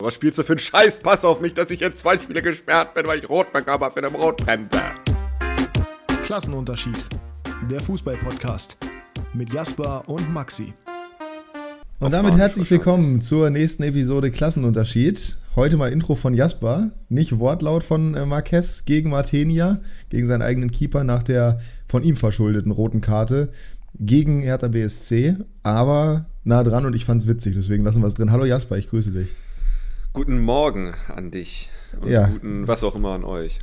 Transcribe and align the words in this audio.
Was 0.00 0.14
spielst 0.14 0.38
du 0.38 0.44
für 0.44 0.52
einen 0.52 0.60
Scheiß? 0.60 1.00
Pass 1.00 1.24
auf 1.24 1.40
mich, 1.40 1.54
dass 1.54 1.72
ich 1.72 1.80
jetzt 1.80 1.98
zwei 1.98 2.16
Spiele 2.16 2.40
gesperrt 2.40 2.94
bin, 2.94 3.04
weil 3.08 3.18
ich 3.18 3.28
rot 3.28 3.52
bekomme 3.52 3.90
für 3.90 3.98
eine 3.98 4.06
Rotbremse. 4.06 4.80
Klassenunterschied. 6.22 7.04
Der 7.68 7.80
Fußball-Podcast 7.80 8.76
mit 9.34 9.52
Jasper 9.52 10.08
und 10.08 10.32
Maxi. 10.32 10.72
Und 11.98 12.12
damit 12.12 12.36
herzlich 12.36 12.70
willkommen 12.70 13.20
zur 13.20 13.50
nächsten 13.50 13.82
Episode 13.82 14.30
Klassenunterschied. 14.30 15.36
Heute 15.56 15.76
mal 15.76 15.90
Intro 15.90 16.14
von 16.14 16.32
Jasper, 16.32 16.92
nicht 17.08 17.40
Wortlaut 17.40 17.82
von 17.82 18.14
äh, 18.14 18.24
Marquez 18.24 18.84
gegen 18.84 19.10
Martenia, 19.10 19.80
gegen 20.10 20.28
seinen 20.28 20.42
eigenen 20.42 20.70
Keeper 20.70 21.02
nach 21.02 21.24
der 21.24 21.58
von 21.88 22.04
ihm 22.04 22.16
verschuldeten 22.16 22.70
roten 22.70 23.00
Karte 23.00 23.50
gegen 23.98 24.42
Hertha 24.42 24.68
BSC, 24.68 25.38
aber 25.64 26.26
nah 26.44 26.62
dran 26.62 26.86
und 26.86 26.94
ich 26.94 27.04
fand's 27.04 27.26
witzig, 27.26 27.56
deswegen 27.56 27.82
lassen 27.82 28.00
wir 28.00 28.06
es 28.06 28.14
drin. 28.14 28.30
Hallo 28.30 28.44
Jasper, 28.44 28.78
ich 28.78 28.88
grüße 28.88 29.10
dich. 29.10 29.28
Guten 30.12 30.40
Morgen 30.40 30.94
an 31.14 31.30
dich 31.30 31.70
und 32.00 32.10
Ja. 32.10 32.26
guten 32.26 32.66
was 32.66 32.82
auch 32.82 32.96
immer 32.96 33.10
an 33.10 33.24
euch. 33.24 33.58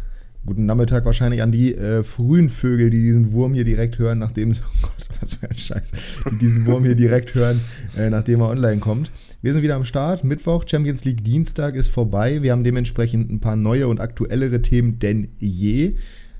Guten 0.45 0.67
Nachmittag 0.67 1.05
wahrscheinlich 1.05 1.41
an 1.41 1.51
die 1.51 1.73
äh, 1.73 2.03
frühen 2.03 2.49
Vögel, 2.49 2.91
die 2.91 3.01
diesen 3.01 3.31
Wurm 3.31 3.55
hier 3.55 3.63
direkt 3.63 3.97
hören, 3.97 4.19
nachdem 4.19 4.51
es, 4.51 4.61
oh 4.83 4.87
Gott, 4.87 5.09
was 5.19 5.35
für 5.35 5.49
ein 5.49 5.57
Scheiß, 5.57 5.91
die 6.31 6.37
diesen 6.37 6.65
Wurm 6.67 6.83
hier 6.85 6.95
direkt 6.95 7.33
hören, 7.33 7.61
äh, 7.97 8.09
nachdem 8.11 8.41
er 8.41 8.49
online 8.49 8.77
kommt. 8.79 9.11
Wir 9.41 9.53
sind 9.53 9.63
wieder 9.63 9.75
am 9.75 9.85
Start, 9.85 10.23
Mittwoch, 10.23 10.65
Champions 10.67 11.03
League 11.03 11.23
Dienstag 11.23 11.75
ist 11.75 11.87
vorbei. 11.87 12.43
Wir 12.43 12.51
haben 12.51 12.63
dementsprechend 12.63 13.31
ein 13.31 13.39
paar 13.39 13.55
neue 13.55 13.87
und 13.87 13.99
aktuellere 13.99 14.61
Themen 14.61 14.99
denn 14.99 15.29
je. 15.39 15.95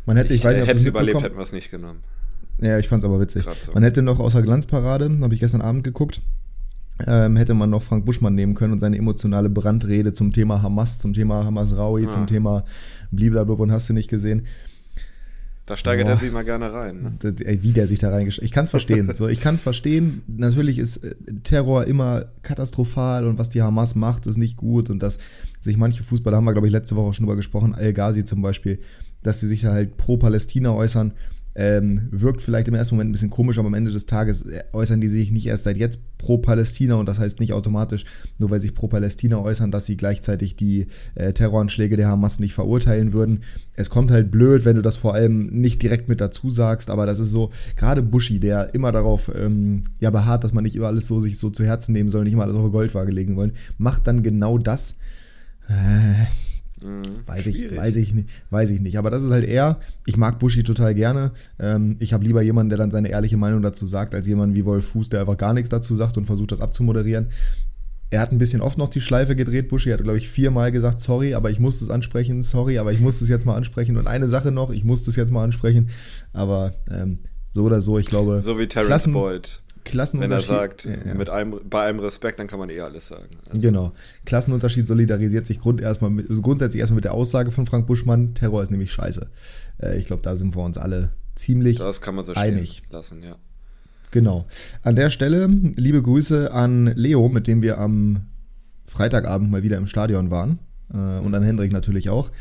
Man 0.05 0.17
hätte, 0.17 0.33
ich, 0.33 0.43
weiß 0.43 0.57
nicht, 0.57 0.63
ob 0.63 0.69
hätte 0.69 0.79
es 0.79 0.85
überlebt, 0.85 1.21
hätten 1.21 1.37
wir 1.37 1.43
es 1.43 1.53
nicht 1.53 1.71
genommen. 1.71 2.03
Ja, 2.61 2.77
ich 2.77 2.89
fand's 2.89 3.05
aber 3.05 3.21
witzig. 3.21 3.45
So. 3.65 3.71
Man 3.71 3.83
hätte 3.83 4.01
noch 4.01 4.19
außer 4.19 4.41
Glanzparade, 4.41 5.09
habe 5.21 5.33
ich 5.33 5.39
gestern 5.39 5.61
Abend 5.61 5.85
geguckt, 5.85 6.19
ähm, 7.07 7.37
hätte 7.37 7.53
man 7.53 7.69
noch 7.69 7.83
Frank 7.83 8.05
Buschmann 8.05 8.35
nehmen 8.35 8.53
können 8.53 8.73
und 8.73 8.81
seine 8.81 8.97
emotionale 8.97 9.49
Brandrede 9.49 10.11
zum 10.11 10.33
Thema 10.33 10.61
Hamas, 10.61 10.99
zum 10.99 11.13
Thema 11.13 11.45
Hamas 11.45 11.77
Raui, 11.77 12.07
Ah. 12.07 12.09
zum 12.09 12.27
Thema 12.27 12.65
blablabla 13.11 13.63
und 13.63 13.71
hast 13.71 13.87
du 13.87 13.93
nicht 13.93 14.09
gesehen. 14.09 14.45
Da 15.69 15.77
steigert 15.77 16.07
Boah. 16.07 16.13
er 16.13 16.17
sich 16.17 16.31
mal 16.31 16.43
gerne 16.43 16.73
rein. 16.73 17.19
Ne? 17.21 17.35
Ey, 17.45 17.61
Wie 17.61 17.73
der 17.73 17.85
sich 17.85 17.99
da 17.99 18.09
reingestellt 18.09 18.43
Ich 18.43 18.51
kann 18.51 18.63
es 18.63 18.71
verstehen. 18.71 19.13
so, 19.13 19.27
ich 19.27 19.39
kann 19.39 19.53
es 19.53 19.61
verstehen. 19.61 20.23
Natürlich 20.25 20.79
ist 20.79 21.03
äh, 21.03 21.13
Terror 21.43 21.85
immer 21.85 22.25
katastrophal 22.41 23.27
und 23.27 23.37
was 23.37 23.49
die 23.49 23.61
Hamas 23.61 23.93
macht, 23.93 24.25
ist 24.25 24.37
nicht 24.37 24.57
gut. 24.57 24.89
Und 24.89 25.03
dass 25.03 25.19
sich 25.59 25.77
manche 25.77 26.03
Fußballer, 26.03 26.37
haben 26.37 26.45
wir, 26.45 26.53
glaube 26.53 26.65
ich, 26.65 26.73
letzte 26.73 26.95
Woche 26.95 27.13
schon 27.13 27.27
drüber 27.27 27.35
gesprochen, 27.35 27.75
Al-Ghazi 27.75 28.25
zum 28.25 28.41
Beispiel, 28.41 28.79
dass 29.21 29.41
sie 29.41 29.47
sich 29.47 29.61
da 29.61 29.71
halt 29.71 29.95
pro 29.95 30.17
Palästina 30.17 30.73
äußern. 30.73 31.13
Ähm, 31.61 32.07
wirkt 32.11 32.41
vielleicht 32.41 32.69
im 32.69 32.73
ersten 32.73 32.95
Moment 32.95 33.09
ein 33.09 33.11
bisschen 33.11 33.29
komisch, 33.29 33.57
aber 33.57 33.67
am 33.67 33.73
Ende 33.73 33.91
des 33.91 34.05
Tages 34.05 34.47
äußern 34.71 35.01
die 35.01 35.09
sich 35.09 35.29
nicht 35.29 35.45
erst 35.45 35.65
seit 35.65 35.75
jetzt 35.75 35.99
pro 36.17 36.37
Palästina 36.37 36.95
und 36.95 37.05
das 37.05 37.19
heißt 37.19 37.41
nicht 37.41 37.51
automatisch, 37.51 38.05
nur 38.37 38.49
weil 38.49 38.61
sich 38.61 38.73
pro 38.73 38.87
Palästina 38.87 39.39
äußern, 39.39 39.69
dass 39.69 39.85
sie 39.85 39.97
gleichzeitig 39.97 40.55
die 40.55 40.87
äh, 41.15 41.33
Terroranschläge 41.33 41.97
der 41.97 42.07
Hamas 42.07 42.39
nicht 42.39 42.53
verurteilen 42.53 43.11
würden. 43.11 43.43
Es 43.73 43.89
kommt 43.89 44.09
halt 44.09 44.31
blöd, 44.31 44.63
wenn 44.63 44.77
du 44.77 44.81
das 44.81 44.95
vor 44.95 45.15
allem 45.15 45.47
nicht 45.47 45.83
direkt 45.83 46.07
mit 46.07 46.21
dazu 46.21 46.49
sagst, 46.49 46.89
aber 46.89 47.05
das 47.05 47.19
ist 47.19 47.31
so, 47.31 47.51
gerade 47.75 48.03
Buschi, 48.03 48.39
der 48.39 48.73
immer 48.73 48.93
darauf 48.93 49.29
ähm, 49.35 49.83
ja, 49.99 50.11
beharrt, 50.11 50.45
dass 50.45 50.53
man 50.53 50.63
nicht 50.63 50.77
immer 50.77 50.87
alles 50.87 51.07
so 51.07 51.19
sich 51.19 51.37
so 51.37 51.49
zu 51.49 51.65
Herzen 51.65 51.91
nehmen 51.91 52.07
soll, 52.07 52.23
nicht 52.23 52.31
immer 52.31 52.43
alles 52.43 52.55
auf 52.55 52.71
Goldwaage 52.71 53.11
legen 53.11 53.35
wollen, 53.35 53.51
macht 53.77 54.07
dann 54.07 54.23
genau 54.23 54.57
das. 54.57 54.99
Äh, 55.67 56.25
Mhm. 56.83 57.01
Weiß 57.25 57.47
ich, 57.47 57.75
weiß 57.75 57.95
ich 57.97 58.13
nicht, 58.13 58.29
weiß 58.49 58.71
ich 58.71 58.79
nicht. 58.81 58.97
Aber 58.97 59.11
das 59.11 59.23
ist 59.23 59.31
halt 59.31 59.45
eher, 59.45 59.79
ich 60.05 60.17
mag 60.17 60.39
Buschi 60.39 60.63
total 60.63 60.93
gerne. 60.95 61.31
Ähm, 61.59 61.97
ich 61.99 62.13
habe 62.13 62.23
lieber 62.23 62.41
jemanden, 62.41 62.69
der 62.69 62.77
dann 62.77 62.91
seine 62.91 63.09
ehrliche 63.09 63.37
Meinung 63.37 63.61
dazu 63.61 63.85
sagt, 63.85 64.13
als 64.15 64.27
jemanden 64.27 64.55
wie 64.55 64.65
Wolf 64.65 64.85
Fuß, 64.89 65.09
der 65.09 65.21
einfach 65.21 65.37
gar 65.37 65.53
nichts 65.53 65.69
dazu 65.69 65.93
sagt 65.95 66.17
und 66.17 66.25
versucht, 66.25 66.51
das 66.51 66.61
abzumoderieren. 66.61 67.27
Er 68.11 68.21
hat 68.21 68.31
ein 68.31 68.39
bisschen 68.39 68.61
oft 68.61 68.77
noch 68.79 68.87
die 68.89 69.01
Schleife 69.01 69.35
gedreht, 69.35 69.67
Buschi. 69.69 69.89
Er 69.89 69.97
hat, 69.97 70.03
glaube 70.03 70.17
ich, 70.17 70.29
viermal 70.29 70.71
gesagt, 70.71 70.99
sorry, 70.99 71.35
aber 71.35 71.51
ich 71.51 71.59
muss 71.59 71.79
es 71.81 71.89
ansprechen, 71.91 72.41
sorry, 72.41 72.79
aber 72.79 72.91
ich 72.91 72.99
muss 72.99 73.21
es 73.21 73.29
jetzt 73.29 73.45
mal 73.45 73.55
ansprechen. 73.55 73.97
Und 73.97 74.07
eine 74.07 74.27
Sache 74.27 74.51
noch, 74.51 74.71
ich 74.71 74.83
muss 74.83 75.07
es 75.07 75.15
jetzt 75.15 75.31
mal 75.31 75.43
ansprechen. 75.43 75.89
Aber 76.33 76.73
ähm, 76.89 77.19
so 77.51 77.63
oder 77.63 77.81
so, 77.81 77.99
ich 77.99 78.07
glaube, 78.07 78.41
So 78.41 78.57
wie 78.59 78.67
Terrence 78.67 78.87
Klassen- 78.87 79.13
Boyd. 79.13 79.61
Wenn 79.85 79.91
er 79.91 79.91
Klassenunterschied. 79.91 80.47
sagt, 80.47 80.85
Ja, 80.85 80.91
ja. 81.07 81.13
Mit 81.15 81.29
einem, 81.29 81.59
bei 81.69 81.83
einem 81.83 81.99
Respekt, 81.99 82.39
dann 82.39 82.47
kann 82.47 82.59
man 82.59 82.69
eh 82.69 82.79
alles 82.81 83.07
sagen. 83.07 83.27
Also, 83.47 83.61
Genau. 83.61 83.91
Klassenunterschied 84.25 84.87
solidarisiert 84.87 85.47
sich 85.47 85.59
grund 85.59 85.81
erstmal 85.81 86.11
mit, 86.11 86.29
also 86.29 86.41
grundsätzlich 86.41 86.79
erstmal 86.79 86.95
mit 86.97 87.05
der 87.05 87.13
Aussage 87.13 87.51
von 87.51 87.65
Frank 87.65 87.87
Buschmann, 87.87 88.33
Terror 88.35 88.61
ist 88.61 88.71
nämlich 88.71 88.91
scheiße. 88.91 89.29
Äh, 89.81 89.97
ich 89.97 90.05
glaube, 90.05 90.21
da 90.21 90.35
sind 90.35 90.55
wir 90.55 90.63
uns 90.63 90.77
alle 90.77 91.11
ziemlich 91.35 91.77
das 91.77 92.01
kann 92.01 92.15
man 92.15 92.25
so 92.25 92.33
einig. 92.33 92.83
lassen, 92.89 93.23
ja. 93.23 93.37
Genau. 94.11 94.47
An 94.83 94.95
der 94.95 95.09
Stelle 95.09 95.47
liebe 95.47 96.01
Grüße 96.01 96.51
an 96.51 96.87
Leo, 96.95 97.29
mit 97.29 97.47
dem 97.47 97.61
wir 97.61 97.77
am 97.77 98.21
Freitagabend 98.87 99.51
mal 99.51 99.63
wieder 99.63 99.77
im 99.77 99.87
Stadion 99.87 100.31
waren. 100.31 100.59
Äh, 100.93 101.19
und 101.23 101.33
an 101.35 101.43
Hendrik 101.43 101.71
natürlich 101.71 102.09
auch. 102.09 102.31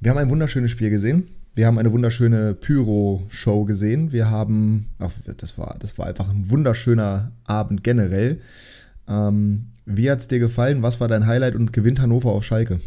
Wir 0.00 0.10
haben 0.10 0.18
ein 0.18 0.30
wunderschönes 0.30 0.70
Spiel 0.70 0.90
gesehen. 0.90 1.28
Wir 1.58 1.66
haben 1.66 1.76
eine 1.76 1.90
wunderschöne 1.90 2.54
Pyro-Show 2.54 3.64
gesehen. 3.64 4.12
Wir 4.12 4.30
haben, 4.30 4.90
ach, 5.00 5.10
das 5.38 5.58
war, 5.58 5.74
das 5.80 5.98
war 5.98 6.06
einfach 6.06 6.28
ein 6.30 6.48
wunderschöner 6.50 7.32
Abend 7.46 7.82
generell. 7.82 8.40
Ähm, 9.08 9.66
wie 9.84 10.08
hat's 10.08 10.28
dir 10.28 10.38
gefallen? 10.38 10.84
Was 10.84 11.00
war 11.00 11.08
dein 11.08 11.26
Highlight 11.26 11.56
und 11.56 11.72
gewinnt 11.72 12.00
Hannover 12.00 12.30
auf 12.30 12.44
Schalke? 12.44 12.78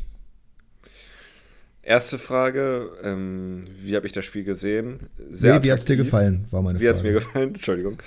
Erste 1.81 2.17
Frage, 2.17 2.91
ähm, 3.03 3.65
wie 3.83 3.93
habe 3.97 4.07
ich 4.07 4.13
das 4.13 4.23
Spiel 4.23 4.45
gesehen? 4.45 5.01
Nee, 5.17 5.27
wie 5.41 5.49
hat's 5.49 5.83
dir 5.83 5.95
attraktiv. 5.95 5.97
gefallen, 5.97 6.45
war 6.49 6.61
meine 6.61 6.79
Wie 6.79 6.87
hat 6.87 6.95
es 6.95 7.01
Frage. 7.01 7.13
mir 7.15 7.19
gefallen? 7.19 7.49
Entschuldigung. 7.55 7.97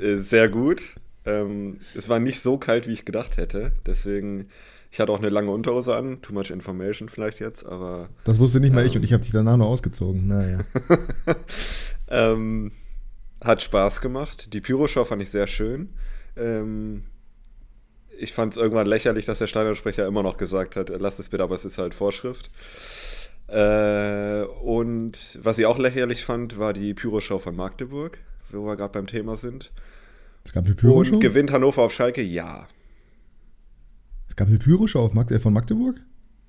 Äh, 0.00 0.16
Sehr 0.20 0.48
gut. 0.48 0.94
Ähm, 1.26 1.80
es 1.94 2.08
war 2.08 2.18
nicht 2.18 2.40
so 2.40 2.56
kalt, 2.56 2.88
wie 2.88 2.94
ich 2.94 3.04
gedacht 3.04 3.36
hätte. 3.36 3.72
Deswegen, 3.84 4.46
ich 4.94 5.00
hatte 5.00 5.10
auch 5.10 5.18
eine 5.18 5.28
lange 5.28 5.50
Unterhose 5.50 5.96
an. 5.96 6.22
Too 6.22 6.32
much 6.32 6.52
information 6.52 7.08
vielleicht 7.08 7.40
jetzt, 7.40 7.66
aber 7.66 8.10
Das 8.22 8.38
wusste 8.38 8.60
nicht 8.60 8.72
mal 8.72 8.86
ich 8.86 8.94
und 8.94 9.02
ich 9.02 9.12
habe 9.12 9.24
dich 9.24 9.32
danach 9.32 9.56
noch 9.56 9.66
ausgezogen. 9.66 10.28
Naja. 10.28 10.60
ähm, 12.08 12.70
hat 13.42 13.60
Spaß 13.60 14.00
gemacht. 14.00 14.54
Die 14.54 14.60
Pyro-Show 14.60 15.04
fand 15.04 15.20
ich 15.20 15.30
sehr 15.30 15.48
schön. 15.48 15.88
Ähm, 16.36 17.02
ich 18.16 18.32
fand 18.32 18.52
es 18.52 18.56
irgendwann 18.56 18.86
lächerlich, 18.86 19.24
dass 19.24 19.40
der 19.40 19.48
Stadionsprecher 19.48 20.06
immer 20.06 20.22
noch 20.22 20.36
gesagt 20.36 20.76
hat, 20.76 20.90
lasst 20.90 21.18
es 21.18 21.28
bitte, 21.28 21.42
aber 21.42 21.56
es 21.56 21.64
ist 21.64 21.78
halt 21.78 21.92
Vorschrift. 21.92 22.52
Äh, 23.48 24.44
und 24.62 25.40
was 25.42 25.58
ich 25.58 25.66
auch 25.66 25.78
lächerlich 25.78 26.24
fand, 26.24 26.60
war 26.60 26.72
die 26.72 26.94
Pyro-Show 26.94 27.40
von 27.40 27.56
Magdeburg, 27.56 28.20
wo 28.52 28.64
wir 28.64 28.76
gerade 28.76 28.92
beim 28.92 29.08
Thema 29.08 29.36
sind. 29.36 29.72
Es 30.44 30.52
gab 30.52 30.66
eine 30.66 30.76
Pyro-Show? 30.76 31.14
Und 31.14 31.20
gewinnt 31.20 31.50
Hannover 31.50 31.82
auf 31.82 31.92
Schalke? 31.92 32.22
Ja. 32.22 32.68
Es 34.34 34.36
gab 34.36 34.48
eine 34.48 34.58
Pyro-Show 34.58 34.98
auf 34.98 35.14
Magde 35.14 35.38
von 35.38 35.52
Magdeburg? 35.52 35.94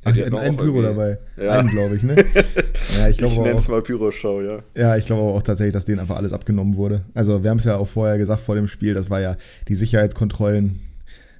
Ach, 0.05 0.11
die 0.11 0.23
hatten 0.23 0.33
ein 0.33 0.55
auch 0.55 0.57
Pyro 0.57 0.81
dabei. 0.81 1.19
Ja. 1.37 1.59
Einen, 1.59 1.69
glaube 1.69 1.95
ich, 1.95 2.01
ne? 2.01 2.15
ja, 2.97 3.03
ich 3.03 3.11
Ich, 3.11 3.17
glaube 3.19 3.43
nenne 3.43 3.59
es 3.59 3.67
mal 3.67 3.83
Pyro-Show, 3.83 4.41
ja. 4.41 4.63
ja, 4.73 4.97
ich 4.97 5.05
glaube 5.05 5.21
aber 5.21 5.33
auch 5.33 5.43
tatsächlich, 5.43 5.73
dass 5.73 5.85
denen 5.85 5.99
einfach 5.99 6.15
alles 6.15 6.33
abgenommen 6.33 6.77
wurde. 6.77 7.01
Also, 7.13 7.43
wir 7.43 7.51
haben 7.51 7.59
es 7.59 7.65
ja 7.65 7.77
auch 7.77 7.87
vorher 7.87 8.17
gesagt 8.17 8.41
vor 8.41 8.55
dem 8.55 8.67
Spiel, 8.67 8.95
das 8.95 9.11
war 9.11 9.21
ja 9.21 9.37
die 9.67 9.75
Sicherheitskontrollen. 9.75 10.79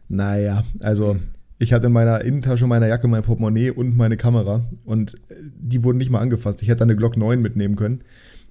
Naja, 0.08 0.64
also 0.82 1.18
ich 1.58 1.74
hatte 1.74 1.88
in 1.88 1.94
meiner 1.94 2.22
Innentasche 2.22 2.68
meiner 2.68 2.86
Jacke 2.86 3.08
mein 3.08 3.24
Portemonnaie 3.24 3.72
und 3.72 3.98
meine 3.98 4.16
Kamera 4.16 4.62
und 4.84 5.16
äh, 5.30 5.34
die 5.60 5.84
wurden 5.84 5.98
nicht 5.98 6.12
mal 6.12 6.20
angefasst. 6.20 6.62
Ich 6.62 6.68
hätte 6.68 6.84
eine 6.84 6.96
Glock 6.96 7.18
9 7.18 7.42
mitnehmen 7.42 7.76
können. 7.76 8.02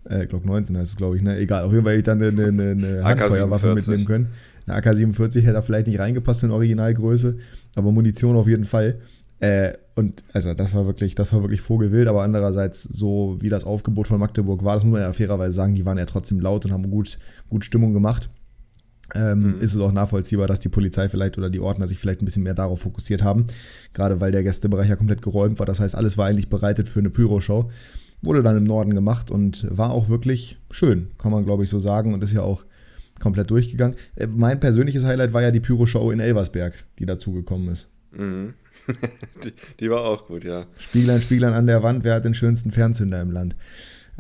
Äh, 0.03 0.27
Glock 0.27 0.45
19 0.45 0.77
heißt 0.77 0.91
es, 0.91 0.97
glaube 0.97 1.15
ich, 1.15 1.23
ne? 1.23 1.39
Egal, 1.39 1.63
auf 1.63 1.71
jeden 1.71 1.85
Fall 1.85 1.93
hätte 1.93 2.01
ich 2.01 2.05
dann 2.05 2.21
eine, 2.21 2.49
eine, 2.49 2.71
eine 2.73 3.05
Handfeuerwaffe 3.05 3.73
mitnehmen 3.73 4.05
können. 4.05 4.29
Eine 4.67 4.79
AK-47 4.79 5.43
hätte 5.43 5.53
da 5.53 5.63
vielleicht 5.63 5.87
nicht 5.87 5.99
reingepasst 5.99 6.45
in 6.45 6.51
Originalgröße, 6.51 7.39
aber 7.75 7.93
Munition 7.93 8.37
auf 8.37 8.47
jeden 8.47 8.65
Fall. 8.65 9.01
Äh, 9.41 9.75
und 9.95 10.25
also 10.33 10.55
das 10.55 10.75
war 10.75 10.87
wirklich, 10.87 11.15
das 11.15 11.33
war 11.33 11.43
wirklich 11.43 11.61
Vogelwild, 11.61 12.09
aber 12.09 12.23
andererseits, 12.23 12.83
so 12.83 13.37
wie 13.41 13.49
das 13.49 13.65
Aufgebot 13.65 14.09
von 14.09 14.19
Magdeburg 14.19 14.65
war, 14.65 14.75
das 14.75 14.85
muss 14.85 14.93
man 14.93 15.03
ja 15.03 15.13
fairerweise 15.13 15.55
sagen, 15.55 15.75
die 15.75 15.85
waren 15.85 15.99
ja 15.99 16.07
trotzdem 16.07 16.41
laut 16.41 16.65
und 16.65 16.73
haben 16.73 16.91
gut, 16.91 17.19
gut 17.49 17.65
Stimmung 17.65 17.93
gemacht. 17.93 18.31
Ähm, 19.15 19.57
mhm. 19.57 19.61
Ist 19.61 19.75
es 19.75 19.81
auch 19.81 19.93
nachvollziehbar, 19.93 20.47
dass 20.47 20.61
die 20.61 20.71
Polizei 20.71 21.09
vielleicht 21.09 21.37
oder 21.37 21.51
die 21.51 21.61
Ordner 21.61 21.87
sich 21.87 21.99
vielleicht 21.99 22.23
ein 22.23 22.25
bisschen 22.25 22.43
mehr 22.43 22.55
darauf 22.55 22.81
fokussiert 22.81 23.23
haben. 23.23 23.47
Gerade 23.93 24.21
weil 24.21 24.33
der 24.33 24.43
Gästebereich 24.43 24.89
ja 24.89 24.97
komplett 24.97 25.21
geräumt 25.21 25.59
war. 25.59 25.67
Das 25.67 25.81
heißt, 25.81 25.95
alles 25.95 26.17
war 26.17 26.27
eigentlich 26.27 26.49
bereitet 26.49 26.89
für 26.89 27.01
eine 27.01 27.11
Pyroshow. 27.11 27.71
Wurde 28.23 28.43
dann 28.43 28.57
im 28.57 28.65
Norden 28.65 28.95
gemacht 28.95 29.31
und 29.31 29.67
war 29.71 29.91
auch 29.91 30.09
wirklich 30.09 30.59
schön, 30.71 31.11
kann 31.19 31.31
man 31.31 31.45
glaube 31.45 31.65
ich 31.65 31.71
so 31.71 31.79
sagen. 31.81 32.15
Und 32.15 32.25
ist 32.25 32.33
ja 32.33 32.43
auch 32.43 32.65
komplett 33.21 33.51
durchgegangen. 33.51 33.97
Äh, 34.17 34.27
mein 34.27 34.61
persönliches 34.61 35.05
Highlight 35.05 35.33
war 35.33 35.43
ja 35.43 35.51
die 35.51 35.61
Pyroshow 35.61 36.11
in 36.11 36.21
Elversberg, 36.21 36.75
die 36.99 37.07
dazugekommen 37.07 37.69
ist. 37.69 37.93
Mhm. 38.13 38.55
die, 39.45 39.53
die, 39.81 39.91
war 39.91 40.05
auch 40.05 40.27
gut, 40.27 40.45
ja. 40.45 40.67
Spieglein, 40.79 41.23
Spieglein 41.23 41.55
an 41.55 41.67
der 41.67 41.83
Wand, 41.83 42.05
wer 42.05 42.15
hat 42.15 42.25
den 42.25 42.35
schönsten 42.35 42.71
Fernzünder 42.71 43.21
im 43.21 43.31
Land? 43.31 43.57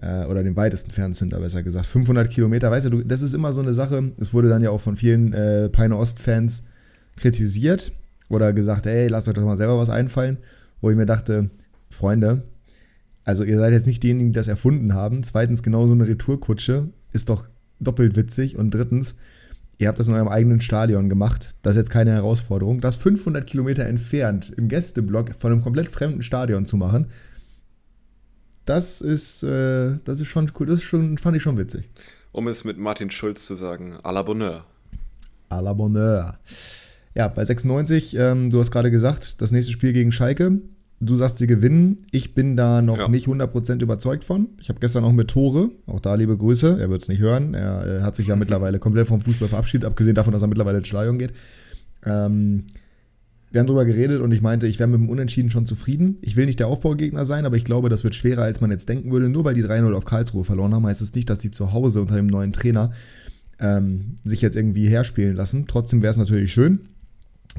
Äh, 0.00 0.24
oder 0.24 0.42
den 0.42 0.56
weitesten 0.56 0.90
Fernzünder, 0.90 1.38
besser 1.40 1.62
gesagt. 1.62 1.86
500 1.86 2.30
Kilometer, 2.30 2.70
weißt 2.70 2.86
du, 2.86 3.02
das 3.02 3.22
ist 3.22 3.34
immer 3.34 3.52
so 3.52 3.60
eine 3.60 3.74
Sache. 3.74 4.12
Es 4.18 4.32
wurde 4.32 4.48
dann 4.48 4.62
ja 4.62 4.70
auch 4.70 4.80
von 4.80 4.96
vielen 4.96 5.32
äh, 5.32 5.68
Peine 5.68 5.96
Ost-Fans 5.96 6.68
kritisiert 7.16 7.92
oder 8.28 8.52
gesagt, 8.52 8.86
ey, 8.86 9.08
lasst 9.08 9.28
euch 9.28 9.34
doch 9.34 9.44
mal 9.44 9.56
selber 9.56 9.78
was 9.78 9.90
einfallen. 9.90 10.38
Wo 10.80 10.90
ich 10.90 10.96
mir 10.96 11.06
dachte, 11.06 11.50
Freunde, 11.90 12.42
also 13.24 13.44
ihr 13.44 13.58
seid 13.58 13.72
jetzt 13.72 13.86
nicht 13.86 14.02
diejenigen, 14.02 14.32
die 14.32 14.36
das 14.36 14.48
erfunden 14.48 14.94
haben. 14.94 15.22
Zweitens, 15.22 15.62
genau 15.62 15.86
so 15.86 15.94
eine 15.94 16.06
Retourkutsche 16.06 16.88
ist 17.12 17.28
doch 17.28 17.46
doppelt 17.80 18.16
witzig. 18.16 18.56
Und 18.56 18.72
drittens, 18.72 19.16
ihr 19.78 19.88
habt 19.88 19.98
das 19.98 20.08
in 20.08 20.14
eurem 20.14 20.28
eigenen 20.28 20.60
Stadion 20.60 21.08
gemacht. 21.08 21.54
Das 21.62 21.76
ist 21.76 21.82
jetzt 21.82 21.90
keine 21.90 22.12
Herausforderung. 22.12 22.80
Das 22.80 22.96
500 22.96 23.46
Kilometer 23.46 23.84
entfernt 23.86 24.52
im 24.56 24.68
Gästeblock 24.68 25.34
von 25.34 25.52
einem 25.52 25.62
komplett 25.62 25.88
fremden 25.88 26.22
Stadion 26.22 26.66
zu 26.66 26.76
machen, 26.76 27.06
das 28.64 29.02
ist, 29.02 29.42
äh, 29.42 29.96
das 30.04 30.20
ist 30.20 30.28
schon 30.28 30.50
cool. 30.58 30.66
Das 30.66 30.76
ist 30.76 30.84
schon, 30.84 31.18
fand 31.18 31.36
ich 31.36 31.42
schon 31.42 31.58
witzig. 31.58 31.88
Um 32.32 32.48
es 32.48 32.64
mit 32.64 32.78
Martin 32.78 33.10
Schulz 33.10 33.46
zu 33.46 33.54
sagen, 33.54 33.94
à 34.02 34.12
la 34.12 34.22
Bonheur. 34.22 34.64
À 35.50 35.60
la 35.60 35.72
Bonheur. 35.72 36.38
Ja, 37.14 37.28
bei 37.28 37.44
96, 37.44 38.16
ähm, 38.16 38.50
du 38.50 38.58
hast 38.58 38.70
gerade 38.70 38.90
gesagt, 38.90 39.40
das 39.40 39.52
nächste 39.52 39.72
Spiel 39.72 39.92
gegen 39.92 40.10
Schalke. 40.10 40.60
Du 41.00 41.16
sagst, 41.16 41.38
sie 41.38 41.46
gewinnen. 41.46 41.98
Ich 42.12 42.34
bin 42.34 42.56
da 42.56 42.80
noch 42.80 42.98
ja. 42.98 43.08
nicht 43.08 43.26
100% 43.26 43.82
überzeugt 43.82 44.24
von. 44.24 44.48
Ich 44.60 44.68
habe 44.68 44.80
gestern 44.80 45.04
auch 45.04 45.12
mit 45.12 45.28
Tore, 45.28 45.70
auch 45.86 46.00
da 46.00 46.14
liebe 46.14 46.36
Grüße, 46.36 46.78
er 46.80 46.88
wird 46.88 47.02
es 47.02 47.08
nicht 47.08 47.20
hören. 47.20 47.54
Er, 47.54 47.84
er, 47.84 48.02
hat 48.02 48.16
sich 48.16 48.28
ja 48.28 48.36
mittlerweile 48.36 48.78
komplett 48.78 49.06
vom 49.06 49.20
Fußball 49.20 49.48
verabschiedet, 49.48 49.86
abgesehen 49.86 50.14
davon, 50.14 50.32
dass 50.32 50.42
er 50.42 50.48
mittlerweile 50.48 50.78
ins 50.78 50.88
Stadion 50.88 51.18
geht. 51.18 51.32
Ähm, 52.06 52.64
wir 53.50 53.60
haben 53.60 53.66
darüber 53.66 53.84
geredet 53.84 54.20
und 54.20 54.32
ich 54.32 54.40
meinte, 54.40 54.66
ich 54.66 54.80
wäre 54.80 54.88
mit 54.88 54.98
dem 54.98 55.08
Unentschieden 55.08 55.50
schon 55.50 55.64
zufrieden. 55.64 56.18
Ich 56.22 56.34
will 56.34 56.46
nicht 56.46 56.58
der 56.58 56.66
Aufbaugegner 56.66 57.24
sein, 57.24 57.46
aber 57.46 57.56
ich 57.56 57.64
glaube, 57.64 57.88
das 57.88 58.02
wird 58.02 58.14
schwerer, 58.14 58.42
als 58.42 58.60
man 58.60 58.72
jetzt 58.72 58.88
denken 58.88 59.12
würde. 59.12 59.28
Nur 59.28 59.44
weil 59.44 59.54
die 59.54 59.62
3-0 59.62 59.92
auf 59.92 60.04
Karlsruhe 60.04 60.44
verloren 60.44 60.74
haben, 60.74 60.86
heißt 60.86 61.02
es 61.02 61.14
nicht, 61.14 61.30
dass 61.30 61.40
sie 61.40 61.52
zu 61.52 61.72
Hause 61.72 62.00
unter 62.00 62.16
dem 62.16 62.26
neuen 62.26 62.52
Trainer 62.52 62.90
ähm, 63.60 64.16
sich 64.24 64.40
jetzt 64.40 64.56
irgendwie 64.56 64.88
herspielen 64.88 65.36
lassen. 65.36 65.66
Trotzdem 65.68 66.02
wäre 66.02 66.10
es 66.10 66.16
natürlich 66.16 66.52
schön. 66.52 66.80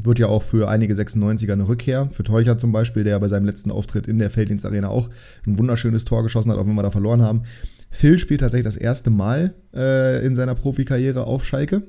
Wird 0.02 0.20
ja 0.20 0.28
auch 0.28 0.44
für 0.44 0.68
einige 0.68 0.94
96er 0.94 1.54
eine 1.54 1.68
Rückkehr. 1.68 2.10
Für 2.12 2.24
Teucher 2.24 2.58
zum 2.58 2.72
Beispiel, 2.72 3.04
der 3.04 3.20
bei 3.20 3.28
seinem 3.28 3.46
letzten 3.46 3.72
Auftritt 3.72 4.08
in 4.08 4.20
der 4.20 4.30
Felddienstarena 4.30 4.90
auch 4.90 5.10
ein 5.48 5.58
wunderschönes 5.58 6.06
Tor 6.06 6.24
geschossen 6.24 6.52
hat, 6.52 6.58
auch 6.58 6.66
wenn 6.66 6.76
wir 6.76 6.84
da 6.84 6.92
verloren 6.92 7.22
haben. 7.22 7.44
Phil 7.90 8.20
spielt 8.20 8.42
tatsächlich 8.42 8.66
das 8.66 8.76
erste 8.76 9.10
Mal 9.10 9.54
äh, 9.74 10.26
in 10.26 10.36
seiner 10.36 10.56
Profikarriere 10.56 11.26
auf 11.26 11.46
Schalke. 11.46 11.82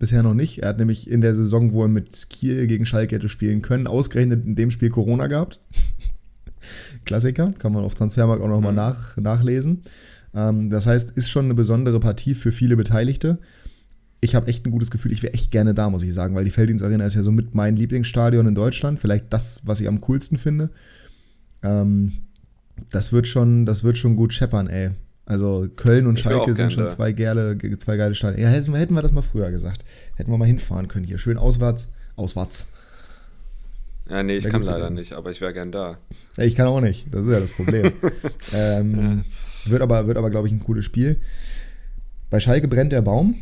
Bisher 0.00 0.24
noch 0.24 0.34
nicht. 0.34 0.58
Er 0.58 0.70
hat 0.70 0.78
nämlich 0.78 1.08
in 1.08 1.20
der 1.20 1.36
Saison, 1.36 1.72
wo 1.72 1.82
er 1.82 1.88
mit 1.88 2.28
Kiel 2.30 2.66
gegen 2.66 2.84
Schalke 2.84 3.14
hätte 3.14 3.28
spielen 3.28 3.62
können, 3.62 3.86
ausgerechnet 3.86 4.44
in 4.44 4.56
dem 4.56 4.72
Spiel 4.72 4.90
Corona 4.90 5.28
gehabt. 5.28 5.60
Klassiker, 7.04 7.52
kann 7.58 7.72
man 7.72 7.84
auf 7.84 7.94
Transfermarkt 7.94 8.42
auch 8.42 8.48
nochmal 8.48 8.72
mhm. 8.72 8.76
nach, 8.76 9.16
nachlesen. 9.16 9.82
Ähm, 10.34 10.70
das 10.70 10.88
heißt, 10.88 11.12
ist 11.12 11.30
schon 11.30 11.44
eine 11.44 11.54
besondere 11.54 12.00
Partie 12.00 12.34
für 12.34 12.50
viele 12.50 12.76
Beteiligte 12.76 13.38
ich 14.24 14.36
habe 14.36 14.46
echt 14.46 14.64
ein 14.64 14.70
gutes 14.70 14.92
Gefühl, 14.92 15.10
ich 15.12 15.22
wäre 15.24 15.34
echt 15.34 15.50
gerne 15.50 15.74
da, 15.74 15.90
muss 15.90 16.04
ich 16.04 16.14
sagen, 16.14 16.36
weil 16.36 16.44
die 16.44 16.50
Felddienst 16.50 16.84
Arena 16.84 17.04
ist 17.04 17.16
ja 17.16 17.24
so 17.24 17.32
mit 17.32 17.56
mein 17.56 17.74
Lieblingsstadion 17.76 18.46
in 18.46 18.54
Deutschland, 18.54 19.00
vielleicht 19.00 19.32
das, 19.32 19.62
was 19.64 19.80
ich 19.80 19.88
am 19.88 20.00
coolsten 20.00 20.38
finde. 20.38 20.70
Ähm, 21.64 22.12
das 22.90 23.12
wird 23.12 23.26
schon, 23.26 23.66
das 23.66 23.82
wird 23.82 23.98
schon 23.98 24.14
gut 24.14 24.32
scheppern, 24.32 24.68
ey. 24.68 24.92
Also 25.26 25.68
Köln 25.74 26.06
und 26.06 26.18
ich 26.18 26.24
Schalke 26.24 26.54
sind 26.54 26.72
schon 26.72 26.88
zwei 26.88 27.10
geile, 27.12 27.58
zwei 27.78 27.96
geile 27.96 28.14
Stadien. 28.14 28.42
Ja, 28.42 28.48
hätten, 28.48 28.74
hätten 28.74 28.94
wir 28.94 29.02
das 29.02 29.10
mal 29.10 29.22
früher 29.22 29.50
gesagt. 29.50 29.84
Hätten 30.14 30.30
wir 30.30 30.38
mal 30.38 30.46
hinfahren 30.46 30.86
können 30.86 31.04
hier. 31.04 31.18
Schön 31.18 31.36
auswärts, 31.36 31.92
auswärts. 32.14 32.68
Ja, 34.08 34.22
nee, 34.22 34.36
ich 34.36 34.44
kann 34.44 34.62
leider 34.62 34.78
gewesen. 34.78 34.94
nicht, 34.94 35.12
aber 35.14 35.32
ich 35.32 35.40
wäre 35.40 35.52
gern 35.52 35.72
da. 35.72 35.98
Ja, 36.36 36.44
ich 36.44 36.54
kann 36.54 36.68
auch 36.68 36.80
nicht, 36.80 37.12
das 37.12 37.26
ist 37.26 37.32
ja 37.32 37.40
das 37.40 37.50
Problem. 37.50 37.92
ähm, 38.52 39.24
ja. 39.64 39.70
Wird 39.70 39.82
aber, 39.82 40.06
wird 40.06 40.16
aber 40.16 40.30
glaube 40.30 40.46
ich, 40.46 40.52
ein 40.52 40.60
cooles 40.60 40.84
Spiel. 40.84 41.20
Bei 42.30 42.38
Schalke 42.38 42.68
brennt 42.68 42.92
der 42.92 43.02
Baum. 43.02 43.34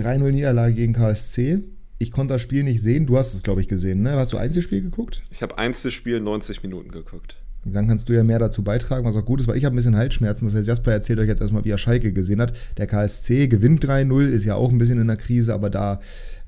3-0 0.00 0.32
Niederlage 0.32 0.74
gegen 0.74 0.92
KSC. 0.92 1.62
Ich 1.98 2.10
konnte 2.10 2.34
das 2.34 2.42
Spiel 2.42 2.62
nicht 2.62 2.82
sehen. 2.82 3.06
Du 3.06 3.18
hast 3.18 3.34
es, 3.34 3.42
glaube 3.42 3.60
ich, 3.60 3.68
gesehen, 3.68 4.02
ne? 4.02 4.12
Hast 4.12 4.32
du 4.32 4.38
Einzelspiel 4.38 4.80
geguckt? 4.80 5.22
Ich 5.30 5.42
habe 5.42 5.58
Einzelspiel 5.58 6.20
90 6.20 6.62
Minuten 6.62 6.90
geguckt. 6.90 7.36
Dann 7.64 7.88
kannst 7.88 8.08
du 8.08 8.14
ja 8.14 8.24
mehr 8.24 8.38
dazu 8.38 8.64
beitragen, 8.64 9.04
was 9.04 9.16
auch 9.16 9.24
gut 9.24 9.40
ist, 9.40 9.46
weil 9.46 9.56
ich 9.56 9.66
habe 9.66 9.74
ein 9.74 9.76
bisschen 9.76 9.96
Halsschmerzen. 9.96 10.46
Das 10.46 10.54
heißt, 10.54 10.66
Jasper 10.66 10.92
erzählt 10.92 11.18
euch 11.18 11.28
jetzt 11.28 11.42
erstmal, 11.42 11.64
wie 11.66 11.70
er 11.70 11.76
Schalke 11.76 12.12
gesehen 12.12 12.40
hat. 12.40 12.54
Der 12.78 12.86
KSC 12.86 13.48
gewinnt 13.48 13.84
3-0, 13.84 14.28
ist 14.28 14.44
ja 14.44 14.54
auch 14.54 14.70
ein 14.70 14.78
bisschen 14.78 14.98
in 14.98 15.08
der 15.08 15.18
Krise, 15.18 15.52
aber 15.52 15.68
da 15.68 16.00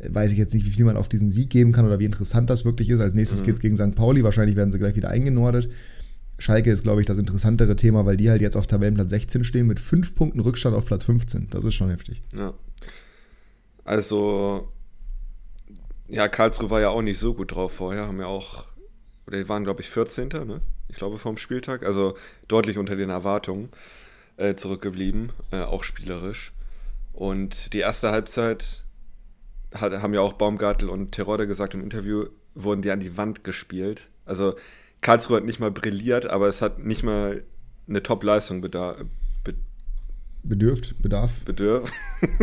weiß 0.09 0.33
ich 0.33 0.39
jetzt 0.39 0.55
nicht, 0.55 0.65
wie 0.65 0.71
viel 0.71 0.87
man 0.87 0.97
auf 0.97 1.09
diesen 1.09 1.31
Sieg 1.31 1.51
geben 1.51 1.73
kann 1.73 1.85
oder 1.85 1.99
wie 1.99 2.07
interessant 2.07 2.49
das 2.49 2.65
wirklich 2.65 2.89
ist. 2.89 3.01
Als 3.01 3.13
nächstes 3.13 3.43
mhm. 3.43 3.47
geht 3.47 3.55
es 3.57 3.61
gegen 3.61 3.77
St. 3.77 3.95
Pauli. 3.95 4.25
Wahrscheinlich 4.25 4.57
werden 4.57 4.73
sie 4.73 4.79
gleich 4.79 4.97
wieder 4.97 5.11
eingenordet. 5.11 5.69
Schalke 6.39 6.71
ist, 6.71 6.83
glaube 6.83 7.03
ich, 7.03 7.07
das 7.07 7.19
interessantere 7.19 7.77
Thema, 7.77 8.07
weil 8.07 8.17
die 8.17 8.31
halt 8.31 8.41
jetzt 8.41 8.57
auf 8.57 8.67
Tabellenplatz 8.67 9.11
16 9.11 9.45
stehen 9.45 9.67
mit 9.67 9.79
5 9.79 10.15
Punkten 10.15 10.41
Rückstand 10.41 10.75
auf 10.75 10.87
Platz 10.87 11.05
15. 11.05 11.49
Das 11.51 11.65
ist 11.65 11.75
schon 11.75 11.91
heftig. 11.91 12.23
Ja. 12.35 12.55
Also, 13.85 14.73
ja, 16.09 16.29
Karlsruhe 16.29 16.71
war 16.71 16.81
ja 16.81 16.91
auch 16.91 17.03
nicht 17.03 17.19
so 17.19 17.35
gut 17.35 17.55
drauf 17.55 17.73
vorher, 17.73 18.07
haben 18.07 18.21
ja 18.21 18.27
auch, 18.27 18.67
oder 19.27 19.39
die 19.39 19.49
waren, 19.49 19.65
glaube 19.65 19.81
ich, 19.81 19.91
14. 19.91 20.29
Ne? 20.29 20.61
Ich 20.89 20.97
glaube, 20.97 21.19
vom 21.19 21.37
Spieltag, 21.37 21.85
also 21.85 22.17
deutlich 22.49 22.79
unter 22.79 22.97
den 22.97 23.11
Erwartungen 23.11 23.71
äh, 24.37 24.55
zurückgeblieben, 24.55 25.33
äh, 25.51 25.63
auch 25.63 25.85
spielerisch. 25.85 26.53
Und 27.13 27.73
die 27.73 27.79
erste 27.79 28.11
Halbzeit 28.11 28.85
hat, 29.75 29.93
haben 30.03 30.15
ja 30.15 30.21
auch 30.21 30.35
Baumgartel 30.35 30.89
und 30.89 31.13
Terodde 31.13 31.47
gesagt 31.47 31.75
im 31.75 31.83
Interview, 31.83 32.27
wurden 32.55 32.83
die 32.83 32.91
an 32.91 33.01
die 33.01 33.17
Wand 33.17 33.45
gespielt. 33.45 34.11
Also 34.25 34.55
Karlsruhe 35.01 35.39
hat 35.39 35.45
nicht 35.45 35.61
mal 35.61 35.71
brilliert, 35.71 36.27
aber 36.27 36.47
es 36.49 36.63
hat 36.63 36.79
nicht 36.79 37.03
mal 37.03 37.43
eine 37.89 38.03
Top-Leistung 38.03 38.63
bedürft, 40.43 41.01
bedarf. 41.03 41.43
Bedürf, 41.45 41.91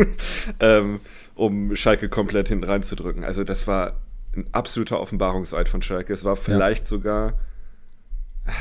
ähm, 0.60 1.00
um 1.34 1.74
Schalke 1.76 2.08
komplett 2.08 2.48
hinten 2.48 2.64
reinzudrücken. 2.64 3.24
Also 3.24 3.44
das 3.44 3.66
war 3.66 4.00
ein 4.34 4.46
absoluter 4.52 5.00
Offenbarungseid 5.00 5.68
von 5.68 5.82
Schalke. 5.82 6.12
Es 6.12 6.24
war 6.24 6.36
vielleicht 6.36 6.84
ja. 6.84 6.86
sogar, 6.86 7.38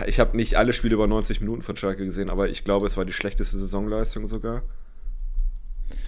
ich 0.08 0.20
habe 0.20 0.36
nicht 0.36 0.56
alle 0.56 0.74
Spiele 0.74 0.96
über 0.96 1.08
90 1.08 1.42
Minuten 1.42 1.62
von 1.62 1.78
Schalke 1.78 2.06
gesehen, 2.06 2.30
aber 2.30 2.50
ich 2.50 2.64
glaube, 2.64 2.86
es 2.86 2.98
war 2.98 3.06
die 3.06 3.14
schlechteste 3.14 3.58
Saisonleistung 3.58 4.28
sogar. 4.28 4.64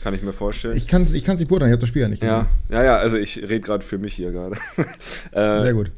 Kann 0.04 0.14
ich 0.14 0.22
mir 0.22 0.34
vorstellen. 0.34 0.78
Ich 0.78 0.88
kann 0.88 1.02
es 1.02 1.12
ich 1.12 1.28
nicht 1.28 1.48
beurteilen, 1.48 1.72
ich 1.72 1.74
habe 1.74 1.82
das 1.82 1.90
Spiel 1.90 2.04
ja 2.04 2.08
nicht 2.08 2.22
gesehen. 2.22 2.48
Ja, 2.70 2.78
ja, 2.78 2.84
ja 2.84 2.98
also 2.98 3.18
ich 3.18 3.38
rede 3.38 3.62
gerade 3.62 3.84
für 3.84 3.98
mich 3.98 4.14
hier 4.14 4.32
gerade. 4.32 4.56
äh, 5.32 5.62
Sehr 5.64 5.74
gut 5.74 5.92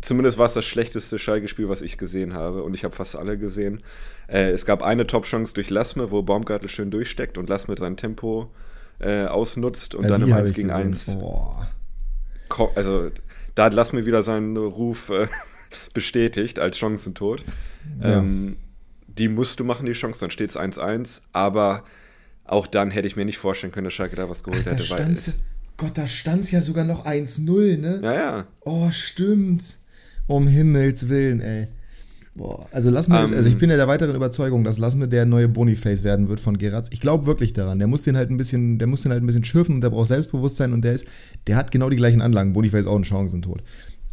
zumindest 0.00 0.38
war 0.38 0.46
es 0.46 0.54
das 0.54 0.64
schlechteste 0.64 1.18
Schalke-Spiel, 1.18 1.68
was 1.68 1.82
ich 1.82 1.98
gesehen 1.98 2.34
habe. 2.34 2.62
Und 2.62 2.74
ich 2.74 2.84
habe 2.84 2.94
fast 2.94 3.16
alle 3.16 3.38
gesehen. 3.38 3.82
Äh, 4.28 4.50
es 4.50 4.64
gab 4.64 4.82
eine 4.82 5.06
Top-Chance 5.06 5.54
durch 5.54 5.70
Lasme, 5.70 6.10
wo 6.10 6.22
Baumgartel 6.22 6.68
schön 6.68 6.90
durchsteckt 6.90 7.38
und 7.38 7.48
Lasme 7.48 7.76
sein 7.78 7.96
Tempo 7.96 8.50
äh, 9.00 9.24
ausnutzt 9.24 9.94
und 9.94 10.04
ja, 10.04 10.10
dann 10.10 10.22
im 10.22 10.32
1 10.32 10.52
gegen 10.52 10.70
1. 10.70 11.16
Also 12.74 13.10
da 13.54 13.64
hat 13.64 13.74
Lasme 13.74 14.06
wieder 14.06 14.22
seinen 14.22 14.56
Ruf 14.56 15.10
äh, 15.10 15.26
bestätigt 15.94 16.58
als 16.58 16.78
Chancentod. 16.78 17.44
Ja. 18.02 18.18
Ähm, 18.18 18.56
die 19.06 19.28
musst 19.28 19.60
du 19.60 19.64
machen, 19.64 19.86
die 19.86 19.92
Chance, 19.92 20.20
dann 20.20 20.30
steht 20.30 20.50
es 20.50 20.56
1-1. 20.56 21.22
Aber 21.32 21.84
auch 22.44 22.66
dann 22.66 22.90
hätte 22.90 23.06
ich 23.06 23.16
mir 23.16 23.24
nicht 23.24 23.38
vorstellen 23.38 23.72
können, 23.72 23.84
dass 23.84 23.94
Schalke 23.94 24.16
da 24.16 24.28
was 24.28 24.44
geholt 24.44 24.64
Ach, 24.66 24.72
hätte. 24.72 24.90
Weil 24.90 25.14
Gott, 25.76 25.96
da 25.96 26.06
stand 26.06 26.44
es 26.44 26.50
ja 26.50 26.60
sogar 26.60 26.84
noch 26.84 27.06
1-0, 27.06 27.78
ne? 27.78 28.00
Ja, 28.02 28.14
ja. 28.14 28.46
Oh, 28.60 28.90
stimmt. 28.90 29.76
Um 30.30 30.46
Himmels 30.46 31.08
Willen, 31.08 31.40
ey. 31.40 31.66
Boah, 32.36 32.68
also 32.70 32.88
lass 32.88 33.08
mir, 33.08 33.16
um, 33.16 33.22
also 33.22 33.34
ich 33.34 33.54
ähm. 33.54 33.58
bin 33.58 33.70
ja 33.70 33.76
der 33.76 33.88
weiteren 33.88 34.14
Überzeugung, 34.14 34.62
dass 34.62 34.78
lass 34.78 34.94
mir 34.94 35.08
der 35.08 35.26
neue 35.26 35.48
Boniface 35.48 36.04
werden 36.04 36.28
wird 36.28 36.38
von 36.38 36.56
Geratz. 36.56 36.88
Ich 36.92 37.00
glaube 37.00 37.26
wirklich 37.26 37.52
daran. 37.52 37.80
Der 37.80 37.88
muss 37.88 38.04
den 38.04 38.16
halt 38.16 38.30
ein 38.30 38.36
bisschen, 38.36 38.78
der 38.78 38.86
muss 38.86 39.02
den 39.02 39.10
halt 39.10 39.24
ein 39.24 39.26
bisschen 39.26 39.44
schürfen 39.44 39.74
und 39.74 39.80
der 39.80 39.90
braucht 39.90 40.06
Selbstbewusstsein 40.06 40.72
und 40.72 40.82
der 40.82 40.92
ist, 40.92 41.08
der 41.48 41.56
hat 41.56 41.72
genau 41.72 41.90
die 41.90 41.96
gleichen 41.96 42.20
Anlagen. 42.20 42.52
Boniface 42.52 42.86
auch 42.86 42.94
ein 42.94 43.02
Chancentod. 43.02 43.64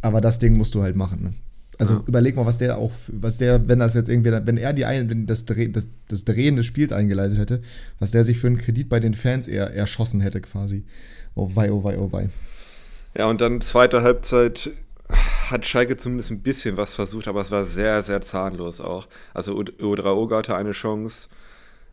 Aber 0.02 0.20
das 0.20 0.40
Ding 0.40 0.56
musst 0.56 0.74
du 0.74 0.82
halt 0.82 0.96
machen. 0.96 1.22
Ne? 1.22 1.34
Also 1.78 1.94
Ja. 1.94 2.02
überleg 2.08 2.34
mal, 2.34 2.46
was 2.46 2.58
der 2.58 2.78
auch, 2.78 2.90
was 3.12 3.38
der, 3.38 3.68
wenn 3.68 3.78
das 3.78 3.94
jetzt 3.94 4.08
irgendwie, 4.08 4.32
wenn 4.32 4.56
er 4.56 4.72
die 4.72 4.86
ein, 4.86 5.08
wenn 5.08 5.26
das, 5.26 5.44
Dreh, 5.44 5.68
das, 5.68 5.88
das 6.08 6.24
Drehen 6.24 6.56
des 6.56 6.66
Spiels 6.66 6.90
eingeleitet 6.90 7.38
hätte, 7.38 7.62
was 8.00 8.10
der 8.10 8.24
sich 8.24 8.38
für 8.38 8.48
einen 8.48 8.58
Kredit 8.58 8.88
bei 8.88 8.98
den 8.98 9.14
Fans 9.14 9.46
eher 9.46 9.72
erschossen 9.72 10.20
hätte 10.20 10.40
quasi. 10.40 10.84
Oh 11.36 11.48
wei, 11.54 11.70
oh 11.70 11.84
wei, 11.84 11.96
oh 11.96 12.10
wei. 12.10 12.28
Ja, 13.16 13.26
und 13.26 13.40
dann 13.40 13.60
zweite 13.60 14.02
Halbzeit 14.02 14.70
hat 15.50 15.66
Schalke 15.66 15.96
zumindest 15.96 16.30
ein 16.30 16.42
bisschen 16.42 16.76
was 16.76 16.92
versucht, 16.92 17.28
aber 17.28 17.40
es 17.40 17.50
war 17.50 17.64
sehr, 17.64 18.02
sehr 18.02 18.20
zahnlos 18.20 18.80
auch. 18.80 19.08
Also 19.34 19.56
Odraoga 19.56 20.38
hatte 20.38 20.56
eine 20.56 20.72
Chance, 20.72 21.28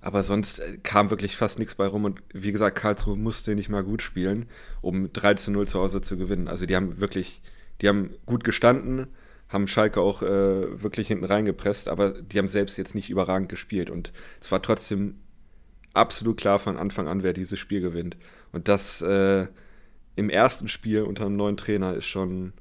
aber 0.02 0.24
sonst 0.24 0.60
äh, 0.60 0.78
kam 0.84 1.10
wirklich 1.10 1.36
fast 1.36 1.60
nichts 1.60 1.76
bei 1.76 1.88
rum. 1.88 2.06
Und 2.06 2.22
wie 2.34 2.52
gesagt, 2.52 2.78
Karlsruhe 2.78 3.16
musste 3.16 3.56
nicht 3.56 3.70
mal 3.70 3.84
gut 3.84 4.02
spielen, 4.02 4.48
um 4.82 5.08
13-0 5.08 5.66
zu 5.66 5.80
Hause 5.80 6.02
zu 6.02 6.18
gewinnen. 6.18 6.48
Also 6.48 6.66
die 6.66 6.76
haben 6.76 7.00
wirklich, 7.00 7.42
die 7.82 7.88
haben 7.88 8.12
gut 8.26 8.44
gestanden, 8.44 9.08
haben 9.50 9.68
Schalke 9.68 10.02
auch 10.02 10.22
äh, 10.22 10.82
wirklich 10.82 11.08
hinten 11.08 11.26
reingepresst, 11.26 11.88
aber 11.88 12.12
die 12.12 12.38
haben 12.40 12.48
selbst 12.48 12.78
jetzt 12.78 12.96
nicht 12.96 13.10
überragend 13.10 13.50
gespielt. 13.50 13.90
Und 13.90 14.12
es 14.42 14.52
war 14.52 14.62
trotzdem 14.62 15.16
absolut 15.94 16.38
klar 16.38 16.60
von 16.60 16.78
Anfang 16.78 17.08
an, 17.08 17.24
wer 17.24 17.34
dieses 17.34 17.60
Spiel 17.60 17.82
gewinnt. 17.82 18.18
Und 18.52 18.68
das 18.68 19.02
äh, 19.02 19.48
im 20.16 20.30
ersten 20.30 20.68
Spiel 20.68 21.04
unter 21.04 21.26
einem 21.26 21.36
neuen 21.36 21.58
Trainer 21.58 21.94
ist 21.94 22.06
schon, 22.06 22.54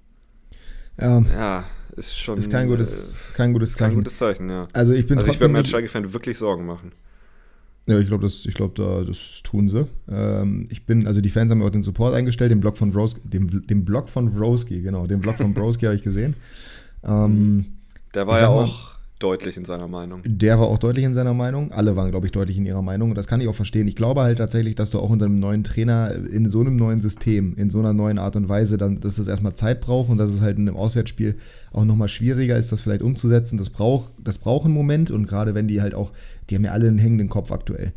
Ja, 1.01 1.21
ja, 1.21 1.65
ist 1.97 2.17
schon. 2.19 2.39
ist 2.39 2.51
kein 2.51 2.69
gutes, 2.69 3.21
kein 3.35 3.53
gutes 3.53 3.71
äh, 3.71 3.79
kein 3.79 3.79
Zeichen. 3.89 3.95
gutes 3.97 4.17
Zeichen, 4.17 4.51
ja. 4.51 4.67
also 4.73 4.93
ich 4.93 5.07
bin 5.07 5.19
Also 5.19 5.31
ich 5.33 5.41
würde 5.41 5.53
mir 5.53 5.59
als 5.59 5.69
Schalke-Fan 5.69 6.13
wirklich 6.13 6.39
Sorgen 6.39 6.67
machen. 6.67 6.93
Ja, 7.87 7.99
ich 7.99 8.07
glaube, 8.09 8.23
das, 8.23 8.47
ich 8.47 8.55
glaub, 8.55 8.75
da, 8.77 9.03
das 9.03 9.43
tun 9.43 9.69
sie. 9.69 9.87
Ähm, 10.09 10.67
ich 10.71 10.87
bin, 10.87 11.07
also 11.07 11.21
die 11.21 11.29
Fans 11.29 11.51
haben 11.51 11.61
ja 11.61 11.67
auch 11.67 11.71
den 11.71 11.83
Support 11.83 12.15
eingestellt, 12.15 12.51
den 12.51 12.61
Blog 12.61 12.79
von 12.79 12.91
Broski, 12.93 13.29
dem, 13.29 13.67
dem 13.67 13.85
Blog 13.85 14.09
von 14.09 14.33
Broski, 14.33 14.81
genau, 14.81 15.07
den 15.07 15.21
Blog 15.21 15.37
von 15.37 15.53
Broski 15.53 15.85
habe 15.87 15.97
ich 15.97 16.03
gesehen. 16.03 16.35
Ähm, 17.03 17.67
Der 18.15 18.27
war 18.27 18.41
ja 18.41 18.49
auch 18.49 18.94
deutlich 19.25 19.57
in 19.57 19.65
seiner 19.65 19.89
Meinung. 19.89 20.21
der 20.25 20.59
war 20.61 20.67
auch 20.67 20.79
deutlich 20.79 21.05
in 21.05 21.15
seiner 21.15 21.33
Meinung. 21.33 21.73
Alle 21.73 21.97
waren, 21.97 22.11
glaube 22.11 22.27
ich, 22.27 22.33
deutlich 22.33 22.59
in 22.59 22.67
ihrer 22.67 22.83
Meinung. 22.83 23.09
Und 23.09 23.17
das 23.17 23.27
kann 23.27 23.41
ich 23.41 23.49
auch 23.49 23.55
verstehen. 23.55 23.89
Ich 23.89 23.97
glaube 23.97 24.21
halt 24.21 24.37
tatsächlich, 24.37 24.75
dass 24.75 24.91
du 24.91 24.99
auch 24.99 25.09
unter 25.09 25.25
einem 25.25 25.39
neuen 25.39 25.65
Trainer 25.65 26.13
in 26.15 26.51
so 26.51 26.61
einem 26.61 26.77
neuen 26.77 27.01
System, 27.01 27.55
in 27.57 27.71
so 27.71 27.79
einer 27.79 27.95
neuen 27.95 28.19
Art 28.19 28.37
und 28.37 28.51
Weise, 28.51 28.77
dann, 28.77 29.01
dass 29.01 29.17
es 29.17 29.27
erstmal 29.27 29.55
Zeit 29.55 29.81
braucht 29.81 30.11
und 30.11 30.19
dass 30.19 30.31
es 30.31 30.43
halt 30.43 30.59
in 30.59 30.69
einem 30.69 30.77
Auswärtsspiel 30.77 31.37
auch 31.73 31.85
nochmal 31.85 32.09
schwieriger 32.09 32.57
ist, 32.57 32.71
das 32.71 32.83
vielleicht 32.83 33.03
umzusetzen. 33.03 33.57
Das 33.57 33.71
braucht, 33.71 34.13
das 34.23 34.37
braucht 34.37 34.67
einen 34.67 34.75
Moment 34.75 35.11
und 35.11 35.27
gerade 35.27 35.55
wenn 35.55 35.69
die 35.69 35.81
halt 35.81 35.95
auch, 35.95 36.13
die 36.51 36.57
haben 36.57 36.65
ja 36.65 36.73
alle 36.73 36.89
einen 36.89 36.99
hängenden 36.99 37.31
Kopf 37.31 37.51
aktuell. 37.51 37.93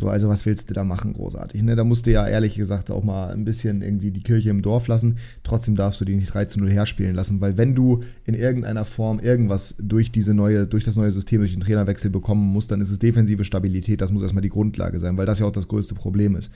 So, 0.00 0.08
also 0.08 0.28
was 0.28 0.46
willst 0.46 0.70
du 0.70 0.74
da 0.74 0.82
machen, 0.82 1.12
großartig? 1.12 1.62
Ne? 1.62 1.76
Da 1.76 1.84
musst 1.84 2.06
du 2.06 2.10
ja 2.10 2.26
ehrlich 2.26 2.54
gesagt 2.56 2.90
auch 2.90 3.04
mal 3.04 3.32
ein 3.32 3.44
bisschen 3.44 3.82
irgendwie 3.82 4.10
die 4.10 4.22
Kirche 4.22 4.50
im 4.50 4.62
Dorf 4.62 4.88
lassen. 4.88 5.18
Trotzdem 5.44 5.76
darfst 5.76 6.00
du 6.00 6.06
die 6.06 6.16
nicht 6.16 6.32
3 6.32 6.46
zu 6.46 6.58
0 6.58 6.70
herspielen 6.70 7.14
lassen, 7.14 7.40
weil 7.40 7.58
wenn 7.58 7.74
du 7.74 8.02
in 8.24 8.34
irgendeiner 8.34 8.84
Form 8.84 9.20
irgendwas 9.20 9.76
durch 9.78 10.10
diese 10.10 10.32
neue, 10.32 10.66
durch 10.66 10.84
das 10.84 10.96
neue 10.96 11.12
System, 11.12 11.40
durch 11.40 11.52
den 11.52 11.60
Trainerwechsel 11.60 12.10
bekommen 12.10 12.50
musst, 12.52 12.70
dann 12.70 12.80
ist 12.80 12.90
es 12.90 12.98
defensive 12.98 13.44
Stabilität, 13.44 14.00
das 14.00 14.10
muss 14.10 14.22
erstmal 14.22 14.42
die 14.42 14.48
Grundlage 14.48 14.98
sein, 14.98 15.16
weil 15.18 15.26
das 15.26 15.38
ja 15.38 15.46
auch 15.46 15.52
das 15.52 15.68
größte 15.68 15.94
Problem 15.94 16.34
ist. 16.34 16.50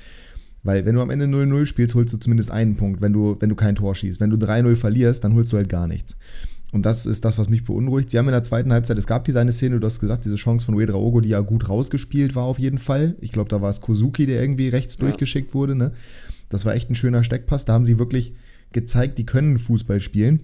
Weil 0.63 0.87
wenn 0.87 0.95
du 0.95 1.03
am 1.03 1.11
Ende 1.11 1.27
0-0 1.27 1.67
spielst, 1.67 1.95
holst 1.95 2.15
du 2.15 2.17
zumindest 2.17 2.51
einen 2.51 2.77
Punkt, 2.77 3.03
wenn 3.03 3.13
du, 3.13 3.37
wenn 3.39 3.51
du 3.51 3.55
kein 3.55 3.77
Tor 3.77 3.95
schießt. 3.95 4.19
Wenn 4.19 4.31
du 4.31 4.39
3-0 4.39 4.77
verlierst, 4.77 5.23
dann 5.23 5.35
holst 5.35 5.53
du 5.53 5.59
halt 5.59 5.69
gar 5.69 5.87
nichts. 5.87 6.17
Und 6.75 6.85
das 6.85 7.07
ist 7.07 7.25
das, 7.25 7.39
was 7.39 7.49
mich 7.49 7.63
beunruhigt. 7.65 8.11
Sie 8.11 8.19
haben 8.19 8.27
in 8.27 8.33
der 8.33 8.43
zweiten 8.43 8.73
Halbzeit, 8.73 8.99
es 8.99 9.07
gab 9.07 9.25
diese 9.25 9.39
eine 9.39 9.53
Szene, 9.53 9.79
du 9.79 9.87
hast 9.87 10.01
gesagt, 10.01 10.25
diese 10.25 10.35
Chance 10.35 10.67
von 10.67 10.75
Uedra 10.75 10.97
Ogo, 10.97 11.21
die 11.21 11.29
ja 11.29 11.39
gut 11.39 11.69
rausgespielt 11.69 12.35
war 12.35 12.43
auf 12.43 12.59
jeden 12.59 12.79
Fall. 12.79 13.15
Ich 13.21 13.31
glaube, 13.31 13.49
da 13.49 13.63
war 13.63 13.71
es 13.71 13.81
Kozuki, 13.81 14.27
der 14.27 14.41
irgendwie 14.41 14.71
rechts 14.71 14.97
Ja. 14.97 15.03
durchgeschickt 15.03 15.55
wurde. 15.55 15.77
Ne? 15.77 15.93
Das 16.49 16.65
war 16.65 16.75
echt 16.75 16.91
ein 16.91 16.97
schöner 16.97 17.23
Steckpass. 17.23 17.65
Da 17.65 17.75
haben 17.75 17.87
sie 17.87 18.01
wirklich 18.01 18.35
gezeigt, 18.73 19.19
die 19.19 19.25
können 19.25 19.61
Fußball 19.61 20.01
spielen. 20.01 20.41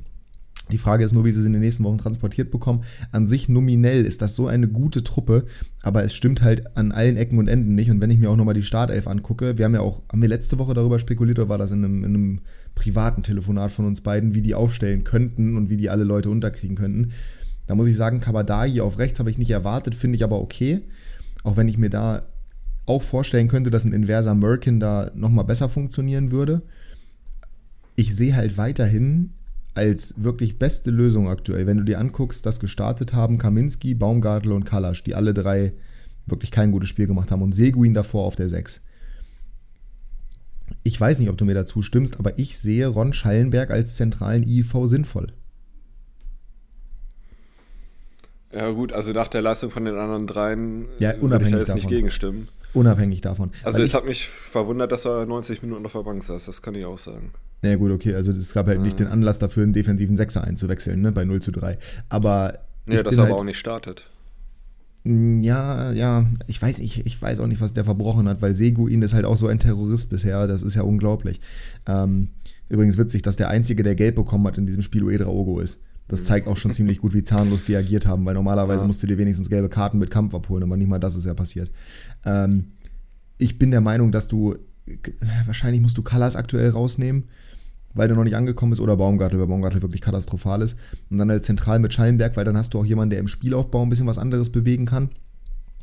Die 0.71 0.79
Frage 0.79 1.03
ist 1.03 1.13
nur, 1.13 1.25
wie 1.25 1.33
sie 1.33 1.41
es 1.41 1.47
in 1.47 1.53
den 1.53 1.63
nächsten 1.63 1.83
Wochen 1.83 1.99
transportiert 1.99 2.53
bekommen. 2.53 2.85
An 3.11 3.27
sich 3.27 3.49
nominell 3.49 4.05
ist 4.05 4.23
das 4.23 4.37
so 4.37 4.47
eine 4.47 4.69
gute 4.69 5.03
Truppe, 5.03 5.47
aber 5.83 6.05
es 6.05 6.15
stimmt 6.15 6.43
halt 6.43 6.77
an 6.77 6.93
allen 6.93 7.17
Ecken 7.17 7.41
und 7.41 7.49
Enden 7.49 7.75
nicht. 7.75 7.91
Und 7.91 8.01
wenn 8.01 8.13
ich 8.13 8.19
mir 8.19 8.31
auch 8.31 8.37
nochmal 8.37 8.55
die 8.55 8.63
Startelf 8.63 9.09
angucke, 9.09 9.59
wir 9.59 9.65
haben 9.65 9.75
ja 9.75 9.81
auch, 9.81 10.03
haben 10.13 10.23
wir 10.23 10.29
letzte 10.29 10.61
Woche 10.61 10.75
darüber 10.75 11.01
spekuliert, 11.01 11.41
oder 11.41 11.49
war 11.49 11.59
das 11.59 11.73
in 11.73 11.85
einem, 11.85 12.05
in 12.05 12.15
einem 12.15 12.41
privaten 12.75 13.23
Telefonat 13.23 13.71
von 13.71 13.85
uns 13.85 14.01
beiden, 14.01 14.35
wie 14.35 14.43
die 14.43 14.55
aufstellen 14.55 15.05
könnten 15.05 15.57
und 15.57 15.71
wie 15.71 15.77
die 15.77 15.91
alle 15.91 16.05
Leute 16.05 16.31
unterkriegen 16.31 16.77
könnten. 16.77 17.13
Da 17.67 17.75
muss 17.75 17.87
ich 17.87 17.97
sagen, 17.97 18.21
Kabadai 18.21 18.81
auf 18.81 18.99
rechts 18.99 19.19
habe 19.19 19.31
ich 19.31 19.39
nicht 19.39 19.51
erwartet, 19.51 19.95
finde 19.95 20.17
ich 20.17 20.25
aber 20.25 20.41
okay. 20.41 20.83
Auch 21.45 21.57
wenn 21.57 21.69
ich 21.69 21.79
mir 21.79 21.91
da 21.91 22.23
auch 22.87 23.03
vorstellen 23.03 23.49
könnte, 23.49 23.71
dass 23.71 23.85
ein 23.85 23.93
inverser 23.93 24.35
Merkin 24.35 24.81
da 24.81 25.11
nochmal 25.15 25.45
besser 25.45 25.69
funktionieren 25.69 26.31
würde. 26.33 26.63
Ich 27.95 28.15
sehe 28.17 28.35
halt 28.35 28.57
weiterhin 28.57 29.35
als 29.75 30.25
wirklich 30.25 30.59
beste 30.59 30.91
Lösung 30.91 31.29
aktuell, 31.29 31.67
wenn 31.67 31.77
du 31.77 31.85
dir 31.85 32.01
anguckst, 32.01 32.45
dass 32.45 32.61
gestartet 32.61 33.15
haben 33.15 33.39
Kaminski, 33.39 33.95
Baumgartel 33.95 34.53
und 34.53 34.65
Kalasch, 34.65 35.05
die 35.05 35.15
alle 35.15 35.33
drei 35.33 35.73
wirklich 36.27 36.51
kein 36.51 36.73
gutes 36.73 36.89
Spiel 36.89 37.07
gemacht 37.07 37.31
haben 37.31 37.43
und 37.43 37.55
Seguin 37.55 37.95
davor 37.95 38.25
auf 38.25 38.37
der 38.37 38.49
6. 38.49 38.83
Ich 40.83 41.01
weiß 41.01 41.19
nicht, 41.21 41.29
ob 41.29 41.37
du 41.39 41.45
mir 41.45 41.55
dazu 41.55 41.83
stimmst, 41.83 42.19
aber 42.19 42.39
ich 42.39 42.59
sehe 42.59 42.87
Ron 42.87 43.13
Schallenberg 43.13 43.71
als 43.71 43.97
zentralen 43.97 44.43
IV 44.43 44.75
sinnvoll. 44.85 45.29
Ja, 48.53 48.71
gut, 48.71 48.93
also 48.93 49.13
nach 49.13 49.29
der 49.29 49.43
Leistung 49.43 49.71
von 49.71 49.85
den 49.85 49.97
anderen 49.97 50.27
dreien 50.27 50.87
Ja, 50.99 51.11
äh, 51.11 51.13
würde 51.15 51.17
ich 51.19 51.23
unabhängig 51.23 51.53
da 51.53 51.59
jetzt 51.59 51.69
nicht 51.75 51.85
davon. 51.85 51.91
gegenstimmen. 51.97 52.49
Unabhängig 52.73 53.21
davon. 53.21 53.51
Also 53.65 53.81
es 53.83 53.95
hat 53.95 54.05
mich 54.05 54.29
verwundert, 54.29 54.91
dass 54.93 55.05
er 55.05 55.27
90 55.27 55.63
Minuten 55.63 55.85
auf 55.87 55.93
der 55.93 56.03
Bank 56.03 56.23
saß, 56.25 56.47
das 56.47 56.61
kann 56.63 56.75
ich 56.75 56.85
auch 56.85 56.99
sagen. 56.99 57.33
Ja 57.63 57.77
gut, 57.77 57.91
okay, 57.93 58.15
also 58.15 58.33
es 58.33 58.53
gab 58.53 58.67
halt 58.67 58.81
nicht 58.81 58.99
den 58.99 59.07
Anlass 59.09 59.39
dafür, 59.39 59.65
einen 59.65 59.73
defensiven 59.73 60.17
Sechser 60.17 60.45
einzuwechseln, 60.45 61.01
ne, 61.01 61.13
bei 61.13 61.25
0 61.25 61.43
zu 61.43 61.51
3. 61.53 61.79
Aber 62.09 62.59
Ja, 62.87 63.03
dass 63.03 63.17
er 63.17 63.23
aber 63.25 63.31
halt- 63.33 63.41
auch 63.41 63.45
nicht 63.45 63.59
startet. 63.59 64.07
Mm, 65.05 65.43
Ja, 65.43 65.93
ja, 65.93 66.27
ich 66.47 66.61
weiß, 66.61 66.79
ich, 66.81 67.07
ich 67.07 67.21
weiß 67.21 67.41
auch 67.41 67.47
nicht, 67.47 67.61
was 67.61 67.73
der 67.73 67.85
verbrochen 67.85 68.29
hat, 68.29 68.43
weil 68.43 68.55
Seguin 68.55 69.03
ist 69.03 69.15
halt 69.15 69.25
auch 69.25 69.37
so 69.37 69.47
ein 69.49 69.59
Terrorist 69.59 70.11
bisher, 70.11 70.47
das 70.47 70.63
ist 70.63 70.75
ja 70.75 70.83
unglaublich. 70.83 71.41
Ähm, 71.87 72.29
übrigens 72.69 72.99
witzig, 72.99 73.23
dass 73.23 73.37
der 73.37 73.49
Einzige, 73.49 73.83
der 73.83 73.95
Gelb 73.95 74.17
bekommen 74.17 74.47
hat 74.47 74.59
in 74.59 74.67
diesem 74.67 74.83
Spiel, 74.83 75.03
Uedra 75.05 75.29
Ogo 75.29 75.61
ist. 75.61 75.83
Das 76.09 76.25
zeigt 76.25 76.49
auch 76.49 76.57
schon 76.57 76.73
ziemlich 76.75 76.99
gut, 76.99 77.15
wie 77.15 77.23
zahnlos 77.23 77.65
die 77.65 77.77
agiert 77.77 78.05
haben, 78.07 78.25
weil 78.27 78.35
normalerweise 78.35 78.81
Ja. 78.83 78.87
musst 78.87 79.03
du 79.03 79.07
dir 79.07 79.17
wenigstens 79.17 79.49
gelbe 79.49 79.69
Karten 79.69 79.99
mit 79.99 80.11
Kampf 80.11 80.35
abholen, 80.35 80.65
aber 80.65 80.77
nicht 80.77 80.89
mal 80.89 80.99
das 80.99 81.15
ist 81.17 81.25
ja 81.25 81.35
passiert. 81.35 81.71
Ähm, 82.25 82.73
ich 83.39 83.59
bin 83.59 83.71
der 83.71 83.81
Meinung, 83.81 84.11
dass 84.13 84.27
du, 84.29 84.57
wahrscheinlich 85.47 85.81
musst 85.81 85.97
du 85.97 86.03
Callas 86.03 86.35
aktuell 86.37 86.71
rausnehmen, 86.71 87.25
weil 87.95 88.09
der 88.09 88.17
noch 88.17 88.25
nicht 88.25 88.37
angekommen 88.37 88.73
ist, 88.73 88.81
oder 88.81 88.97
Baumgartel, 88.97 89.39
weil 89.39 89.47
Baumgartel 89.47 89.83
wirklich 89.83 90.01
katastrophal 90.01 90.63
ist. 90.63 90.77
Und 91.11 91.19
dann 91.19 91.31
halt 91.31 91.45
zentral 91.45 91.79
mit 91.79 91.93
Schallenberg, 91.93 92.37
weil 92.37 92.45
dann 92.45 92.57
hast 92.57 92.75
du 92.75 92.79
auch 92.79 92.85
jemanden, 92.85 93.11
der 93.11 93.21
im 93.21 93.29
Spielaufbau 93.29 93.83
ein 93.83 93.91
bisschen 93.91 94.07
was 94.07 94.19
anderes 94.19 94.51
bewegen 94.51 94.87
kann. 94.87 95.11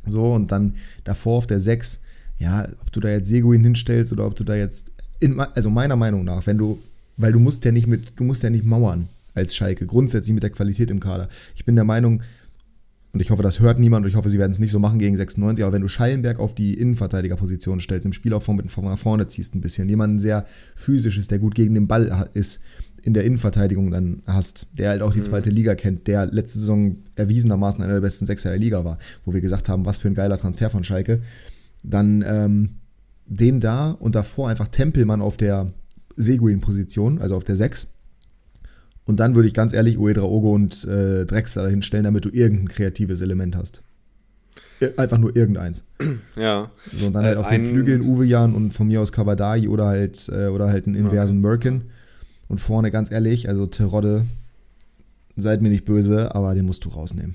So, 0.06 0.32
und 0.32 0.52
dann 0.52 0.74
davor 1.04 1.38
auf 1.38 1.46
der 1.46 1.60
6, 1.60 2.02
ja, 2.38 2.68
ob 2.80 2.92
du 2.92 3.00
da 3.00 3.10
jetzt 3.10 3.28
Seguin 3.28 3.62
hinstellst 3.62 4.12
oder 4.12 4.26
ob 4.26 4.36
du 4.36 4.44
da 4.44 4.54
jetzt, 4.54 4.92
in, 5.20 5.38
also 5.40 5.70
meiner 5.70 5.96
Meinung 5.96 6.24
nach, 6.24 6.46
wenn 6.46 6.58
du, 6.58 6.78
weil 7.16 7.32
du 7.32 7.40
musst 7.40 7.64
ja 7.64 7.72
nicht 7.72 7.86
mit, 7.86 8.12
du 8.16 8.24
musst 8.24 8.42
ja 8.42 8.50
nicht 8.50 8.64
mauern 8.64 9.08
als 9.34 9.54
Schalke, 9.54 9.86
grundsätzlich 9.86 10.34
mit 10.34 10.42
der 10.42 10.50
Qualität 10.50 10.90
im 10.90 11.00
Kader. 11.00 11.28
Ich 11.54 11.64
bin 11.64 11.74
der 11.74 11.84
Meinung, 11.84 12.22
und 13.12 13.20
ich 13.20 13.30
hoffe, 13.30 13.42
das 13.42 13.60
hört 13.60 13.78
niemand 13.78 14.04
und 14.04 14.10
ich 14.10 14.16
hoffe, 14.16 14.28
sie 14.28 14.38
werden 14.38 14.52
es 14.52 14.58
nicht 14.58 14.70
so 14.70 14.78
machen 14.78 14.98
gegen 14.98 15.16
96, 15.16 15.64
aber 15.64 15.72
wenn 15.72 15.82
du 15.82 15.88
Schallenberg 15.88 16.38
auf 16.38 16.54
die 16.54 16.74
Innenverteidigerposition 16.74 17.80
stellst, 17.80 18.04
im 18.04 18.12
Spielaufbau 18.12 18.52
mit 18.52 18.76
nach 18.76 18.98
vorne 18.98 19.26
ziehst 19.28 19.54
ein 19.54 19.60
bisschen, 19.60 19.88
jemanden 19.88 20.18
sehr 20.18 20.44
physisch 20.74 21.18
ist, 21.18 21.30
der 21.30 21.38
gut 21.38 21.54
gegen 21.54 21.74
den 21.74 21.88
Ball 21.88 22.28
ist, 22.34 22.62
in 23.02 23.14
der 23.14 23.24
Innenverteidigung 23.24 23.90
dann 23.90 24.22
hast, 24.26 24.66
der 24.72 24.90
halt 24.90 25.02
auch 25.02 25.12
die 25.12 25.22
zweite 25.22 25.50
Liga 25.50 25.74
kennt, 25.74 26.06
der 26.06 26.26
letzte 26.26 26.58
Saison 26.58 26.96
erwiesenermaßen 27.14 27.82
einer 27.82 27.94
der 27.94 28.00
besten 28.00 28.26
Sechser 28.26 28.50
der 28.50 28.58
Liga 28.58 28.84
war, 28.84 28.98
wo 29.24 29.32
wir 29.32 29.40
gesagt 29.40 29.68
haben, 29.68 29.86
was 29.86 29.98
für 29.98 30.08
ein 30.08 30.14
geiler 30.14 30.38
Transfer 30.38 30.68
von 30.68 30.84
Schalke, 30.84 31.22
dann 31.82 32.22
ähm, 32.26 32.70
den 33.26 33.60
da 33.60 33.92
und 33.92 34.14
davor 34.14 34.48
einfach 34.48 34.68
Tempelmann 34.68 35.22
auf 35.22 35.36
der 35.36 35.72
Seguin-Position, 36.16 37.20
also 37.20 37.36
auf 37.36 37.44
der 37.44 37.56
6. 37.56 37.94
Und 39.08 39.18
dann 39.20 39.34
würde 39.34 39.48
ich 39.48 39.54
ganz 39.54 39.72
ehrlich 39.72 39.98
Uedra 39.98 40.22
Ogo 40.22 40.52
und 40.54 40.84
äh, 40.84 41.24
Drexler 41.24 41.62
dahin 41.64 41.82
stellen, 41.82 42.04
damit 42.04 42.24
du 42.26 42.28
irgendein 42.28 42.68
kreatives 42.68 43.20
Element 43.22 43.56
hast. 43.56 43.82
Ir- 44.80 44.96
Einfach 44.98 45.18
nur 45.18 45.34
irgendeins. 45.34 45.84
Ja. 46.36 46.70
So, 46.94 47.06
und 47.08 47.14
dann 47.14 47.24
halt 47.24 47.36
Äh, 47.36 47.40
auf 47.40 47.46
den 47.48 47.64
Flügeln 47.70 48.02
Uwe 48.02 48.24
Jan 48.26 48.54
und 48.54 48.72
von 48.74 48.86
mir 48.86 49.00
aus 49.00 49.10
Kabadai 49.10 49.68
oder 49.68 49.86
halt, 49.86 50.28
äh, 50.28 50.46
oder 50.48 50.68
halt 50.68 50.86
einen 50.86 50.94
inversen 50.94 51.40
Merkin. 51.40 51.82
Und 52.48 52.58
vorne, 52.60 52.90
ganz 52.90 53.10
ehrlich, 53.10 53.48
also 53.48 53.66
Terodde, 53.66 54.24
seid 55.36 55.62
mir 55.62 55.68
nicht 55.70 55.84
böse, 55.84 56.34
aber 56.34 56.54
den 56.54 56.66
musst 56.66 56.84
du 56.84 56.90
rausnehmen. 56.90 57.34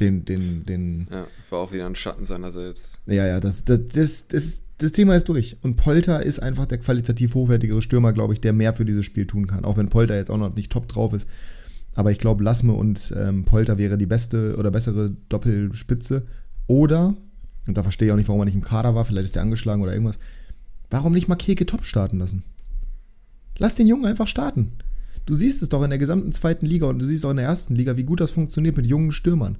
Den, 0.00 0.24
den, 0.24 0.66
den, 0.66 1.06
Ja, 1.10 1.26
war 1.50 1.60
auch 1.60 1.72
wieder 1.72 1.86
ein 1.86 1.94
Schatten 1.94 2.26
seiner 2.26 2.52
selbst. 2.52 2.98
ja, 3.06 3.26
ja, 3.26 3.38
das, 3.40 3.64
das, 3.64 3.80
das, 3.92 4.28
das, 4.28 4.62
das 4.78 4.92
Thema 4.92 5.16
ist 5.16 5.28
durch. 5.28 5.56
Und 5.62 5.76
Polter 5.76 6.22
ist 6.22 6.40
einfach 6.40 6.66
der 6.66 6.78
qualitativ 6.78 7.34
hochwertigere 7.34 7.80
Stürmer, 7.82 8.12
glaube 8.12 8.34
ich, 8.34 8.40
der 8.40 8.52
mehr 8.52 8.74
für 8.74 8.84
dieses 8.84 9.04
Spiel 9.04 9.26
tun 9.26 9.46
kann. 9.46 9.64
Auch 9.64 9.76
wenn 9.76 9.88
Polter 9.88 10.16
jetzt 10.16 10.30
auch 10.30 10.38
noch 10.38 10.54
nicht 10.54 10.70
top 10.70 10.88
drauf 10.88 11.12
ist. 11.12 11.28
Aber 11.94 12.10
ich 12.10 12.18
glaube, 12.18 12.44
Lassme 12.44 12.74
und 12.74 13.14
ähm, 13.16 13.44
Polter 13.44 13.78
wäre 13.78 13.96
die 13.96 14.06
beste 14.06 14.56
oder 14.56 14.70
bessere 14.70 15.16
Doppelspitze. 15.30 16.26
Oder, 16.66 17.14
und 17.66 17.76
da 17.76 17.82
verstehe 17.82 18.08
ich 18.08 18.12
auch 18.12 18.16
nicht, 18.16 18.28
warum 18.28 18.42
er 18.42 18.44
nicht 18.44 18.54
im 18.54 18.62
Kader 18.62 18.94
war, 18.94 19.06
vielleicht 19.06 19.26
ist 19.26 19.36
er 19.36 19.42
angeschlagen 19.42 19.82
oder 19.82 19.92
irgendwas, 19.92 20.18
warum 20.90 21.14
nicht 21.14 21.28
mal 21.28 21.36
Keke 21.36 21.64
top 21.64 21.84
starten 21.86 22.18
lassen? 22.18 22.42
Lass 23.56 23.76
den 23.76 23.86
Jungen 23.86 24.04
einfach 24.04 24.28
starten. 24.28 24.72
Du 25.24 25.32
siehst 25.32 25.62
es 25.62 25.70
doch 25.70 25.82
in 25.82 25.90
der 25.90 25.98
gesamten 25.98 26.32
zweiten 26.32 26.66
Liga 26.66 26.86
und 26.86 26.98
du 26.98 27.04
siehst 27.04 27.24
auch 27.24 27.30
in 27.30 27.38
der 27.38 27.46
ersten 27.46 27.74
Liga, 27.74 27.96
wie 27.96 28.04
gut 28.04 28.20
das 28.20 28.30
funktioniert 28.30 28.76
mit 28.76 28.86
jungen 28.86 29.10
Stürmern. 29.10 29.56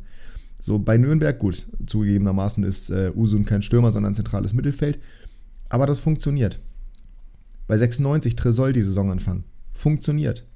So 0.58 0.78
bei 0.78 0.96
Nürnberg, 0.96 1.38
gut, 1.38 1.66
zugegebenermaßen 1.86 2.64
ist 2.64 2.90
äh, 2.90 3.12
Usun 3.14 3.44
kein 3.44 3.62
Stürmer, 3.62 3.92
sondern 3.92 4.12
ein 4.12 4.16
zentrales 4.16 4.54
Mittelfeld. 4.54 4.98
Aber 5.68 5.86
das 5.86 6.00
funktioniert. 6.00 6.60
Bei 7.66 7.76
96 7.76 8.36
Tresol 8.36 8.72
die 8.72 8.82
Saisonanfang. 8.82 9.44
Funktioniert. 9.75 10.46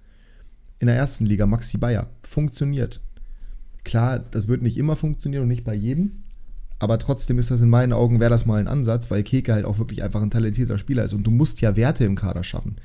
In 0.78 0.86
der 0.86 0.96
ersten 0.96 1.26
Liga 1.26 1.46
Maxi 1.46 1.78
Bayer. 1.78 2.08
Funktioniert. 2.22 3.00
Klar, 3.84 4.18
das 4.18 4.48
wird 4.48 4.62
nicht 4.62 4.78
immer 4.78 4.96
funktionieren 4.96 5.42
und 5.42 5.48
nicht 5.48 5.64
bei 5.64 5.74
jedem. 5.74 6.22
Aber 6.78 6.98
trotzdem 6.98 7.38
ist 7.38 7.50
das 7.50 7.60
in 7.60 7.68
meinen 7.68 7.92
Augen, 7.92 8.20
wäre 8.20 8.30
das 8.30 8.46
mal 8.46 8.58
ein 8.58 8.68
Ansatz, 8.68 9.10
weil 9.10 9.22
Keke 9.22 9.52
halt 9.52 9.66
auch 9.66 9.78
wirklich 9.78 10.02
einfach 10.02 10.22
ein 10.22 10.30
talentierter 10.30 10.78
Spieler 10.78 11.04
ist. 11.04 11.12
Und 11.12 11.24
du 11.24 11.30
musst 11.30 11.60
ja 11.60 11.76
Werte 11.76 12.04
im 12.04 12.16
Kader 12.16 12.42
schaffen. 12.42 12.76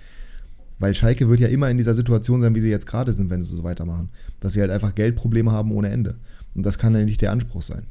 Weil 0.79 0.94
Schalke 0.94 1.29
wird 1.29 1.39
ja 1.39 1.48
immer 1.48 1.70
in 1.70 1.77
dieser 1.77 1.94
Situation 1.94 2.41
sein, 2.41 2.55
wie 2.55 2.60
sie 2.60 2.70
jetzt 2.70 2.88
gerade 2.88 3.13
sind, 3.13 3.29
wenn 3.29 3.41
sie 3.41 3.55
so 3.55 3.63
weitermachen. 3.63 4.10
Dass 4.39 4.53
sie 4.53 4.62
halt 4.62 4.72
einfach 4.72 4.94
Geldprobleme 4.94 5.51
haben 5.51 5.72
ohne 5.72 5.89
Ende. 5.89 6.15
Und 6.53 6.65
das 6.65 6.77
kann 6.77 6.96
ja 6.96 7.03
nicht 7.03 7.22
der 7.22 7.32
Anspruch 7.32 7.62
sein. 7.62 7.88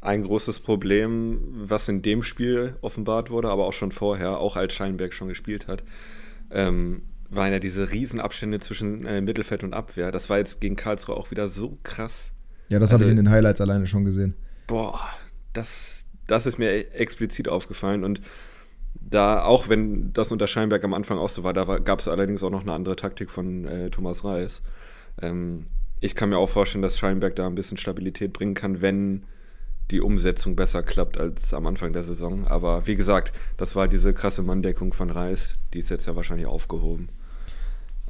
Ein 0.00 0.22
großes 0.22 0.60
Problem, 0.60 1.40
was 1.52 1.88
in 1.88 2.02
dem 2.02 2.22
Spiel 2.22 2.76
offenbart 2.82 3.30
wurde, 3.30 3.48
aber 3.48 3.66
auch 3.66 3.72
schon 3.72 3.92
vorher, 3.92 4.38
auch 4.38 4.56
als 4.56 4.74
Scheinberg 4.74 5.12
schon 5.12 5.28
gespielt 5.28 5.66
hat, 5.66 5.82
ähm, 6.50 7.02
waren 7.30 7.52
ja 7.52 7.58
diese 7.58 7.90
Riesenabstände 7.90 8.60
zwischen 8.60 9.04
äh, 9.06 9.20
Mittelfeld 9.20 9.64
und 9.64 9.74
Abwehr. 9.74 10.12
Das 10.12 10.30
war 10.30 10.38
jetzt 10.38 10.60
gegen 10.60 10.76
Karlsruhe 10.76 11.16
auch 11.16 11.30
wieder 11.30 11.48
so 11.48 11.78
krass. 11.82 12.32
Ja, 12.68 12.78
das 12.78 12.92
also, 12.92 13.02
habe 13.02 13.04
ich 13.04 13.10
in 13.10 13.16
den 13.16 13.30
Highlights 13.30 13.60
alleine 13.60 13.86
schon 13.86 14.04
gesehen. 14.04 14.34
Boah, 14.66 15.00
das, 15.52 16.04
das 16.26 16.46
ist 16.46 16.58
mir 16.58 16.94
explizit 16.94 17.48
aufgefallen 17.48 18.04
und 18.04 18.20
da, 18.94 19.42
auch 19.44 19.68
wenn 19.68 20.12
das 20.12 20.32
unter 20.32 20.46
Scheinberg 20.46 20.84
am 20.84 20.94
Anfang 20.94 21.18
auch 21.18 21.28
so 21.28 21.44
war, 21.44 21.52
da 21.52 21.64
gab 21.78 22.00
es 22.00 22.08
allerdings 22.08 22.42
auch 22.42 22.50
noch 22.50 22.62
eine 22.62 22.72
andere 22.72 22.96
Taktik 22.96 23.30
von 23.30 23.64
äh, 23.64 23.90
Thomas 23.90 24.24
Reis. 24.24 24.62
Ähm, 25.20 25.66
ich 26.00 26.14
kann 26.14 26.28
mir 26.28 26.38
auch 26.38 26.48
vorstellen, 26.48 26.82
dass 26.82 26.98
Scheinberg 26.98 27.36
da 27.36 27.46
ein 27.46 27.54
bisschen 27.54 27.76
Stabilität 27.76 28.32
bringen 28.32 28.54
kann, 28.54 28.80
wenn 28.80 29.24
die 29.90 30.00
Umsetzung 30.00 30.54
besser 30.54 30.82
klappt 30.82 31.18
als 31.18 31.54
am 31.54 31.66
Anfang 31.66 31.92
der 31.92 32.02
Saison. 32.02 32.46
Aber 32.46 32.86
wie 32.86 32.96
gesagt, 32.96 33.32
das 33.56 33.74
war 33.74 33.88
diese 33.88 34.12
krasse 34.12 34.42
Manndeckung 34.42 34.92
von 34.92 35.10
Reis, 35.10 35.54
die 35.72 35.78
ist 35.78 35.90
jetzt 35.90 36.06
ja 36.06 36.14
wahrscheinlich 36.14 36.46
aufgehoben. 36.46 37.08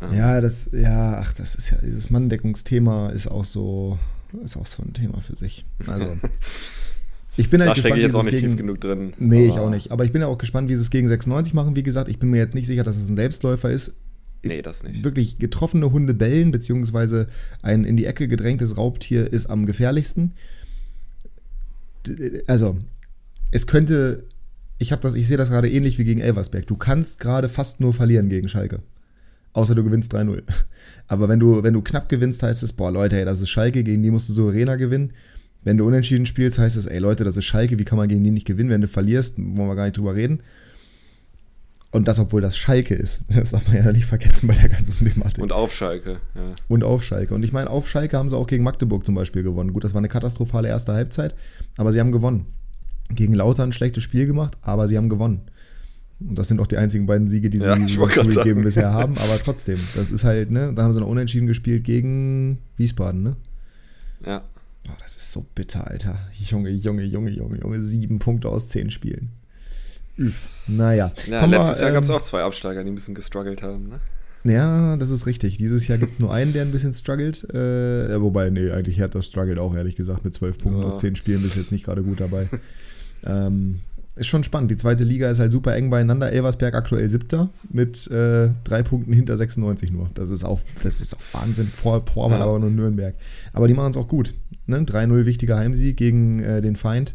Ähm. 0.01 0.15
Ja, 0.15 0.41
das, 0.41 0.71
ja, 0.73 1.19
ach, 1.19 1.33
das 1.35 1.55
ist 1.55 1.71
ja, 1.71 1.79
dieses 1.81 2.11
Manndeckungsthema 2.11 3.11
ist 3.11 3.29
auch 3.29 3.45
so, 3.45 3.99
ist 4.43 4.57
auch 4.57 4.67
so 4.67 4.83
ein 4.83 4.93
Thema 4.93 5.21
für 5.21 5.37
sich. 5.37 5.65
Also. 5.87 6.15
Ich 7.39 7.51
bin 7.51 7.61
halt 7.61 7.71
da 7.71 7.75
gespannt, 7.75 7.97
ich 7.97 8.03
jetzt 8.03 8.15
auch 8.17 8.25
nicht 8.25 8.33
gegen, 8.33 8.49
tief 8.49 8.57
genug 8.57 8.81
drin. 8.81 9.13
Nee, 9.19 9.47
ich 9.47 9.53
auch 9.53 9.71
nicht. 9.71 9.93
Aber 9.93 10.05
ich 10.05 10.11
bin 10.11 10.21
ja 10.21 10.27
auch 10.27 10.39
gespannt, 10.39 10.69
wie 10.69 10.75
sie 10.75 10.81
es 10.81 10.91
gegen 10.91 11.09
96 11.09 11.55
machen. 11.55 11.77
Wie 11.77 11.85
gesagt, 11.85 12.09
ich 12.09 12.19
bin 12.19 12.31
mir 12.31 12.39
jetzt 12.39 12.55
nicht 12.55 12.67
sicher, 12.67 12.83
dass 12.83 12.97
es 12.97 13.09
ein 13.09 13.15
Selbstläufer 13.15 13.71
ist. 13.71 14.01
Nee, 14.45 14.61
das 14.61 14.83
nicht. 14.83 15.05
Wirklich 15.05 15.39
getroffene 15.39 15.93
Hunde 15.93 16.15
bellen, 16.15 16.51
beziehungsweise 16.51 17.29
ein 17.63 17.85
in 17.85 17.97
die 17.97 18.07
Ecke 18.07 18.27
gedrängtes 18.27 18.77
Raubtier 18.77 19.33
ist 19.33 19.47
am 19.47 19.67
gefährlichsten. 19.67 20.33
Also, 22.49 22.77
es 23.53 23.69
könnte, 23.69 24.25
ich 24.79 24.91
habe 24.91 25.03
das, 25.03 25.15
ich 25.15 25.29
sehe 25.29 25.37
das 25.37 25.51
gerade 25.51 25.71
ähnlich 25.71 25.99
wie 25.99 26.05
gegen 26.05 26.21
Elversberg. 26.21 26.67
Du 26.67 26.77
kannst 26.77 27.21
gerade 27.21 27.49
fast 27.49 27.81
nur 27.81 27.95
verlieren 27.95 28.29
gegen 28.29 28.49
Schalke. 28.49 28.81
Außer 29.53 29.77
du 29.77 29.85
gewinnst 29.85 30.13
3-0. 30.13 30.43
Aber 31.07 31.29
wenn 31.29 31.39
du, 31.39 31.63
wenn 31.63 31.75
du 31.75 31.83
knapp 31.83 32.09
gewinnst, 32.09 32.43
heißt 32.43 32.65
es, 32.65 32.73
boah, 32.73 32.91
Leute, 32.91 33.17
ey, 33.17 33.25
das 33.25 33.41
ist 33.41 33.49
Schalke, 33.49 33.85
gegen 33.85 34.03
die 34.03 34.11
musst 34.11 34.29
du 34.29 34.33
souveräner 34.33 34.77
gewinnen. 34.77 35.13
Wenn 35.69 35.77
du 35.77 35.87
unentschieden 35.87 36.25
spielst, 36.25 36.59
heißt 36.59 36.79
es, 36.79 36.87
ey 36.87 36.99
Leute, 36.99 37.25
das 37.25 37.37
ist 37.37 37.45
Schalke, 37.45 37.79
wie 37.79 37.85
kann 37.85 37.99
man 37.99 38.09
gegen 38.09 38.25
die 38.25 38.31
nicht 38.31 38.47
gewinnen? 38.47 38.71
Wenn 38.71 38.81
du 38.81 38.89
verlierst, 38.89 39.37
wollen 39.37 39.69
wir 39.69 39.77
gar 39.77 39.85
nicht 39.85 39.99
drüber 39.99 40.15
reden. 40.15 40.43
Und 41.91 42.09
das, 42.09 42.19
obwohl 42.19 42.41
das 42.41 42.57
Schalke 42.57 42.95
ist. 42.95 43.27
Das 43.37 43.51
darf 43.51 43.69
man 43.69 43.77
ja 43.77 43.93
nicht 43.93 44.07
vergessen 44.07 44.47
bei 44.47 44.55
der 44.55 44.71
ganzen 44.71 45.07
Thematik. 45.07 45.45
Und 45.45 45.53
auf 45.53 45.75
Schalke, 45.75 46.21
ja. 46.35 46.53
Und 46.69 46.85
auf 46.85 47.05
Schalke. 47.05 47.35
Und 47.35 47.43
ich 47.43 47.53
meine, 47.53 47.69
auf 47.69 47.87
Schalke 47.87 48.17
haben 48.17 48.31
sie 48.31 48.37
auch 48.39 48.47
gegen 48.47 48.65
Magdeburg 48.65 49.05
zum 49.05 49.15
Beispiel 49.15 49.43
gewonnen. 49.43 49.75
Gut, 49.75 49.85
das 49.85 49.93
war 49.93 49.99
eine 49.99 50.09
katastrophale 50.09 50.69
erste 50.69 50.95
Halbzeit, 50.95 51.35
aber 51.77 51.93
sie 51.93 52.01
haben 52.01 52.13
gewonnen. 52.13 52.47
Gegen 53.11 53.35
Lauter 53.35 53.63
ein 53.63 53.75
schlechtes 53.75 54.03
Spiel 54.03 54.25
gemacht, 54.25 54.57
aber 54.63 54.89
sie 54.89 54.97
haben 54.97 55.11
gewonnen. 55.11 55.51
Und 56.19 56.39
das 56.39 56.49
sind 56.49 56.61
auch 56.61 56.67
die 56.67 56.79
einzigen 56.79 57.05
beiden 57.05 57.29
Siege, 57.29 57.51
die 57.51 57.59
sie 57.59 57.67
ja, 57.67 57.77
zugegeben 57.87 58.63
bisher 58.63 58.91
haben. 58.91 59.19
Aber 59.19 59.39
trotzdem, 59.45 59.79
das 59.95 60.11
ist 60.11 60.25
halt, 60.25 60.51
ne? 60.51 60.73
Dann 60.75 60.87
haben 60.87 60.93
sie 60.95 61.01
noch 61.01 61.09
unentschieden 61.09 61.47
gespielt 61.47 61.85
gegen 61.85 62.57
Wiesbaden, 62.79 63.23
ne? 63.23 63.37
Ja. 64.25 64.43
Oh, 64.89 64.97
das 65.01 65.17
ist 65.17 65.33
so 65.33 65.47
bitter, 65.55 65.87
Alter. 65.87 66.19
Junge, 66.33 66.71
Junge, 66.71 67.03
Junge, 67.03 67.31
Junge, 67.31 67.59
Junge. 67.61 67.83
Sieben 67.83 68.19
Punkte 68.19 68.49
aus 68.49 68.69
zehn 68.69 68.91
Spielen. 68.91 69.31
Üff. 70.19 70.49
Naja. 70.67 71.13
Ja, 71.27 71.45
letztes 71.45 71.79
wir, 71.79 71.83
Jahr 71.83 71.89
ähm, 71.89 71.95
gab 71.95 72.05
es 72.05 72.11
auch 72.11 72.23
zwei 72.23 72.43
Absteiger, 72.43 72.83
die 72.83 72.91
ein 72.91 72.95
bisschen 72.95 73.15
gestruggelt 73.15 73.63
haben, 73.63 73.89
ne? 73.89 74.01
Ja, 74.45 74.97
das 74.97 75.11
ist 75.11 75.27
richtig. 75.27 75.59
Dieses 75.59 75.89
Jahr 75.89 75.99
gibt 75.99 76.13
es 76.13 76.21
nur 76.21 76.33
einen, 76.33 76.53
der 76.53 76.63
ein 76.63 76.71
bisschen 76.71 76.93
struggelt. 76.93 77.45
Äh, 77.53 78.21
wobei, 78.21 78.51
nee, 78.51 78.71
eigentlich 78.71 78.99
Hertha 78.99 79.21
struggelt 79.21 79.59
auch, 79.59 79.75
ehrlich 79.75 79.97
gesagt, 79.97 80.25
mit 80.25 80.33
zwölf 80.33 80.59
Punkten 80.59 80.81
ja. 80.81 80.87
aus 80.87 81.01
zehn 81.01 81.17
Spielen 81.17 81.43
bis 81.43 81.55
jetzt 81.57 81.73
nicht 81.73 81.85
gerade 81.85 82.03
gut 82.03 82.21
dabei. 82.21 82.49
ähm, 83.27 83.81
ist 84.19 84.27
schon 84.27 84.45
spannend. 84.45 84.71
Die 84.71 84.77
zweite 84.77 85.05
Liga 85.05 85.31
ist 85.31 85.41
halt 85.41 85.53
super 85.53 85.75
eng 85.75 85.91
beieinander. 85.91 86.33
Elversberg 86.33 86.75
aktuell 86.75 87.09
siebter 87.09 87.49
mit 87.71 88.11
äh, 88.11 88.51
drei 88.65 88.83
Punkten 88.83 89.13
hinter 89.13 89.37
96 89.37 89.93
nur. 89.93 90.11
Das 90.15 90.31
ist 90.31 90.45
auch, 90.45 90.61
das 90.83 91.01
ist 91.01 91.15
auch 91.15 91.41
Wahnsinn. 91.41 91.69
Vor 91.69 92.05
Vormann, 92.07 92.41
ja. 92.41 92.47
aber 92.47 92.59
nur 92.59 92.71
Nürnberg. 92.71 93.15
Aber 93.53 93.69
die 93.69 93.75
machen 93.75 93.91
es 93.91 93.97
auch 93.97 94.09
gut. 94.09 94.35
Ne? 94.67 94.79
3-0 94.79 95.25
wichtiger 95.25 95.57
Heimsieg 95.57 95.97
gegen 95.97 96.41
äh, 96.41 96.61
den 96.61 96.77
Feind. 96.77 97.15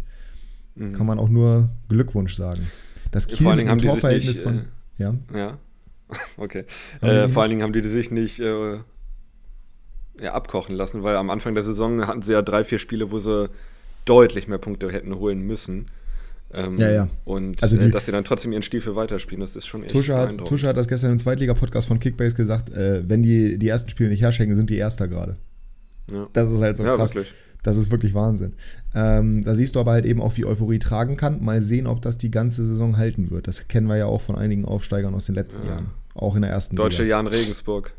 Mhm. 0.75 0.93
Kann 0.93 1.05
man 1.05 1.19
auch 1.19 1.29
nur 1.29 1.69
Glückwunsch 1.89 2.35
sagen. 2.35 2.67
Das 3.11 3.27
Kiel 3.27 3.37
vor 3.43 3.51
allen 3.51 3.59
Dingen 3.59 3.77
Torverhältnis 3.77 4.37
nicht, 4.37 4.43
von. 4.43 4.59
Äh, 4.59 4.63
ja. 4.97 5.15
Ja. 5.33 5.57
okay. 6.37 6.65
Äh, 7.01 7.27
vor 7.29 7.43
allen 7.43 7.51
Dingen 7.51 7.63
haben 7.63 7.73
die 7.73 7.81
sich 7.81 8.11
nicht 8.11 8.39
äh, 8.39 8.77
ja, 10.21 10.33
abkochen 10.33 10.75
lassen, 10.75 11.03
weil 11.03 11.15
am 11.15 11.29
Anfang 11.29 11.53
der 11.53 11.63
Saison 11.63 12.05
hatten 12.07 12.21
sie 12.21 12.33
ja 12.33 12.41
drei, 12.41 12.63
vier 12.63 12.79
Spiele, 12.79 13.11
wo 13.11 13.19
sie 13.19 13.49
deutlich 14.05 14.47
mehr 14.47 14.57
Punkte 14.57 14.91
hätten 14.91 15.15
holen 15.15 15.41
müssen. 15.41 15.85
Ähm, 16.53 16.77
ja, 16.77 16.91
ja. 16.91 17.09
Und 17.25 17.61
also 17.63 17.77
die, 17.77 17.85
äh, 17.85 17.89
dass 17.89 18.05
sie 18.05 18.11
dann 18.11 18.23
trotzdem 18.23 18.51
ihren 18.51 18.61
Stiefel 18.61 18.95
weiterspielen, 18.95 19.41
das 19.41 19.55
ist 19.55 19.65
schon 19.65 19.83
echt 19.83 19.91
Tusche 19.91 20.15
hat, 20.15 20.37
Tusche 20.45 20.67
hat 20.67 20.77
das 20.77 20.87
gestern 20.87 21.11
im 21.11 21.19
Zweitliga-Podcast 21.19 21.87
von 21.87 21.99
Kickbase 21.99 22.35
gesagt, 22.35 22.69
äh, 22.71 23.07
wenn 23.07 23.23
die 23.23 23.57
die 23.57 23.67
ersten 23.67 23.89
Spiele 23.89 24.09
nicht 24.09 24.21
herschenken, 24.21 24.55
sind 24.55 24.69
die 24.69 24.77
Erster 24.77 25.07
gerade. 25.07 25.37
Ja. 26.11 26.27
Das 26.33 26.51
ist 26.51 26.61
halt 26.61 26.77
so 26.77 26.83
ja, 26.83 26.95
krass. 26.95 27.15
Wirklich. 27.15 27.33
Das 27.63 27.77
ist 27.77 27.91
wirklich 27.91 28.13
Wahnsinn. 28.13 28.53
Ähm, 28.93 29.43
da 29.43 29.55
siehst 29.55 29.75
du 29.75 29.79
aber 29.79 29.91
halt 29.91 30.05
eben 30.05 30.21
auch, 30.21 30.35
wie 30.35 30.45
Euphorie 30.45 30.79
tragen 30.79 31.15
kann. 31.15 31.43
Mal 31.43 31.61
sehen, 31.61 31.87
ob 31.87 32.01
das 32.01 32.17
die 32.17 32.29
ganze 32.29 32.65
Saison 32.65 32.97
halten 32.97 33.31
wird. 33.31 33.47
Das 33.47 33.69
kennen 33.69 33.87
wir 33.87 33.95
ja 33.95 34.05
auch 34.05 34.19
von 34.19 34.35
einigen 34.35 34.65
Aufsteigern 34.65 35.15
aus 35.15 35.27
den 35.27 35.35
letzten 35.35 35.63
ja. 35.63 35.69
Jahren. 35.69 35.91
Auch 36.13 36.35
in 36.35 36.41
der 36.41 36.51
ersten 36.51 36.75
Deutsche 36.75 37.03
Liga. 37.03 37.15
Jan 37.15 37.27
Regensburg. 37.27 37.93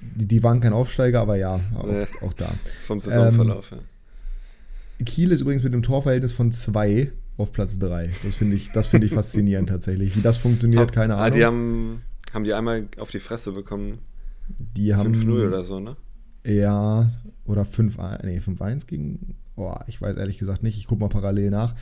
Die, 0.00 0.26
die, 0.26 0.42
waren 0.42 0.60
kein 0.60 0.72
Aufsteiger, 0.72 1.20
aber 1.20 1.36
ja, 1.36 1.60
auch, 1.76 1.86
nee. 1.86 2.06
auch 2.22 2.32
da. 2.32 2.48
Vom 2.86 3.00
Saisonverlauf, 3.00 3.72
ähm, 3.72 3.78
ja. 4.98 5.04
Kiel 5.04 5.30
ist 5.32 5.42
übrigens 5.42 5.62
mit 5.62 5.72
einem 5.72 5.82
Torverhältnis 5.82 6.32
von 6.32 6.50
2 6.50 7.12
auf 7.36 7.52
Platz 7.52 7.78
3. 7.78 8.10
Das 8.22 8.36
finde 8.36 8.56
ich, 8.56 8.70
find 8.70 9.04
ich 9.04 9.12
faszinierend 9.12 9.68
tatsächlich. 9.68 10.16
Wie 10.16 10.20
das 10.20 10.36
funktioniert, 10.36 10.92
keine 10.92 11.14
Ahnung. 11.14 11.26
Ah, 11.26 11.30
die 11.30 11.44
haben, 11.44 12.02
haben 12.32 12.44
die 12.44 12.54
einmal 12.54 12.88
auf 12.98 13.10
die 13.10 13.20
Fresse 13.20 13.52
bekommen. 13.52 13.98
Die 14.76 14.94
haben. 14.94 15.14
5-0 15.14 15.48
oder 15.48 15.64
so, 15.64 15.80
ne? 15.80 15.96
Ja, 16.46 17.08
oder 17.46 17.62
5-1 17.62 18.26
nee, 18.26 18.40
5 18.40 18.86
gegen. 18.86 19.36
Oh, 19.56 19.72
ich 19.86 20.02
weiß 20.02 20.16
ehrlich 20.16 20.38
gesagt 20.38 20.62
nicht. 20.62 20.78
Ich 20.78 20.86
gucke 20.86 21.00
mal 21.00 21.08
parallel 21.08 21.50
nach. 21.50 21.74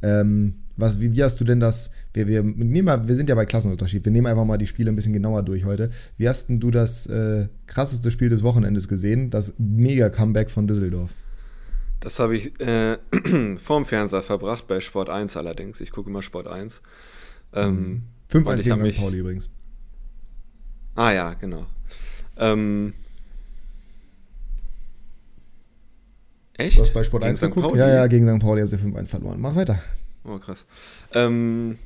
Ähm, 0.00 0.54
was, 0.76 0.98
wie, 0.98 1.14
wie, 1.14 1.22
hast 1.22 1.38
du 1.40 1.44
denn 1.44 1.60
das? 1.60 1.90
Wir, 2.14 2.26
wir, 2.26 2.42
nehmen 2.42 2.86
mal, 2.86 3.06
wir 3.06 3.14
sind 3.14 3.28
ja 3.28 3.34
bei 3.34 3.44
Klassenunterschied. 3.44 4.04
Wir 4.04 4.12
nehmen 4.12 4.26
einfach 4.26 4.46
mal 4.46 4.56
die 4.56 4.66
Spiele 4.66 4.90
ein 4.90 4.96
bisschen 4.96 5.12
genauer 5.12 5.42
durch 5.42 5.64
heute. 5.66 5.90
Wie 6.16 6.28
hast 6.28 6.48
denn 6.48 6.58
du 6.58 6.70
das 6.70 7.06
äh, 7.06 7.48
krasseste 7.66 8.10
Spiel 8.10 8.30
des 8.30 8.42
Wochenendes 8.42 8.88
gesehen? 8.88 9.28
Das 9.28 9.58
Mega-Comeback 9.58 10.48
von 10.48 10.66
Düsseldorf. 10.66 11.14
Das 12.00 12.20
habe 12.20 12.36
ich 12.36 12.58
äh, 12.60 12.98
vorm 13.58 13.86
Fernseher 13.86 14.22
verbracht, 14.22 14.66
bei 14.68 14.80
Sport 14.80 15.10
1 15.10 15.36
allerdings. 15.36 15.80
Ich 15.80 15.90
gucke 15.90 16.08
immer 16.10 16.22
Sport 16.22 16.46
1. 16.46 16.80
Ähm, 17.54 18.04
5-1 18.30 18.62
gegen 18.62 18.82
mich, 18.82 18.98
Pauli 18.98 19.18
übrigens. 19.18 19.50
Ah 20.94 21.12
ja, 21.12 21.34
genau. 21.34 21.66
Ähm, 22.36 22.94
echt? 26.54 26.76
Du 26.76 26.82
hast 26.82 26.94
bei 26.94 27.02
Sport 27.02 27.22
gegen 27.22 27.30
1 27.30 27.40
geguckt? 27.40 27.76
Ja, 27.76 27.88
ja, 27.88 28.06
gegen 28.06 28.32
St. 28.32 28.40
Pauli 28.40 28.60
haben 28.60 28.66
sie 28.68 28.76
5-1 28.76 29.08
verloren. 29.08 29.40
Mach 29.40 29.56
weiter. 29.56 29.82
Oh, 30.24 30.38
krass. 30.38 30.66
Ähm, 31.14 31.78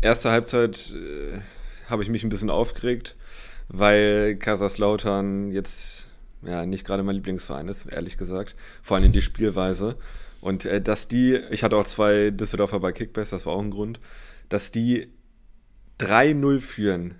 erste 0.00 0.30
Halbzeit 0.30 0.94
äh, 0.96 1.38
habe 1.88 2.02
ich 2.02 2.08
mich 2.08 2.24
ein 2.24 2.28
bisschen 2.28 2.50
aufgeregt, 2.50 3.14
weil 3.68 4.36
Kaiserslautern 4.36 5.52
jetzt 5.52 6.08
ja 6.44 6.66
nicht 6.66 6.86
gerade 6.86 7.02
mein 7.02 7.16
Lieblingsverein 7.16 7.68
ist, 7.68 7.86
ehrlich 7.86 8.16
gesagt. 8.16 8.56
Vor 8.82 8.96
allem 8.96 9.12
die 9.12 9.22
Spielweise. 9.22 9.96
Und 10.40 10.64
äh, 10.64 10.80
dass 10.80 11.08
die, 11.08 11.36
ich 11.50 11.62
hatte 11.62 11.76
auch 11.76 11.84
zwei 11.84 12.30
Düsseldorfer 12.30 12.80
bei 12.80 12.92
Kickbase, 12.92 13.30
das 13.36 13.46
war 13.46 13.54
auch 13.54 13.62
ein 13.62 13.70
Grund, 13.70 14.00
dass 14.48 14.72
die 14.72 15.08
3-0 16.00 16.60
führen. 16.60 17.14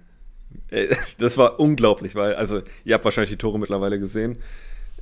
Äh, 0.71 0.95
das 1.19 1.37
war 1.37 1.61
unglaublich, 1.61 2.15
weil, 2.15 2.35
also, 2.35 2.63
ihr 2.85 2.95
habt 2.95 3.05
wahrscheinlich 3.05 3.31
die 3.31 3.39
Tore 3.39 3.59
mittlerweile 3.59 3.99
gesehen. 3.99 4.39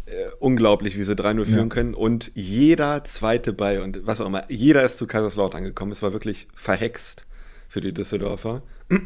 Äh, 0.06 0.30
unglaublich, 0.38 0.98
wie 0.98 1.02
sie 1.02 1.14
3-0 1.14 1.44
führen 1.44 1.59
ja. 1.59 1.66
können. 1.66 1.94
Und 1.94 2.30
jeder 2.35 3.04
zweite 3.04 3.52
bei 3.52 3.80
und 3.80 4.06
was 4.06 4.20
auch 4.20 4.26
immer, 4.26 4.50
jeder 4.50 4.83
ist 4.83 4.98
zu 4.98 5.06
Kaiserslautern 5.06 5.64
gekommen. 5.64 5.92
Es 5.92 6.02
war 6.02 6.12
wirklich 6.12 6.48
verhext 6.54 7.26
für 7.68 7.80
die 7.80 7.94
Düsseldorfer. 7.94 8.62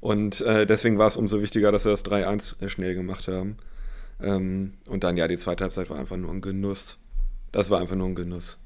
Und 0.00 0.40
äh, 0.42 0.66
deswegen 0.66 0.98
war 0.98 1.06
es 1.06 1.16
umso 1.16 1.40
wichtiger, 1.40 1.72
dass 1.72 1.84
sie 1.84 1.90
das 1.90 2.04
3-1 2.04 2.68
schnell 2.68 2.94
gemacht 2.94 3.28
haben. 3.28 3.56
Ähm, 4.20 4.74
und 4.86 5.04
dann, 5.04 5.16
ja, 5.16 5.28
die 5.28 5.36
zweite 5.36 5.64
Halbzeit 5.64 5.90
war 5.90 5.98
einfach 5.98 6.16
nur 6.16 6.30
ein 6.30 6.40
Genuss. 6.40 6.98
Das 7.52 7.70
war 7.70 7.80
einfach 7.80 7.96
nur 7.96 8.08
ein 8.08 8.14
Genuss. 8.14 8.58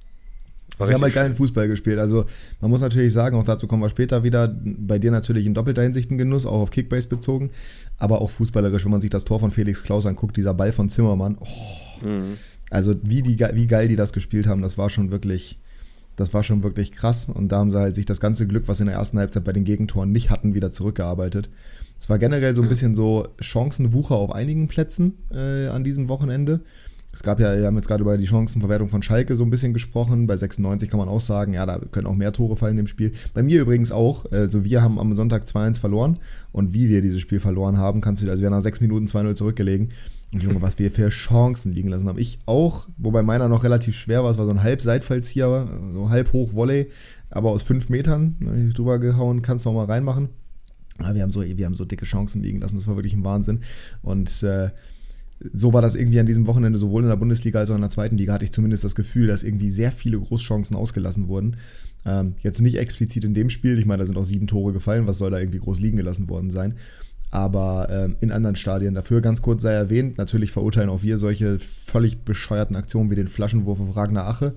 War 0.78 0.86
Sie 0.86 0.94
haben 0.94 1.02
halt 1.02 1.14
geilen 1.14 1.34
Fußball 1.34 1.68
gespielt. 1.68 1.98
Also 1.98 2.24
man 2.60 2.70
muss 2.70 2.80
natürlich 2.80 3.12
sagen, 3.12 3.36
auch 3.36 3.44
dazu 3.44 3.66
kommen 3.66 3.82
wir 3.82 3.90
später 3.90 4.22
wieder, 4.22 4.54
bei 4.64 4.98
dir 4.98 5.10
natürlich 5.10 5.46
in 5.46 5.54
doppelter 5.54 5.82
Hinsicht 5.82 6.10
ein 6.10 6.18
Genuss, 6.18 6.46
auch 6.46 6.60
auf 6.60 6.70
Kickbase 6.70 7.08
bezogen, 7.08 7.50
aber 7.98 8.20
auch 8.20 8.30
fußballerisch, 8.30 8.84
wenn 8.84 8.92
man 8.92 9.00
sich 9.00 9.10
das 9.10 9.24
Tor 9.24 9.40
von 9.40 9.50
Felix 9.50 9.82
Klaus 9.82 10.06
anguckt, 10.06 10.36
dieser 10.36 10.54
Ball 10.54 10.72
von 10.72 10.88
Zimmermann. 10.88 11.38
Oh. 11.40 12.06
Mhm. 12.06 12.38
Also 12.70 12.94
wie, 13.02 13.22
die, 13.22 13.38
wie 13.38 13.66
geil 13.66 13.88
die 13.88 13.96
das 13.96 14.12
gespielt 14.12 14.46
haben, 14.46 14.62
das 14.62 14.78
war 14.78 14.90
schon 14.90 15.10
wirklich, 15.10 15.58
das 16.16 16.32
war 16.32 16.44
schon 16.44 16.62
wirklich 16.62 16.92
krass. 16.92 17.28
Und 17.28 17.50
da 17.50 17.58
haben 17.58 17.70
sie 17.70 17.78
halt 17.78 17.94
sich 17.94 18.06
das 18.06 18.20
ganze 18.20 18.46
Glück, 18.46 18.68
was 18.68 18.78
sie 18.78 18.84
in 18.84 18.88
der 18.88 18.96
ersten 18.96 19.18
Halbzeit 19.18 19.44
bei 19.44 19.52
den 19.52 19.64
Gegentoren 19.64 20.12
nicht 20.12 20.30
hatten, 20.30 20.54
wieder 20.54 20.70
zurückgearbeitet. 20.70 21.50
Es 22.00 22.08
war 22.08 22.18
generell 22.18 22.54
so 22.54 22.62
ein 22.62 22.68
bisschen 22.70 22.94
so 22.94 23.28
Chancenwucher 23.40 24.14
auf 24.14 24.32
einigen 24.32 24.68
Plätzen 24.68 25.18
äh, 25.30 25.66
an 25.66 25.84
diesem 25.84 26.08
Wochenende. 26.08 26.60
Es 27.12 27.22
gab 27.22 27.38
ja, 27.40 27.58
wir 27.58 27.66
haben 27.66 27.76
jetzt 27.76 27.88
gerade 27.88 28.02
über 28.02 28.16
die 28.16 28.26
Chancenverwertung 28.26 28.88
von 28.88 29.02
Schalke 29.02 29.36
so 29.36 29.44
ein 29.44 29.50
bisschen 29.50 29.74
gesprochen. 29.74 30.26
Bei 30.26 30.34
96 30.34 30.88
kann 30.88 30.98
man 30.98 31.10
auch 31.10 31.20
sagen, 31.20 31.52
ja, 31.52 31.66
da 31.66 31.78
können 31.78 32.06
auch 32.06 32.14
mehr 32.14 32.32
Tore 32.32 32.56
fallen 32.56 32.78
im 32.78 32.86
Spiel. 32.86 33.12
Bei 33.34 33.42
mir 33.42 33.60
übrigens 33.60 33.92
auch. 33.92 34.24
Also 34.32 34.64
wir 34.64 34.80
haben 34.80 34.98
am 34.98 35.14
Sonntag 35.14 35.44
2-1 35.44 35.78
verloren. 35.78 36.18
Und 36.52 36.72
wie 36.72 36.88
wir 36.88 37.02
dieses 37.02 37.20
Spiel 37.20 37.38
verloren 37.38 37.76
haben, 37.76 38.00
kannst 38.00 38.22
du, 38.22 38.30
also 38.30 38.40
wir 38.40 38.46
haben 38.46 38.56
nach 38.56 38.62
6 38.62 38.80
Minuten 38.80 39.04
2-0 39.04 39.34
zurückgelegen. 39.34 39.90
Und 40.32 40.42
Junge, 40.42 40.62
was 40.62 40.78
wir 40.78 40.90
für 40.90 41.10
Chancen 41.10 41.74
liegen 41.74 41.90
lassen 41.90 42.08
haben. 42.08 42.18
Ich 42.18 42.38
auch, 42.46 42.88
wobei 42.96 43.22
meiner 43.22 43.48
noch 43.48 43.62
relativ 43.62 43.94
schwer 43.94 44.24
war. 44.24 44.30
Es 44.30 44.38
war 44.38 44.46
so 44.46 44.52
ein 44.52 44.62
Halb-Seitfallzieher, 44.62 45.68
so 45.92 46.08
halb 46.08 46.32
hoch 46.32 46.54
Volley, 46.54 46.88
aber 47.28 47.50
aus 47.50 47.62
5 47.62 47.90
Metern 47.90 48.70
drüber 48.74 49.00
gehauen, 49.00 49.42
kannst 49.42 49.66
du 49.66 49.70
auch 49.70 49.74
mal 49.74 49.84
reinmachen. 49.84 50.30
Wir 51.00 51.22
haben 51.22 51.30
so, 51.30 51.42
wir 51.42 51.66
haben 51.66 51.74
so 51.74 51.84
dicke 51.84 52.04
Chancen 52.04 52.42
liegen 52.42 52.60
lassen. 52.60 52.76
Das 52.76 52.86
war 52.86 52.96
wirklich 52.96 53.14
ein 53.14 53.24
Wahnsinn. 53.24 53.60
Und 54.02 54.42
äh, 54.42 54.70
so 55.52 55.72
war 55.72 55.80
das 55.80 55.96
irgendwie 55.96 56.20
an 56.20 56.26
diesem 56.26 56.46
Wochenende, 56.46 56.78
sowohl 56.78 57.02
in 57.02 57.08
der 57.08 57.16
Bundesliga 57.16 57.60
als 57.60 57.70
auch 57.70 57.74
in 57.74 57.80
der 57.80 57.90
zweiten 57.90 58.18
Liga, 58.18 58.34
hatte 58.34 58.44
ich 58.44 58.52
zumindest 58.52 58.84
das 58.84 58.94
Gefühl, 58.94 59.26
dass 59.26 59.42
irgendwie 59.42 59.70
sehr 59.70 59.90
viele 59.90 60.18
Großchancen 60.18 60.76
ausgelassen 60.76 61.28
wurden. 61.28 61.56
Ähm, 62.04 62.34
jetzt 62.42 62.60
nicht 62.60 62.76
explizit 62.76 63.24
in 63.24 63.34
dem 63.34 63.50
Spiel, 63.50 63.78
ich 63.78 63.86
meine, 63.86 64.00
da 64.00 64.06
sind 64.06 64.18
auch 64.18 64.24
sieben 64.24 64.46
Tore 64.46 64.72
gefallen, 64.72 65.06
was 65.06 65.18
soll 65.18 65.30
da 65.30 65.38
irgendwie 65.38 65.58
groß 65.58 65.80
liegen 65.80 65.96
gelassen 65.96 66.28
worden 66.28 66.50
sein. 66.50 66.74
Aber 67.30 67.88
ähm, 67.90 68.16
in 68.20 68.32
anderen 68.32 68.56
Stadien 68.56 68.94
dafür 68.94 69.20
ganz 69.20 69.40
kurz 69.40 69.62
sei 69.62 69.72
erwähnt, 69.72 70.18
natürlich 70.18 70.50
verurteilen 70.50 70.90
auch 70.90 71.02
wir 71.02 71.16
solche 71.16 71.58
völlig 71.58 72.22
bescheuerten 72.22 72.74
Aktionen 72.74 73.10
wie 73.10 73.14
den 73.14 73.28
Flaschenwurf 73.28 73.80
auf 73.80 73.96
Ragnar 73.96 74.26
Ache. 74.26 74.54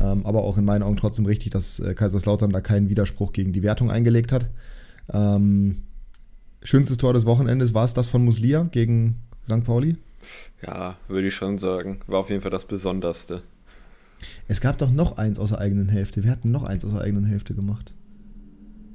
Ähm, 0.00 0.24
aber 0.24 0.44
auch 0.44 0.56
in 0.56 0.64
meinen 0.64 0.82
Augen 0.82 0.96
trotzdem 0.96 1.26
richtig, 1.26 1.50
dass 1.50 1.80
äh, 1.80 1.94
Kaiserslautern 1.94 2.52
da 2.52 2.60
keinen 2.60 2.88
Widerspruch 2.88 3.32
gegen 3.32 3.52
die 3.52 3.62
Wertung 3.62 3.90
eingelegt 3.90 4.32
hat. 4.32 4.46
Ähm, 5.12 5.82
schönstes 6.62 6.96
Tor 6.98 7.12
des 7.12 7.26
Wochenendes 7.26 7.74
war 7.74 7.84
es 7.84 7.94
das 7.94 8.08
von 8.08 8.24
Muslia 8.24 8.64
gegen 8.64 9.16
St. 9.44 9.64
Pauli? 9.64 9.96
Ja, 10.64 10.96
würde 11.08 11.28
ich 11.28 11.34
schon 11.34 11.58
sagen. 11.58 12.00
War 12.06 12.20
auf 12.20 12.30
jeden 12.30 12.42
Fall 12.42 12.50
das 12.50 12.64
Besonderste. 12.64 13.42
Es 14.46 14.60
gab 14.60 14.78
doch 14.78 14.90
noch 14.90 15.16
eins 15.18 15.38
aus 15.38 15.50
der 15.50 15.58
eigenen 15.58 15.88
Hälfte. 15.88 16.22
Wir 16.22 16.30
hatten 16.30 16.50
noch 16.50 16.62
eins 16.64 16.84
aus 16.84 16.92
der 16.92 17.02
eigenen 17.02 17.24
Hälfte 17.24 17.54
gemacht. 17.54 17.94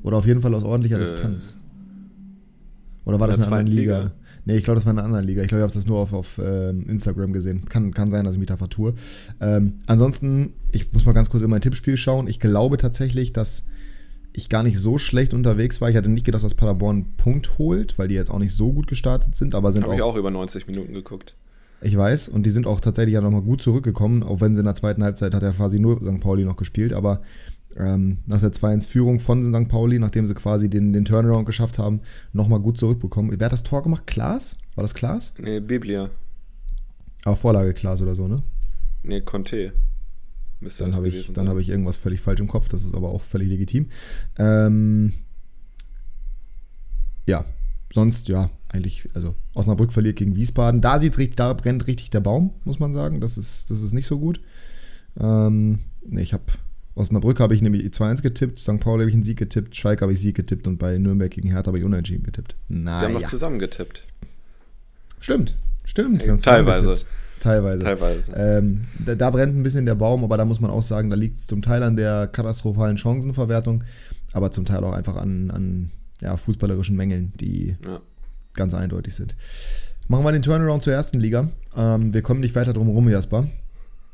Oder 0.04 0.18
auf 0.18 0.26
jeden 0.26 0.42
Fall 0.42 0.54
aus 0.54 0.64
ordentlicher 0.64 0.96
äh, 0.96 1.00
Distanz. 1.00 1.60
Oder 3.04 3.20
war 3.20 3.28
das 3.28 3.38
in 3.38 3.44
einer 3.44 3.58
anderen 3.58 3.78
Liga? 3.78 3.98
Liga? 3.98 4.12
Nee, 4.46 4.56
ich 4.56 4.64
glaube, 4.64 4.76
das 4.76 4.86
war 4.86 4.94
in 4.94 5.00
einer 5.00 5.06
anderen 5.06 5.26
Liga. 5.26 5.42
Ich 5.42 5.50
glaube, 5.50 5.60
ich 5.60 5.64
habe 5.64 5.74
das 5.74 5.88
nur 5.88 5.98
auf, 5.98 6.14
auf 6.14 6.38
äh, 6.38 6.70
Instagram 6.70 7.34
gesehen. 7.34 7.66
Kann, 7.66 7.94
kann 7.94 8.12
sein, 8.12 8.24
dass 8.24 8.36
ich 8.36 8.40
mich 8.40 8.48
da 8.48 8.56
vertue. 8.56 8.94
Ähm, 9.42 9.74
ansonsten, 9.88 10.54
ich 10.72 10.94
muss 10.94 11.06
mal 11.06 11.12
ganz 11.12 11.30
kurz 11.30 11.44
in 11.44 11.50
mein 11.50 11.60
Tippspiel 11.60 11.98
schauen. 11.98 12.28
Ich 12.28 12.40
glaube 12.40 12.78
tatsächlich, 12.78 13.34
dass 13.34 13.68
ich 14.38 14.50
gar 14.50 14.62
nicht 14.62 14.80
so 14.80 15.00
schlecht 15.00 15.34
unterwegs 15.34 15.82
war. 15.82 15.90
Ich 15.90 15.96
hatte 15.96 16.10
nicht 16.10 16.26
gedacht, 16.26 16.44
dass 16.44 16.54
Paderborn 16.54 16.96
einen 16.98 17.18
Punkt 17.18 17.58
holt, 17.58 17.98
weil 17.98 18.08
die 18.08 18.14
jetzt 18.14 18.30
auch 18.30 18.38
nicht 18.38 18.54
so 18.54 18.72
gut 18.72 18.86
gestartet 18.86 19.36
sind, 19.36 19.56
aber 19.56 19.72
sind 19.72 19.84
Habe 19.84 19.96
ich 19.96 20.04
auch 20.04 20.16
über 20.16 20.30
90 20.30 20.68
Minuten 20.68 20.94
geguckt. 20.94 21.36
Ich 21.82 21.98
weiß, 21.98 22.30
und 22.30 22.46
die 22.46 22.52
sind 22.52 22.68
auch 22.68 22.80
tatsächlich 22.80 23.16
ja 23.16 23.22
nochmal 23.22 23.42
gut 23.42 23.64
zurückgekommen, 23.64 24.22
auch 24.22 24.40
wenn 24.40 24.54
sie 24.54 24.60
in 24.60 24.66
der 24.66 24.76
zweiten 24.76 25.04
Halbzeit 25.04 25.34
hat 25.34 25.42
ja 25.42 25.52
quasi 25.52 25.80
nur 25.80 25.98
St. 25.98 26.22
Pauli 26.22 26.44
noch 26.44 26.56
gespielt, 26.56 26.94
aber 26.94 27.22
ähm, 27.76 28.20
nach 28.28 28.40
der 28.40 28.52
2-1-Führung 28.52 29.20
von 29.20 29.44
St. 29.44 29.70
Pauli, 29.70 29.98
nachdem 29.98 30.28
sie 30.28 30.36
quasi 30.36 30.70
den, 30.70 30.94
den 30.94 31.06
Turnaround 31.06 31.48
geschafft 31.48 31.80
haben, 31.80 32.02
nochmal 32.32 32.60
gut 32.60 32.78
zurückbekommen. 32.78 33.32
Wer 33.40 33.46
hat 33.46 33.54
das 33.54 33.64
Tor 33.64 33.82
gemacht? 33.82 34.06
Klaas? 34.06 34.58
War 34.76 34.84
das 34.84 34.94
Klaas? 34.94 35.34
Nee, 35.40 35.60
Biblia. 35.60 36.12
Aber 37.26 37.36
Vorlage 37.36 37.74
Klaas 37.74 38.04
oder 38.04 38.14
so, 38.14 38.28
ne? 38.28 38.38
Nee, 39.02 39.22
Conte. 39.22 39.74
Müsste 40.60 40.84
dann 40.84 40.96
habe 40.96 41.08
ich, 41.08 41.30
hab 41.30 41.58
ich 41.60 41.70
irgendwas 41.70 41.98
völlig 41.98 42.20
falsch 42.20 42.40
im 42.40 42.48
Kopf, 42.48 42.68
das 42.70 42.84
ist 42.84 42.96
aber 42.96 43.10
auch 43.10 43.22
völlig 43.22 43.50
legitim. 43.50 43.88
Ähm, 44.38 45.14
ja, 47.28 47.46
sonst, 47.94 48.28
ja, 48.28 48.50
eigentlich, 48.70 49.08
also 49.14 49.36
Osnabrück 49.54 49.92
verliert 49.92 50.18
gegen 50.18 50.36
Wiesbaden. 50.36 50.82
Da 50.82 51.00
sieht's 51.00 51.18
richtig, 51.18 51.36
da 51.36 51.54
brennt 51.54 51.88
richtig 51.88 52.10
der 52.10 52.22
Baum, 52.22 52.54
muss 52.64 52.80
man 52.80 52.94
sagen. 52.94 53.22
Das 53.22 53.38
ist, 53.38 53.70
das 53.70 53.82
ist 53.82 53.94
nicht 53.94 54.08
so 54.08 54.18
gut. 54.20 54.40
Ähm, 55.20 55.80
nee, 56.04 56.22
ich 56.22 56.34
habe 56.34 56.44
Osnabrück 56.96 57.40
habe 57.40 57.54
ich 57.54 57.62
nämlich 57.62 57.86
2-1 57.86 58.24
getippt, 58.24 58.60
St. 58.60 58.80
Paul 58.80 59.00
habe 59.00 59.10
ich 59.10 59.14
einen 59.14 59.24
Sieg 59.24 59.38
getippt, 59.38 59.76
Schalke 59.76 60.02
habe 60.02 60.14
ich 60.14 60.20
Sieg 60.20 60.36
getippt 60.36 60.66
und 60.66 60.80
bei 60.80 60.98
Nürnberg 60.98 61.30
gegen 61.30 61.50
Hertha 61.50 61.68
habe 61.68 61.78
ich 61.78 61.86
unentschieden 61.86 62.24
getippt. 62.24 62.56
Naja. 62.70 63.02
Wir 63.02 63.16
haben 63.16 63.22
noch 63.22 63.30
zusammen 63.30 63.60
getippt. 63.60 64.04
Stimmt, 65.20 65.56
stimmt. 65.86 66.24
Hey, 66.24 66.38
teilweise. 66.38 66.96
Teilweise. 67.40 67.84
Teilweise. 67.84 68.32
Ähm, 68.36 68.86
da, 69.06 69.16
da, 69.16 69.30
brennt 69.30 69.56
ein 69.56 69.64
bisschen 69.64 69.86
der 69.86 69.96
Baum, 69.96 70.24
aber 70.24 70.38
da 70.38 70.46
muss 70.46 70.60
man 70.60 70.72
auch 70.72 70.82
sagen, 70.82 71.10
da 71.10 71.16
liegt 71.16 71.38
es 71.38 71.48
zum 71.48 71.62
Teil 71.62 71.84
an 71.84 71.96
der 71.96 72.28
katastrophalen 72.28 72.98
Chancenverwertung, 72.98 73.84
aber 74.34 74.52
zum 74.52 74.66
Teil 74.66 74.84
auch 74.84 74.94
einfach 74.94 75.16
an, 75.16 75.52
an 75.52 75.92
ja, 76.22 76.36
fußballerischen 76.36 76.96
Mängeln, 76.96 77.34
die 77.40 77.76
ja. 77.86 78.02
ganz 78.56 78.74
eindeutig 78.74 79.16
sind. 79.16 79.36
Machen 80.08 80.26
wir 80.26 80.32
den 80.32 80.42
Turnaround 80.42 80.84
zur 80.84 80.94
ersten 80.94 81.20
Liga. 81.20 81.50
Ähm, 81.76 82.14
wir 82.14 82.22
kommen 82.22 82.40
nicht 82.40 82.56
weiter 82.56 82.74
drum 82.74 82.88
herum, 82.88 83.10
Jasper. 83.10 83.48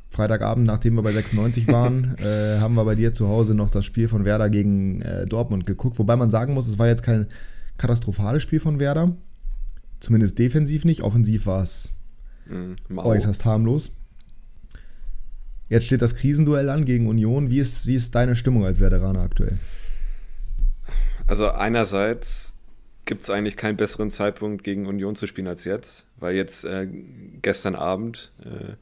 Freitagabend, 0.09 0.65
nachdem 0.65 0.95
wir 0.95 1.01
bei 1.01 1.11
96 1.11 1.67
waren, 1.67 2.15
äh, 2.23 2.59
haben 2.59 2.75
wir 2.75 2.85
bei 2.85 2.95
dir 2.95 3.13
zu 3.13 3.29
Hause 3.29 3.55
noch 3.55 3.69
das 3.69 3.85
Spiel 3.85 4.07
von 4.07 4.25
Werder 4.25 4.49
gegen 4.49 5.01
äh, 5.01 5.25
Dortmund 5.25 5.65
geguckt. 5.65 5.97
Wobei 5.97 6.15
man 6.15 6.29
sagen 6.29 6.53
muss, 6.53 6.67
es 6.67 6.77
war 6.77 6.87
jetzt 6.87 7.03
kein 7.03 7.27
katastrophales 7.77 8.43
Spiel 8.43 8.59
von 8.59 8.79
Werder. 8.79 9.15
Zumindest 9.99 10.37
defensiv 10.37 10.83
nicht. 10.85 11.01
Offensiv 11.01 11.45
war 11.45 11.63
es 11.63 11.95
Mhm, 12.45 12.75
äußerst 12.97 13.45
harmlos. 13.45 13.97
Jetzt 15.69 15.85
steht 15.85 16.01
das 16.01 16.15
Krisenduell 16.15 16.69
an 16.69 16.85
gegen 16.85 17.07
Union. 17.07 17.49
Wie 17.49 17.59
ist, 17.59 17.87
wie 17.87 17.95
ist 17.95 18.13
deine 18.13 18.35
Stimmung 18.35 18.65
als 18.65 18.79
Werderaner 18.79 19.21
aktuell? 19.21 19.57
Also 21.25 21.49
einerseits 21.49 22.53
gibt 23.05 23.23
es 23.23 23.29
eigentlich 23.29 23.57
keinen 23.57 23.77
besseren 23.77 24.11
Zeitpunkt 24.11 24.63
gegen 24.63 24.85
Union 24.85 25.15
zu 25.15 25.27
spielen 25.27 25.47
als 25.47 25.65
jetzt, 25.65 26.05
weil 26.17 26.35
jetzt 26.35 26.63
äh, 26.63 26.87
gestern 27.41 27.75
Abend 27.75 28.31
äh, 28.43 28.73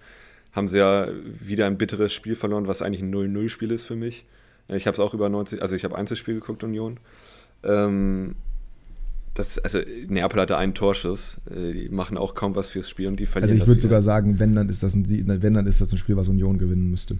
haben 0.51 0.67
sie 0.67 0.79
ja 0.79 1.07
wieder 1.39 1.65
ein 1.65 1.77
bitteres 1.77 2.13
Spiel 2.13 2.35
verloren, 2.35 2.67
was 2.67 2.81
eigentlich 2.81 3.01
ein 3.01 3.13
0-0-Spiel 3.13 3.71
ist 3.71 3.85
für 3.85 3.95
mich. 3.95 4.25
Ich 4.67 4.87
habe 4.87 4.95
es 4.95 4.99
auch 4.99 5.13
über 5.13 5.29
90, 5.29 5.61
also 5.61 5.75
ich 5.75 5.83
habe 5.83 5.97
Einzelspiel 5.97 6.35
geguckt, 6.35 6.63
Union. 6.63 6.99
Ähm, 7.63 8.35
das, 9.33 9.59
also 9.59 9.79
Neapel 10.07 10.41
hatte 10.41 10.57
einen 10.57 10.73
Torschuss. 10.73 11.37
Äh, 11.49 11.73
die 11.73 11.89
machen 11.89 12.17
auch 12.17 12.35
kaum 12.35 12.55
was 12.55 12.69
fürs 12.69 12.89
Spiel 12.89 13.07
und 13.07 13.19
die 13.19 13.25
verlieren. 13.25 13.51
Also 13.51 13.63
ich 13.63 13.67
würde 13.67 13.81
sogar 13.81 14.01
sagen, 14.01 14.39
wenn 14.39 14.53
dann 14.53 14.69
ist 14.69 14.83
das 14.83 14.93
ein 14.93 15.05
wenn 15.07 15.53
dann 15.53 15.67
ist 15.67 15.81
das 15.81 15.91
ein 15.91 15.97
Spiel, 15.97 16.17
was 16.17 16.27
Union 16.27 16.57
gewinnen 16.57 16.89
müsste. 16.91 17.17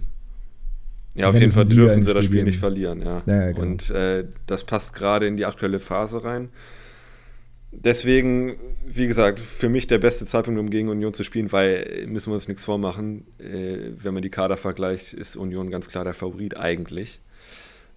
Ja, 1.14 1.28
auf 1.28 1.34
jeden 1.34 1.50
Fall 1.50 1.66
dürfen 1.66 2.02
sie 2.02 2.14
das 2.14 2.24
Spiel 2.24 2.38
geben. 2.38 2.48
nicht 2.48 2.58
verlieren, 2.58 3.02
ja. 3.02 3.22
ja, 3.26 3.34
ja 3.34 3.52
genau. 3.52 3.62
Und 3.62 3.90
äh, 3.90 4.24
das 4.46 4.64
passt 4.64 4.94
gerade 4.94 5.26
in 5.26 5.36
die 5.36 5.44
aktuelle 5.44 5.78
Phase 5.78 6.24
rein. 6.24 6.48
Deswegen, 7.70 8.56
wie 8.86 9.06
gesagt, 9.06 9.38
für 9.40 9.68
mich 9.68 9.86
der 9.86 9.98
beste 9.98 10.26
Zeitpunkt, 10.26 10.60
um 10.60 10.68
gegen 10.68 10.88
Union 10.88 11.14
zu 11.14 11.24
spielen, 11.24 11.52
weil 11.52 12.06
müssen 12.06 12.30
wir 12.30 12.34
uns 12.34 12.48
nichts 12.48 12.64
vormachen. 12.64 13.26
Äh, 13.38 13.92
wenn 13.98 14.14
man 14.14 14.22
die 14.22 14.30
Kader 14.30 14.56
vergleicht, 14.56 15.14
ist 15.14 15.36
Union 15.36 15.70
ganz 15.70 15.88
klar 15.88 16.04
der 16.04 16.14
Favorit 16.14 16.56
eigentlich. 16.56 17.20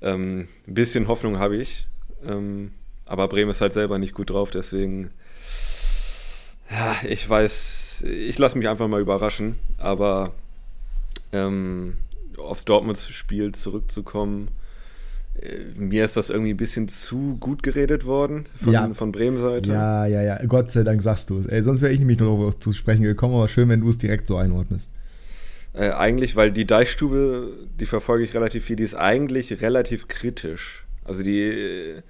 Ähm, 0.01 0.47
ein 0.67 0.73
bisschen 0.73 1.07
Hoffnung 1.07 1.39
habe 1.39 1.57
ich. 1.57 1.87
Ähm, 2.25 2.71
aber 3.05 3.27
Bremen 3.27 3.51
ist 3.51 3.61
halt 3.61 3.73
selber 3.73 3.99
nicht 3.99 4.13
gut 4.13 4.29
drauf, 4.31 4.51
deswegen, 4.51 5.11
ja, 6.69 6.95
ich 7.07 7.27
weiß, 7.29 8.03
ich 8.03 8.37
lasse 8.37 8.57
mich 8.57 8.67
einfach 8.67 8.87
mal 8.87 9.01
überraschen. 9.01 9.55
Aber 9.77 10.33
ähm, 11.31 11.97
aufs 12.37 12.65
Dortmund-Spiel 12.65 13.53
zurückzukommen, 13.53 14.49
äh, 15.39 15.79
mir 15.79 16.05
ist 16.05 16.17
das 16.17 16.29
irgendwie 16.29 16.53
ein 16.53 16.57
bisschen 16.57 16.87
zu 16.87 17.37
gut 17.39 17.61
geredet 17.61 18.05
worden 18.05 18.45
von, 18.55 18.73
ja. 18.73 18.93
von 18.93 19.11
Bremen 19.11 19.39
Seite. 19.39 19.69
Ja, 19.69 20.05
ja, 20.05 20.21
ja. 20.21 20.45
Gott 20.45 20.71
sei 20.71 20.83
Dank 20.83 21.01
sagst 21.01 21.29
du 21.29 21.37
es. 21.39 21.45
Ey, 21.45 21.61
sonst 21.61 21.81
wäre 21.81 21.91
ich 21.91 21.99
nämlich 21.99 22.19
nur 22.19 22.37
darauf 22.37 22.59
zu 22.59 22.71
sprechen 22.71 23.03
gekommen, 23.03 23.35
aber 23.35 23.47
schön, 23.47 23.69
wenn 23.69 23.81
du 23.81 23.89
es 23.89 23.97
direkt 23.97 24.27
so 24.27 24.37
einordnest. 24.37 24.91
Äh, 25.73 25.89
eigentlich, 25.89 26.35
weil 26.35 26.51
die 26.51 26.65
Deichstube, 26.65 27.49
die 27.79 27.85
verfolge 27.85 28.23
ich 28.23 28.33
relativ 28.33 28.65
viel, 28.65 28.77
die 28.77 28.83
ist 28.83 28.95
eigentlich 28.95 29.61
relativ 29.61 30.07
kritisch. 30.07 30.85
Also 31.03 31.21
die 31.21 31.41
äh, 31.41 32.01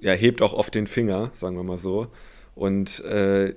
ja, 0.00 0.12
hebt 0.12 0.42
auch 0.42 0.52
oft 0.52 0.74
den 0.74 0.86
Finger, 0.86 1.30
sagen 1.34 1.56
wir 1.56 1.62
mal 1.62 1.78
so. 1.78 2.08
Und 2.54 3.04
äh, 3.04 3.54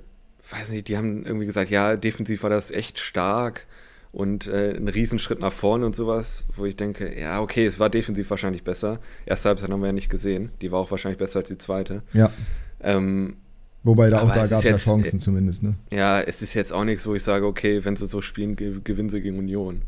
weiß 0.49 0.69
nicht, 0.69 0.87
die 0.87 0.97
haben 0.97 1.25
irgendwie 1.25 1.45
gesagt, 1.45 1.69
ja, 1.69 1.95
defensiv 1.95 2.43
war 2.43 2.49
das 2.49 2.71
echt 2.71 2.99
stark. 2.99 3.67
und 4.11 4.47
äh, 4.47 4.73
einen 4.75 4.89
Riesenschritt 4.89 5.39
nach 5.39 5.53
vorne 5.53 5.85
und 5.85 5.95
sowas, 5.95 6.43
wo 6.55 6.65
ich 6.65 6.75
denke, 6.75 7.17
ja, 7.17 7.39
okay, 7.41 7.65
es 7.65 7.79
war 7.79 7.89
defensiv 7.89 8.29
wahrscheinlich 8.29 8.63
besser. 8.63 8.99
Erste 9.25 9.49
Halbzeit 9.49 9.69
haben 9.69 9.79
wir 9.79 9.87
ja 9.87 9.93
nicht 9.93 10.09
gesehen. 10.09 10.49
Die 10.61 10.71
war 10.71 10.79
auch 10.79 10.91
wahrscheinlich 10.91 11.17
besser 11.17 11.39
als 11.39 11.47
die 11.47 11.57
zweite. 11.57 12.01
Ja. 12.13 12.31
Ähm, 12.81 13.37
Wobei 13.83 14.09
da 14.09 14.21
auch 14.21 14.31
da 14.31 14.45
gab 14.47 14.59
es 14.59 14.63
ja 14.63 14.77
Chancen 14.77 15.17
äh, 15.17 15.21
zumindest, 15.21 15.63
ne? 15.63 15.75
ja, 15.89 16.21
es 16.21 16.41
ist 16.41 16.53
jetzt 16.53 16.71
auch 16.71 16.83
nichts, 16.83 17.07
wo 17.07 17.15
ich 17.15 17.23
sage, 17.23 17.45
okay, 17.47 17.83
wenn 17.83 17.95
sie 17.95 18.05
so 18.05 18.21
spielen, 18.21 18.55
ge 18.55 18.79
gewinnen 18.83 19.09
sie 19.09 19.21
gegen 19.21 19.39
Union. 19.39 19.81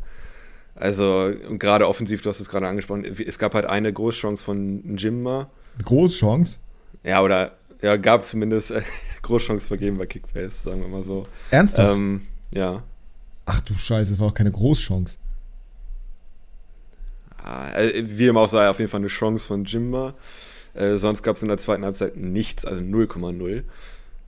Also, 0.74 1.30
und 1.48 1.60
gerade 1.60 1.86
offensiv, 1.86 2.22
du 2.22 2.30
hast 2.30 2.40
es 2.40 2.48
gerade 2.48 2.66
angesprochen, 2.66 3.04
es 3.04 3.38
gab 3.38 3.54
halt 3.54 3.66
eine 3.66 3.92
Großchance 3.92 4.42
von 4.42 4.96
Jimma. 4.96 5.48
Großchance. 5.82 6.58
Ja, 7.02 7.22
oder 7.22 7.52
ja, 7.82 7.96
gab 7.96 8.24
zumindest 8.24 8.70
äh, 8.70 8.82
Großchance 9.22 9.68
vergeben 9.68 9.98
bei 9.98 10.06
Kickbase, 10.06 10.56
sagen 10.64 10.80
wir 10.80 10.88
mal 10.88 11.04
so. 11.04 11.26
Ernsthaft? 11.50 11.96
Ähm, 11.96 12.26
ja. 12.50 12.82
Ach 13.46 13.60
du 13.60 13.74
Scheiße, 13.74 14.12
das 14.12 14.20
war 14.20 14.28
auch 14.28 14.34
keine 14.34 14.52
Großchance. 14.52 15.18
Ah, 17.44 17.72
äh, 17.72 18.04
Wie 18.06 18.24
dem 18.24 18.36
auch 18.36 18.48
sei, 18.48 18.68
auf 18.68 18.78
jeden 18.78 18.90
Fall 18.90 19.00
eine 19.00 19.08
Chance 19.08 19.46
von 19.46 19.64
Jimba. 19.64 20.14
Äh, 20.72 20.96
sonst 20.96 21.22
gab 21.22 21.36
es 21.36 21.42
in 21.42 21.48
der 21.48 21.58
zweiten 21.58 21.84
Halbzeit 21.84 22.16
nichts, 22.16 22.64
also 22.64 22.80
0,0. 22.80 23.62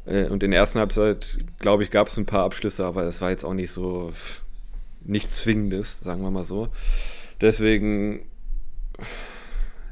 Äh, 0.07 0.25
und 0.29 0.43
in 0.43 0.51
der 0.51 0.61
ersten 0.61 0.79
Halbzeit, 0.79 1.39
glaube 1.59 1.83
ich, 1.83 1.91
gab 1.91 2.09
es 2.09 2.17
ein 2.17 2.27
paar 2.27 2.45
Abschlüsse, 2.45 2.85
aber 2.85 3.03
das 3.03 3.21
war 3.21 3.31
jetzt 3.31 3.45
auch 3.45 3.55
nicht 3.55 3.73
so 3.73 4.13
nichts 5.03 5.39
Zwingendes, 5.39 6.01
sagen 6.01 6.23
wir 6.23 6.31
mal 6.31 6.45
so. 6.45 6.69
Deswegen, 7.41 8.21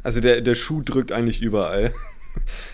also 0.05 0.21
der, 0.21 0.41
der 0.41 0.55
Schuh 0.55 0.83
drückt 0.83 1.11
eigentlich 1.11 1.43
überall. 1.43 1.93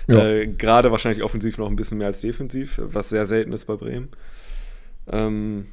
Ja. 0.07 0.27
Äh, 0.27 0.47
Gerade 0.47 0.90
wahrscheinlich 0.90 1.23
offensiv 1.23 1.59
noch 1.59 1.69
ein 1.69 1.77
bisschen 1.77 1.99
mehr 1.99 2.07
als 2.07 2.21
defensiv, 2.23 2.81
was 2.83 3.11
sehr 3.11 3.27
selten 3.27 3.53
ist 3.53 3.66
bei 3.66 3.77
Bremen. 3.77 4.09
Ähm, 5.07 5.66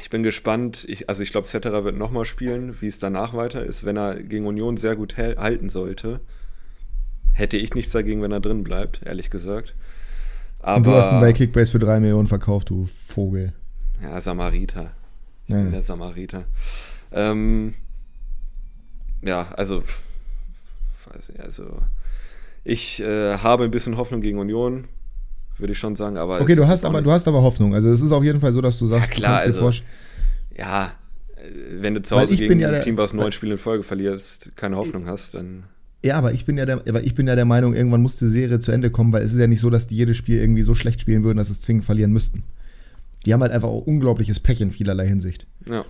ich 0.00 0.10
bin 0.10 0.22
gespannt. 0.24 0.84
Ich, 0.88 1.08
also 1.08 1.22
ich 1.22 1.30
glaube, 1.30 1.46
Cetera 1.46 1.84
wird 1.84 1.96
nochmal 1.96 2.24
spielen, 2.24 2.76
wie 2.80 2.88
es 2.88 2.98
danach 2.98 3.32
weiter 3.32 3.64
ist. 3.64 3.84
Wenn 3.84 3.96
er 3.96 4.20
gegen 4.20 4.46
Union 4.46 4.76
sehr 4.76 4.96
gut 4.96 5.16
halten 5.16 5.68
sollte, 5.70 6.20
hätte 7.32 7.56
ich 7.56 7.74
nichts 7.74 7.92
dagegen, 7.92 8.20
wenn 8.20 8.32
er 8.32 8.40
drin 8.40 8.64
bleibt, 8.64 9.00
ehrlich 9.04 9.30
gesagt. 9.30 9.74
Aber 10.58 10.78
Und 10.78 10.86
du 10.86 10.92
hast 10.92 11.12
ihn 11.12 11.20
bei 11.20 11.32
Kickbase 11.32 11.70
für 11.70 11.78
3 11.78 12.00
Millionen 12.00 12.26
verkauft, 12.26 12.70
du 12.70 12.84
Vogel. 12.84 13.52
ja, 14.02 14.20
Samariter. 14.20 14.90
Ich 15.46 15.54
Ja. 15.54 15.62
bin 15.62 15.72
der 15.72 15.82
Samariter. 15.82 16.46
Ähm, 17.12 17.74
ja, 19.22 19.48
also, 19.56 19.84
also 21.38 21.80
ich 22.64 23.00
äh, 23.00 23.36
habe 23.38 23.64
ein 23.64 23.70
bisschen 23.70 23.96
Hoffnung 23.96 24.20
gegen 24.20 24.38
Union, 24.38 24.84
würde 25.58 25.72
ich 25.72 25.78
schon 25.78 25.96
sagen. 25.96 26.16
Aber 26.16 26.40
Okay, 26.40 26.54
du 26.54 26.66
hast 26.66 26.84
aber, 26.84 26.98
nicht- 26.98 27.06
du 27.06 27.12
hast 27.12 27.28
aber 27.28 27.42
Hoffnung. 27.42 27.74
Also 27.74 27.90
es 27.90 28.00
ist 28.00 28.12
auf 28.12 28.24
jeden 28.24 28.40
Fall 28.40 28.52
so, 28.52 28.60
dass 28.60 28.78
du 28.78 28.86
sagst, 28.86 29.10
Ja, 29.10 29.16
klar, 29.16 29.30
du 29.30 29.34
kannst 29.34 29.46
dir 29.46 29.50
also- 29.50 29.60
vorstellen. 29.60 29.88
Ja, 30.56 30.92
äh, 31.36 31.82
wenn 31.82 31.94
du 31.94 32.02
zu 32.02 32.16
Hause 32.18 32.36
gegen 32.36 32.60
ja 32.60 32.68
ein 32.68 32.74
der- 32.74 32.82
Team, 32.84 32.96
was 32.96 33.12
neun 33.12 33.32
Spiele 33.32 33.52
in 33.52 33.58
Folge 33.58 33.82
verlierst, 33.84 34.52
keine 34.56 34.76
Hoffnung 34.76 35.06
hast, 35.06 35.34
dann. 35.34 35.64
Ja, 36.02 36.16
aber 36.18 36.32
ich 36.32 36.44
bin 36.44 36.58
ja 36.58 36.66
der, 36.66 36.82
aber 36.86 37.02
ich 37.02 37.14
bin 37.14 37.26
ja 37.26 37.34
der 37.34 37.44
Meinung, 37.46 37.74
irgendwann 37.74 38.02
muss 38.02 38.16
die 38.16 38.28
Serie 38.28 38.60
zu 38.60 38.72
Ende 38.72 38.90
kommen, 38.90 39.12
weil 39.12 39.22
es 39.22 39.32
ist 39.32 39.38
ja 39.38 39.46
nicht 39.46 39.60
so, 39.60 39.70
dass 39.70 39.86
die 39.86 39.96
jedes 39.96 40.16
Spiel 40.18 40.38
irgendwie 40.38 40.62
so 40.62 40.74
schlecht 40.74 41.00
spielen 41.00 41.24
würden, 41.24 41.38
dass 41.38 41.46
sie 41.48 41.54
es 41.54 41.60
zwingend 41.62 41.84
verlieren 41.84 42.12
müssten. 42.12 42.42
Die 43.24 43.32
haben 43.32 43.40
halt 43.40 43.52
einfach 43.52 43.68
auch 43.68 43.86
unglaubliches 43.86 44.38
Pech 44.40 44.60
in 44.60 44.70
vielerlei 44.70 45.06
Hinsicht. 45.08 45.46
Ja, 45.66 45.84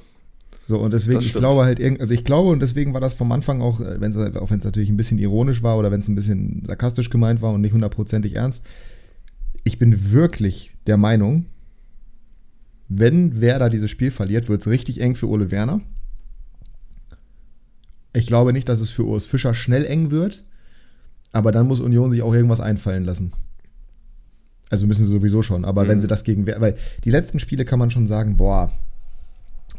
So, 0.66 0.78
und 0.78 0.94
deswegen, 0.94 1.20
ich 1.20 1.34
glaube 1.34 1.64
halt, 1.64 1.80
also 2.00 2.14
ich 2.14 2.24
glaube, 2.24 2.48
und 2.50 2.60
deswegen 2.60 2.94
war 2.94 3.00
das 3.00 3.14
vom 3.14 3.30
Anfang 3.32 3.60
auch, 3.60 3.80
äh, 3.80 4.00
wenn's, 4.00 4.16
auch 4.16 4.50
wenn 4.50 4.58
es 4.58 4.64
natürlich 4.64 4.88
ein 4.88 4.96
bisschen 4.96 5.18
ironisch 5.18 5.62
war 5.62 5.76
oder 5.78 5.90
wenn 5.90 6.00
es 6.00 6.08
ein 6.08 6.14
bisschen 6.14 6.62
sarkastisch 6.66 7.10
gemeint 7.10 7.42
war 7.42 7.52
und 7.52 7.60
nicht 7.60 7.74
hundertprozentig 7.74 8.36
ernst, 8.36 8.64
ich 9.62 9.78
bin 9.78 10.12
wirklich 10.12 10.72
der 10.86 10.96
Meinung, 10.96 11.46
wenn 12.88 13.40
Werder 13.40 13.68
dieses 13.68 13.90
Spiel 13.90 14.10
verliert, 14.10 14.48
wird 14.48 14.62
es 14.62 14.68
richtig 14.68 15.00
eng 15.00 15.14
für 15.14 15.28
Ole 15.28 15.50
Werner. 15.50 15.80
Ich 18.12 18.26
glaube 18.26 18.52
nicht, 18.52 18.68
dass 18.68 18.80
es 18.80 18.90
für 18.90 19.04
Urs 19.04 19.26
Fischer 19.26 19.54
schnell 19.54 19.84
eng 19.84 20.10
wird, 20.10 20.44
aber 21.32 21.50
dann 21.50 21.66
muss 21.66 21.80
Union 21.80 22.10
sich 22.10 22.22
auch 22.22 22.32
irgendwas 22.32 22.60
einfallen 22.60 23.04
lassen. 23.04 23.32
Also 24.70 24.86
müssen 24.86 25.04
sie 25.04 25.10
sowieso 25.10 25.42
schon, 25.42 25.64
aber 25.64 25.88
wenn 25.88 26.00
sie 26.00 26.06
das 26.06 26.24
gegen 26.24 26.46
Werder, 26.46 26.60
weil 26.60 26.76
die 27.04 27.10
letzten 27.10 27.38
Spiele 27.38 27.64
kann 27.64 27.78
man 27.78 27.90
schon 27.90 28.06
sagen, 28.06 28.36
boah, 28.36 28.72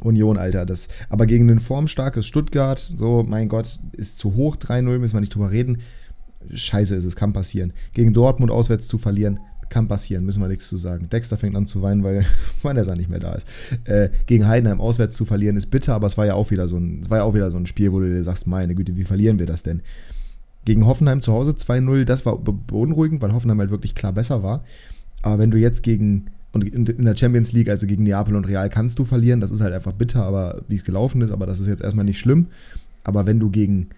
Union, 0.01 0.37
Alter, 0.37 0.65
das, 0.65 0.89
aber 1.09 1.25
gegen 1.25 1.49
ein 1.49 1.59
formstarkes 1.59 2.25
Stuttgart, 2.25 2.79
so, 2.79 3.23
mein 3.27 3.47
Gott, 3.49 3.79
ist 3.93 4.17
zu 4.17 4.35
hoch, 4.35 4.55
3-0, 4.57 4.99
müssen 4.99 5.13
wir 5.15 5.21
nicht 5.21 5.33
drüber 5.33 5.51
reden. 5.51 5.79
Scheiße 6.53 6.95
ist 6.95 7.05
es, 7.05 7.15
kann 7.15 7.33
passieren. 7.33 7.73
Gegen 7.93 8.13
Dortmund 8.13 8.51
auswärts 8.51 8.87
zu 8.87 8.97
verlieren, 8.97 9.39
kann 9.69 9.87
passieren, 9.87 10.25
müssen 10.25 10.41
wir 10.41 10.47
nichts 10.47 10.67
zu 10.67 10.77
sagen. 10.77 11.09
Dexter 11.09 11.37
fängt 11.37 11.55
an 11.55 11.65
zu 11.65 11.81
weinen, 11.81 12.03
weil 12.03 12.23
Van 12.61 12.75
der 12.75 12.85
Sar 12.85 12.95
nicht 12.95 13.09
mehr 13.09 13.19
da 13.19 13.33
ist. 13.33 13.47
Äh, 13.85 14.09
gegen 14.27 14.47
Heidenheim 14.47 14.79
auswärts 14.79 15.15
zu 15.15 15.25
verlieren 15.25 15.57
ist 15.57 15.67
bitter, 15.71 15.95
aber 15.95 16.05
es 16.07 16.17
war 16.19 16.25
ja 16.27 16.35
auch 16.35 16.51
wieder 16.51 16.67
so 16.67 16.77
ein, 16.77 16.99
es 17.01 17.09
war 17.09 17.17
ja 17.19 17.23
auch 17.23 17.33
wieder 17.33 17.49
so 17.49 17.57
ein 17.57 17.65
Spiel, 17.65 17.91
wo 17.91 17.99
du 17.99 18.07
dir 18.09 18.23
sagst, 18.23 18.45
meine 18.45 18.75
Güte, 18.75 18.95
wie 18.95 19.05
verlieren 19.05 19.39
wir 19.39 19.47
das 19.47 19.63
denn? 19.63 19.81
Gegen 20.65 20.85
Hoffenheim 20.85 21.21
zu 21.21 21.31
Hause 21.33 21.51
2-0, 21.51 22.05
das 22.05 22.25
war 22.27 22.37
be- 22.37 22.53
beunruhigend, 22.53 23.21
weil 23.21 23.33
Hoffenheim 23.33 23.59
halt 23.59 23.71
wirklich 23.71 23.95
klar 23.95 24.13
besser 24.13 24.43
war. 24.43 24.63
Aber 25.23 25.39
wenn 25.39 25.49
du 25.51 25.57
jetzt 25.57 25.81
gegen, 25.81 26.27
und 26.55 26.63
in 26.63 27.03
der 27.03 27.17
Champions 27.17 27.51
League, 27.51 27.67
also 27.67 27.85
gegen 27.85 28.03
Neapel 28.03 28.33
und 28.33 28.47
Real, 28.47 28.69
kannst 28.69 28.97
du 28.97 29.03
verlieren, 29.03 29.41
das 29.41 29.51
ist 29.51 29.59
halt 29.59 29.73
einfach 29.73 29.91
bitter, 29.91 30.23
aber 30.23 30.61
wie 30.69 30.75
es 30.75 30.85
gelaufen 30.85 31.19
ist, 31.21 31.31
aber 31.31 31.45
das 31.45 31.59
ist 31.59 31.67
jetzt 31.67 31.83
erstmal 31.83 32.05
nicht 32.05 32.17
schlimm. 32.17 32.47
Aber 33.03 33.25
wenn 33.25 33.41
du 33.41 33.49
gegen, 33.49 33.89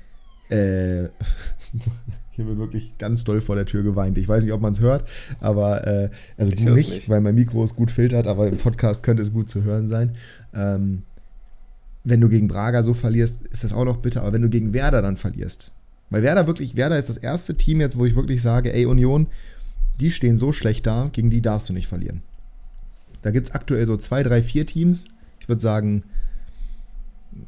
äh, 0.50 1.04
hier 2.32 2.48
wird 2.48 2.58
wirklich 2.58 2.98
ganz 2.98 3.24
doll 3.24 3.42
vor 3.42 3.56
der 3.56 3.68
Tür 3.68 3.84
geweint. 3.84 4.18
Ich 4.18 4.28
weiß 4.28 4.44
nicht, 4.44 4.54
ob 4.54 4.62
man 4.62 4.74
es 4.74 4.82
hört, 4.82 5.08
aber, 5.40 5.86
äh, 5.86 6.10
also 6.36 6.52
Ich 6.52 6.58
du 6.58 6.74
nicht, 6.74 6.92
nicht. 6.92 7.10
weil 7.10 7.22
mein 7.22 7.36
Mikro 7.36 7.64
es 7.64 7.76
gut 7.76 7.92
filtert, 7.92 8.26
aber 8.26 8.48
im 8.48 8.58
Podcast 8.58 9.04
könnte 9.04 9.22
es 9.22 9.32
gut 9.32 9.50
zu 9.50 9.64
hören 9.64 9.88
sein. 9.88 10.16
Ähm, 10.56 11.04
wenn 12.04 12.20
du 12.20 12.28
gegen 12.30 12.48
Braga 12.48 12.82
so 12.82 12.96
verlierst, 12.96 13.46
ist 13.52 13.66
das 13.66 13.74
auch 13.74 13.86
noch 13.86 13.98
bitter. 13.98 14.22
Aber 14.22 14.34
wenn 14.34 14.42
du 14.42 14.50
gegen 14.50 14.74
Werder 14.74 15.04
dann 15.04 15.18
verlierst, 15.18 15.74
weil 16.10 16.24
Werder 16.24 16.48
wirklich, 16.48 16.76
Werder 16.76 16.98
ist 16.98 17.10
das 17.10 17.18
erste 17.18 17.56
Team 17.56 17.82
jetzt, 17.82 18.00
wo 18.00 18.06
ich 18.06 18.16
wirklich 18.16 18.42
sage, 18.42 18.74
ey 18.74 18.86
Union, 18.88 19.28
die 20.00 20.10
stehen 20.10 20.40
so 20.40 20.52
schlecht 20.52 20.88
da, 20.88 21.10
gegen 21.12 21.30
die 21.30 21.42
darfst 21.42 21.70
du 21.70 21.74
nicht 21.74 21.88
verlieren. 21.88 22.24
Da 23.28 23.32
gibt 23.32 23.50
es 23.50 23.54
aktuell 23.54 23.86
so 23.86 23.98
zwei, 23.98 24.24
drei, 24.24 24.42
vier 24.42 24.66
Teams. 24.66 25.10
Ich 25.42 25.50
würde 25.50 25.62
sagen, 25.62 26.04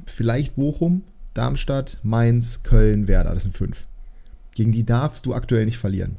vielleicht 0.05 0.57
Bochum, 0.57 1.03
Darmstadt, 1.33 1.99
Mainz, 2.03 2.63
Köln, 2.63 3.07
Werder, 3.07 3.33
das 3.33 3.43
sind 3.43 3.55
fünf. 3.55 3.87
Gegen 4.53 4.73
die 4.73 4.85
darfst 4.85 5.25
du 5.25 5.33
aktuell 5.33 5.63
nicht 5.63 5.77
verlieren. 5.77 6.17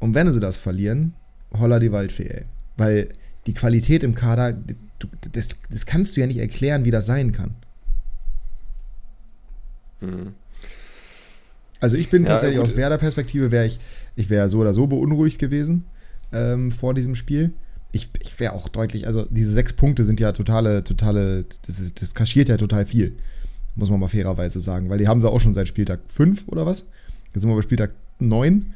Und 0.00 0.14
wenn 0.14 0.30
sie 0.30 0.38
das 0.38 0.58
verlieren, 0.58 1.14
holla 1.58 1.78
die 1.80 1.92
Waldfee, 1.92 2.28
ey. 2.28 2.44
Weil 2.76 3.08
die 3.46 3.54
Qualität 3.54 4.04
im 4.04 4.14
Kader, 4.14 4.52
du, 4.52 5.08
das, 5.32 5.48
das 5.70 5.86
kannst 5.86 6.14
du 6.14 6.20
ja 6.20 6.26
nicht 6.26 6.36
erklären, 6.36 6.84
wie 6.84 6.90
das 6.90 7.06
sein 7.06 7.32
kann. 7.32 7.54
Mhm. 10.02 10.34
Also 11.80 11.96
ich 11.96 12.10
bin 12.10 12.24
Ja, 12.24 12.32
tatsächlich 12.32 12.58
gut. 12.58 12.64
aus 12.64 12.76
Werder-Perspektive 12.76 13.50
wäre 13.50 13.64
ich, 13.64 13.80
ich 14.14 14.28
wäre 14.28 14.50
so 14.50 14.58
oder 14.58 14.74
so 14.74 14.86
beunruhigt 14.88 15.38
gewesen 15.38 15.86
ähm, 16.32 16.70
vor 16.70 16.92
diesem 16.92 17.14
Spiel. 17.14 17.54
Ich, 17.96 18.10
ich 18.20 18.38
wäre 18.38 18.52
auch 18.52 18.68
deutlich, 18.68 19.06
also 19.06 19.26
diese 19.30 19.50
sechs 19.50 19.72
Punkte 19.72 20.04
sind 20.04 20.20
ja 20.20 20.32
totale, 20.32 20.84
totale, 20.84 21.46
das, 21.66 21.80
ist, 21.80 22.02
das 22.02 22.14
kaschiert 22.14 22.48
ja 22.50 22.58
total 22.58 22.84
viel, 22.84 23.16
muss 23.74 23.90
man 23.90 23.98
mal 23.98 24.08
fairerweise 24.08 24.60
sagen, 24.60 24.90
weil 24.90 24.98
die 24.98 25.08
haben 25.08 25.20
sie 25.20 25.30
auch 25.30 25.40
schon 25.40 25.54
seit 25.54 25.66
Spieltag 25.66 26.00
5 26.08 26.48
oder 26.48 26.66
was? 26.66 26.88
Jetzt 27.32 27.42
sind 27.42 27.50
wir 27.50 27.56
bei 27.56 27.62
Spieltag 27.62 27.92
9. 28.18 28.74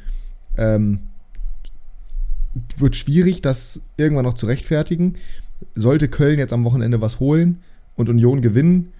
Ähm, 0.56 1.00
wird 2.78 2.96
schwierig, 2.96 3.42
das 3.42 3.82
irgendwann 3.96 4.24
noch 4.24 4.34
zu 4.34 4.46
rechtfertigen. 4.46 5.16
Sollte 5.74 6.08
Köln 6.08 6.38
jetzt 6.38 6.52
am 6.52 6.64
Wochenende 6.64 7.00
was 7.00 7.20
holen 7.20 7.58
und 7.96 8.08
Union 8.08 8.40
gewinnen, 8.40 8.92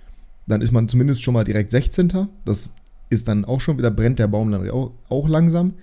dann 0.46 0.61
ist 0.61 0.72
man 0.72 0.88
zumindest 0.88 1.22
schon 1.22 1.35
mal 1.35 1.44
direkt 1.44 1.70
16. 1.70 2.28
Das 2.44 2.70
ist 3.09 3.26
dann 3.26 3.44
auch 3.46 3.61
schon 3.61 3.78
wieder, 3.78 3.90
brennt 3.90 4.18
der 4.18 4.28
Baum 4.28 4.52
dann 4.52 4.68
auch, 4.70 4.92
auch 5.09 5.28
langsam. 5.28 5.74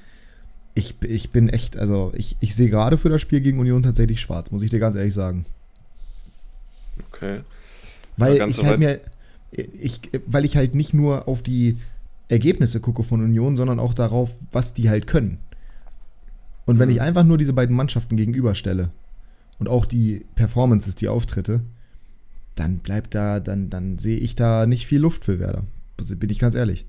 Ich, 0.77 1.01
ich 1.01 1.31
bin 1.31 1.49
echt, 1.49 1.77
also 1.77 2.11
ich, 2.15 2.37
ich 2.39 2.55
sehe 2.55 2.69
gerade 2.69 2.97
für 2.97 3.09
das 3.09 3.21
Spiel 3.21 3.41
gegen 3.41 3.59
Union 3.59 3.83
tatsächlich 3.83 4.21
schwarz, 4.21 4.51
muss 4.51 4.63
ich 4.63 4.69
dir 4.69 4.79
ganz 4.79 4.95
ehrlich 4.95 5.13
sagen. 5.13 5.45
Okay. 7.07 7.41
Weil 8.17 8.47
ich 8.49 8.63
halt 8.63 8.79
mir, 8.79 8.99
ich, 9.51 10.01
weil 10.25 10.45
ich 10.45 10.57
halt 10.57 10.75
nicht 10.75 10.93
nur 10.93 11.27
auf 11.27 11.41
die 11.41 11.77
Ergebnisse 12.27 12.79
gucke 12.81 13.03
von 13.03 13.23
Union, 13.23 13.55
sondern 13.55 13.79
auch 13.79 13.93
darauf, 13.93 14.35
was 14.51 14.73
die 14.73 14.89
halt 14.89 15.07
können. 15.07 15.39
Und 16.65 16.79
wenn 16.79 16.89
Mhm. 16.89 16.95
ich 16.95 17.01
einfach 17.01 17.23
nur 17.23 17.37
diese 17.37 17.53
beiden 17.53 17.75
Mannschaften 17.75 18.17
gegenüberstelle 18.17 18.91
und 19.59 19.69
auch 19.69 19.85
die 19.85 20.25
Performances, 20.35 20.95
die 20.95 21.07
Auftritte, 21.07 21.61
dann 22.55 22.79
bleibt 22.79 23.15
da, 23.15 23.39
dann, 23.39 23.69
dann 23.69 23.99
sehe 23.99 24.17
ich 24.17 24.35
da 24.35 24.65
nicht 24.65 24.87
viel 24.87 24.99
Luft 24.99 25.25
für 25.25 25.39
Werder. 25.39 25.63
Bin 25.97 26.29
ich 26.29 26.39
ganz 26.39 26.55
ehrlich. 26.55 26.85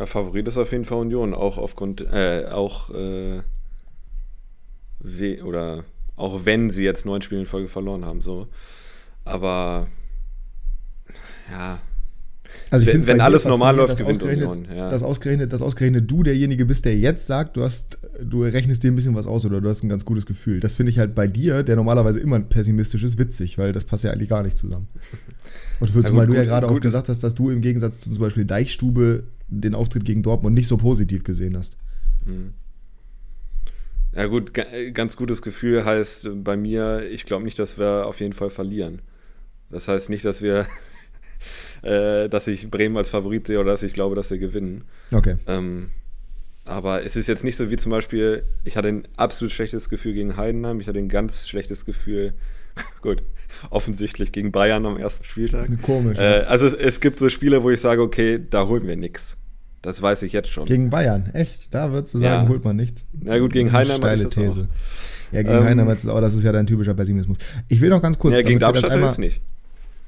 Ja, 0.00 0.06
Favorit 0.06 0.48
ist 0.48 0.56
auf 0.56 0.72
jeden 0.72 0.86
Fall 0.86 0.96
Union, 0.96 1.34
auch 1.34 1.58
aufgrund, 1.58 2.00
äh, 2.00 2.46
auch, 2.50 2.88
äh, 2.88 3.42
we 4.98 5.44
oder 5.44 5.84
auch 6.16 6.46
wenn 6.46 6.70
sie 6.70 6.84
jetzt 6.84 7.04
neun 7.04 7.20
Spiele 7.20 7.42
in 7.42 7.46
Folge 7.46 7.68
verloren 7.68 8.06
haben, 8.06 8.22
so. 8.22 8.48
Aber, 9.26 9.88
ja, 11.50 11.80
Also 12.70 12.86
Wenn- 12.86 12.92
find's 12.94 13.06
wenn 13.08 13.18
dir 13.18 13.24
alles 13.24 13.44
normal 13.44 13.76
läuft, 13.76 13.98
gewinnt 13.98 14.22
ausgerechnet, 14.22 14.48
Union, 14.48 14.76
ja. 14.76 14.88
dass, 14.88 15.02
ausgerechnet, 15.02 15.52
dass 15.52 15.60
ausgerechnet 15.60 16.10
du 16.10 16.22
derjenige 16.22 16.64
bist, 16.64 16.84
der 16.86 16.96
jetzt 16.96 17.26
sagt, 17.26 17.56
du 17.58 17.62
hast 17.62 17.98
du 18.22 18.42
rechnest 18.42 18.82
dir 18.82 18.90
ein 18.90 18.96
bisschen 18.96 19.14
was 19.14 19.26
aus 19.26 19.44
oder 19.44 19.60
du 19.60 19.68
hast 19.68 19.82
ein 19.82 19.88
ganz 19.90 20.04
gutes 20.06 20.24
Gefühl. 20.24 20.60
Das 20.60 20.74
finde 20.74 20.90
ich 20.90 20.98
halt 20.98 21.14
bei 21.14 21.26
dir, 21.28 21.62
der 21.62 21.76
normalerweise 21.76 22.20
immer 22.20 22.40
pessimistisch 22.40 23.04
ist, 23.04 23.18
witzig, 23.18 23.58
weil 23.58 23.72
das 23.72 23.84
passt 23.84 24.04
ja 24.04 24.10
eigentlich 24.12 24.30
gar 24.30 24.42
nicht 24.42 24.56
zusammen. 24.56 24.88
Und 25.78 25.94
ja, 25.94 26.12
weil 26.16 26.26
du 26.26 26.34
ja 26.34 26.44
gerade 26.44 26.68
auch 26.68 26.80
gesagt 26.80 27.08
hast, 27.10 27.22
dass 27.22 27.34
du 27.34 27.50
im 27.50 27.60
Gegensatz 27.60 28.00
zu 28.00 28.10
zum 28.10 28.22
Beispiel 28.22 28.44
Deichstube 28.46 29.24
den 29.50 29.74
Auftritt 29.74 30.04
gegen 30.04 30.22
Dortmund 30.22 30.54
nicht 30.54 30.68
so 30.68 30.76
positiv 30.76 31.24
gesehen 31.24 31.56
hast. 31.56 31.76
Mhm. 32.24 32.54
Ja 34.12 34.26
gut, 34.26 34.52
ganz 34.92 35.16
gutes 35.16 35.40
Gefühl 35.40 35.84
heißt 35.84 36.28
bei 36.42 36.56
mir, 36.56 37.06
ich 37.10 37.26
glaube 37.26 37.44
nicht, 37.44 37.58
dass 37.58 37.78
wir 37.78 38.06
auf 38.06 38.20
jeden 38.20 38.32
Fall 38.32 38.50
verlieren. 38.50 39.02
Das 39.70 39.86
heißt 39.86 40.10
nicht, 40.10 40.24
dass 40.24 40.42
wir, 40.42 40.66
äh, 41.82 42.28
dass 42.28 42.48
ich 42.48 42.70
Bremen 42.70 42.96
als 42.96 43.08
Favorit 43.08 43.46
sehe 43.46 43.60
oder 43.60 43.70
dass 43.70 43.84
ich 43.84 43.92
glaube, 43.92 44.16
dass 44.16 44.30
wir 44.30 44.38
gewinnen. 44.38 44.84
Okay. 45.12 45.36
Ähm, 45.46 45.90
aber 46.64 47.04
es 47.04 47.16
ist 47.16 47.28
jetzt 47.28 47.44
nicht 47.44 47.56
so 47.56 47.70
wie 47.70 47.76
zum 47.76 47.90
Beispiel, 47.90 48.44
ich 48.64 48.76
hatte 48.76 48.88
ein 48.88 49.08
absolut 49.16 49.52
schlechtes 49.52 49.88
Gefühl 49.88 50.14
gegen 50.14 50.36
Heidenheim, 50.36 50.80
ich 50.80 50.88
hatte 50.88 50.98
ein 50.98 51.08
ganz 51.08 51.48
schlechtes 51.48 51.84
Gefühl, 51.84 52.34
gut, 53.02 53.22
offensichtlich 53.70 54.32
gegen 54.32 54.52
Bayern 54.52 54.86
am 54.86 54.96
ersten 54.96 55.24
Spieltag. 55.24 55.68
Komisch. 55.82 56.18
Äh, 56.18 56.44
also 56.46 56.66
es, 56.66 56.74
es, 56.74 57.00
gibt 57.00 57.18
so 57.18 57.28
Spiele, 57.28 57.62
wo 57.62 57.70
ich 57.70 57.80
sage, 57.80 58.02
okay, 58.02 58.40
da 58.48 58.66
holen 58.66 58.86
wir 58.86 58.96
nichts. 58.96 59.36
Das 59.82 60.02
weiß 60.02 60.22
ich 60.22 60.32
jetzt 60.32 60.50
schon. 60.50 60.66
Gegen 60.66 60.90
Bayern, 60.90 61.30
echt? 61.32 61.74
Da 61.74 61.92
würdest 61.92 62.14
du 62.14 62.18
sagen, 62.18 62.44
ja. 62.44 62.48
holt 62.48 62.64
man 62.64 62.76
nichts. 62.76 63.06
Na 63.18 63.38
gut, 63.38 63.52
gegen 63.52 63.72
Heidenheim. 63.72 64.00
Steile 64.00 64.28
These. 64.28 64.62
Auch. 64.62 65.34
Ja, 65.34 65.42
gegen 65.42 65.54
ähm, 65.54 65.64
Heidenheim 65.64 65.96
ist 65.96 66.08
auch, 66.08 66.20
das 66.20 66.34
ist 66.34 66.42
ja 66.42 66.52
dein 66.52 66.66
typischer 66.66 66.94
Pessimismus. 66.94 67.38
Ich 67.68 67.80
will 67.80 67.88
noch 67.88 68.02
ganz 68.02 68.18
kurz. 68.18 68.34
Ja, 68.34 68.42
gegen 68.42 68.58
Darmstadt 68.58 68.90
einmal, 68.90 69.14
nicht. 69.18 69.40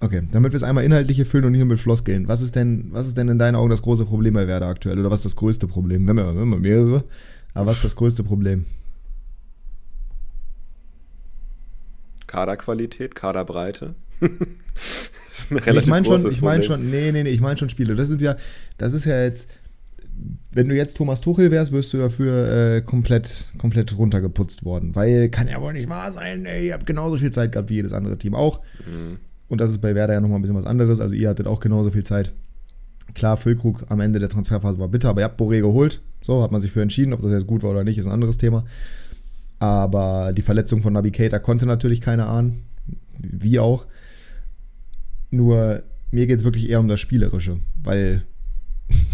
Okay, 0.01 0.23
damit 0.33 0.53
wir 0.53 0.57
es 0.57 0.65
einmal 0.65 0.85
inhaltlich 0.85 1.25
füllen 1.27 1.45
und 1.45 1.53
nicht 1.53 1.61
nur 1.61 1.69
mit 1.69 1.79
Floskeln. 1.79 2.27
Was 2.27 2.43
ist 2.43 2.57
denn, 2.57 2.89
was 2.91 3.07
ist 3.07 3.17
denn 3.17 3.29
in 3.29 3.39
deinen 3.39 3.55
Augen 3.55 3.71
das 3.71 3.83
große 3.83 4.05
Problem 4.05 4.35
bei 4.35 4.49
Werder 4.49 4.67
aktuell? 4.67 4.99
Oder 4.99 5.11
was 5.11 5.21
ist 5.21 5.27
das 5.27 5.37
größte 5.37 5.69
Problem? 5.69 6.05
Wir 6.05 6.11
haben 6.11 6.19
ja 6.19 6.43
immer 6.43 6.59
mehrere. 6.59 7.05
Aber 7.55 7.67
was 7.67 7.77
ist 7.77 7.85
das 7.85 7.97
größte 7.97 8.25
Problem? 8.25 8.67
Kaderqualität, 12.33 13.15
Kaderbreite. 13.15 13.95
ich 14.23 15.87
meine 15.87 16.07
schon, 16.07 16.27
ich 16.31 16.41
meine 16.41 16.63
schon, 16.63 16.91
nee, 16.91 17.13
nee, 17.13 17.25
nee, 17.25 17.29
ich 17.29 17.43
meine 17.43 17.59
schon 17.59 17.69
Spiele. 17.69 17.95
Das 17.95 18.09
ist 18.09 18.23
ja, 18.23 18.37
das 18.79 18.95
ist 18.95 19.05
ja 19.05 19.23
jetzt, 19.23 19.51
wenn 20.51 20.67
du 20.67 20.75
jetzt 20.75 20.97
Thomas 20.97 21.21
Tuchel 21.21 21.51
wärst, 21.51 21.73
wirst 21.73 21.93
du 21.93 21.99
dafür 21.99 22.77
äh, 22.77 22.81
komplett, 22.81 23.53
komplett 23.59 23.99
runtergeputzt 23.99 24.65
worden. 24.65 24.95
Weil 24.95 25.29
kann 25.29 25.47
ja 25.47 25.61
wohl 25.61 25.75
nicht 25.75 25.91
wahr 25.91 26.11
sein, 26.11 26.47
ey, 26.47 26.69
ihr 26.69 26.73
habt 26.73 26.87
genauso 26.87 27.19
viel 27.19 27.33
Zeit 27.33 27.53
gehabt 27.53 27.69
wie 27.69 27.75
jedes 27.75 27.93
andere 27.93 28.17
Team 28.17 28.35
auch. 28.35 28.63
Mhm. 28.87 29.19
Und 29.49 29.61
das 29.61 29.71
ist 29.71 29.83
bei 29.83 29.95
Werder 29.95 30.15
ja 30.15 30.21
nochmal 30.23 30.39
ein 30.39 30.43
bisschen 30.43 30.57
was 30.57 30.65
anderes. 30.65 31.01
Also 31.01 31.15
ihr 31.15 31.29
hattet 31.29 31.47
auch 31.47 31.61
genauso 31.61 31.91
viel 31.91 32.05
Zeit. 32.05 32.33
Klar, 33.13 33.37
Füllkrug 33.37 33.85
am 33.91 34.01
Ende 34.01 34.21
der 34.21 34.31
Transferphase 34.31 34.79
war 34.79 34.89
bitter, 34.89 35.11
aber 35.11 35.21
ihr 35.21 35.25
habt 35.25 35.39
Boré 35.39 35.61
geholt. 35.61 36.01
So, 36.23 36.43
hat 36.43 36.51
man 36.51 36.63
sich 36.63 36.73
für 36.73 36.81
entschieden. 36.81 37.13
Ob 37.13 37.21
das 37.21 37.31
jetzt 37.31 37.47
gut 37.47 37.63
war 37.63 37.73
oder 37.73 37.85
nicht, 37.85 37.99
ist 37.99 38.07
ein 38.07 38.13
anderes 38.13 38.39
Thema. 38.39 38.65
Aber 39.63 40.33
die 40.33 40.43
Verletzung 40.43 40.83
von 40.83 40.93
Navigator 40.93 41.39
konnte 41.39 41.67
natürlich 41.67 42.01
keiner 42.01 42.27
ahnen. 42.27 42.65
Wie 43.21 43.61
auch. 43.61 43.87
Nur 45.31 45.85
mir 46.11 46.27
geht 46.27 46.41
es 46.41 46.45
wirklich 46.45 46.69
eher 46.69 46.81
um 46.81 46.89
das 46.89 46.99
Spielerische, 46.99 47.59
weil 47.81 48.27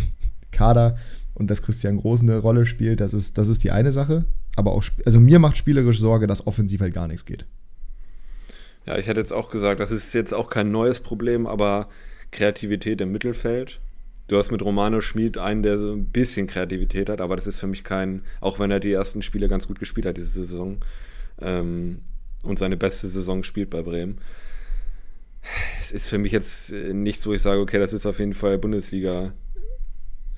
Kader 0.50 0.96
und 1.34 1.50
dass 1.50 1.60
Christian 1.60 1.98
Groß 1.98 2.22
eine 2.22 2.38
Rolle 2.38 2.64
spielt, 2.64 3.02
das 3.02 3.12
ist, 3.12 3.36
das 3.36 3.48
ist 3.48 3.62
die 3.62 3.72
eine 3.72 3.92
Sache. 3.92 4.24
Aber 4.56 4.72
auch, 4.72 4.84
also 5.04 5.20
mir 5.20 5.38
macht 5.38 5.58
spielerisch 5.58 6.00
Sorge, 6.00 6.26
dass 6.26 6.46
offensiv 6.46 6.80
halt 6.80 6.94
gar 6.94 7.08
nichts 7.08 7.26
geht. 7.26 7.44
Ja, 8.86 8.96
ich 8.96 9.06
hätte 9.06 9.20
jetzt 9.20 9.34
auch 9.34 9.50
gesagt, 9.50 9.80
das 9.80 9.90
ist 9.90 10.14
jetzt 10.14 10.32
auch 10.32 10.48
kein 10.48 10.70
neues 10.70 11.00
Problem, 11.00 11.46
aber 11.46 11.90
Kreativität 12.30 13.02
im 13.02 13.12
Mittelfeld. 13.12 13.80
Du 14.28 14.36
hast 14.36 14.50
mit 14.50 14.62
Romano 14.62 15.00
Schmid 15.00 15.38
einen, 15.38 15.62
der 15.62 15.78
so 15.78 15.92
ein 15.92 16.06
bisschen 16.06 16.46
Kreativität 16.46 17.08
hat, 17.08 17.20
aber 17.20 17.34
das 17.34 17.46
ist 17.46 17.58
für 17.58 17.66
mich 17.66 17.82
kein, 17.82 18.22
auch 18.40 18.58
wenn 18.58 18.70
er 18.70 18.80
die 18.80 18.92
ersten 18.92 19.22
Spiele 19.22 19.48
ganz 19.48 19.66
gut 19.66 19.78
gespielt 19.78 20.06
hat 20.06 20.16
diese 20.16 20.28
Saison 20.28 20.78
ähm, 21.40 22.00
und 22.42 22.58
seine 22.58 22.76
beste 22.76 23.08
Saison 23.08 23.42
spielt 23.42 23.70
bei 23.70 23.82
Bremen. 23.82 24.18
Es 25.80 25.92
ist 25.92 26.08
für 26.08 26.18
mich 26.18 26.32
jetzt 26.32 26.72
nichts, 26.72 27.26
wo 27.26 27.32
ich 27.32 27.40
sage, 27.40 27.60
okay, 27.60 27.78
das 27.78 27.92
ist 27.92 28.06
auf 28.06 28.18
jeden 28.18 28.34
Fall 28.34 28.58
Bundesliga 28.58 29.32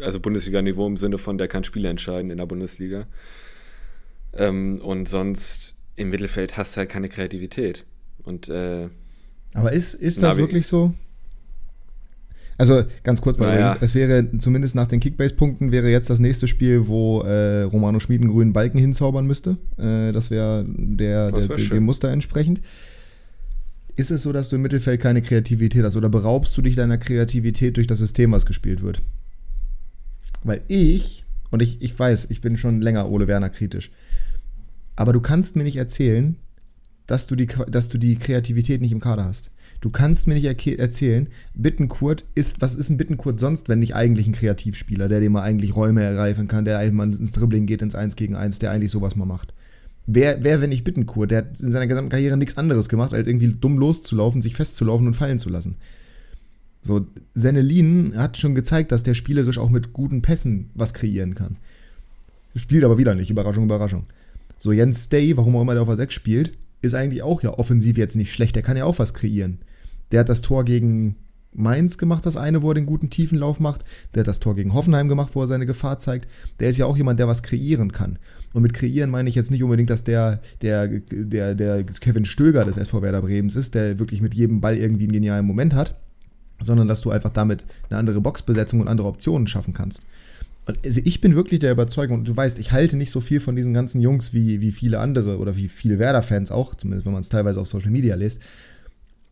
also 0.03 0.20
Bundesliga-Niveau 0.20 0.87
im 0.87 0.96
Sinne 0.96 1.18
von, 1.18 1.38
der 1.38 1.48
kann 1.48 1.64
Spiele 1.64 1.88
entscheiden 1.88 2.31
in 2.31 2.38
der 2.38 2.46
Bundesliga. 2.46 3.07
Ähm, 4.33 4.81
und 4.83 5.09
sonst 5.09 5.76
im 5.96 6.11
Mittelfeld 6.11 6.57
hast 6.57 6.74
du 6.74 6.79
halt 6.79 6.90
keine 6.90 7.09
Kreativität. 7.09 7.85
Und, 8.22 8.48
äh, 8.48 8.88
Aber 9.55 9.72
ist, 9.72 9.94
ist 9.94 10.22
das 10.22 10.37
wirklich 10.37 10.66
so? 10.66 10.94
Also 12.61 12.85
ganz 13.05 13.23
kurz 13.23 13.38
mal 13.38 13.46
naja. 13.46 13.68
übrigens, 13.68 13.83
es 13.83 13.94
wäre 13.94 14.38
zumindest 14.38 14.75
nach 14.75 14.87
den 14.87 15.01
Kickbase-Punkten 15.01 15.73
wäre 15.73 15.90
jetzt 15.90 16.11
das 16.11 16.18
nächste 16.18 16.46
Spiel, 16.46 16.88
wo 16.88 17.23
äh, 17.23 17.62
Romano 17.62 18.01
Schmid 18.01 18.20
einen 18.20 18.31
grünen 18.31 18.53
Balken 18.53 18.79
hinzaubern 18.79 19.27
müsste. 19.27 19.57
Äh, 19.79 20.12
das 20.12 20.31
wäre 20.31 20.66
der, 20.68 21.33
der, 21.33 21.57
dem 21.57 21.85
Muster 21.85 22.11
entsprechend. 22.11 22.61
Ist 23.96 24.11
es 24.11 24.23
so, 24.23 24.33
dass 24.33 24.51
du 24.51 24.57
im 24.57 24.62
Mittelfeld 24.62 25.01
keine 25.01 25.23
Kreativität 25.23 25.85
hast 25.85 25.96
oder 25.96 26.11
beraubst 26.11 26.57
du 26.57 26.61
dich 26.61 26.75
deiner 26.77 26.99
Kreativität 26.99 27.79
durch 27.79 27.87
das 27.87 27.99
System, 27.99 28.31
was 28.33 28.44
gespielt 28.44 28.83
wird? 28.83 29.01
Weil 30.44 30.61
ich, 30.68 31.25
und 31.51 31.62
ich, 31.62 31.81
ich 31.81 31.99
weiß, 31.99 32.31
ich 32.31 32.42
bin 32.42 32.59
schon 32.59 32.83
länger 32.83 33.11
Ole 33.11 33.27
Werner 33.27 33.49
kritisch, 33.49 33.90
aber 34.96 35.14
du 35.14 35.20
kannst 35.20 35.57
mir 35.57 35.64
nicht 35.64 35.77
erzählen, 35.77 36.37
dass 37.07 37.27
du 37.27 37.37
die, 37.37 37.49
dass 37.68 37.88
du 37.88 37.96
die 37.96 38.16
Kreativität 38.16 38.83
nicht 38.83 38.92
im 38.92 39.01
Kader 39.01 39.25
hast. 39.25 39.51
Du 39.80 39.88
kannst 39.88 40.26
mir 40.26 40.34
nicht 40.34 40.44
erzählen, 40.78 41.28
Bittenkurt 41.54 42.26
ist, 42.34 42.60
was 42.60 42.76
ist 42.76 42.90
ein 42.90 42.98
Bittenkurt 42.98 43.40
sonst, 43.40 43.68
wenn 43.70 43.78
nicht 43.78 43.94
eigentlich 43.94 44.26
ein 44.26 44.34
Kreativspieler, 44.34 45.08
der 45.08 45.20
dir 45.20 45.30
mal 45.30 45.42
eigentlich 45.42 45.74
Räume 45.74 46.02
ergreifen 46.02 46.48
kann, 46.48 46.66
der 46.66 46.78
eigentlich 46.78 46.92
mal 46.92 47.10
ins 47.10 47.30
Dribbling 47.30 47.64
geht, 47.64 47.80
ins 47.80 47.94
1 47.94 48.16
gegen 48.16 48.36
1, 48.36 48.58
der 48.58 48.72
eigentlich 48.72 48.90
sowas 48.90 49.16
mal 49.16 49.24
macht. 49.24 49.54
Wer, 50.06 50.44
wer 50.44 50.60
wenn 50.60 50.70
nicht 50.70 50.84
Bittenkurt? 50.84 51.30
Der 51.30 51.38
hat 51.38 51.60
in 51.60 51.72
seiner 51.72 51.86
gesamten 51.86 52.10
Karriere 52.10 52.36
nichts 52.36 52.58
anderes 52.58 52.88
gemacht, 52.90 53.14
als 53.14 53.26
irgendwie 53.26 53.48
dumm 53.48 53.78
loszulaufen, 53.78 54.42
sich 54.42 54.54
festzulaufen 54.54 55.06
und 55.06 55.14
fallen 55.14 55.38
zu 55.38 55.48
lassen. 55.48 55.76
So, 56.82 57.06
Senelin 57.34 58.14
hat 58.16 58.36
schon 58.36 58.54
gezeigt, 58.54 58.92
dass 58.92 59.02
der 59.02 59.14
spielerisch 59.14 59.58
auch 59.58 59.70
mit 59.70 59.92
guten 59.92 60.20
Pässen 60.20 60.70
was 60.74 60.94
kreieren 60.94 61.34
kann. 61.34 61.56
Spielt 62.54 62.84
aber 62.84 62.98
wieder 62.98 63.14
nicht, 63.14 63.30
Überraschung, 63.30 63.64
Überraschung. 63.64 64.04
So, 64.58 64.72
Jens 64.72 65.08
Day, 65.08 65.36
warum 65.36 65.56
auch 65.56 65.62
immer 65.62 65.72
der 65.72 65.82
auf 65.82 65.88
der 65.88 65.96
6 65.96 66.12
spielt, 66.12 66.52
ist 66.82 66.94
eigentlich 66.94 67.22
auch 67.22 67.42
ja 67.42 67.50
offensiv 67.58 67.96
jetzt 67.96 68.16
nicht 68.16 68.32
schlecht, 68.32 68.56
der 68.56 68.62
kann 68.62 68.76
ja 68.76 68.84
auch 68.84 68.98
was 68.98 69.14
kreieren. 69.14 69.58
Der 70.12 70.20
hat 70.20 70.29
das 70.29 70.40
Tor 70.40 70.64
gegen 70.64 71.16
Mainz 71.53 71.99
gemacht, 71.99 72.27
das 72.27 72.37
eine, 72.37 72.62
wo 72.62 72.70
er 72.70 72.75
den 72.75 72.87
guten 72.87 73.11
Tiefenlauf 73.11 73.59
macht. 73.59 73.85
Der 74.14 74.20
hat 74.20 74.29
das 74.29 74.40
Tor 74.40 74.55
gegen 74.55 74.73
Hoffenheim 74.73 75.09
gemacht, 75.09 75.35
wo 75.35 75.42
er 75.42 75.49
seine 75.49 75.66
Gefahr 75.66 75.99
zeigt. 75.99 76.29
Der 76.61 76.70
ist 76.70 76.79
ja 76.79 76.87
auch 76.87 76.96
jemand, 76.96 77.18
der 77.18 77.29
was 77.29 77.42
kreieren 77.42 77.92
kann. 77.92 78.18
Und 78.53 78.62
mit 78.62 78.75
kreieren 78.75 79.11
meine 79.11 79.29
ich 79.29 79.35
jetzt 79.35 79.51
nicht 79.51 79.62
unbedingt, 79.62 79.90
dass 79.90 80.05
der, 80.05 80.40
der, 80.62 80.87
der, 80.88 81.55
der 81.55 81.85
Kevin 81.85 82.25
Stöger 82.25 82.64
des 82.64 82.77
SV 82.77 83.03
Werder 83.03 83.23
Bremens 83.23 83.57
ist, 83.57 83.75
der 83.75 83.99
wirklich 83.99 84.23
mit 84.23 84.35
jedem 84.35 84.61
Ball 84.61 84.77
irgendwie 84.77 85.05
einen 85.05 85.12
genialen 85.12 85.46
Moment 85.46 85.75
hat 85.75 85.96
sondern 86.61 86.88
dass 86.88 87.01
du 87.01 87.11
einfach 87.11 87.31
damit 87.31 87.64
eine 87.88 87.99
andere 87.99 88.20
Boxbesetzung 88.20 88.81
und 88.81 88.88
andere 88.88 89.09
Optionen 89.09 89.46
schaffen 89.46 89.75
kannst. 89.75 90.05
Und 90.66 90.79
also 90.85 91.01
ich 91.05 91.20
bin 91.20 91.35
wirklich 91.35 91.61
der 91.61 91.73
Überzeugung, 91.73 92.18
und 92.18 92.29
du 92.29 92.37
weißt, 92.37 92.59
ich 92.59 92.70
halte 92.70 92.96
nicht 92.96 93.11
so 93.11 93.20
viel 93.20 93.40
von 93.40 93.57
diesen 93.57 93.75
ganzen 93.75 94.01
Jungs 94.01 94.35
wie, 94.35 94.61
wie 94.61 94.73
viele 94.73 94.99
andere 94.99 95.38
oder 95.38 95.57
wie 95.57 95.68
viele 95.68 95.99
Werder-Fans 95.99 96.51
auch, 96.51 96.75
zumindest 96.75 97.07
wenn 97.07 97.12
man 97.12 97.23
es 97.23 97.29
teilweise 97.29 97.61
auf 97.61 97.66
Social 97.66 97.90
Media 97.90 98.14
liest. 98.14 98.42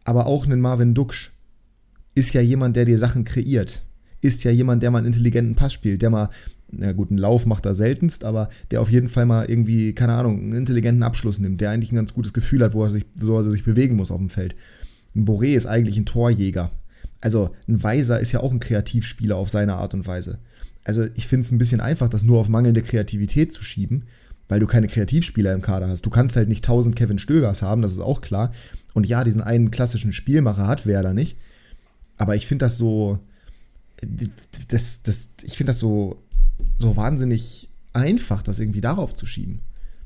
Aber 0.09 0.27
auch 0.27 0.47
ein 0.47 0.61
Marvin 0.61 0.95
Duksch 0.95 1.31
ist 2.15 2.33
ja 2.33 2.41
jemand, 2.41 2.77
der 2.77 2.85
dir 2.85 2.99
Sachen 2.99 3.25
kreiert. 3.25 3.83
Ist 4.21 4.43
ja 4.43 4.51
jemand, 4.51 4.83
der 4.83 4.91
mal 4.91 4.99
einen 4.99 5.09
intelligenten 5.09 5.55
Pass 5.55 5.73
spielt, 5.73 6.03
der 6.03 6.11
mal, 6.11 6.31
na 6.73 6.93
gut, 6.93 7.11
einen 7.11 7.19
Lauf 7.19 7.47
macht 7.47 7.67
er 7.67 7.75
seltenst, 7.75 8.25
aber 8.25 8.49
der 8.71 8.81
auf 8.81 8.91
jeden 8.91 9.09
Fall 9.09 9.27
mal 9.27 9.45
irgendwie, 9.45 9.93
keine 9.93 10.15
Ahnung, 10.15 10.41
einen 10.41 10.53
intelligenten 10.55 11.03
Abschluss 11.03 11.39
nimmt, 11.39 11.61
der 11.61 11.71
eigentlich 11.71 11.93
ein 11.93 11.97
ganz 11.97 12.15
gutes 12.15 12.33
Gefühl 12.33 12.65
hat, 12.65 12.75
wo 12.75 12.83
er 12.85 12.91
sich, 12.91 13.05
wo 13.21 13.37
er 13.37 13.45
sich 13.45 13.65
bewegen 13.65 13.97
muss 13.97 14.11
auf 14.11 14.19
dem 14.19 14.31
Feld. 14.31 14.57
Ein 15.15 15.27
Boré 15.27 15.55
ist 15.55 15.67
eigentlich 15.67 15.99
ein 15.99 16.07
Torjäger 16.07 16.73
also 17.21 17.55
ein 17.67 17.83
Weiser 17.83 18.21
ist 18.21 18.33
ja 18.33 18.41
auch 18.41 18.53
ein 18.53 18.61
Kreativspieler 18.61 19.37
auf 19.37 19.51
seine 19.51 19.75
Art 19.75 19.95
und 19.95 20.07
Weise. 20.07 20.39
Also 20.85 21.07
ich 21.15 21.27
finde 21.27 21.45
es 21.45 21.51
ein 21.51 21.59
bisschen 21.59 21.81
einfach, 21.81 22.09
das 22.09 22.25
nur 22.25 22.39
auf 22.39 22.49
mangelnde 22.49 22.83
Kreativität 22.83 23.53
zu 23.53 23.63
schieben, 23.63 24.05
weil 24.49 24.61
du 24.61 24.67
keine 24.67 24.89
Kreativspieler 24.89 25.53
im 25.53 25.63
Kader 25.63 25.89
hast. 25.89 26.05
Du 26.05 26.11
kannst 26.11 26.37
halt 26.37 26.49
nicht 26.49 26.65
tausend 26.65 26.97
Kevin 26.97 27.19
Stögers 27.19 27.63
haben, 27.63 27.83
das 27.83 27.93
ist 27.93 28.01
auch 28.01 28.21
klar. 28.21 28.53
Und 28.95 29.07
ja, 29.07 29.25
diesen 29.25 29.43
einen 29.43 29.71
klassischen 29.71 30.13
Spielmacher 30.13 30.67
hat 30.67 30.87
Werder 30.87 31.15
nicht. 31.15 31.37
Aber 32.17 32.35
ich 32.35 32.47
finde 32.47 32.65
das 32.65 32.79
so, 32.79 33.19
das, 34.69 35.03
das, 35.03 35.29
ich 35.45 35.57
finde 35.57 35.71
das 35.71 35.79
so, 35.79 36.23
so 36.79 36.97
wahnsinnig 36.97 37.71
einfach, 37.93 38.43
das 38.43 38.59
irgendwie 38.59 38.81
darauf 38.81 39.15
zu 39.15 39.27
schieben. 39.27 39.61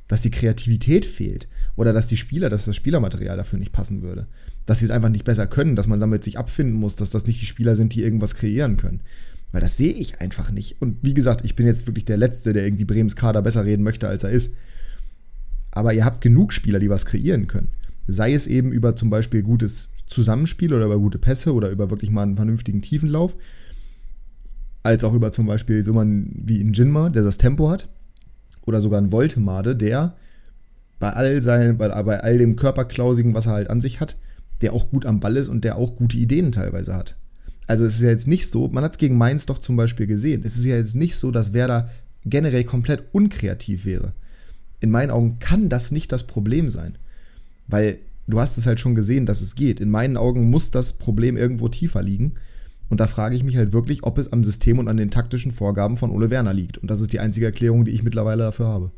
Dass 0.08 0.22
die 0.22 0.30
Kreativität 0.30 1.06
fehlt 1.06 1.48
oder 1.76 1.92
dass 1.92 2.08
die 2.08 2.16
Spieler, 2.16 2.50
dass 2.50 2.66
das 2.66 2.76
Spielermaterial 2.76 3.36
dafür 3.36 3.58
nicht 3.58 3.72
passen 3.72 4.02
würde 4.02 4.26
dass 4.66 4.78
sie 4.78 4.84
es 4.84 4.90
einfach 4.90 5.08
nicht 5.08 5.24
besser 5.24 5.46
können, 5.46 5.76
dass 5.76 5.88
man 5.88 6.00
damit 6.00 6.24
sich 6.24 6.38
abfinden 6.38 6.74
muss, 6.74 6.96
dass 6.96 7.10
das 7.10 7.26
nicht 7.26 7.40
die 7.40 7.46
Spieler 7.46 7.76
sind, 7.76 7.94
die 7.94 8.02
irgendwas 8.02 8.34
kreieren 8.34 8.76
können. 8.76 9.00
Weil 9.52 9.60
das 9.60 9.76
sehe 9.76 9.92
ich 9.92 10.20
einfach 10.20 10.50
nicht. 10.50 10.80
Und 10.80 10.98
wie 11.02 11.14
gesagt, 11.14 11.44
ich 11.44 11.54
bin 11.54 11.66
jetzt 11.66 11.86
wirklich 11.86 12.06
der 12.06 12.16
Letzte, 12.16 12.52
der 12.52 12.64
irgendwie 12.64 12.86
Brems 12.86 13.16
Kader 13.16 13.42
besser 13.42 13.64
reden 13.64 13.82
möchte, 13.82 14.08
als 14.08 14.24
er 14.24 14.30
ist. 14.30 14.56
Aber 15.70 15.92
ihr 15.92 16.04
habt 16.04 16.20
genug 16.20 16.52
Spieler, 16.52 16.80
die 16.80 16.90
was 16.90 17.06
kreieren 17.06 17.46
können. 17.46 17.68
Sei 18.06 18.32
es 18.32 18.46
eben 18.46 18.72
über 18.72 18.96
zum 18.96 19.10
Beispiel 19.10 19.42
gutes 19.42 19.92
Zusammenspiel 20.06 20.72
oder 20.74 20.86
über 20.86 20.98
gute 20.98 21.18
Pässe 21.18 21.54
oder 21.54 21.70
über 21.70 21.90
wirklich 21.90 22.10
mal 22.10 22.22
einen 22.22 22.36
vernünftigen 22.36 22.82
Tiefenlauf. 22.82 23.36
Als 24.82 25.04
auch 25.04 25.14
über 25.14 25.30
zum 25.32 25.46
Beispiel 25.46 25.84
so 25.84 25.92
man 25.92 26.32
wie 26.34 26.60
in 26.60 26.72
Jinma, 26.72 27.10
der 27.10 27.22
das 27.22 27.38
Tempo 27.38 27.70
hat. 27.70 27.88
oder 28.66 28.80
sogar 28.80 29.00
ein 29.00 29.12
Voltemade, 29.12 29.76
der 29.76 30.16
bei 30.98 31.10
all, 31.10 31.40
seinen, 31.40 31.78
bei, 31.78 31.88
bei 32.02 32.20
all 32.20 32.38
dem 32.38 32.56
Körperklausigen, 32.56 33.34
was 33.34 33.46
er 33.46 33.52
halt 33.52 33.70
an 33.70 33.80
sich 33.80 34.00
hat, 34.00 34.16
der 34.60 34.72
auch 34.72 34.90
gut 34.90 35.04
am 35.04 35.20
Ball 35.20 35.36
ist 35.36 35.48
und 35.48 35.64
der 35.64 35.76
auch 35.76 35.96
gute 35.96 36.16
Ideen 36.16 36.52
teilweise 36.52 36.94
hat. 36.94 37.16
Also 37.66 37.86
es 37.86 37.94
ist 37.94 38.02
ja 38.02 38.10
jetzt 38.10 38.28
nicht 38.28 38.48
so, 38.50 38.68
man 38.68 38.84
hat 38.84 38.92
es 38.92 38.98
gegen 38.98 39.16
Mainz 39.16 39.46
doch 39.46 39.58
zum 39.58 39.76
Beispiel 39.76 40.06
gesehen, 40.06 40.42
es 40.44 40.56
ist 40.56 40.64
ja 40.64 40.76
jetzt 40.76 40.96
nicht 40.96 41.16
so, 41.16 41.30
dass 41.30 41.52
Werder 41.52 41.90
generell 42.24 42.64
komplett 42.64 43.04
unkreativ 43.12 43.84
wäre. 43.84 44.12
In 44.80 44.90
meinen 44.90 45.10
Augen 45.10 45.38
kann 45.38 45.68
das 45.68 45.92
nicht 45.92 46.12
das 46.12 46.26
Problem 46.26 46.68
sein, 46.68 46.98
weil 47.68 47.98
du 48.26 48.40
hast 48.40 48.58
es 48.58 48.66
halt 48.66 48.80
schon 48.80 48.94
gesehen, 48.94 49.26
dass 49.26 49.40
es 49.40 49.54
geht. 49.54 49.80
In 49.80 49.90
meinen 49.90 50.16
Augen 50.16 50.50
muss 50.50 50.70
das 50.70 50.94
Problem 50.94 51.36
irgendwo 51.36 51.68
tiefer 51.68 52.02
liegen. 52.02 52.34
Und 52.88 53.00
da 53.00 53.06
frage 53.06 53.34
ich 53.34 53.42
mich 53.42 53.56
halt 53.56 53.72
wirklich, 53.72 54.02
ob 54.02 54.18
es 54.18 54.32
am 54.32 54.44
System 54.44 54.78
und 54.78 54.88
an 54.88 54.96
den 54.96 55.10
taktischen 55.10 55.52
Vorgaben 55.52 55.96
von 55.96 56.10
Ole 56.10 56.30
Werner 56.30 56.52
liegt. 56.52 56.78
Und 56.78 56.90
das 56.90 57.00
ist 57.00 57.12
die 57.12 57.20
einzige 57.20 57.46
Erklärung, 57.46 57.84
die 57.84 57.92
ich 57.92 58.02
mittlerweile 58.02 58.42
dafür 58.44 58.66
habe. 58.66 58.90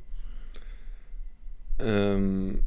Ähm, 1.79 2.61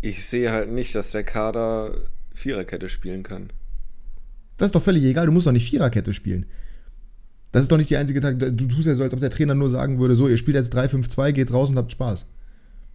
ich 0.00 0.26
sehe 0.26 0.52
halt 0.52 0.70
nicht, 0.70 0.94
dass 0.94 1.10
der 1.10 1.24
Kader 1.24 1.96
Viererkette 2.34 2.88
spielen 2.88 3.22
kann. 3.22 3.50
Das 4.56 4.66
ist 4.66 4.74
doch 4.74 4.82
völlig 4.82 5.04
egal, 5.04 5.26
du 5.26 5.32
musst 5.32 5.46
doch 5.46 5.52
nicht 5.52 5.68
Viererkette 5.68 6.12
spielen. 6.12 6.46
Das 7.52 7.62
ist 7.62 7.72
doch 7.72 7.76
nicht 7.76 7.90
die 7.90 7.96
einzige 7.96 8.20
Tag. 8.20 8.38
Du 8.38 8.66
tust 8.66 8.86
ja 8.86 8.94
so, 8.94 9.02
als 9.02 9.14
ob 9.14 9.20
der 9.20 9.30
Trainer 9.30 9.54
nur 9.54 9.70
sagen 9.70 9.98
würde: 9.98 10.16
So, 10.16 10.28
ihr 10.28 10.36
spielt 10.36 10.56
jetzt 10.56 10.74
3-5-2, 10.74 11.32
geht 11.32 11.52
raus 11.52 11.70
und 11.70 11.78
habt 11.78 11.92
Spaß. 11.92 12.26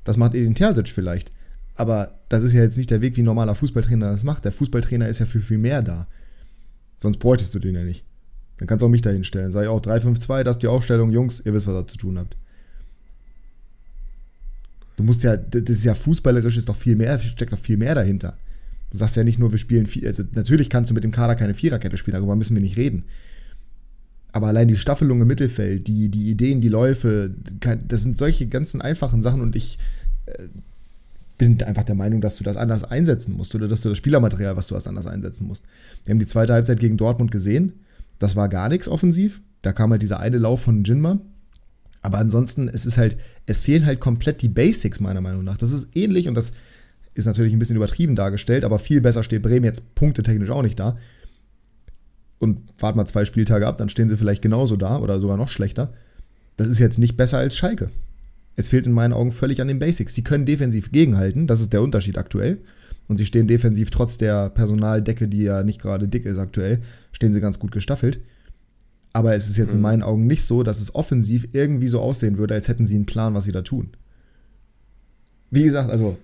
Das 0.03 0.17
macht 0.17 0.35
Edin 0.35 0.55
Terzic 0.55 0.89
vielleicht. 0.89 1.31
Aber 1.75 2.19
das 2.29 2.43
ist 2.43 2.53
ja 2.53 2.61
jetzt 2.61 2.77
nicht 2.77 2.91
der 2.91 3.01
Weg, 3.01 3.15
wie 3.15 3.21
ein 3.21 3.25
normaler 3.25 3.55
Fußballtrainer 3.55 4.11
das 4.11 4.23
macht. 4.23 4.45
Der 4.45 4.51
Fußballtrainer 4.51 5.07
ist 5.07 5.19
ja 5.19 5.25
für 5.25 5.39
viel 5.39 5.57
mehr 5.57 5.81
da. 5.81 6.07
Sonst 6.97 7.17
bräuchtest 7.17 7.53
du 7.55 7.59
den 7.59 7.75
ja 7.75 7.83
nicht. 7.83 8.05
Dann 8.57 8.67
kannst 8.67 8.81
du 8.81 8.85
auch 8.85 8.91
mich 8.91 9.01
dahin 9.01 9.23
stellen. 9.23 9.51
Sag 9.51 9.63
ich 9.63 9.67
auch 9.67 9.81
3-5-2, 9.81 10.43
das 10.43 10.57
ist 10.57 10.63
die 10.63 10.67
Aufstellung, 10.67 11.11
Jungs, 11.11 11.43
ihr 11.45 11.53
wisst, 11.53 11.65
was 11.67 11.73
ihr 11.75 11.87
zu 11.87 11.97
tun 11.97 12.19
habt. 12.19 12.37
Du 14.97 15.03
musst 15.03 15.23
ja, 15.23 15.37
das 15.37 15.63
ist 15.63 15.85
ja 15.85 15.95
fußballerisch, 15.95 16.57
ist 16.57 16.69
doch 16.69 16.75
viel 16.75 16.95
mehr, 16.95 17.17
steckt 17.17 17.53
doch 17.53 17.57
viel 17.57 17.77
mehr 17.77 17.95
dahinter. 17.95 18.37
Du 18.91 18.97
sagst 18.97 19.15
ja 19.15 19.23
nicht 19.23 19.39
nur, 19.39 19.51
wir 19.51 19.57
spielen 19.57 19.85
viel, 19.85 20.05
also 20.05 20.23
natürlich 20.33 20.69
kannst 20.69 20.89
du 20.89 20.93
mit 20.93 21.03
dem 21.03 21.11
Kader 21.11 21.35
keine 21.35 21.53
Viererkette 21.53 21.97
spielen, 21.97 22.15
darüber 22.15 22.35
müssen 22.35 22.55
wir 22.55 22.61
nicht 22.61 22.77
reden. 22.77 23.05
Aber 24.33 24.47
allein 24.47 24.67
die 24.67 24.77
Staffelung 24.77 25.21
im 25.21 25.27
Mittelfeld, 25.27 25.87
die, 25.87 26.09
die 26.09 26.29
Ideen, 26.29 26.61
die 26.61 26.69
Läufe, 26.69 27.33
das 27.87 28.01
sind 28.01 28.17
solche 28.17 28.47
ganzen 28.47 28.81
einfachen 28.81 29.21
Sachen 29.21 29.41
und 29.41 29.55
ich 29.55 29.79
äh, 30.25 30.47
bin 31.37 31.61
einfach 31.63 31.83
der 31.83 31.95
Meinung, 31.95 32.21
dass 32.21 32.35
du 32.35 32.43
das 32.43 32.55
anders 32.55 32.83
einsetzen 32.83 33.35
musst 33.35 33.55
oder 33.55 33.67
dass 33.67 33.81
du 33.81 33.89
das 33.89 33.97
Spielermaterial, 33.97 34.55
was 34.57 34.67
du 34.67 34.75
hast, 34.75 34.87
anders 34.87 35.07
einsetzen 35.07 35.47
musst. 35.47 35.65
Wir 36.05 36.11
haben 36.11 36.19
die 36.19 36.27
zweite 36.27 36.53
Halbzeit 36.53 36.79
gegen 36.79 36.97
Dortmund 36.97 37.31
gesehen. 37.31 37.73
Das 38.19 38.35
war 38.35 38.47
gar 38.47 38.69
nichts 38.69 38.87
offensiv. 38.87 39.41
Da 39.63 39.73
kam 39.73 39.89
halt 39.89 40.03
dieser 40.03 40.19
eine 40.19 40.37
Lauf 40.37 40.61
von 40.61 40.83
Jinma. 40.83 41.19
Aber 42.03 42.19
ansonsten, 42.19 42.67
es 42.67 42.85
ist 42.85 42.97
halt, 42.97 43.17
es 43.47 43.61
fehlen 43.61 43.87
halt 43.87 43.99
komplett 43.99 44.41
die 44.43 44.49
Basics, 44.49 44.99
meiner 44.99 45.21
Meinung 45.21 45.43
nach. 45.43 45.57
Das 45.57 45.71
ist 45.71 45.95
ähnlich 45.95 46.27
und 46.27 46.35
das 46.35 46.53
ist 47.13 47.25
natürlich 47.25 47.53
ein 47.53 47.59
bisschen 47.59 47.75
übertrieben 47.75 48.15
dargestellt, 48.15 48.63
aber 48.63 48.79
viel 48.79 49.01
besser 49.01 49.23
steht 49.23 49.41
Bremen 49.41 49.65
jetzt 49.65 49.95
punktetechnisch 49.95 50.49
auch 50.49 50.63
nicht 50.63 50.79
da. 50.79 50.97
Und 52.39 52.59
wart 52.79 52.95
mal 52.95 53.05
zwei 53.05 53.25
Spieltage 53.25 53.67
ab, 53.67 53.77
dann 53.77 53.89
stehen 53.89 54.09
sie 54.09 54.17
vielleicht 54.17 54.41
genauso 54.41 54.75
da 54.75 54.97
oder 54.97 55.19
sogar 55.19 55.37
noch 55.37 55.49
schlechter. 55.49 55.93
Das 56.57 56.67
ist 56.67 56.79
jetzt 56.79 56.97
nicht 56.97 57.17
besser 57.17 57.37
als 57.37 57.55
Schalke. 57.55 57.89
Es 58.55 58.69
fehlt 58.69 58.87
in 58.87 58.93
meinen 58.93 59.13
Augen 59.13 59.31
völlig 59.31 59.61
an 59.61 59.67
den 59.67 59.79
Basics. 59.79 60.15
Sie 60.15 60.23
können 60.23 60.45
defensiv 60.45 60.91
gegenhalten, 60.91 61.47
das 61.47 61.61
ist 61.61 61.73
der 61.73 61.81
Unterschied 61.81 62.17
aktuell. 62.17 62.59
Und 63.07 63.17
sie 63.17 63.25
stehen 63.25 63.47
defensiv 63.47 63.91
trotz 63.91 64.17
der 64.17 64.49
Personaldecke, 64.49 65.27
die 65.27 65.43
ja 65.43 65.63
nicht 65.63 65.81
gerade 65.81 66.07
dick 66.07 66.25
ist 66.25 66.37
aktuell, 66.37 66.81
stehen 67.11 67.33
sie 67.33 67.41
ganz 67.41 67.59
gut 67.59 67.71
gestaffelt. 67.71 68.21
Aber 69.13 69.35
es 69.35 69.49
ist 69.49 69.57
jetzt 69.57 69.71
mhm. 69.71 69.77
in 69.77 69.81
meinen 69.81 70.03
Augen 70.03 70.27
nicht 70.27 70.43
so, 70.43 70.63
dass 70.63 70.81
es 70.81 70.95
offensiv 70.95 71.49
irgendwie 71.51 71.89
so 71.89 71.99
aussehen 71.99 72.37
würde, 72.37 72.53
als 72.53 72.69
hätten 72.69 72.85
sie 72.85 72.95
einen 72.95 73.05
Plan, 73.05 73.33
was 73.33 73.43
sie 73.43 73.51
da 73.51 73.61
tun. 73.61 73.91
Wie 75.49 75.63
gesagt, 75.63 75.89
also 75.91 76.17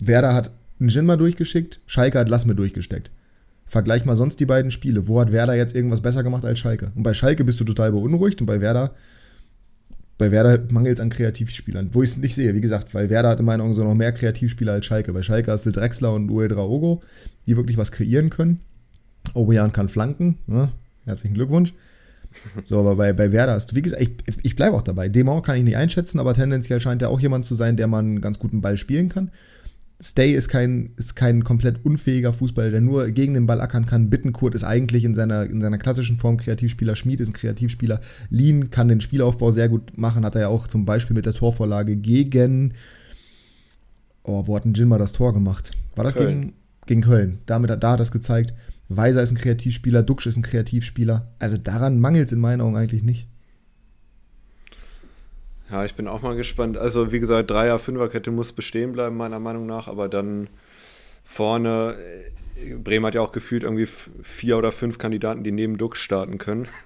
Werder 0.00 0.34
hat 0.34 0.52
einen 0.78 0.88
Jinma 0.88 1.16
durchgeschickt, 1.16 1.80
Schalke 1.86 2.18
hat 2.18 2.28
Lassme 2.28 2.54
durchgesteckt. 2.54 3.10
Vergleich 3.66 4.04
mal 4.04 4.16
sonst 4.16 4.40
die 4.40 4.46
beiden 4.46 4.70
Spiele. 4.70 5.06
Wo 5.06 5.20
hat 5.20 5.30
Werder 5.30 5.54
jetzt 5.54 5.76
irgendwas 5.76 6.00
besser 6.00 6.22
gemacht 6.22 6.44
als 6.44 6.58
Schalke? 6.58 6.90
Und 6.96 7.02
bei 7.02 7.14
Schalke 7.14 7.44
bist 7.44 7.60
du 7.60 7.64
total 7.64 7.92
beunruhigt 7.92 8.40
und 8.40 8.46
bei 8.46 8.60
Werder, 8.60 8.94
bei 10.18 10.32
Werder 10.32 10.60
mangelt 10.70 10.98
es 10.98 11.00
an 11.00 11.10
Kreativspielern. 11.10 11.90
Wo 11.92 12.02
ich 12.02 12.10
es 12.10 12.16
nicht 12.16 12.34
sehe, 12.34 12.54
wie 12.54 12.60
gesagt, 12.60 12.94
weil 12.94 13.10
Werder 13.10 13.28
hat 13.28 13.40
in 13.40 13.46
meinen 13.46 13.60
Augen 13.60 13.74
so 13.74 13.84
noch 13.84 13.94
mehr 13.94 14.12
Kreativspieler 14.12 14.72
als 14.72 14.86
Schalke. 14.86 15.12
Bei 15.12 15.22
Schalke 15.22 15.52
hast 15.52 15.66
du 15.66 15.70
Drexler 15.70 16.12
und 16.12 16.30
Uel 16.30 16.48
Draogo, 16.48 17.02
die 17.46 17.56
wirklich 17.56 17.76
was 17.76 17.92
kreieren 17.92 18.30
können. 18.30 18.60
Obojan 19.34 19.72
kann 19.72 19.88
flanken. 19.88 20.38
Ne? 20.46 20.72
Herzlichen 21.04 21.34
Glückwunsch. 21.34 21.72
So, 22.64 22.80
aber 22.80 22.96
bei, 22.96 23.12
bei 23.12 23.32
Werder 23.32 23.52
hast 23.52 23.72
du, 23.72 23.76
wie 23.76 23.82
gesagt, 23.82 24.02
ich, 24.02 24.10
ich 24.42 24.56
bleibe 24.56 24.76
auch 24.76 24.82
dabei. 24.82 25.08
Demont 25.08 25.44
kann 25.44 25.56
ich 25.56 25.64
nicht 25.64 25.76
einschätzen, 25.76 26.20
aber 26.20 26.34
tendenziell 26.34 26.80
scheint 26.80 27.02
er 27.02 27.10
auch 27.10 27.20
jemand 27.20 27.44
zu 27.44 27.54
sein, 27.54 27.76
der 27.76 27.86
man 27.86 28.04
einen 28.04 28.20
ganz 28.20 28.38
guten 28.38 28.60
Ball 28.60 28.76
spielen 28.76 29.08
kann. 29.08 29.30
Stay 30.02 30.32
ist 30.32 30.48
kein, 30.48 30.94
ist 30.96 31.14
kein 31.14 31.44
komplett 31.44 31.84
unfähiger 31.84 32.32
Fußballer, 32.32 32.70
der 32.70 32.80
nur 32.80 33.10
gegen 33.10 33.34
den 33.34 33.46
Ball 33.46 33.60
ackern 33.60 33.84
kann. 33.84 34.08
Bittenkurt 34.08 34.54
ist 34.54 34.64
eigentlich 34.64 35.04
in 35.04 35.14
seiner, 35.14 35.44
in 35.44 35.60
seiner 35.60 35.76
klassischen 35.76 36.16
Form 36.16 36.38
Kreativspieler. 36.38 36.96
Schmid 36.96 37.20
ist 37.20 37.28
ein 37.28 37.34
Kreativspieler. 37.34 38.00
Lean 38.30 38.70
kann 38.70 38.88
den 38.88 39.02
Spielaufbau 39.02 39.52
sehr 39.52 39.68
gut 39.68 39.98
machen. 39.98 40.24
Hat 40.24 40.36
er 40.36 40.42
ja 40.42 40.48
auch 40.48 40.66
zum 40.68 40.86
Beispiel 40.86 41.14
mit 41.14 41.26
der 41.26 41.34
Torvorlage 41.34 41.96
gegen. 41.96 42.72
Oh, 44.22 44.46
wo 44.46 44.56
hat 44.56 44.64
ein 44.64 44.72
Jinma 44.72 44.96
das 44.96 45.12
Tor 45.12 45.34
gemacht? 45.34 45.72
War 45.94 46.04
das 46.04 46.14
Köln. 46.14 46.40
Gegen, 46.40 46.54
gegen 46.86 47.00
Köln? 47.02 47.38
Damit, 47.44 47.68
da 47.70 47.92
hat 47.92 48.00
er 48.00 48.02
es 48.02 48.12
gezeigt. 48.12 48.54
Weiser 48.88 49.22
ist 49.22 49.32
ein 49.32 49.38
Kreativspieler. 49.38 50.02
Duxch 50.02 50.26
ist 50.26 50.36
ein 50.36 50.42
Kreativspieler. 50.42 51.30
Also 51.38 51.58
daran 51.58 52.00
mangelt 52.00 52.28
es 52.28 52.32
in 52.32 52.40
meinen 52.40 52.62
Augen 52.62 52.76
eigentlich 52.76 53.02
nicht. 53.02 53.28
Ja, 55.70 55.84
ich 55.84 55.94
bin 55.94 56.08
auch 56.08 56.22
mal 56.22 56.36
gespannt. 56.36 56.76
Also, 56.76 57.12
wie 57.12 57.20
gesagt, 57.20 57.50
Dreier-, 57.50 57.78
Fünferkette 57.78 58.30
muss 58.30 58.52
bestehen 58.52 58.92
bleiben, 58.92 59.16
meiner 59.16 59.38
Meinung 59.38 59.66
nach, 59.66 59.88
aber 59.88 60.08
dann 60.08 60.48
vorne, 61.24 61.96
äh, 62.58 62.74
Bremen 62.74 63.06
hat 63.06 63.14
ja 63.14 63.20
auch 63.20 63.32
gefühlt 63.32 63.62
irgendwie 63.62 63.88
vier 64.22 64.58
oder 64.58 64.72
fünf 64.72 64.98
Kandidaten, 64.98 65.44
die 65.44 65.52
neben 65.52 65.78
Dux 65.78 65.98
starten 65.98 66.38
können. 66.38 66.66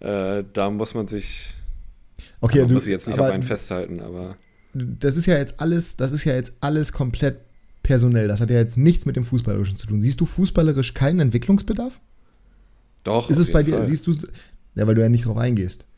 Äh, 0.00 0.44
da 0.52 0.70
muss 0.70 0.94
man 0.94 1.08
sich. 1.08 1.54
Okay, 2.40 2.64
du, 2.64 2.74
muss 2.74 2.86
ich 2.86 2.92
jetzt 2.92 3.08
nicht 3.08 3.18
auf 3.18 3.32
einen 3.32 3.42
festhalten, 3.42 4.00
aber. 4.00 4.36
Das 4.72 5.16
ist 5.16 5.26
ja 5.26 5.36
jetzt 5.36 5.60
alles, 5.60 5.96
das 5.96 6.12
ist 6.12 6.22
ja 6.22 6.36
jetzt 6.36 6.52
alles 6.60 6.92
komplett 6.92 7.40
personell. 7.82 8.28
Das 8.28 8.40
hat 8.40 8.48
ja 8.48 8.58
jetzt 8.58 8.76
nichts 8.76 9.06
mit 9.06 9.16
dem 9.16 9.24
Fußballerischen 9.24 9.76
zu 9.76 9.88
tun. 9.88 10.00
Siehst 10.00 10.20
du 10.20 10.24
fußballerisch 10.24 10.94
keinen 10.94 11.18
Entwicklungsbedarf? 11.18 11.98
Doch. 13.02 13.28
Ist 13.28 13.38
es 13.38 13.50
bei 13.50 13.64
dir, 13.64 13.78
Fall. 13.78 13.86
siehst 13.86 14.06
du, 14.06 14.14
ja, 14.76 14.86
weil 14.86 14.94
du 14.94 15.00
ja 15.00 15.08
nicht 15.08 15.26
drauf 15.26 15.36
eingehst. 15.36 15.88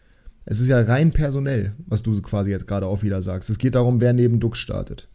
Es 0.46 0.60
ist 0.60 0.68
ja 0.68 0.80
rein 0.80 1.12
personell, 1.12 1.72
was 1.86 2.02
du 2.02 2.20
quasi 2.22 2.50
jetzt 2.50 2.66
gerade 2.66 2.86
auch 2.86 3.02
wieder 3.02 3.22
sagst. 3.22 3.50
Es 3.50 3.58
geht 3.58 3.74
darum, 3.74 4.00
wer 4.00 4.12
neben 4.12 4.40
Dux 4.40 4.58
startet. 4.58 5.08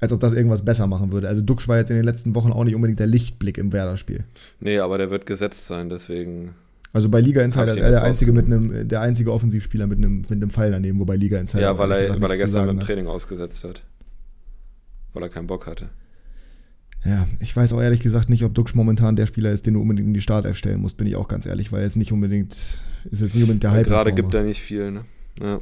Als 0.00 0.12
ob 0.12 0.20
das 0.20 0.32
irgendwas 0.32 0.64
besser 0.64 0.86
machen 0.86 1.12
würde. 1.12 1.28
Also 1.28 1.42
Dux 1.42 1.68
war 1.68 1.78
jetzt 1.78 1.90
in 1.90 1.96
den 1.96 2.04
letzten 2.04 2.34
Wochen 2.34 2.50
auch 2.50 2.64
nicht 2.64 2.74
unbedingt 2.74 2.98
der 2.98 3.06
Lichtblick 3.06 3.58
im 3.58 3.72
Werder-Spiel. 3.72 4.24
Nee, 4.60 4.78
aber 4.78 4.98
der 4.98 5.10
wird 5.10 5.26
gesetzt 5.26 5.66
sein, 5.66 5.90
deswegen. 5.90 6.54
Also 6.92 7.08
bei 7.08 7.20
Liga 7.20 7.42
Insider 7.42 7.76
er 7.76 7.90
der 7.90 8.02
einzige 8.02 8.32
mit 8.32 8.46
einem, 8.46 8.88
der 8.88 9.00
einzige 9.00 9.32
Offensivspieler 9.32 9.86
mit 9.86 9.98
einem, 9.98 10.22
mit 10.22 10.32
einem 10.32 10.50
Pfeil 10.50 10.72
daneben, 10.72 10.98
wobei 10.98 11.16
Liga 11.16 11.38
Insider. 11.38 11.62
Ja, 11.62 11.78
weil 11.78 11.92
er, 11.92 12.20
weil 12.20 12.30
er 12.30 12.36
gestern 12.36 12.66
beim 12.66 12.80
Training 12.80 13.06
ausgesetzt 13.06 13.64
hat. 13.64 13.82
Weil 15.14 15.22
er 15.22 15.28
keinen 15.28 15.46
Bock 15.46 15.66
hatte. 15.66 15.88
Ja, 17.04 17.26
ich 17.40 17.54
weiß 17.54 17.72
auch 17.72 17.80
ehrlich 17.80 18.00
gesagt 18.00 18.28
nicht, 18.28 18.44
ob 18.44 18.54
Dux 18.54 18.74
momentan 18.74 19.16
der 19.16 19.26
Spieler 19.26 19.50
ist, 19.50 19.66
den 19.66 19.74
du 19.74 19.80
unbedingt 19.80 20.06
in 20.06 20.14
die 20.14 20.20
Startelf 20.20 20.56
stellen 20.56 20.80
musst, 20.80 20.96
bin 20.96 21.06
ich 21.06 21.16
auch 21.16 21.26
ganz 21.26 21.46
ehrlich, 21.46 21.72
weil 21.72 21.82
jetzt 21.82 21.96
nicht 21.96 22.12
unbedingt, 22.12 22.52
ist 22.52 22.84
jetzt 23.10 23.34
nicht 23.34 23.42
unbedingt 23.42 23.64
der 23.64 23.72
Hype. 23.72 23.86
Gerade 23.86 24.12
gibt 24.12 24.32
er 24.34 24.44
nicht 24.44 24.60
viel, 24.60 24.92
ne? 24.92 25.04
Ja. 25.40 25.60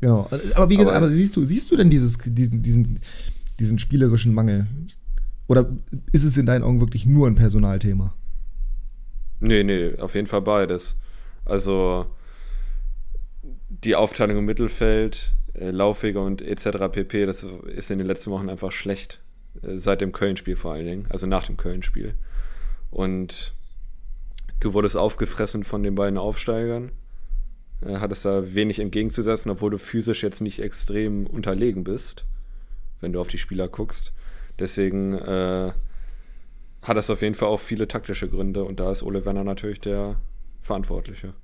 Genau. 0.00 0.28
Aber 0.54 0.68
wie 0.68 0.76
gesagt, 0.76 0.96
aber, 0.96 1.06
aber, 1.06 1.12
siehst 1.12 1.36
du, 1.36 1.44
siehst 1.44 1.70
du 1.70 1.76
denn 1.76 1.88
dieses, 1.88 2.18
diesen, 2.18 2.62
diesen, 2.62 3.00
diesen 3.58 3.78
spielerischen 3.78 4.34
Mangel? 4.34 4.66
Oder 5.46 5.70
ist 6.12 6.24
es 6.24 6.36
in 6.36 6.46
deinen 6.46 6.62
Augen 6.62 6.80
wirklich 6.80 7.06
nur 7.06 7.28
ein 7.28 7.34
Personalthema? 7.34 8.14
Nee, 9.40 9.62
nee, 9.62 9.96
auf 9.98 10.14
jeden 10.14 10.26
Fall 10.26 10.42
beides. 10.42 10.96
Also 11.44 12.06
die 13.68 13.94
Aufteilung 13.94 14.38
im 14.38 14.44
Mittelfeld, 14.44 15.32
äh, 15.54 15.70
Laufwege 15.70 16.20
und 16.20 16.42
etc. 16.42 16.88
pp, 16.90 17.26
das 17.26 17.46
ist 17.74 17.90
in 17.90 17.98
den 17.98 18.06
letzten 18.06 18.30
Wochen 18.30 18.48
einfach 18.48 18.72
schlecht. 18.72 19.20
Äh, 19.62 19.78
seit 19.78 20.00
dem 20.00 20.12
Köln-Spiel 20.12 20.56
vor 20.56 20.72
allen 20.72 20.86
Dingen, 20.86 21.06
also 21.10 21.26
nach 21.26 21.46
dem 21.46 21.56
Köln-Spiel. 21.56 22.14
Und 22.90 23.54
du 24.60 24.72
wurdest 24.72 24.96
aufgefressen 24.96 25.64
von 25.64 25.82
den 25.82 25.94
beiden 25.94 26.18
Aufsteigern, 26.18 26.92
äh, 27.82 27.96
hattest 27.96 28.24
da 28.24 28.54
wenig 28.54 28.78
entgegenzusetzen, 28.78 29.50
obwohl 29.50 29.70
du 29.70 29.78
physisch 29.78 30.22
jetzt 30.22 30.40
nicht 30.40 30.60
extrem 30.60 31.26
unterlegen 31.26 31.84
bist, 31.84 32.24
wenn 33.00 33.12
du 33.12 33.20
auf 33.20 33.28
die 33.28 33.38
Spieler 33.38 33.68
guckst. 33.68 34.12
Deswegen 34.58 35.14
äh, 35.14 35.72
hat 36.82 36.96
das 36.96 37.10
auf 37.10 37.22
jeden 37.22 37.34
Fall 37.34 37.48
auch 37.48 37.60
viele 37.60 37.88
taktische 37.88 38.28
Gründe 38.28 38.64
und 38.64 38.78
da 38.78 38.90
ist 38.90 39.02
Ole 39.02 39.24
Werner 39.24 39.44
natürlich 39.44 39.80
der 39.80 40.16
Verantwortliche. 40.60 41.34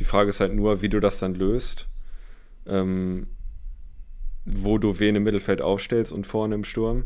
Die 0.00 0.04
Frage 0.04 0.30
ist 0.30 0.40
halt 0.40 0.54
nur, 0.54 0.82
wie 0.82 0.88
du 0.88 1.00
das 1.00 1.18
dann 1.18 1.34
löst. 1.34 1.86
Ähm, 2.66 3.28
wo 4.46 4.78
du 4.78 4.98
wen 4.98 5.16
im 5.16 5.24
Mittelfeld 5.24 5.60
aufstellst 5.60 6.12
und 6.12 6.26
vorne 6.26 6.54
im 6.54 6.64
Sturm. 6.64 7.04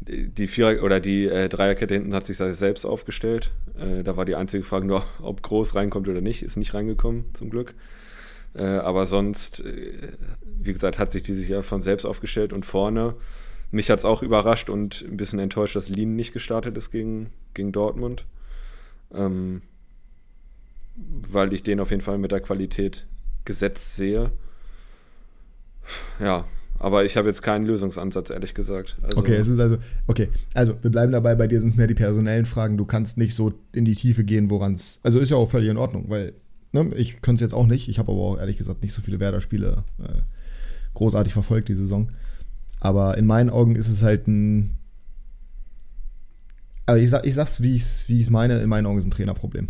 Die 0.00 0.48
Vierer- 0.48 0.82
oder 0.82 0.98
die 0.98 1.28
äh, 1.28 1.48
Dreierkette 1.48 1.94
hinten 1.94 2.12
hat 2.12 2.26
sich 2.26 2.36
selbst 2.36 2.84
aufgestellt. 2.84 3.52
Äh, 3.78 4.02
da 4.02 4.16
war 4.16 4.24
die 4.24 4.34
einzige 4.34 4.64
Frage 4.64 4.84
nur, 4.84 5.04
ob 5.22 5.42
Groß 5.42 5.76
reinkommt 5.76 6.08
oder 6.08 6.20
nicht. 6.20 6.42
Ist 6.42 6.56
nicht 6.56 6.74
reingekommen, 6.74 7.26
zum 7.34 7.50
Glück. 7.50 7.74
Äh, 8.54 8.64
aber 8.64 9.06
sonst, 9.06 9.64
äh, 9.64 9.92
wie 10.44 10.72
gesagt, 10.72 10.98
hat 10.98 11.12
sich 11.12 11.22
dieses 11.22 11.46
Jahr 11.46 11.62
von 11.62 11.80
selbst 11.80 12.04
aufgestellt 12.04 12.52
und 12.52 12.66
vorne. 12.66 13.14
Mich 13.70 13.90
hat 13.90 14.00
es 14.00 14.04
auch 14.04 14.22
überrascht 14.22 14.68
und 14.68 15.04
ein 15.08 15.16
bisschen 15.16 15.38
enttäuscht, 15.38 15.76
dass 15.76 15.88
Lien 15.88 16.16
nicht 16.16 16.32
gestartet 16.32 16.76
ist 16.76 16.90
gegen, 16.90 17.30
gegen 17.54 17.70
Dortmund. 17.70 18.26
Ähm, 19.14 19.62
weil 20.96 21.52
ich 21.52 21.62
den 21.62 21.80
auf 21.80 21.90
jeden 21.90 22.02
Fall 22.02 22.18
mit 22.18 22.32
der 22.32 22.40
Qualität 22.40 23.06
gesetzt 23.44 23.96
sehe. 23.96 24.32
Ja, 26.20 26.44
aber 26.82 27.04
ich 27.04 27.16
habe 27.16 27.28
jetzt 27.28 27.42
keinen 27.42 27.64
Lösungsansatz, 27.64 28.30
ehrlich 28.30 28.54
gesagt. 28.54 28.96
Also 29.02 29.18
okay, 29.18 29.36
es 29.36 29.46
ist 29.46 29.60
also, 29.60 29.78
okay, 30.08 30.28
also 30.52 30.74
wir 30.82 30.90
bleiben 30.90 31.12
dabei, 31.12 31.36
bei 31.36 31.46
dir 31.46 31.60
sind 31.60 31.70
es 31.70 31.76
mehr 31.76 31.86
die 31.86 31.94
personellen 31.94 32.44
Fragen. 32.44 32.76
Du 32.76 32.84
kannst 32.84 33.18
nicht 33.18 33.36
so 33.36 33.54
in 33.70 33.84
die 33.84 33.94
Tiefe 33.94 34.24
gehen, 34.24 34.50
woran 34.50 34.72
es, 34.72 34.98
also 35.04 35.20
ist 35.20 35.30
ja 35.30 35.36
auch 35.36 35.48
völlig 35.48 35.70
in 35.70 35.76
Ordnung, 35.76 36.06
weil 36.08 36.32
ne, 36.72 36.90
ich 36.96 37.22
könnte 37.22 37.36
es 37.44 37.52
jetzt 37.52 37.54
auch 37.54 37.68
nicht. 37.68 37.88
Ich 37.88 38.00
habe 38.00 38.10
aber 38.10 38.20
auch 38.20 38.36
ehrlich 38.36 38.56
gesagt 38.56 38.82
nicht 38.82 38.92
so 38.92 39.00
viele 39.00 39.20
Werder-Spiele 39.20 39.84
äh, 40.02 40.22
großartig 40.94 41.32
verfolgt 41.32 41.68
die 41.68 41.74
Saison. 41.76 42.10
Aber 42.80 43.16
in 43.16 43.26
meinen 43.26 43.48
Augen 43.48 43.76
ist 43.76 43.88
es 43.88 44.02
halt 44.02 44.26
ein, 44.26 44.76
also 46.86 47.00
ich, 47.00 47.10
sag, 47.10 47.24
ich 47.24 47.34
sag's, 47.34 47.62
wie 47.62 47.76
ich 47.76 47.82
es 47.82 48.08
wie 48.08 48.28
meine, 48.28 48.58
in 48.58 48.68
meinen 48.68 48.86
Augen 48.86 48.98
ist 48.98 49.04
es 49.04 49.08
ein 49.08 49.12
Trainerproblem. 49.12 49.68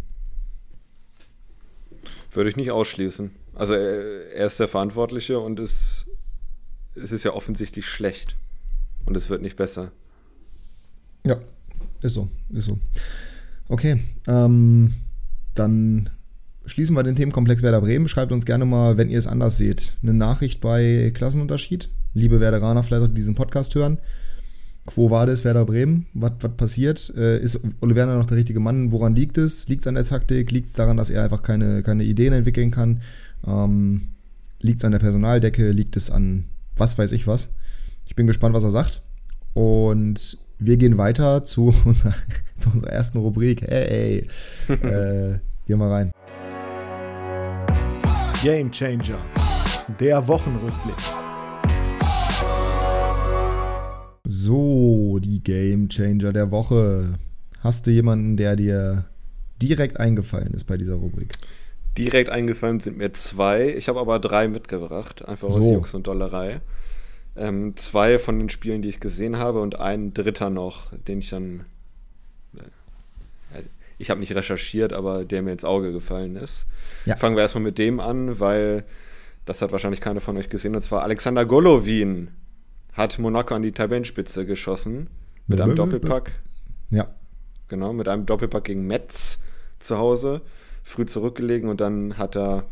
Würde 2.31 2.49
ich 2.49 2.57
nicht 2.57 2.71
ausschließen. 2.71 3.33
Also 3.55 3.75
er, 3.75 4.33
er 4.33 4.47
ist 4.47 4.59
der 4.59 4.69
Verantwortliche 4.69 5.39
und 5.39 5.61
ist 5.61 6.07
es 6.95 7.13
ist 7.13 7.25
ja 7.25 7.33
offensichtlich 7.33 7.87
schlecht. 7.87 8.37
Und 9.05 9.17
es 9.17 9.29
wird 9.29 9.43
nicht 9.43 9.57
besser. 9.57 9.91
Ja, 11.27 11.37
ist 12.03 12.15
so, 12.15 12.29
ist 12.51 12.65
so. 12.67 12.79
Okay, 13.69 14.01
ähm, 14.27 14.93
dann 15.55 16.11
schließen 16.65 16.95
wir 16.95 17.03
den 17.03 17.17
Themenkomplex 17.17 17.63
Werder 17.63 17.81
Bremen. 17.81 18.09
Schreibt 18.09 18.33
uns 18.33 18.45
gerne 18.45 18.65
mal, 18.65 18.99
wenn 18.99 19.11
ihr 19.11 19.19
es 19.19 19.27
anders 19.27 19.57
seht, 19.57 19.97
eine 20.03 20.15
Nachricht 20.15 20.61
bei 20.61 21.11
Klassenunterschied. 21.15 21.89
Liebe 22.15 22.41
Werderaner, 22.41 22.83
vielleicht 22.83 23.05
auch 23.05 23.15
diesen 23.15 23.35
Podcast 23.35 23.75
hören. 23.75 23.99
Quo 24.85 25.11
war 25.11 25.27
das 25.27 25.45
Werder 25.45 25.65
Bremen? 25.65 26.07
Was, 26.13 26.33
was 26.41 26.57
passiert? 26.57 27.13
Äh, 27.17 27.41
ist 27.41 27.61
Oliverna 27.81 28.17
noch 28.17 28.27
der 28.27 28.37
richtige 28.37 28.61
Mann? 28.61 28.91
Woran 28.91 29.15
liegt 29.15 29.39
es? 29.39 29.69
Liegt 29.69 29.83
es 29.83 29.87
an 29.87 29.95
der 29.95 30.05
Taktik? 30.05 30.51
Liegt 30.51 30.67
es 30.67 30.73
daran, 30.73 30.97
dass 30.97 31.09
er 31.09 31.23
einfach 31.23 31.43
keine, 31.43 31.83
keine 31.83 32.03
Ideen 32.03 32.33
entwickeln 32.33 32.73
kann? 32.73 33.01
Ähm, 33.47 34.09
liegt 34.61 34.81
es 34.81 34.85
an 34.85 34.93
der 34.93 34.99
Personaldecke? 34.99 35.71
Liegt 35.71 35.97
es 35.97 36.11
an 36.11 36.47
was 36.77 36.99
weiß 36.99 37.13
ich 37.13 37.27
was. 37.27 37.55
Ich 38.07 38.17
bin 38.17 38.27
gespannt, 38.27 38.55
was 38.55 38.65
er 38.65 38.71
sagt. 38.71 39.03
Und 39.55 40.39
wir 40.59 40.77
gehen 40.77 40.99
weiter 40.99 41.45
zu 41.45 41.75
unserer, 41.85 42.15
zu 42.57 42.71
unserer 42.71 42.91
ersten 42.91 43.19
Rubrik. 43.19 43.63
Hey, 43.63 44.27
äh, 44.69 45.39
gehen 45.67 45.79
wir 45.79 45.91
rein. 45.91 46.11
Game 48.43 48.71
Changer. 48.71 49.19
Der 50.01 50.27
Wochenrückblick. 50.27 50.97
So, 54.25 55.19
die 55.19 55.43
Game 55.43 55.89
Changer 55.89 56.33
der 56.33 56.51
Woche. 56.51 57.19
Hast 57.61 57.87
du 57.87 57.91
jemanden, 57.91 58.37
der 58.37 58.57
dir 58.57 59.05
direkt 59.61 60.01
eingefallen 60.01 60.55
ist 60.55 60.65
bei 60.65 60.77
dieser 60.77 60.95
Rubrik? 60.95 61.35
Direkt 61.99 62.31
eingefallen 62.31 62.81
sind 62.81 62.97
mir 62.97 63.13
zwei. 63.13 63.69
Ich 63.69 63.89
habe 63.89 64.01
aber 64.01 64.19
drei 64.19 64.49
mitgebracht, 64.49 65.27
einfach 65.27 65.51
so. 65.51 65.59
aus 65.59 65.71
Jux 65.71 65.95
und 65.95 66.07
Dollerei. 66.07 66.61
Ähm, 67.37 67.77
zwei 67.77 68.19
von 68.19 68.39
den 68.39 68.49
Spielen, 68.49 68.83
die 68.83 68.89
ich 68.89 69.01
gesehen 69.01 69.39
habe 69.39 69.61
und 69.61 69.79
ein 69.79 70.15
dritter 70.15 70.51
noch, 70.51 70.93
den 71.07 71.19
ich 71.19 71.31
dann. 71.31 71.65
Äh, 72.57 73.63
ich 73.99 74.11
habe 74.11 74.21
nicht 74.21 74.35
recherchiert, 74.35 74.93
aber 74.93 75.25
der 75.25 75.43
mir 75.43 75.53
ins 75.53 75.65
Auge 75.65 75.93
gefallen 75.93 76.37
ist. 76.37 76.67
Ja. 77.05 77.17
Fangen 77.17 77.37
wir 77.37 77.43
erstmal 77.43 77.65
mit 77.65 77.79
dem 77.79 78.01
an, 78.01 78.41
weil 78.41 78.85
das 79.45 79.61
hat 79.61 79.73
wahrscheinlich 79.73 80.01
keiner 80.01 80.21
von 80.21 80.37
euch 80.37 80.49
gesehen. 80.49 80.75
Und 80.75 80.83
zwar 80.83 81.03
Alexander 81.03 81.45
Golovin 81.45 82.29
hat 82.93 83.19
Monaco 83.19 83.55
an 83.55 83.63
die 83.63 83.73
Tabellenspitze 83.73 84.47
geschossen. 84.47 85.09
Mit 85.47 85.61
einem 85.61 85.77
Doppelpack. 85.77 86.33
Ja. 86.91 87.15
Genau, 87.69 87.93
mit 87.93 88.09
einem 88.09 88.27
Doppelpack 88.27 88.65
gegen 88.65 88.87
Metz 88.87 89.39
zu 89.79 89.99
Hause 89.99 90.43
früh 90.83 91.07
zurückgelegen 91.07 91.69
und 91.69 91.81
dann 91.81 92.19
hat 92.19 92.37
er 92.37 92.65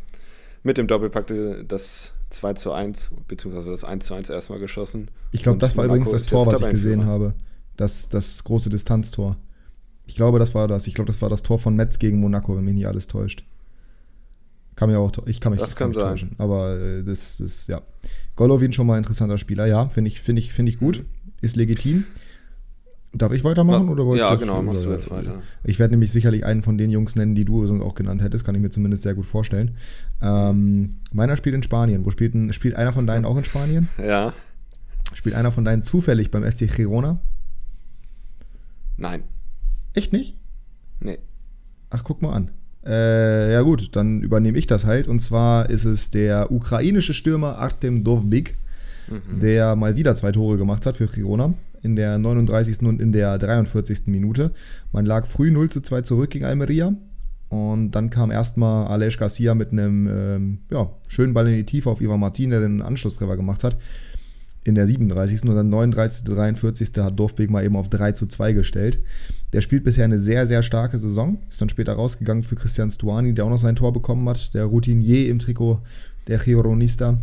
mit 0.62 0.76
dem 0.76 0.86
Doppelpack 0.86 1.32
das 1.66 2.12
2 2.30 2.54
zu 2.54 2.72
1, 2.72 3.10
beziehungsweise 3.28 3.70
das 3.70 3.84
1 3.84 4.06
zu 4.06 4.14
1 4.14 4.28
erstmal 4.28 4.58
geschossen. 4.58 5.10
Ich 5.32 5.42
glaube, 5.42 5.58
das 5.58 5.76
war 5.76 5.84
Monaco 5.84 5.96
übrigens 5.96 6.12
das 6.12 6.26
Tor, 6.26 6.46
was 6.46 6.60
ich 6.60 6.70
gesehen 6.70 7.06
habe. 7.06 7.34
Das, 7.76 8.08
das 8.08 8.44
große 8.44 8.70
Distanztor. 8.70 9.36
Ich 10.06 10.14
glaube, 10.14 10.38
das 10.38 10.54
war 10.54 10.68
das. 10.68 10.86
Ich 10.86 10.94
glaube, 10.94 11.06
das 11.06 11.22
war 11.22 11.30
das 11.30 11.42
Tor 11.42 11.58
von 11.58 11.74
Metz 11.74 11.98
gegen 11.98 12.20
Monaco, 12.20 12.56
wenn 12.56 12.64
mich 12.64 12.74
nicht 12.74 12.86
alles 12.86 13.06
täuscht. 13.06 13.44
Kann 14.76 14.90
mir 14.90 14.98
auch, 14.98 15.12
ich 15.26 15.40
kann 15.40 15.52
mich, 15.52 15.60
das 15.60 15.76
kann 15.76 15.88
mich 15.88 15.98
täuschen. 15.98 16.32
Aber 16.38 16.78
äh, 16.78 17.02
das 17.02 17.40
ist, 17.40 17.68
ja. 17.68 17.80
Golovin 18.36 18.72
schon 18.72 18.86
mal 18.86 18.94
ein 18.94 18.98
interessanter 18.98 19.38
Spieler, 19.38 19.66
ja. 19.66 19.88
Finde 19.88 20.08
ich, 20.08 20.20
find 20.20 20.38
ich, 20.38 20.52
find 20.52 20.68
ich 20.68 20.78
gut. 20.78 20.98
Mhm. 20.98 21.32
Ist 21.40 21.56
legitim. 21.56 22.04
Darf 23.12 23.32
ich 23.32 23.42
weitermachen 23.42 23.88
oder 23.88 24.06
wolltest 24.06 24.30
Ja, 24.30 24.36
genau, 24.36 24.58
jetzt, 24.58 24.66
machst 24.66 24.84
du 24.84 24.90
jetzt 24.92 25.10
weiter. 25.10 25.42
Ich 25.64 25.80
werde 25.80 25.94
nämlich 25.94 26.12
sicherlich 26.12 26.44
einen 26.44 26.62
von 26.62 26.78
den 26.78 26.90
Jungs 26.90 27.16
nennen, 27.16 27.34
die 27.34 27.44
du 27.44 27.66
sonst 27.66 27.82
auch 27.82 27.96
genannt 27.96 28.22
hättest, 28.22 28.44
kann 28.44 28.54
ich 28.54 28.60
mir 28.60 28.70
zumindest 28.70 29.02
sehr 29.02 29.14
gut 29.14 29.26
vorstellen. 29.26 29.76
Ähm, 30.22 31.00
meiner 31.12 31.36
spielt 31.36 31.56
in 31.56 31.64
Spanien. 31.64 32.06
Wo 32.06 32.12
spielt, 32.12 32.34
ein, 32.34 32.52
spielt 32.52 32.76
einer 32.76 32.92
von 32.92 33.08
deinen 33.08 33.24
auch 33.24 33.36
in 33.36 33.44
Spanien? 33.44 33.88
Ja. 33.98 34.32
Spielt 35.12 35.34
einer 35.34 35.50
von 35.50 35.64
deinen 35.64 35.82
zufällig 35.82 36.30
beim 36.30 36.48
SC 36.48 36.68
Girona? 36.68 37.18
Nein. 38.96 39.24
Echt 39.92 40.12
nicht? 40.12 40.36
Nee. 41.00 41.18
Ach, 41.90 42.04
guck 42.04 42.22
mal 42.22 42.32
an. 42.32 42.50
Äh, 42.86 43.52
ja 43.52 43.62
gut, 43.62 43.96
dann 43.96 44.22
übernehme 44.22 44.56
ich 44.56 44.68
das 44.68 44.84
halt. 44.84 45.08
Und 45.08 45.18
zwar 45.18 45.68
ist 45.68 45.84
es 45.84 46.10
der 46.10 46.52
ukrainische 46.52 47.12
Stürmer 47.12 47.58
Artem 47.58 48.04
Dovbik, 48.04 48.56
mhm. 49.08 49.40
der 49.40 49.74
mal 49.74 49.96
wieder 49.96 50.14
zwei 50.14 50.30
Tore 50.30 50.58
gemacht 50.58 50.86
hat 50.86 50.96
für 50.96 51.08
Girona 51.08 51.54
in 51.82 51.96
der 51.96 52.18
39. 52.18 52.82
und 52.82 53.00
in 53.00 53.12
der 53.12 53.38
43. 53.38 54.06
Minute. 54.06 54.52
Man 54.92 55.06
lag 55.06 55.26
früh 55.26 55.50
0 55.50 55.70
zu 55.70 55.80
2 55.80 56.02
zurück 56.02 56.30
gegen 56.30 56.44
Almeria. 56.44 56.94
Und 57.48 57.90
dann 57.92 58.10
kam 58.10 58.30
erstmal 58.30 58.86
Alej 58.86 59.16
Garcia 59.16 59.54
mit 59.54 59.72
einem 59.72 60.06
ähm, 60.08 60.58
ja, 60.70 60.90
schönen 61.08 61.34
Ball 61.34 61.48
in 61.48 61.56
die 61.56 61.64
Tiefe 61.64 61.90
auf 61.90 62.00
Ivan 62.00 62.20
Martin, 62.20 62.50
der 62.50 62.60
den 62.60 62.80
Anschlusstreffer 62.80 63.36
gemacht 63.36 63.64
hat. 63.64 63.76
In 64.62 64.76
der 64.76 64.86
37. 64.86 65.42
und 65.48 65.56
dann 65.56 65.68
39. 65.68 66.24
43. 66.24 66.90
hat 66.98 67.18
Dorfbeek 67.18 67.50
mal 67.50 67.64
eben 67.64 67.76
auf 67.76 67.88
3 67.88 68.12
zu 68.12 68.26
2 68.26 68.52
gestellt. 68.52 69.00
Der 69.52 69.62
spielt 69.62 69.82
bisher 69.82 70.04
eine 70.04 70.20
sehr, 70.20 70.46
sehr 70.46 70.62
starke 70.62 70.98
Saison. 70.98 71.38
Ist 71.48 71.60
dann 71.60 71.70
später 71.70 71.94
rausgegangen 71.94 72.44
für 72.44 72.54
Christian 72.54 72.90
Stuani, 72.90 73.34
der 73.34 73.46
auch 73.46 73.50
noch 73.50 73.58
sein 73.58 73.74
Tor 73.74 73.92
bekommen 73.92 74.28
hat. 74.28 74.54
Der 74.54 74.66
Routinier 74.66 75.28
im 75.28 75.40
Trikot 75.40 75.80
der 76.28 76.38
Gironista. 76.38 77.18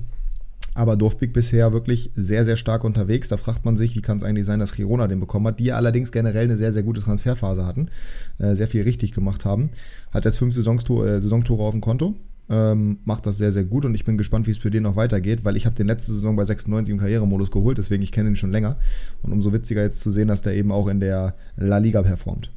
Aber 0.77 0.95
Dorfbeek 0.95 1.33
bisher 1.33 1.73
wirklich 1.73 2.11
sehr, 2.15 2.45
sehr 2.45 2.55
stark 2.55 2.83
unterwegs. 2.83 3.29
Da 3.29 3.37
fragt 3.37 3.65
man 3.65 3.77
sich, 3.77 3.95
wie 3.95 4.01
kann 4.01 4.17
es 4.17 4.23
eigentlich 4.23 4.45
sein, 4.45 4.59
dass 4.59 4.73
Girona 4.73 5.07
den 5.07 5.19
bekommen 5.19 5.47
hat, 5.47 5.59
die 5.59 5.71
allerdings 5.71 6.11
generell 6.11 6.43
eine 6.43 6.55
sehr, 6.55 6.71
sehr 6.71 6.83
gute 6.83 7.01
Transferphase 7.01 7.65
hatten, 7.65 7.89
äh, 8.37 8.53
sehr 8.53 8.67
viel 8.67 8.83
richtig 8.83 9.11
gemacht 9.11 9.43
haben. 9.43 9.71
Hat 10.11 10.25
jetzt 10.25 10.37
fünf 10.37 10.53
Saisontore, 10.53 11.15
äh, 11.15 11.19
Saisontore 11.19 11.63
auf 11.63 11.71
dem 11.71 11.81
Konto. 11.81 12.13
Ähm, 12.47 12.99
macht 13.05 13.25
das 13.25 13.39
sehr, 13.39 13.51
sehr 13.51 13.63
gut 13.63 13.85
und 13.85 13.95
ich 13.95 14.05
bin 14.05 14.19
gespannt, 14.19 14.45
wie 14.45 14.51
es 14.51 14.59
für 14.59 14.69
den 14.69 14.83
noch 14.83 14.95
weitergeht, 14.95 15.43
weil 15.43 15.57
ich 15.57 15.65
habe 15.65 15.75
den 15.75 15.87
letzte 15.87 16.11
Saison 16.11 16.35
bei 16.35 16.45
96 16.45 16.93
im 16.93 16.99
Karrieremodus 16.99 17.49
geholt, 17.49 17.79
deswegen 17.79 18.03
ich 18.03 18.11
kenne 18.11 18.29
ihn 18.29 18.35
schon 18.35 18.51
länger. 18.51 18.77
Und 19.23 19.33
umso 19.33 19.53
witziger 19.53 19.81
jetzt 19.81 20.01
zu 20.01 20.11
sehen, 20.11 20.27
dass 20.27 20.43
der 20.43 20.53
eben 20.53 20.71
auch 20.71 20.87
in 20.89 20.99
der 20.99 21.33
La 21.55 21.79
Liga 21.79 22.03
performt. 22.03 22.51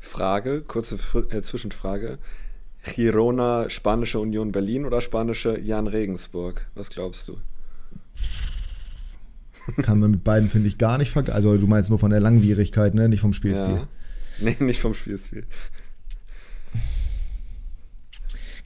Frage, 0.00 0.62
kurze 0.62 0.98
äh, 1.30 1.40
Zwischenfrage. 1.40 2.18
Girona, 2.84 3.70
Spanische 3.70 4.18
Union 4.18 4.52
Berlin 4.52 4.84
oder 4.84 5.00
Spanische 5.00 5.58
Jan 5.60 5.86
Regensburg? 5.86 6.66
Was 6.74 6.90
glaubst 6.90 7.28
du? 7.28 7.38
Kann 9.82 10.00
man 10.00 10.10
mit 10.10 10.24
beiden, 10.24 10.48
finde 10.48 10.68
ich, 10.68 10.78
gar 10.78 10.98
nicht 10.98 11.10
vergleichen. 11.10 11.36
Also 11.36 11.56
du 11.56 11.66
meinst 11.66 11.90
nur 11.90 11.98
von 11.98 12.10
der 12.10 12.20
Langwierigkeit, 12.20 12.94
ne? 12.94 13.08
nicht 13.08 13.20
vom 13.20 13.32
Spielstil. 13.32 13.74
Ja. 13.76 13.88
Nee, 14.40 14.56
nicht 14.60 14.80
vom 14.80 14.94
Spielstil. 14.94 15.44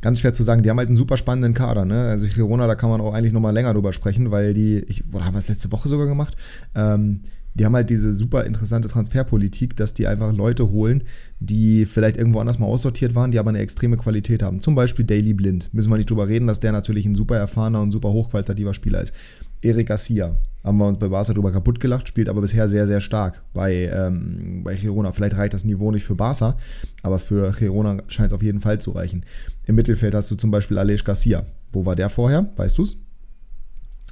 Ganz 0.00 0.20
schwer 0.20 0.32
zu 0.32 0.42
sagen, 0.42 0.62
die 0.62 0.70
haben 0.70 0.78
halt 0.78 0.88
einen 0.88 0.96
super 0.96 1.16
spannenden 1.16 1.54
Kader, 1.54 1.84
ne? 1.84 2.02
Also 2.02 2.26
Girona, 2.28 2.66
da 2.66 2.74
kann 2.74 2.90
man 2.90 3.00
auch 3.00 3.14
eigentlich 3.14 3.32
nochmal 3.32 3.54
länger 3.54 3.72
drüber 3.72 3.92
sprechen, 3.92 4.30
weil 4.30 4.54
die, 4.54 4.78
ich, 4.88 5.02
oder 5.12 5.24
haben 5.24 5.34
wir 5.34 5.38
es 5.38 5.48
letzte 5.48 5.72
Woche 5.72 5.88
sogar 5.88 6.06
gemacht? 6.06 6.36
Ähm, 6.74 7.22
die 7.54 7.64
haben 7.64 7.74
halt 7.74 7.88
diese 7.88 8.12
super 8.12 8.44
interessante 8.44 8.86
Transferpolitik, 8.86 9.76
dass 9.76 9.94
die 9.94 10.06
einfach 10.06 10.34
Leute 10.34 10.70
holen, 10.70 11.04
die 11.40 11.86
vielleicht 11.86 12.18
irgendwo 12.18 12.40
anders 12.40 12.58
mal 12.58 12.66
aussortiert 12.66 13.14
waren, 13.14 13.30
die 13.30 13.38
aber 13.38 13.48
eine 13.48 13.60
extreme 13.60 13.96
Qualität 13.96 14.42
haben. 14.42 14.60
Zum 14.60 14.74
Beispiel 14.74 15.06
Daily 15.06 15.32
Blind. 15.32 15.72
Müssen 15.72 15.90
wir 15.90 15.96
nicht 15.96 16.10
drüber 16.10 16.28
reden, 16.28 16.46
dass 16.46 16.60
der 16.60 16.72
natürlich 16.72 17.06
ein 17.06 17.14
super 17.14 17.38
erfahrener 17.38 17.80
und 17.80 17.92
super 17.92 18.12
hochqualitativer 18.12 18.74
Spieler 18.74 19.00
ist. 19.00 19.14
Eric 19.62 19.88
Garcia, 19.88 20.36
haben 20.66 20.78
wir 20.78 20.86
uns 20.86 20.98
bei 20.98 21.08
Barca 21.08 21.32
drüber 21.32 21.52
kaputt 21.52 21.78
gelacht, 21.78 22.08
spielt 22.08 22.28
aber 22.28 22.40
bisher 22.40 22.68
sehr, 22.68 22.88
sehr 22.88 23.00
stark 23.00 23.42
bei, 23.54 23.88
ähm, 23.94 24.62
bei 24.64 24.74
Girona. 24.74 25.12
Vielleicht 25.12 25.36
reicht 25.36 25.54
das 25.54 25.64
Niveau 25.64 25.92
nicht 25.92 26.04
für 26.04 26.16
Barca, 26.16 26.58
aber 27.02 27.20
für 27.20 27.52
Girona 27.52 28.02
scheint 28.08 28.32
es 28.32 28.34
auf 28.34 28.42
jeden 28.42 28.60
Fall 28.60 28.80
zu 28.80 28.90
reichen. 28.90 29.24
Im 29.64 29.76
Mittelfeld 29.76 30.14
hast 30.14 30.30
du 30.30 30.34
zum 30.34 30.50
Beispiel 30.50 30.76
Alej 30.78 31.02
Garcia. 31.04 31.46
Wo 31.72 31.86
war 31.86 31.94
der 31.94 32.10
vorher? 32.10 32.50
Weißt 32.56 32.78
du 32.78 32.82
es? 32.82 32.98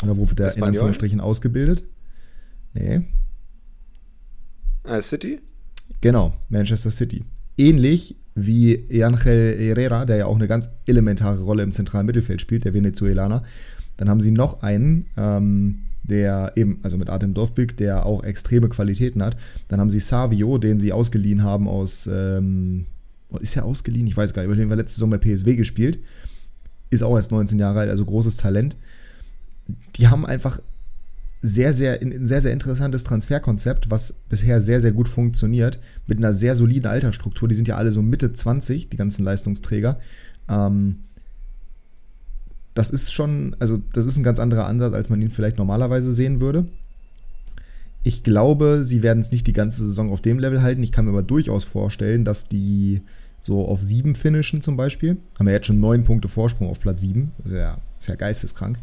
Oder 0.02 0.16
wo 0.16 0.28
wird 0.28 0.38
der 0.38 0.46
Espanyol? 0.48 0.68
in 0.68 0.74
Anführungsstrichen 0.74 1.20
ausgebildet? 1.20 1.84
Nee. 2.72 3.02
Äh, 4.84 5.02
City? 5.02 5.40
Genau, 6.00 6.34
Manchester 6.48 6.90
City. 6.90 7.24
Ähnlich 7.56 8.16
wie 8.36 9.02
Angel 9.02 9.56
Herrera, 9.58 10.04
der 10.04 10.16
ja 10.16 10.26
auch 10.26 10.36
eine 10.36 10.48
ganz 10.48 10.70
elementare 10.86 11.40
Rolle 11.40 11.62
im 11.62 11.72
zentralen 11.72 12.06
Mittelfeld 12.06 12.40
spielt, 12.40 12.64
der 12.64 12.74
Venezuelaner. 12.74 13.42
Dann 13.96 14.08
haben 14.08 14.20
sie 14.20 14.32
noch 14.32 14.62
einen, 14.62 15.06
ähm, 15.16 15.83
der 16.04 16.52
eben, 16.54 16.78
also 16.82 16.96
mit 16.96 17.08
Artem 17.08 17.34
Dovbik, 17.34 17.76
der 17.76 18.06
auch 18.06 18.22
extreme 18.22 18.68
Qualitäten 18.68 19.22
hat. 19.22 19.36
Dann 19.68 19.80
haben 19.80 19.90
sie 19.90 20.00
Savio, 20.00 20.58
den 20.58 20.78
sie 20.78 20.92
ausgeliehen 20.92 21.42
haben 21.42 21.66
aus, 21.66 22.08
ähm, 22.12 22.86
ist 23.40 23.56
er 23.56 23.64
ausgeliehen? 23.64 24.06
Ich 24.06 24.16
weiß 24.16 24.32
gar 24.32 24.42
nicht, 24.42 24.50
über 24.50 24.56
den 24.56 24.68
wir 24.68 24.76
letzte 24.76 25.04
bei 25.06 25.18
PSW 25.18 25.56
gespielt. 25.56 25.98
Ist 26.90 27.02
auch 27.02 27.16
erst 27.16 27.32
19 27.32 27.58
Jahre 27.58 27.80
alt, 27.80 27.90
also 27.90 28.04
großes 28.04 28.36
Talent. 28.36 28.76
Die 29.96 30.08
haben 30.08 30.26
einfach 30.26 30.60
sehr, 31.42 31.72
sehr, 31.72 32.00
ein 32.00 32.26
sehr, 32.26 32.40
sehr 32.40 32.52
interessantes 32.52 33.04
Transferkonzept, 33.04 33.90
was 33.90 34.12
bisher 34.28 34.60
sehr, 34.60 34.80
sehr 34.80 34.92
gut 34.92 35.08
funktioniert, 35.08 35.78
mit 36.06 36.18
einer 36.18 36.32
sehr 36.32 36.54
soliden 36.54 36.86
Altersstruktur. 36.86 37.48
Die 37.48 37.54
sind 37.54 37.68
ja 37.68 37.76
alle 37.76 37.92
so 37.92 38.02
Mitte 38.02 38.32
20, 38.32 38.88
die 38.88 38.96
ganzen 38.96 39.24
Leistungsträger. 39.24 39.98
Ähm, 40.48 41.00
das 42.74 42.90
ist 42.90 43.12
schon, 43.12 43.56
also 43.60 43.78
das 43.92 44.04
ist 44.04 44.16
ein 44.16 44.24
ganz 44.24 44.38
anderer 44.38 44.66
Ansatz, 44.66 44.94
als 44.94 45.08
man 45.08 45.22
ihn 45.22 45.30
vielleicht 45.30 45.58
normalerweise 45.58 46.12
sehen 46.12 46.40
würde. 46.40 46.66
Ich 48.02 48.22
glaube, 48.22 48.84
sie 48.84 49.02
werden 49.02 49.20
es 49.20 49.32
nicht 49.32 49.46
die 49.46 49.52
ganze 49.52 49.86
Saison 49.86 50.10
auf 50.10 50.20
dem 50.20 50.38
Level 50.38 50.62
halten. 50.62 50.82
Ich 50.82 50.92
kann 50.92 51.06
mir 51.06 51.12
aber 51.12 51.22
durchaus 51.22 51.64
vorstellen, 51.64 52.24
dass 52.24 52.48
die 52.48 53.00
so 53.40 53.66
auf 53.66 53.82
sieben 53.82 54.14
finishen 54.14 54.60
zum 54.60 54.76
Beispiel. 54.76 55.16
Haben 55.38 55.46
ja 55.46 55.54
jetzt 55.54 55.66
schon 55.66 55.80
neun 55.80 56.04
Punkte 56.04 56.28
Vorsprung 56.28 56.68
auf 56.68 56.80
Platz 56.80 57.00
sieben. 57.00 57.32
Ist 57.44 57.52
ja, 57.52 57.78
ist 57.98 58.08
ja 58.08 58.14
geisteskrank. 58.14 58.78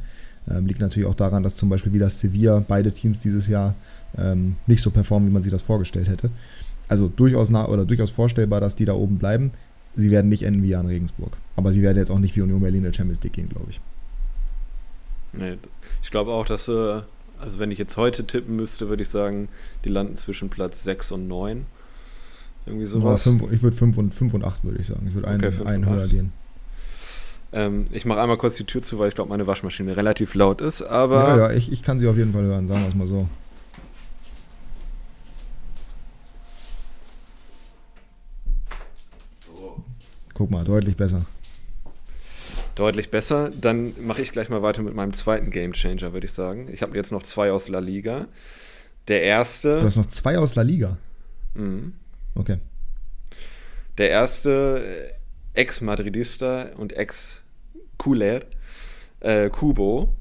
Ähm, 0.50 0.66
liegt 0.66 0.80
natürlich 0.80 1.08
auch 1.08 1.16
daran, 1.16 1.44
dass 1.44 1.56
zum 1.56 1.70
Beispiel 1.70 1.94
wieder 1.94 2.10
Sevilla, 2.10 2.64
beide 2.68 2.92
Teams 2.92 3.20
dieses 3.20 3.48
Jahr 3.48 3.76
ähm, 4.18 4.56
nicht 4.66 4.82
so 4.82 4.90
performen, 4.90 5.30
wie 5.30 5.34
man 5.34 5.44
sich 5.44 5.52
das 5.52 5.62
vorgestellt 5.62 6.10
hätte. 6.10 6.32
Also 6.88 7.08
durchaus 7.08 7.52
nah 7.52 7.68
oder 7.68 7.86
durchaus 7.86 8.10
vorstellbar, 8.10 8.60
dass 8.60 8.76
die 8.76 8.86
da 8.86 8.94
oben 8.94 9.18
bleiben. 9.18 9.52
Sie 9.96 10.12
werden 10.12 10.30
nicht 10.30 10.44
enden 10.44 10.64
wie 10.64 10.76
an 10.76 10.86
Regensburg. 10.86 11.38
Aber 11.56 11.72
sie 11.72 11.82
werden 11.82 11.98
jetzt 11.98 12.12
auch 12.12 12.20
nicht 12.20 12.36
wie 12.36 12.42
Union 12.42 12.62
Berlin 12.62 12.80
in 12.80 12.84
der 12.86 12.94
Champions 12.94 13.22
League 13.24 13.34
gehen, 13.34 13.50
glaube 13.50 13.68
ich. 13.70 13.82
Nee, 15.34 15.58
ich 16.02 16.12
glaube 16.12 16.32
auch, 16.32 16.46
dass, 16.46 16.68
äh, 16.68 17.02
also 17.40 17.60
wenn 17.60 17.72
ich 17.72 17.80
jetzt 17.80 17.98
heute 17.98 18.26
tippen 18.26 18.56
müsste, 18.56 18.90
würde 18.90 19.04
ich 19.04 19.10
sagen, 19.10 19.50
die 19.86 19.90
landen 19.90 20.16
zwischen 20.16 20.50
Platz 20.50 20.84
6 20.84 21.12
und 21.12 21.28
9. 21.28 21.66
Irgendwie 22.66 22.86
sowas. 22.86 23.24
Fünf, 23.24 23.44
ich 23.52 23.64
würde 23.64 23.76
5 23.76 23.98
und, 23.98 24.14
5 24.14 24.34
und 24.36 24.44
8, 24.44 24.64
würde 24.64 24.80
ich 24.80 24.88
sagen. 24.88 25.06
Ich 25.08 25.14
würde 25.14 25.28
einen, 25.28 25.44
okay, 25.44 25.66
einen 25.66 25.90
höher 25.90 26.08
gehen. 26.08 26.32
Ähm, 27.54 27.88
ich 27.92 28.06
mache 28.06 28.22
einmal 28.22 28.38
kurz 28.38 28.56
die 28.56 28.64
Tür 28.64 28.82
zu, 28.82 29.00
weil 29.00 29.10
ich 29.10 29.16
glaube, 29.16 29.30
meine 29.30 29.48
Waschmaschine 29.48 29.98
relativ 29.98 30.36
laut 30.36 30.62
ist, 30.62 30.82
aber. 30.82 31.20
Ja, 31.20 31.38
ja, 31.38 31.52
ich, 31.52 31.72
ich 31.72 31.84
kann 31.84 32.00
sie 32.00 32.08
auf 32.08 32.16
jeden 32.16 32.32
Fall 32.32 32.44
hören, 32.44 32.68
sagen 32.68 32.82
wir 32.82 32.88
es 32.88 32.96
mal 32.96 33.08
so. 33.08 33.28
Guck 40.34 40.52
mal, 40.52 40.64
deutlich 40.64 40.96
besser. 40.96 41.26
Deutlich 42.76 43.12
besser. 43.12 43.52
Dann 43.60 43.94
mache 44.02 44.22
ich 44.22 44.32
gleich 44.32 44.50
mal 44.50 44.62
weiter 44.62 44.82
mit 44.82 44.96
meinem 44.96 45.14
zweiten 45.14 45.52
Game 45.52 45.74
Changer, 45.74 46.14
würde 46.14 46.26
ich 46.26 46.34
sagen. 46.34 46.70
Ich 46.72 46.82
habe 46.82 46.96
jetzt 46.96 47.12
noch 47.12 47.24
zwei 47.24 47.52
aus 47.52 47.68
La 47.68 47.80
Liga. 47.80 48.28
Der 49.08 49.24
erste. 49.24 49.80
Du 49.80 49.86
hast 49.86 49.98
noch 49.98 50.06
zwei 50.06 50.38
aus 50.38 50.56
La 50.56 50.62
Liga? 50.62 50.98
Mhm. 51.54 51.94
Okay. 52.36 52.58
Der 53.98 54.10
erste 54.10 55.14
äh, 55.54 55.60
Ex-Madridista 55.60 56.70
und 56.78 56.94
Ex-Kuler, 56.94 58.42
äh, 59.20 59.50
Kubo, 59.50 60.14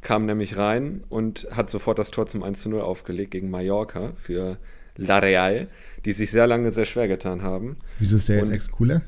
kam 0.00 0.26
nämlich 0.26 0.56
rein 0.56 1.04
und 1.08 1.46
hat 1.52 1.70
sofort 1.70 1.98
das 1.98 2.10
Tor 2.10 2.26
zum 2.26 2.42
1 2.42 2.66
0 2.66 2.80
aufgelegt 2.80 3.30
gegen 3.30 3.50
Mallorca 3.50 4.12
für 4.16 4.58
La 4.96 5.18
Real, 5.18 5.68
die 6.04 6.12
sich 6.12 6.30
sehr 6.30 6.46
lange 6.46 6.72
sehr 6.72 6.86
schwer 6.86 7.06
getan 7.06 7.42
haben. 7.42 7.76
Wieso 7.98 8.16
ist 8.16 8.28
der 8.28 8.38
jetzt 8.38 8.50
Ex-Kuler? 8.50 9.02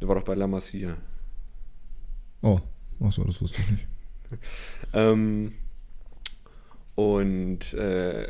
Der 0.00 0.08
war 0.08 0.14
doch 0.14 0.24
bei 0.24 0.34
La 0.34 0.46
Masia. 0.46 0.96
Oh, 2.42 2.60
achso, 3.00 3.24
das 3.24 3.40
wusste 3.40 3.60
ich 3.62 3.70
nicht. 3.70 3.86
ähm, 4.92 5.52
und 6.94 7.74
äh, 7.74 8.26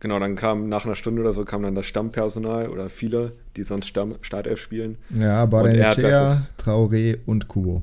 genau, 0.00 0.18
dann 0.18 0.36
kam 0.36 0.68
nach 0.68 0.84
einer 0.84 0.94
Stunde 0.94 1.22
oder 1.22 1.32
so 1.32 1.44
kam 1.44 1.62
dann 1.62 1.74
das 1.74 1.86
Stammpersonal 1.86 2.68
oder 2.68 2.88
viele, 2.90 3.32
die 3.56 3.62
sonst 3.62 3.86
Stamm 3.86 4.16
Startelf 4.20 4.60
spielen. 4.60 4.98
Ja, 5.10 5.46
Barenechea, 5.46 6.46
Traoré 6.62 7.18
und 7.26 7.48
Kubo. 7.48 7.82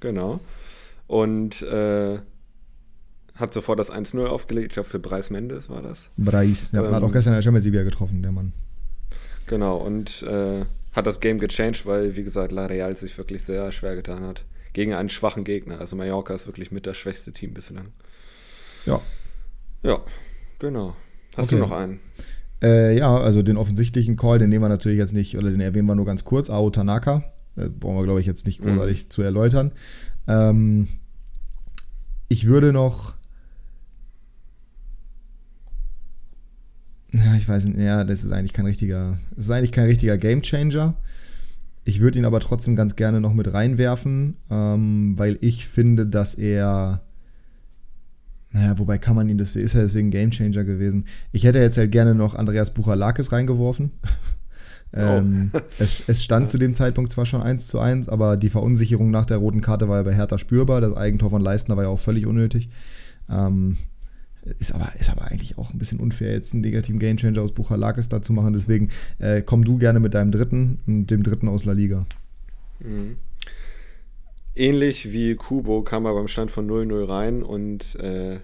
Genau. 0.00 0.40
Und 1.06 1.62
äh, 1.62 2.18
hat 3.34 3.52
sofort 3.54 3.78
das 3.78 3.92
1-0 3.92 4.24
aufgelegt. 4.26 4.68
Ich 4.68 4.74
glaube, 4.74 4.88
für 4.88 4.98
Breis 4.98 5.30
Mendes 5.30 5.68
war 5.68 5.82
das. 5.82 6.10
Breis, 6.16 6.72
ja, 6.72 6.84
ähm, 6.84 6.94
hat 6.94 7.02
auch 7.02 7.12
gestern 7.12 7.32
in 7.32 7.38
der 7.38 7.42
Champions 7.42 7.66
League 7.66 7.84
getroffen, 7.84 8.22
der 8.22 8.32
Mann. 8.32 8.52
Genau, 9.46 9.76
und 9.76 10.22
äh, 10.22 10.64
hat 10.92 11.06
das 11.06 11.20
Game 11.20 11.38
gechanged, 11.38 11.86
weil, 11.86 12.16
wie 12.16 12.22
gesagt, 12.22 12.52
La 12.52 12.66
Real 12.66 12.96
sich 12.96 13.16
wirklich 13.16 13.42
sehr 13.42 13.72
schwer 13.72 13.96
getan 13.96 14.24
hat. 14.24 14.44
Gegen 14.72 14.94
einen 14.94 15.08
schwachen 15.08 15.44
Gegner. 15.44 15.80
Also 15.80 15.96
Mallorca 15.96 16.34
ist 16.34 16.46
wirklich 16.46 16.70
mit 16.70 16.86
das 16.86 16.96
schwächste 16.96 17.32
Team 17.32 17.54
bislang. 17.54 17.88
Ja. 18.86 19.00
Ja, 19.82 20.00
genau. 20.58 20.96
Hast 21.36 21.48
okay. 21.48 21.56
du 21.56 21.62
noch 21.62 21.72
einen? 21.72 22.00
Äh, 22.62 22.96
ja, 22.96 23.16
also 23.16 23.42
den 23.42 23.56
offensichtlichen 23.56 24.16
Call, 24.16 24.38
den 24.38 24.48
nehmen 24.48 24.64
wir 24.64 24.68
natürlich 24.68 24.98
jetzt 24.98 25.12
nicht, 25.12 25.36
oder 25.36 25.50
den 25.50 25.60
erwähnen 25.60 25.86
wir 25.86 25.94
nur 25.94 26.06
ganz 26.06 26.24
kurz. 26.24 26.48
Ao 26.48 26.70
Tanaka. 26.70 27.24
Äh, 27.56 27.68
brauchen 27.68 27.96
wir, 27.96 28.04
glaube 28.04 28.20
ich, 28.20 28.26
jetzt 28.26 28.46
nicht 28.46 28.60
mhm. 28.60 28.76
großartig 28.76 29.04
mhm. 29.04 29.10
zu 29.10 29.22
erläutern. 29.22 29.72
Ähm, 30.28 30.88
ich 32.28 32.46
würde 32.46 32.72
noch 32.72 33.14
Ja, 37.12 37.34
ich 37.34 37.46
weiß 37.46 37.66
nicht, 37.66 37.78
ja, 37.78 38.04
das 38.04 38.24
ist 38.24 38.32
eigentlich 38.32 38.54
kein 38.54 38.66
richtiger, 38.66 39.18
das 39.36 39.46
ist 39.46 39.50
eigentlich 39.50 39.72
kein 39.72 39.86
richtiger 39.86 40.16
Gamechanger. 40.16 40.94
Ich 41.84 42.00
würde 42.00 42.18
ihn 42.18 42.24
aber 42.24 42.40
trotzdem 42.40 42.76
ganz 42.76 42.96
gerne 42.96 43.20
noch 43.20 43.34
mit 43.34 43.52
reinwerfen, 43.52 44.36
ähm, 44.50 45.18
weil 45.18 45.36
ich 45.40 45.66
finde, 45.66 46.06
dass 46.06 46.34
er. 46.34 47.02
Naja, 48.50 48.78
wobei 48.78 48.98
kann 48.98 49.16
man 49.16 49.28
ihn, 49.30 49.38
das 49.38 49.56
ist 49.56 49.72
ja 49.74 49.80
deswegen 49.80 50.10
Gamechanger 50.10 50.64
gewesen. 50.64 51.06
Ich 51.32 51.44
hätte 51.44 51.58
jetzt 51.58 51.78
halt 51.78 51.90
gerne 51.90 52.14
noch 52.14 52.34
Andreas 52.34 52.74
Buchalakis 52.74 53.32
reingeworfen. 53.32 53.92
ähm, 54.92 55.50
oh. 55.54 55.60
es, 55.78 56.02
es, 56.06 56.22
stand 56.22 56.50
zu 56.50 56.58
dem 56.58 56.74
Zeitpunkt 56.74 57.10
zwar 57.10 57.24
schon 57.24 57.42
1 57.42 57.66
zu 57.66 57.78
1, 57.78 58.10
aber 58.10 58.36
die 58.36 58.50
Verunsicherung 58.50 59.10
nach 59.10 59.24
der 59.24 59.38
roten 59.38 59.62
Karte 59.62 59.88
war 59.88 59.96
ja 59.98 60.02
bei 60.02 60.14
Hertha 60.14 60.36
spürbar. 60.36 60.82
Das 60.82 60.94
Eigentor 60.94 61.30
von 61.30 61.40
Leistner 61.40 61.76
war 61.76 61.84
ja 61.84 61.88
auch 61.88 61.98
völlig 61.98 62.26
unnötig. 62.26 62.68
Ähm, 63.30 63.78
ist 64.58 64.74
aber, 64.74 64.92
ist 64.98 65.10
aber 65.10 65.30
eigentlich 65.30 65.58
auch 65.58 65.72
ein 65.72 65.78
bisschen 65.78 66.00
unfair, 66.00 66.32
jetzt 66.32 66.52
einen 66.52 66.62
negativen 66.62 66.98
Gamechanger 66.98 67.40
aus 67.40 67.52
Buchalakis 67.52 68.08
da 68.08 68.22
zu 68.22 68.32
machen. 68.32 68.52
Deswegen 68.52 68.90
äh, 69.18 69.42
komm 69.42 69.64
du 69.64 69.78
gerne 69.78 70.00
mit 70.00 70.14
deinem 70.14 70.32
dritten 70.32 70.80
und 70.86 71.06
dem 71.06 71.22
dritten 71.22 71.48
aus 71.48 71.64
La 71.64 71.72
Liga. 71.72 72.06
Mhm. 72.80 73.16
Ähnlich 74.54 75.12
wie 75.12 75.34
Kubo 75.34 75.82
kam 75.82 76.04
er 76.04 76.14
beim 76.14 76.28
Stand 76.28 76.50
von 76.50 76.68
0-0 76.68 77.08
rein 77.08 77.42
und 77.42 77.96
äh, 77.96 78.40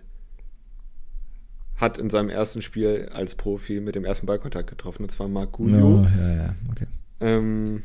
hat 1.76 1.98
in 1.98 2.10
seinem 2.10 2.30
ersten 2.30 2.62
Spiel 2.62 3.10
als 3.12 3.34
Profi 3.34 3.80
mit 3.80 3.94
dem 3.94 4.04
ersten 4.04 4.26
Ballkontakt 4.26 4.70
getroffen, 4.70 5.02
und 5.02 5.10
zwar 5.10 5.28
Marc 5.28 5.52
Gulio. 5.52 6.00
Oh, 6.00 6.06
ja, 6.18 6.34
ja, 6.34 6.52
okay. 6.70 6.86
Ähm, 7.20 7.82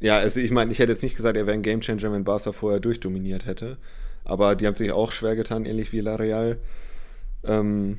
ja, 0.00 0.18
also 0.18 0.40
ich 0.40 0.50
meine, 0.50 0.72
ich 0.72 0.78
hätte 0.78 0.92
jetzt 0.92 1.02
nicht 1.02 1.16
gesagt, 1.16 1.36
er 1.36 1.46
wäre 1.46 1.56
ein 1.56 1.62
Gamechanger, 1.62 2.12
wenn 2.12 2.24
Barca 2.24 2.52
vorher 2.52 2.80
durchdominiert 2.80 3.46
hätte. 3.46 3.78
Aber 4.28 4.54
die 4.54 4.66
haben 4.66 4.76
sich 4.76 4.92
auch 4.92 5.10
schwer 5.10 5.34
getan, 5.34 5.64
ähnlich 5.64 5.92
wie 5.92 6.00
La 6.00 6.14
Real. 6.14 6.58
Ähm, 7.44 7.98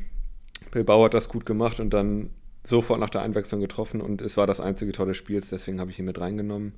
Bilbao 0.71 1.03
hat 1.03 1.13
das 1.13 1.27
gut 1.27 1.45
gemacht 1.45 1.79
und 1.79 1.89
dann 1.89 2.29
sofort 2.63 2.99
nach 2.99 3.09
der 3.09 3.23
Einwechslung 3.23 3.59
getroffen 3.59 3.99
und 3.99 4.21
es 4.21 4.37
war 4.37 4.47
das 4.47 4.59
einzige 4.59 4.91
Tor 4.91 5.07
des 5.07 5.17
Spiels, 5.17 5.49
deswegen 5.49 5.79
habe 5.79 5.91
ich 5.91 5.99
ihn 5.99 6.05
mit 6.05 6.19
reingenommen. 6.19 6.73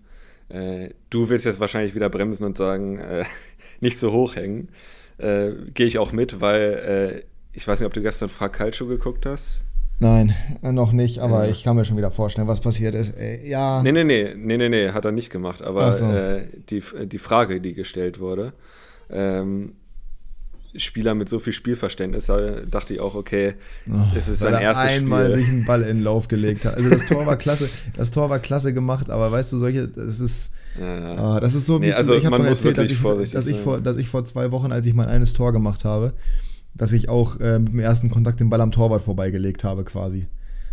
Äh, 0.50 0.90
du 1.10 1.30
willst 1.30 1.46
jetzt 1.46 1.60
wahrscheinlich 1.60 1.96
wieder 1.96 2.10
bremsen 2.10 2.46
und 2.46 2.58
sagen, 2.58 2.98
äh, 2.98 3.26
nicht 3.82 4.00
so 4.00 4.12
hoch 4.12 4.36
hängen. 4.36 4.70
Äh, 5.18 5.52
Gehe 5.74 5.86
ich 5.86 6.00
auch 6.00 6.14
mit, 6.14 6.40
weil 6.40 7.24
äh, 7.24 7.24
ich 7.54 7.68
weiß 7.68 7.80
nicht, 7.80 7.88
ob 7.88 7.94
du 7.94 8.02
gestern 8.02 8.30
Frag 8.30 8.54
Calcio 8.54 8.88
geguckt 8.88 9.26
hast. 9.26 9.62
Nein, 10.00 10.34
noch 10.64 10.94
nicht, 10.94 11.20
aber 11.20 11.48
ich 11.48 11.64
kann 11.64 11.76
mir 11.76 11.86
schon 11.86 11.98
wieder 11.98 12.10
vorstellen, 12.10 12.48
was 12.48 12.60
passiert 12.60 12.96
ist. 12.96 13.16
Äh, 13.18 13.48
ja. 13.48 13.84
Nee, 13.84 13.92
nee, 13.92 14.04
nee, 14.04 14.34
nee, 14.36 14.58
nee, 14.58 14.70
nee, 14.70 14.90
hat 14.90 15.06
er 15.06 15.12
nicht 15.12 15.30
gemacht, 15.30 15.62
aber 15.62 15.92
so. 15.92 16.06
Äh, 16.06 16.48
die, 16.70 16.82
die 17.06 17.18
Frage, 17.20 17.62
die 17.62 17.74
gestellt 17.74 18.20
wurde, 18.20 18.54
ähm, 19.12 19.74
Spieler 20.76 21.16
mit 21.16 21.28
so 21.28 21.40
viel 21.40 21.52
Spielverständnis, 21.52 22.28
da 22.28 22.62
dachte 22.62 22.94
ich 22.94 23.02
auch, 23.02 23.16
okay, 23.16 23.56
oh, 23.90 23.98
es 24.16 24.30
ist 24.30 24.40
sein 24.40 24.54
erstes 24.54 24.86
Spiel. 24.86 24.98
einmal 25.04 25.32
sich 25.32 25.48
einen 25.48 25.66
Ball 25.66 25.82
in 25.82 25.98
den 25.98 26.04
Lauf 26.04 26.30
gelegt 26.30 26.64
hat. 26.64 26.76
Also 26.76 26.90
das 26.90 27.06
Tor 27.08 27.26
war 27.26 27.36
klasse, 27.38 27.70
das 27.98 28.12
Tor 28.12 28.30
war 28.30 28.40
klasse 28.40 28.74
gemacht, 28.74 29.10
aber 29.10 29.32
weißt 29.32 29.52
du, 29.52 29.58
solche, 29.58 29.90
das 29.90 30.22
ist, 30.22 30.54
ja. 30.80 31.36
oh, 31.36 31.40
das 31.40 31.56
ist 31.56 31.66
so 31.66 31.80
nee, 31.80 31.92
also 31.92 32.16
ich 32.16 32.26
habe 32.26 32.38
doch 32.38 32.46
erzählt, 32.46 32.78
dass 32.78 32.90
ich, 32.90 33.02
dass, 33.32 33.48
ich 33.48 33.60
vor, 33.60 33.82
dass 33.82 33.98
ich 33.98 34.08
vor 34.08 34.24
zwei 34.24 34.52
Wochen, 34.52 34.72
als 34.72 34.86
ich 34.86 34.94
mein 34.94 35.08
eines 35.08 35.34
Tor 35.34 35.52
gemacht 35.52 35.84
habe, 35.84 36.14
dass 36.74 36.94
ich 36.94 37.10
auch 37.10 37.40
äh, 37.40 37.60
mit 37.60 37.74
dem 37.74 37.80
ersten 37.80 38.10
Kontakt 38.10 38.40
den 38.40 38.50
Ball 38.50 38.62
am 38.62 38.72
Torwart 38.72 39.02
vorbeigelegt 39.02 39.66
habe, 39.66 39.84
quasi. 39.84 40.28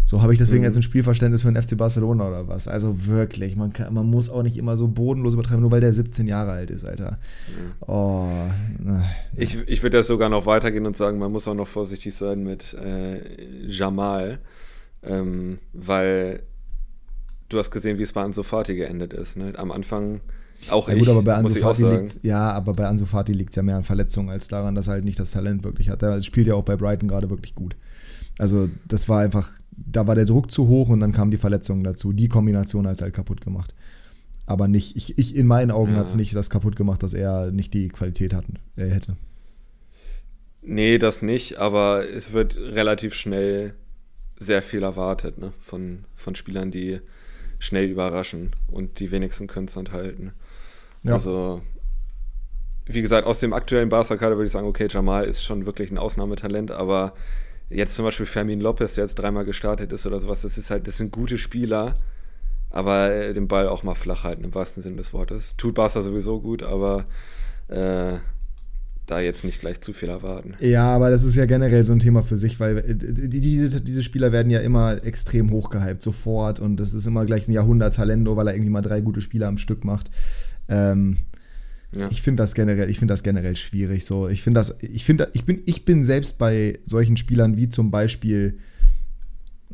So 0.08 0.22
habe 0.22 0.32
ich 0.32 0.38
deswegen 0.38 0.60
mhm. 0.60 0.64
jetzt 0.64 0.76
ein 0.76 0.82
Spielverständnis 0.82 1.42
für 1.42 1.52
den 1.52 1.62
FC 1.62 1.76
Barcelona 1.76 2.28
oder 2.28 2.48
was. 2.48 2.66
Also 2.66 3.06
wirklich, 3.08 3.56
man, 3.56 3.74
kann, 3.74 3.92
man 3.92 4.06
muss 4.06 4.30
auch 4.30 4.42
nicht 4.42 4.56
immer 4.56 4.78
so 4.78 4.88
bodenlos 4.88 5.34
übertreiben, 5.34 5.60
nur 5.60 5.70
weil 5.70 5.82
der 5.82 5.92
17 5.92 6.26
Jahre 6.26 6.52
alt 6.52 6.70
ist, 6.70 6.86
Alter. 6.86 7.18
Mhm. 7.48 7.86
Oh, 7.86 8.26
na, 8.82 9.04
Ich, 9.36 9.58
ich 9.66 9.82
würde 9.82 9.98
das 9.98 10.06
sogar 10.06 10.30
noch 10.30 10.46
weitergehen 10.46 10.86
und 10.86 10.96
sagen, 10.96 11.18
man 11.18 11.30
muss 11.30 11.46
auch 11.46 11.52
noch 11.52 11.68
vorsichtig 11.68 12.14
sein 12.14 12.42
mit 12.42 12.72
äh, 12.72 13.20
Jamal, 13.66 14.38
ähm, 15.02 15.58
weil 15.74 16.42
du 17.50 17.58
hast 17.58 17.70
gesehen, 17.70 17.98
wie 17.98 18.02
es 18.04 18.12
bei 18.12 18.22
Ansu 18.22 18.42
Fati 18.42 18.76
geendet 18.76 19.12
ist. 19.12 19.36
Ne? 19.36 19.52
Am 19.58 19.70
Anfang 19.70 20.22
auch 20.70 20.88
ja, 20.88 20.94
gut, 20.94 21.02
ich, 21.02 21.08
aber 21.10 21.20
bei 21.20 21.34
Ansu 21.34 21.60
Fati 21.60 21.82
liegt's, 21.82 22.20
ja, 22.22 22.50
aber 22.52 22.72
bei 22.72 22.86
Ansu 22.86 23.04
Fati 23.04 23.34
liegt 23.34 23.50
es 23.50 23.56
ja 23.56 23.62
mehr 23.62 23.76
an 23.76 23.84
Verletzungen 23.84 24.30
als 24.30 24.48
daran, 24.48 24.74
dass 24.74 24.86
er 24.86 24.94
halt 24.94 25.04
nicht 25.04 25.20
das 25.20 25.32
Talent 25.32 25.64
wirklich 25.64 25.90
hat. 25.90 26.02
Er 26.02 26.22
spielt 26.22 26.46
ja 26.46 26.54
auch 26.54 26.64
bei 26.64 26.76
Brighton 26.76 27.10
gerade 27.10 27.28
wirklich 27.28 27.54
gut. 27.54 27.76
Also 28.38 28.70
das 28.86 29.10
war 29.10 29.20
einfach, 29.20 29.50
da 29.86 30.06
war 30.06 30.14
der 30.14 30.24
Druck 30.24 30.50
zu 30.50 30.68
hoch 30.68 30.88
und 30.88 31.00
dann 31.00 31.12
kamen 31.12 31.30
die 31.30 31.36
Verletzungen 31.36 31.84
dazu. 31.84 32.12
Die 32.12 32.28
Kombination 32.28 32.86
hat 32.86 32.96
es 32.96 33.02
halt 33.02 33.14
kaputt 33.14 33.40
gemacht. 33.40 33.74
Aber 34.46 34.66
nicht, 34.66 34.96
ich, 34.96 35.18
ich 35.18 35.36
in 35.36 35.46
meinen 35.46 35.70
Augen 35.70 35.92
ja. 35.92 35.98
hat 35.98 36.06
es 36.06 36.16
nicht 36.16 36.34
das 36.34 36.50
kaputt 36.50 36.74
gemacht, 36.74 37.02
dass 37.02 37.12
er 37.12 37.50
nicht 37.50 37.74
die 37.74 37.88
Qualität 37.88 38.32
hatten, 38.32 38.54
er 38.76 38.90
hätte. 38.90 39.16
Nee, 40.62 40.98
das 40.98 41.22
nicht, 41.22 41.58
aber 41.58 42.08
es 42.08 42.32
wird 42.32 42.56
relativ 42.56 43.14
schnell 43.14 43.74
sehr 44.38 44.62
viel 44.62 44.82
erwartet 44.82 45.38
ne? 45.38 45.52
von, 45.60 46.04
von 46.14 46.34
Spielern, 46.34 46.70
die 46.70 47.00
schnell 47.58 47.88
überraschen 47.88 48.52
und 48.68 49.00
die 49.00 49.10
wenigsten 49.10 49.48
können 49.48 49.66
es 49.66 49.74
dann 49.74 49.92
halten. 49.92 50.32
Ja. 51.02 51.14
Also, 51.14 51.62
wie 52.86 53.02
gesagt, 53.02 53.26
aus 53.26 53.40
dem 53.40 53.52
aktuellen 53.52 53.88
Barca-Kader 53.88 54.36
würde 54.36 54.46
ich 54.46 54.52
sagen, 54.52 54.66
okay, 54.66 54.88
Jamal 54.88 55.24
ist 55.24 55.42
schon 55.42 55.66
wirklich 55.66 55.90
ein 55.90 55.98
Ausnahmetalent, 55.98 56.70
aber 56.70 57.14
jetzt 57.70 57.94
zum 57.94 58.04
Beispiel 58.04 58.26
Fermin 58.26 58.60
Lopez, 58.60 58.94
der 58.94 59.04
jetzt 59.04 59.14
dreimal 59.14 59.44
gestartet 59.44 59.92
ist 59.92 60.06
oder 60.06 60.20
sowas, 60.20 60.42
das 60.42 60.58
ist 60.58 60.70
halt, 60.70 60.86
das 60.86 60.96
sind 60.96 61.12
gute 61.12 61.38
Spieler, 61.38 61.96
aber 62.70 63.32
den 63.32 63.48
Ball 63.48 63.68
auch 63.68 63.82
mal 63.82 63.94
flach 63.94 64.24
halten, 64.24 64.44
im 64.44 64.54
wahrsten 64.54 64.82
Sinne 64.82 64.96
des 64.96 65.12
Wortes. 65.12 65.54
Tut 65.56 65.74
Barca 65.74 66.02
sowieso 66.02 66.40
gut, 66.40 66.62
aber 66.62 67.06
äh, 67.68 68.18
da 69.08 69.20
jetzt 69.20 69.44
nicht 69.44 69.60
gleich 69.60 69.80
zu 69.80 69.92
viel 69.92 70.08
erwarten. 70.10 70.54
Ja, 70.60 70.94
aber 70.94 71.10
das 71.10 71.24
ist 71.24 71.36
ja 71.36 71.46
generell 71.46 71.82
so 71.82 71.92
ein 71.92 71.98
Thema 71.98 72.22
für 72.22 72.36
sich, 72.36 72.60
weil 72.60 72.78
äh, 72.78 72.94
diese, 72.94 73.80
diese 73.80 74.02
Spieler 74.02 74.32
werden 74.32 74.50
ja 74.50 74.60
immer 74.60 75.02
extrem 75.02 75.50
hochgehypt, 75.50 76.02
sofort. 76.02 76.60
Und 76.60 76.76
das 76.76 76.94
ist 76.94 77.06
immer 77.06 77.24
gleich 77.24 77.48
ein 77.48 77.52
Jahrhunderttalent, 77.52 78.22
nur 78.22 78.36
weil 78.36 78.48
er 78.48 78.54
irgendwie 78.54 78.70
mal 78.70 78.82
drei 78.82 79.00
gute 79.00 79.22
Spiele 79.22 79.46
am 79.46 79.58
Stück 79.58 79.84
macht. 79.84 80.10
Ähm, 80.68 81.16
ja. 81.92 82.08
Ich 82.10 82.20
finde 82.20 82.42
das 82.42 82.54
generell, 82.54 82.90
ich 82.90 82.98
finde 82.98 83.12
das 83.12 83.22
generell 83.22 83.56
schwierig. 83.56 84.04
So, 84.04 84.28
ich 84.28 84.42
finde 84.42 84.60
das, 84.60 84.78
ich 84.82 85.04
finde, 85.04 85.30
ich 85.32 85.44
bin, 85.44 85.62
ich 85.64 85.84
bin 85.84 86.04
selbst 86.04 86.38
bei 86.38 86.78
solchen 86.84 87.16
Spielern 87.16 87.56
wie 87.56 87.68
zum 87.70 87.90
Beispiel, 87.90 88.58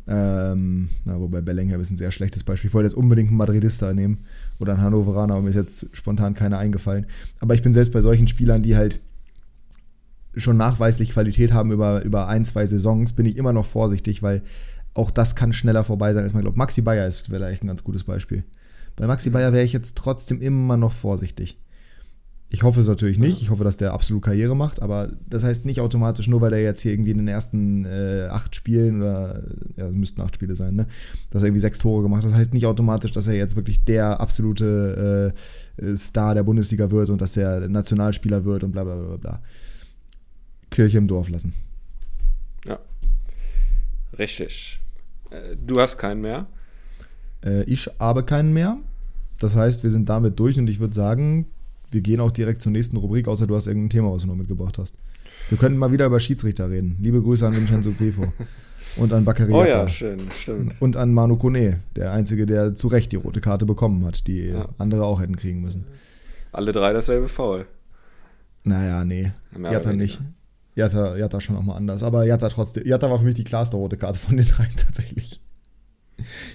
ähm, 0.07 0.89
na, 1.03 1.19
wobei 1.19 1.41
Bellingham 1.41 1.81
ist 1.81 1.91
ein 1.91 1.97
sehr 1.97 2.11
schlechtes 2.11 2.43
Beispiel. 2.43 2.69
Ich 2.69 2.73
wollte 2.73 2.87
jetzt 2.87 2.95
unbedingt 2.95 3.29
einen 3.29 3.37
Madridista 3.37 3.93
nehmen 3.93 4.19
oder 4.59 4.73
einen 4.73 4.81
Hannoveraner, 4.81 5.33
aber 5.33 5.43
mir 5.43 5.49
ist 5.49 5.55
jetzt 5.55 5.97
spontan 5.97 6.35
keiner 6.35 6.57
eingefallen. 6.57 7.07
Aber 7.39 7.53
ich 7.53 7.63
bin 7.63 7.73
selbst 7.73 7.91
bei 7.91 8.01
solchen 8.01 8.27
Spielern, 8.27 8.63
die 8.63 8.77
halt 8.77 9.01
schon 10.37 10.57
nachweislich 10.57 11.11
Qualität 11.11 11.53
haben 11.53 11.71
über, 11.71 12.03
über 12.03 12.27
ein, 12.27 12.45
zwei 12.45 12.65
Saisons, 12.65 13.13
bin 13.13 13.25
ich 13.25 13.37
immer 13.37 13.53
noch 13.53 13.65
vorsichtig, 13.65 14.21
weil 14.21 14.41
auch 14.93 15.11
das 15.11 15.35
kann 15.35 15.51
schneller 15.51 15.83
vorbei 15.83 16.13
sein, 16.13 16.23
als 16.23 16.33
man 16.33 16.43
glaubt. 16.43 16.57
Maxi 16.57 16.81
Bayer 16.81 17.07
ist 17.07 17.27
vielleicht 17.27 17.63
ein 17.63 17.67
ganz 17.67 17.83
gutes 17.83 18.05
Beispiel. 18.05 18.43
Bei 18.95 19.07
Maxi 19.07 19.29
Bayer 19.29 19.51
wäre 19.51 19.65
ich 19.65 19.73
jetzt 19.73 19.97
trotzdem 19.97 20.41
immer 20.41 20.77
noch 20.77 20.93
vorsichtig. 20.93 21.57
Ich 22.49 22.63
hoffe 22.63 22.79
es 22.79 22.87
natürlich 22.87 23.17
nicht. 23.17 23.41
Ich 23.41 23.49
hoffe, 23.49 23.63
dass 23.63 23.77
der 23.77 23.93
absolut 23.93 24.23
Karriere 24.23 24.55
macht, 24.55 24.81
aber 24.81 25.11
das 25.27 25.43
heißt 25.43 25.65
nicht 25.65 25.81
automatisch, 25.81 26.27
nur 26.27 26.41
weil 26.41 26.53
er 26.53 26.61
jetzt 26.61 26.81
hier 26.81 26.93
irgendwie 26.93 27.11
in 27.11 27.17
den 27.17 27.27
ersten 27.27 27.85
äh, 27.85 28.27
acht 28.29 28.55
Spielen 28.55 29.01
oder 29.01 29.43
ja, 29.75 29.87
es 29.87 29.95
müssten 29.95 30.21
acht 30.21 30.35
Spiele 30.35 30.55
sein, 30.55 30.75
ne? 30.75 30.85
Dass 31.31 31.41
er 31.41 31.47
irgendwie 31.47 31.61
sechs 31.61 31.79
Tore 31.79 32.03
gemacht 32.03 32.23
hat. 32.23 32.31
Das 32.31 32.37
heißt 32.37 32.53
nicht 32.53 32.67
automatisch, 32.67 33.11
dass 33.11 33.27
er 33.27 33.33
jetzt 33.33 33.55
wirklich 33.55 33.83
der 33.83 34.19
absolute 34.19 35.33
äh, 35.81 35.95
Star 35.97 36.35
der 36.35 36.43
Bundesliga 36.43 36.91
wird 36.91 37.09
und 37.09 37.19
dass 37.19 37.35
er 37.35 37.67
Nationalspieler 37.67 38.45
wird 38.45 38.63
und 38.63 38.71
bla 38.71 38.83
bla 38.83 38.95
bla 38.95 39.17
bla. 39.17 39.41
Kirche 40.69 40.97
im 40.97 41.07
Dorf 41.07 41.29
lassen. 41.29 41.53
Ja. 42.65 42.79
Richtig. 44.17 44.79
Äh, 45.31 45.55
du 45.57 45.79
hast 45.79 45.97
keinen 45.97 46.21
mehr? 46.21 46.45
Äh, 47.43 47.63
ich 47.63 47.89
habe 47.99 48.23
keinen 48.23 48.53
mehr. 48.53 48.77
Das 49.39 49.55
heißt, 49.55 49.83
wir 49.83 49.91
sind 49.91 50.09
damit 50.09 50.39
durch 50.39 50.57
und 50.57 50.69
ich 50.69 50.79
würde 50.79 50.93
sagen, 50.93 51.47
wir 51.89 52.01
gehen 52.01 52.19
auch 52.19 52.31
direkt 52.31 52.61
zur 52.61 52.71
nächsten 52.71 52.97
Rubrik, 52.97 53.27
außer 53.27 53.47
du 53.47 53.55
hast 53.55 53.67
irgendein 53.67 53.89
Thema, 53.89 54.11
was 54.11 54.23
du 54.23 54.27
noch 54.27 54.35
mitgebracht 54.35 54.77
hast. 54.77 54.95
Wir 55.49 55.57
könnten 55.57 55.77
mal 55.77 55.91
wieder 55.91 56.05
über 56.05 56.19
Schiedsrichter 56.19 56.69
reden. 56.69 56.97
Liebe 57.01 57.21
Grüße 57.21 57.45
an 57.45 57.55
Vincenzo 57.55 57.91
Grifo. 57.91 58.25
und 58.97 59.13
an 59.13 59.25
Baccariata. 59.25 59.61
Oh 59.61 59.65
ja, 59.65 59.87
schön, 59.87 60.19
stimmt. 60.31 60.75
Und 60.79 60.97
an 60.97 61.13
Manu 61.13 61.37
Kone, 61.37 61.81
der 61.95 62.11
Einzige, 62.11 62.45
der 62.45 62.75
zu 62.75 62.87
Recht 62.87 63.11
die 63.11 63.17
rote 63.17 63.41
Karte 63.41 63.65
bekommen 63.65 64.05
hat, 64.05 64.27
die 64.27 64.47
ja. 64.47 64.69
andere 64.77 65.05
auch 65.05 65.21
hätten 65.21 65.35
kriegen 65.35 65.61
müssen. 65.61 65.85
Alle 66.51 66.71
drei 66.71 66.93
dasselbe 66.93 67.27
Foul. 67.27 67.65
Naja, 68.63 69.05
nee. 69.05 69.31
Jatta 69.61 69.93
nicht. 69.93 70.19
Jatta, 70.75 71.15
Jatta 71.17 71.39
schon 71.39 71.55
nochmal 71.55 71.77
anders. 71.77 72.03
Aber 72.03 72.25
Jatta 72.25 72.49
trotzdem. 72.49 72.85
Jatta 72.85 73.09
war 73.09 73.19
für 73.19 73.25
mich 73.25 73.35
die 73.35 73.43
klarste 73.43 73.77
rote 73.77 73.97
Karte 73.97 74.19
von 74.19 74.37
den 74.37 74.47
dreien 74.47 74.75
tatsächlich. 74.77 75.41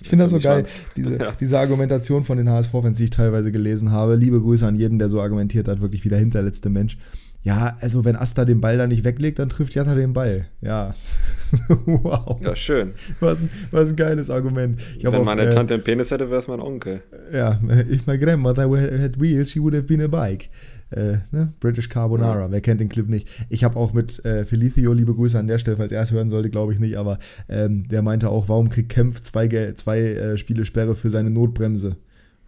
Ich 0.01 0.09
finde 0.09 0.24
das 0.24 0.30
so 0.30 0.38
geil, 0.38 0.64
diese, 0.96 1.16
ja. 1.18 1.32
diese 1.38 1.59
Argumentation 1.59 2.24
von 2.24 2.38
den 2.38 2.48
HSV-Fans, 2.48 2.98
die 2.98 3.05
ich 3.05 3.11
teilweise 3.11 3.53
gelesen 3.53 3.92
habe. 3.92 4.16
Liebe 4.16 4.40
Grüße 4.40 4.66
an 4.66 4.76
jeden, 4.76 4.98
der 4.98 5.09
so 5.09 5.20
argumentiert 5.20 5.68
hat, 5.68 5.80
wirklich 5.80 6.05
wie 6.05 6.09
der 6.09 6.18
hinterletzte 6.18 6.70
Mensch. 6.70 6.96
Ja, 7.43 7.74
also 7.80 8.05
wenn 8.05 8.16
Asta 8.16 8.45
den 8.45 8.61
Ball 8.61 8.76
da 8.76 8.86
nicht 8.86 9.03
weglegt, 9.05 9.38
dann 9.38 9.49
trifft 9.49 9.74
Jatta 9.74 9.95
den 9.95 10.12
Ball. 10.12 10.47
Ja. 10.61 10.95
wow. 11.86 12.38
Ja, 12.43 12.55
schön. 12.55 12.93
Was, 13.20 13.38
was 13.70 13.91
ein 13.91 13.97
geiles 13.97 14.28
Argument. 14.28 14.78
Ich 14.99 15.05
wenn 15.05 15.14
auch, 15.14 15.24
meine 15.24 15.43
äh, 15.43 15.51
Tante 15.51 15.74
einen 15.74 15.82
Penis 15.82 16.11
hätte, 16.11 16.28
wäre 16.28 16.38
es 16.38 16.49
mein 16.49 16.61
Onkel. 16.61 17.03
Ja, 17.32 17.59
if 17.91 18.07
my 18.07 18.18
grandmother 18.18 18.68
had 18.68 19.18
wheels, 19.18 19.51
she 19.51 19.61
would 19.61 19.74
have 19.74 19.84
been 19.84 20.03
a 20.03 20.07
bike. 20.07 20.51
Äh, 20.91 21.18
ne? 21.30 21.53
British 21.61 21.88
Carbonara, 21.88 22.43
ja. 22.43 22.51
wer 22.51 22.61
kennt 22.61 22.80
den 22.80 22.88
Clip 22.88 23.09
nicht? 23.09 23.28
Ich 23.49 23.64
habe 23.64 23.76
auch 23.76 23.95
mit 23.95 24.22
äh, 24.24 24.45
Felicio, 24.45 24.93
liebe 24.93 25.14
Grüße 25.14 25.38
an 25.38 25.47
der 25.47 25.59
Stelle, 25.59 25.76
falls 25.76 25.93
er 25.93 26.03
es 26.03 26.12
hören 26.12 26.30
sollte, 26.30 26.51
glaube 26.51 26.74
ich 26.74 26.80
nicht, 26.80 26.97
aber 26.97 27.18
ähm, 27.49 27.88
der 27.88 28.03
meinte 28.03 28.28
auch, 28.28 28.49
warum 28.49 28.68
kriegt 28.68 28.91
Kempf 28.91 29.22
zwei, 29.22 29.49
zwei 29.74 30.01
äh, 30.01 30.36
Spiele 30.36 30.64
Sperre 30.64 30.97
für 30.97 31.09
seine 31.09 31.30
Notbremse? 31.30 31.97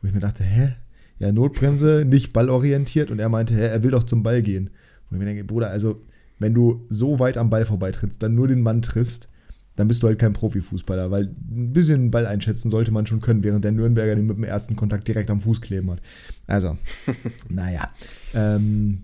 Wo 0.01 0.09
ich 0.09 0.15
mir 0.15 0.21
dachte, 0.21 0.43
hä? 0.43 0.75
Ja, 1.19 1.31
Notbremse, 1.31 2.05
nicht 2.05 2.33
ballorientiert 2.33 3.13
und 3.13 3.21
er 3.21 3.29
meinte, 3.29 3.55
hä, 3.55 3.69
er 3.69 3.85
will 3.85 3.93
doch 3.93 4.03
zum 4.03 4.25
Ball 4.25 4.43
gehen. 4.43 4.71
Wo 5.13 5.17
ich 5.17 5.19
mir 5.19 5.27
denke, 5.27 5.45
Bruder, 5.45 5.69
also 5.69 6.01
wenn 6.39 6.55
du 6.55 6.87
so 6.89 7.19
weit 7.19 7.37
am 7.37 7.51
Ball 7.51 7.67
vorbeitrittst, 7.67 8.23
dann 8.23 8.35
nur 8.35 8.49
den 8.49 8.63
Mann 8.63 8.81
triffst, 8.81 9.29
dann 9.77 9.89
bist 9.89 10.03
du 10.03 10.07
halt 10.07 10.19
kein 10.19 10.33
Profifußballer, 10.33 11.11
weil 11.11 11.25
ein 11.25 11.73
bisschen 11.75 12.11
Ball 12.11 12.27
einschätzen 12.27 12.71
sollte 12.71 12.93
man 12.93 13.05
schon 13.05 13.21
können, 13.21 13.45
während 13.45 13.63
der 13.63 13.73
Nürnberger 13.73 14.15
den 14.15 14.27
mit 14.27 14.39
dem 14.39 14.45
ersten 14.45 14.75
Kontakt 14.75 15.07
direkt 15.07 15.31
am 15.31 15.41
Fuß 15.41 15.61
kleben 15.61 15.91
hat. 15.91 16.01
Also, 16.47 16.79
naja. 17.51 17.91
Ähm, 18.33 19.03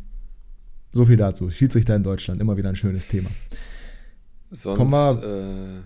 so 0.93 1.05
viel 1.05 1.19
dazu. 1.19 1.51
Schiedsrichter 1.51 1.95
in 1.95 2.03
Deutschland, 2.03 2.41
immer 2.41 2.57
wieder 2.57 2.71
ein 2.71 2.77
schönes 2.77 3.07
Thema. 3.07 3.29
Sonst, 4.51 4.79
kommen 4.79 4.91
wir, 4.91 5.23
äh, 5.23 5.81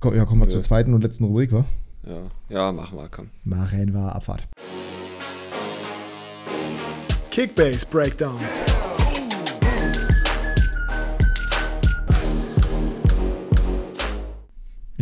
komm, 0.00 0.16
ja, 0.16 0.24
kommen 0.24 0.40
wir 0.40 0.48
zur 0.48 0.62
zweiten 0.62 0.94
und 0.94 1.02
letzten 1.02 1.24
Rubrik, 1.24 1.52
wa? 1.52 1.64
Ja, 2.04 2.30
ja, 2.48 2.72
machen 2.72 2.98
wir, 2.98 3.08
komm. 3.08 3.30
Machen 3.44 3.92
wir 3.92 4.16
Abfahrt. 4.16 4.42
Kickbase 7.30 7.86
Breakdown. 7.86 8.40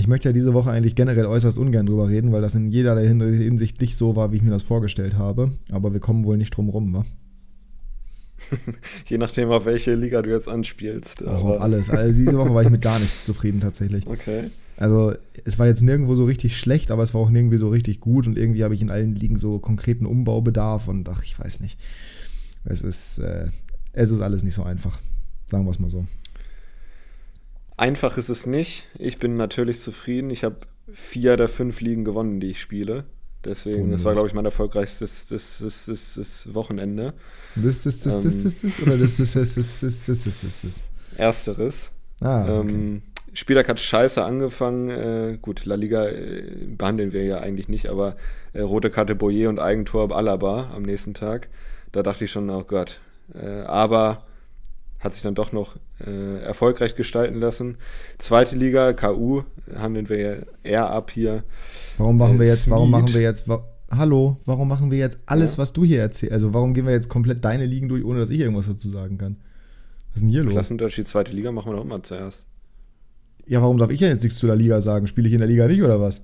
Ich 0.07 0.09
möchte 0.09 0.29
ja 0.29 0.33
diese 0.33 0.55
Woche 0.55 0.71
eigentlich 0.71 0.95
generell 0.95 1.27
äußerst 1.27 1.59
ungern 1.59 1.87
drüber 1.87 2.09
reden, 2.09 2.31
weil 2.31 2.41
das 2.41 2.55
in 2.55 2.71
jeder 2.71 2.97
Hinsicht 2.97 3.81
nicht 3.81 3.97
so 3.97 4.15
war, 4.15 4.31
wie 4.31 4.37
ich 4.37 4.43
mir 4.43 4.53
das 4.53 4.63
vorgestellt 4.63 5.19
habe. 5.19 5.51
Aber 5.73 5.93
wir 5.93 5.99
kommen 5.99 6.25
wohl 6.25 6.37
nicht 6.37 6.57
drum 6.57 6.69
rum, 6.69 6.93
wa? 6.93 7.05
Je 9.07 9.19
nachdem, 9.19 9.51
auf 9.51 9.65
welche 9.65 9.97
Liga 9.97 10.23
du 10.23 10.31
jetzt 10.31 10.49
anspielst. 10.49 11.27
Auch 11.27 11.43
auf 11.43 11.61
alles. 11.61 11.91
Also 11.91 12.21
diese 12.21 12.39
Woche 12.39 12.55
war 12.55 12.63
ich 12.63 12.71
mit 12.71 12.83
gar 12.83 13.01
nichts 13.01 13.25
zufrieden 13.25 13.59
tatsächlich. 13.59 14.07
Okay. 14.09 14.53
Also 14.77 15.13
es 15.45 15.59
war 15.59 15.67
jetzt 15.67 15.83
nirgendwo 15.83 16.15
so 16.15 16.25
richtig 16.25 16.57
schlecht, 16.57 16.93
aber 16.93 17.03
es 17.03 17.13
war 17.13 17.21
auch 17.21 17.31
nirgendwie 17.31 17.59
so 17.59 17.69
richtig 17.69 17.99
gut 17.99 18.29
und 18.29 18.39
irgendwie 18.39 18.63
habe 18.63 18.75
ich 18.77 18.83
in 18.83 18.93
allen 18.93 19.17
Ligen 19.17 19.41
so 19.41 19.59
konkreten 19.59 20.07
Umbaubedarf 20.07 20.87
und 20.87 21.09
ach, 21.09 21.25
ich 21.25 21.37
weiß 21.37 21.59
nicht. 21.59 21.81
Es 22.65 22.83
ist, 22.83 23.19
äh, 23.19 23.49
es 23.93 24.13
ist 24.13 24.21
alles 24.21 24.45
nicht 24.45 24.55
so 24.55 24.63
einfach. 24.63 25.01
Sagen 25.49 25.65
wir 25.65 25.73
es 25.73 25.81
mal 25.81 25.91
so. 25.91 26.07
Einfach 27.77 28.16
ist 28.16 28.29
es 28.29 28.47
nicht. 28.47 28.87
Ich 28.99 29.18
bin 29.18 29.37
natürlich 29.37 29.81
zufrieden. 29.81 30.31
Ich 30.31 30.45
habe 30.45 30.57
vier 30.93 31.37
der 31.37 31.49
fünf 31.49 31.81
Ligen 31.81 32.05
gewonnen, 32.05 32.41
die 32.41 32.51
ich 32.51 32.61
spiele. 32.61 33.05
Deswegen, 33.45 33.93
das 33.93 34.03
war, 34.05 34.12
glaube 34.14 34.27
ich, 34.29 34.35
mein 34.35 34.45
erfolgreichstes 34.45 35.29
das, 35.29 35.59
das, 35.59 35.87
das, 35.87 36.14
das 36.16 36.55
Wochenende. 36.55 37.14
Das 37.55 37.87
ist 37.87 38.05
das, 38.05 38.22
das, 38.22 38.43
das, 38.43 38.61
das, 38.62 38.83
oder 38.83 38.99
das 38.99 39.20
ist 39.20 39.37
das, 39.37 39.55
das, 39.55 39.81
das, 39.81 40.07
das, 40.07 40.24
das, 40.24 40.62
das. 40.62 40.83
Ersteres. 41.16 41.93
Ah, 42.20 42.61
okay. 42.61 42.72
ähm, 42.72 43.03
Spieltag 43.35 43.68
hat 43.68 43.79
scheiße 43.79 44.24
angefangen. 44.24 44.91
Äh, 44.91 45.39
gut, 45.41 45.64
La 45.64 45.77
Liga 45.77 46.09
äh, 46.09 46.43
behandeln 46.66 47.12
wir 47.12 47.24
ja 47.24 47.39
eigentlich 47.39 47.68
nicht, 47.68 47.89
aber 47.89 48.16
äh, 48.53 48.62
rote 48.62 48.91
Karte 48.91 49.14
Boyer 49.14 49.49
und 49.49 49.61
Eigentor 49.61 50.11
Alaba 50.16 50.72
am 50.74 50.83
nächsten 50.83 51.14
Tag. 51.14 51.49
Da 51.93 52.03
dachte 52.03 52.24
ich 52.24 52.33
schon, 52.33 52.51
oh 52.51 52.64
Gott. 52.64 52.99
Äh, 53.35 53.47
aber 53.47 54.26
hat 54.99 55.15
sich 55.15 55.23
dann 55.23 55.35
doch 55.35 55.53
noch 55.53 55.77
äh, 56.05 56.43
erfolgreich 56.43 56.95
gestalten 56.95 57.39
lassen. 57.39 57.77
Zweite 58.19 58.57
Liga, 58.57 58.93
KU, 58.93 59.43
handeln 59.75 60.09
wir 60.09 60.19
ja 60.19 60.37
eher 60.63 60.91
ab 60.91 61.11
hier. 61.11 61.45
Warum 61.99 62.17
machen 62.17 62.39
wir 62.39 62.47
jetzt, 62.47 62.69
warum 62.71 62.91
machen 62.91 63.13
wir 63.13 63.21
jetzt, 63.21 63.49
wa 63.49 63.65
hallo, 63.91 64.37
warum 64.45 64.69
machen 64.69 64.91
wir 64.91 64.99
jetzt 64.99 65.19
alles, 65.27 65.57
ja. 65.57 65.59
was 65.59 65.73
du 65.73 65.85
hier 65.85 66.01
erzählst? 66.01 66.33
Also 66.33 66.55
warum 66.55 66.75
gehen 66.75 66.87
wir 66.87 66.93
jetzt 66.93 67.09
komplett 67.09 67.45
deine 67.45 67.67
Ligen 67.67 67.89
durch, 67.89 68.05
ohne 68.05 68.21
dass 68.21 68.31
ich 68.31 68.41
irgendwas 68.41 68.67
dazu 68.67 68.89
sagen 68.89 69.19
kann? 69.19 69.37
Was 70.11 70.17
ist 70.17 70.23
denn 70.23 70.31
hier 70.31 70.43
los? 70.43 70.53
Klassenunterschied, 70.53 71.07
zweite 71.07 71.33
Liga 71.33 71.53
machen 71.53 71.71
wir 71.71 71.77
doch 71.77 71.85
immer 71.85 72.03
zuerst. 72.03 72.47
Ja, 73.47 73.63
warum 73.63 73.79
darf 73.79 73.91
ich 73.91 74.01
ja 74.01 74.09
jetzt 74.09 74.25
nichts 74.25 74.39
zu 74.39 74.47
der 74.47 74.57
Liga 74.57 74.81
sagen? 74.81 75.07
Spiele 75.07 75.29
ich 75.29 75.35
in 75.35 75.39
der 75.39 75.49
Liga 75.49 75.69
nicht 75.69 75.83
oder 75.83 76.01
was? 76.01 76.23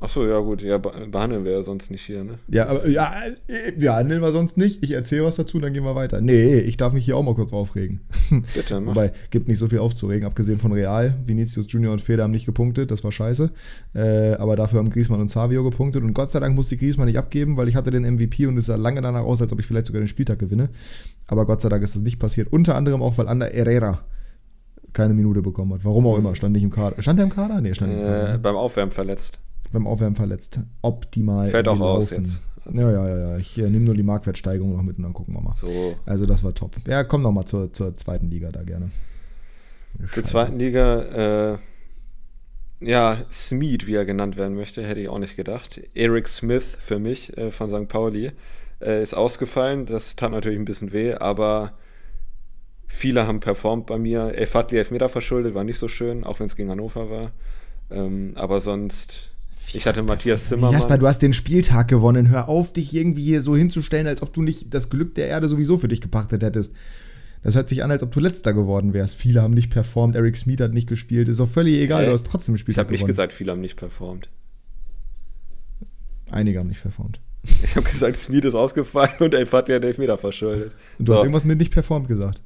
Achso, 0.00 0.26
ja 0.26 0.38
gut, 0.40 0.60
ja, 0.60 0.76
behandeln 0.76 1.44
wir 1.44 1.52
ja 1.52 1.62
sonst 1.62 1.90
nicht 1.90 2.04
hier, 2.04 2.24
ne? 2.24 2.38
Ja, 2.48 2.66
aber 2.66 2.86
ja, 2.86 3.10
wir 3.76 3.94
handeln 3.94 4.20
wir 4.20 4.32
sonst 4.32 4.58
nicht. 4.58 4.82
Ich 4.82 4.90
erzähle 4.90 5.24
was 5.24 5.36
dazu, 5.36 5.60
dann 5.60 5.72
gehen 5.72 5.84
wir 5.84 5.94
weiter. 5.94 6.20
Nee, 6.20 6.58
ich 6.58 6.76
darf 6.76 6.92
mich 6.92 7.06
hier 7.06 7.16
auch 7.16 7.22
mal 7.22 7.34
kurz 7.34 7.54
aufregen. 7.54 8.00
Bitte, 8.54 8.80
mach. 8.80 8.94
Wobei, 8.94 9.12
gibt 9.30 9.48
nicht 9.48 9.58
so 9.58 9.68
viel 9.68 9.78
aufzuregen, 9.78 10.26
abgesehen 10.26 10.58
von 10.58 10.72
Real. 10.72 11.14
Vinicius 11.24 11.70
Junior 11.70 11.92
und 11.92 12.00
Feder 12.00 12.24
haben 12.24 12.32
nicht 12.32 12.44
gepunktet, 12.44 12.90
das 12.90 13.02
war 13.02 13.12
scheiße. 13.12 13.50
Äh, 13.94 14.34
aber 14.34 14.56
dafür 14.56 14.80
haben 14.80 14.90
Griezmann 14.90 15.20
und 15.20 15.30
Savio 15.30 15.64
gepunktet. 15.64 16.02
Und 16.02 16.12
Gott 16.12 16.30
sei 16.30 16.40
Dank 16.40 16.54
musste 16.54 16.76
Griezmann 16.76 17.06
nicht 17.06 17.18
abgeben, 17.18 17.56
weil 17.56 17.68
ich 17.68 17.76
hatte 17.76 17.90
den 17.90 18.02
MVP 18.02 18.46
und 18.46 18.58
es 18.58 18.66
sah 18.66 18.76
lange 18.76 19.00
danach 19.00 19.22
aus, 19.22 19.40
als 19.40 19.52
ob 19.52 19.60
ich 19.60 19.66
vielleicht 19.66 19.86
sogar 19.86 20.02
den 20.02 20.08
Spieltag 20.08 20.38
gewinne. 20.38 20.68
Aber 21.28 21.46
Gott 21.46 21.62
sei 21.62 21.70
Dank 21.70 21.82
ist 21.82 21.94
das 21.94 22.02
nicht 22.02 22.18
passiert. 22.18 22.52
Unter 22.52 22.74
anderem 22.74 23.00
auch, 23.00 23.16
weil 23.16 23.28
Ander 23.28 23.46
Herrera 23.46 24.00
keine 24.92 25.14
Minute 25.14 25.40
bekommen 25.40 25.72
hat. 25.72 25.84
Warum 25.84 26.06
auch 26.06 26.18
immer, 26.18 26.34
stand 26.34 26.52
nicht 26.52 26.62
im 26.62 26.70
Kader. 26.70 27.00
Stand 27.02 27.18
er 27.18 27.24
im 27.24 27.30
Kader? 27.30 27.60
Nee, 27.60 27.74
stand 27.74 27.92
äh, 27.92 27.94
im 27.94 28.02
Kader. 28.02 28.38
Beim 28.38 28.56
Aufwärmen 28.56 28.92
verletzt 28.92 29.38
beim 29.72 29.86
Aufwärmen 29.86 30.16
verletzt. 30.16 30.60
Optimal. 30.82 31.50
Fällt 31.50 31.68
auch 31.68 31.80
aus 31.80 32.10
jetzt. 32.10 32.40
Ja, 32.72 32.90
ja, 32.90 33.08
ja, 33.08 33.18
ja. 33.18 33.36
Ich 33.38 33.58
äh, 33.58 33.68
nehme 33.68 33.84
nur 33.84 33.94
die 33.94 34.02
Marktwertsteigerung 34.02 34.74
noch 34.76 34.82
mit 34.82 34.96
und 34.96 35.04
dann 35.04 35.12
gucken 35.12 35.34
wir 35.34 35.40
mal. 35.40 35.54
So. 35.54 35.96
Also 36.06 36.26
das 36.26 36.42
war 36.42 36.54
top. 36.54 36.76
Ja, 36.86 37.04
komm 37.04 37.22
noch 37.22 37.32
mal 37.32 37.44
zur, 37.44 37.72
zur 37.72 37.96
zweiten 37.96 38.30
Liga 38.30 38.50
da 38.52 38.62
gerne. 38.62 38.90
Scheiße. 40.00 40.12
Zur 40.12 40.24
zweiten 40.24 40.58
Liga, 40.58 41.52
äh, 41.52 41.58
ja, 42.80 43.18
Smeed, 43.30 43.86
wie 43.86 43.94
er 43.94 44.04
genannt 44.04 44.36
werden 44.36 44.56
möchte, 44.56 44.84
hätte 44.84 45.00
ich 45.00 45.08
auch 45.08 45.18
nicht 45.18 45.36
gedacht. 45.36 45.80
Eric 45.94 46.28
Smith 46.28 46.76
für 46.80 46.98
mich 46.98 47.36
äh, 47.36 47.50
von 47.50 47.68
St. 47.68 47.88
Pauli 47.88 48.32
äh, 48.80 49.02
ist 49.02 49.14
ausgefallen. 49.14 49.86
Das 49.86 50.16
tat 50.16 50.32
natürlich 50.32 50.58
ein 50.58 50.64
bisschen 50.64 50.92
weh, 50.92 51.14
aber 51.14 51.74
viele 52.86 53.26
haben 53.26 53.40
performt 53.40 53.86
bei 53.86 53.98
mir. 53.98 54.34
El 54.34 54.46
Fadli 54.46 54.78
Elfmeter 54.78 55.08
verschuldet, 55.08 55.54
war 55.54 55.64
nicht 55.64 55.78
so 55.78 55.88
schön, 55.88 56.24
auch 56.24 56.40
wenn 56.40 56.46
es 56.46 56.56
gegen 56.56 56.70
Hannover 56.70 57.10
war. 57.10 57.30
Ähm, 57.90 58.32
aber 58.36 58.60
sonst 58.60 59.33
ich 59.72 59.86
hatte 59.86 60.02
Matthias 60.02 60.48
Zimmermann. 60.48 60.72
Jasper, 60.72 60.98
du 60.98 61.06
hast 61.06 61.20
den 61.20 61.32
Spieltag 61.32 61.88
gewonnen. 61.88 62.28
Hör 62.28 62.48
auf, 62.48 62.72
dich 62.72 62.94
irgendwie 62.94 63.22
hier 63.22 63.42
so 63.42 63.56
hinzustellen, 63.56 64.06
als 64.06 64.22
ob 64.22 64.32
du 64.32 64.42
nicht 64.42 64.74
das 64.74 64.90
Glück 64.90 65.14
der 65.14 65.28
Erde 65.28 65.48
sowieso 65.48 65.78
für 65.78 65.88
dich 65.88 66.00
gepachtet 66.00 66.42
hättest. 66.42 66.74
Das 67.42 67.56
hört 67.56 67.68
sich 67.68 67.84
an, 67.84 67.90
als 67.90 68.02
ob 68.02 68.10
du 68.10 68.20
letzter 68.20 68.54
geworden 68.54 68.94
wärst. 68.94 69.16
Viele 69.16 69.42
haben 69.42 69.52
nicht 69.52 69.70
performt, 69.70 70.16
Eric 70.16 70.36
Smith 70.36 70.60
hat 70.60 70.72
nicht 70.72 70.88
gespielt. 70.88 71.28
Ist 71.28 71.40
auch 71.40 71.48
völlig 71.48 71.78
egal, 71.80 72.00
hey, 72.00 72.08
du 72.08 72.14
hast 72.14 72.26
trotzdem 72.26 72.54
gewonnen. 72.54 72.70
Ich 72.70 72.78
habe 72.78 72.92
nicht 72.92 73.06
gesagt, 73.06 73.32
viele 73.32 73.52
haben 73.52 73.60
nicht 73.60 73.76
performt. 73.76 74.28
Einige 76.30 76.58
haben 76.58 76.68
nicht 76.68 76.82
performt. 76.82 77.20
Ich 77.62 77.76
habe 77.76 77.86
gesagt, 77.86 78.16
Smith 78.16 78.44
ist 78.44 78.54
ausgefallen 78.54 79.12
und 79.20 79.34
El 79.34 79.44
Fatih 79.44 79.74
hat 79.74 79.84
Elfmeter 79.84 80.16
verschuldet. 80.16 80.72
Und 80.98 81.06
du 81.06 81.12
so. 81.12 81.14
hast 81.14 81.24
irgendwas 81.24 81.44
mit 81.44 81.58
nicht 81.58 81.72
performt 81.72 82.08
gesagt. 82.08 82.42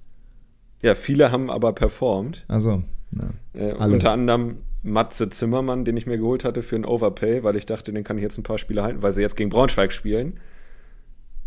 Ja, 0.83 0.97
viele 0.97 1.31
haben 1.31 1.51
aber 1.51 1.73
performt. 1.73 2.45
Also, 2.49 2.83
ja. 3.13 3.31
Äh, 3.61 3.75
unter 3.75 4.11
anderem 4.11 4.59
Matze 4.83 5.29
Zimmermann, 5.29 5.85
den 5.85 5.97
ich 5.97 6.07
mir 6.07 6.19
geholt 6.19 6.45
hatte 6.45 6.63
für 6.63 6.77
einen 6.77 6.85
Overpay, 6.85 7.43
weil 7.43 7.57
ich 7.57 7.67
dachte, 7.67 7.93
den 7.93 8.05
kann 8.05 8.17
ich 8.17 8.23
jetzt 8.23 8.39
ein 8.39 8.43
paar 8.43 8.59
Spiele 8.59 8.83
halten, 8.83 9.03
weil 9.03 9.13
sie 9.13 9.21
jetzt 9.21 9.37
gegen 9.37 9.51
Braunschweig 9.51 9.93
spielen. 9.93 10.39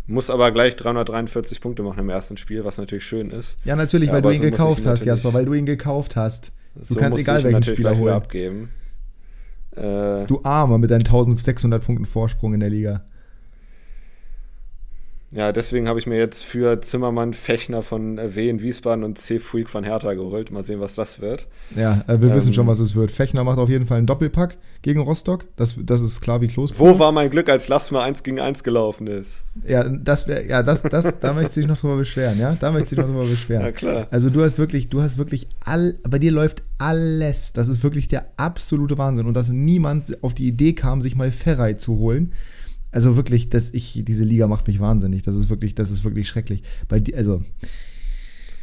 Muss 0.06 0.30
aber 0.30 0.50
gleich 0.50 0.76
343 0.76 1.60
Punkte 1.60 1.82
machen 1.82 2.00
im 2.00 2.10
ersten 2.10 2.36
Spiel, 2.36 2.64
was 2.64 2.76
natürlich 2.76 3.04
schön 3.04 3.30
ist. 3.30 3.56
Ja, 3.64 3.76
natürlich, 3.76 4.10
weil 4.10 4.20
du 4.20 4.30
ihn 4.30 4.36
so 4.36 4.42
gekauft 4.42 4.84
hast, 4.84 5.04
Jasper, 5.04 5.32
weil 5.32 5.44
du 5.44 5.54
ihn 5.54 5.66
gekauft 5.66 6.16
hast. 6.16 6.56
Du 6.74 6.84
so 6.84 6.94
kannst 6.96 7.18
egal 7.18 7.44
welchen 7.44 7.62
Spieler 7.62 7.96
holen. 7.96 8.14
Abgeben. 8.14 8.70
Äh, 9.76 10.26
du 10.26 10.40
Armer 10.42 10.78
mit 10.78 10.90
deinen 10.90 11.00
1600 11.00 11.84
Punkten 11.84 12.04
Vorsprung 12.04 12.54
in 12.54 12.60
der 12.60 12.70
Liga. 12.70 13.04
Ja, 15.34 15.50
deswegen 15.50 15.88
habe 15.88 15.98
ich 15.98 16.06
mir 16.06 16.18
jetzt 16.18 16.44
für 16.44 16.80
Zimmermann 16.82 17.32
Fechner 17.32 17.82
von 17.82 18.18
W 18.18 18.50
in 18.50 18.60
Wiesbaden 18.60 19.02
und 19.02 19.16
C. 19.16 19.38
Fuig 19.38 19.70
von 19.70 19.82
Hertha 19.82 20.12
geholt. 20.12 20.50
Mal 20.50 20.62
sehen, 20.62 20.78
was 20.80 20.94
das 20.94 21.20
wird. 21.20 21.48
Ja, 21.74 22.04
äh, 22.06 22.20
wir 22.20 22.28
ähm, 22.28 22.34
wissen 22.34 22.52
schon, 22.52 22.66
was 22.66 22.80
es 22.80 22.94
wird. 22.94 23.10
Fechner 23.10 23.42
macht 23.42 23.58
auf 23.58 23.70
jeden 23.70 23.86
Fall 23.86 23.96
einen 23.96 24.06
Doppelpack 24.06 24.58
gegen 24.82 25.00
Rostock. 25.00 25.46
Das, 25.56 25.80
das 25.82 26.02
ist 26.02 26.20
klar 26.20 26.42
wie 26.42 26.48
Kloß. 26.48 26.78
Wo 26.78 26.98
war 26.98 27.12
mein 27.12 27.30
Glück, 27.30 27.48
als 27.48 27.68
Lachs 27.68 27.90
mal 27.90 28.02
1 28.02 28.22
gegen 28.22 28.40
1 28.40 28.62
gelaufen 28.62 29.06
ist? 29.06 29.42
Ja, 29.66 29.88
das 29.88 30.28
wäre, 30.28 30.46
ja, 30.46 30.62
das, 30.62 30.82
das, 30.82 31.18
da 31.20 31.32
möchte 31.32 31.60
ich 31.60 31.66
noch 31.66 31.78
drüber 31.78 31.96
beschweren, 31.96 32.38
ja? 32.38 32.54
Da 32.60 32.70
möchte 32.70 32.94
ich 32.94 33.00
noch 33.00 33.06
drüber 33.06 33.24
beschweren. 33.24 33.62
Ja, 33.62 33.70
klar. 33.70 34.06
Also 34.10 34.28
du 34.28 34.42
hast 34.42 34.58
wirklich, 34.58 34.88
du 34.88 35.02
hast 35.02 35.18
wirklich 35.18 35.46
all, 35.64 35.94
bei 36.08 36.18
dir 36.18 36.32
läuft 36.32 36.62
alles. 36.78 37.52
Das 37.52 37.68
ist 37.68 37.84
wirklich 37.84 38.08
der 38.08 38.26
absolute 38.36 38.98
Wahnsinn. 38.98 39.26
Und 39.26 39.34
dass 39.34 39.50
niemand 39.50 40.22
auf 40.24 40.34
die 40.34 40.48
Idee 40.48 40.72
kam, 40.72 41.00
sich 41.00 41.14
mal 41.14 41.30
Ferrei 41.30 41.74
zu 41.74 41.98
holen 41.98 42.32
also 42.92 43.16
wirklich, 43.16 43.48
dass 43.48 43.70
ich, 43.70 44.04
diese 44.04 44.22
Liga 44.22 44.46
macht 44.46 44.68
mich 44.68 44.78
wahnsinnig. 44.78 45.22
Das 45.22 45.34
ist 45.34 45.48
wirklich, 45.48 45.74
das 45.74 45.90
ist 45.90 46.04
wirklich 46.04 46.28
schrecklich. 46.28 46.62
Bei 46.88 47.02
also. 47.16 47.42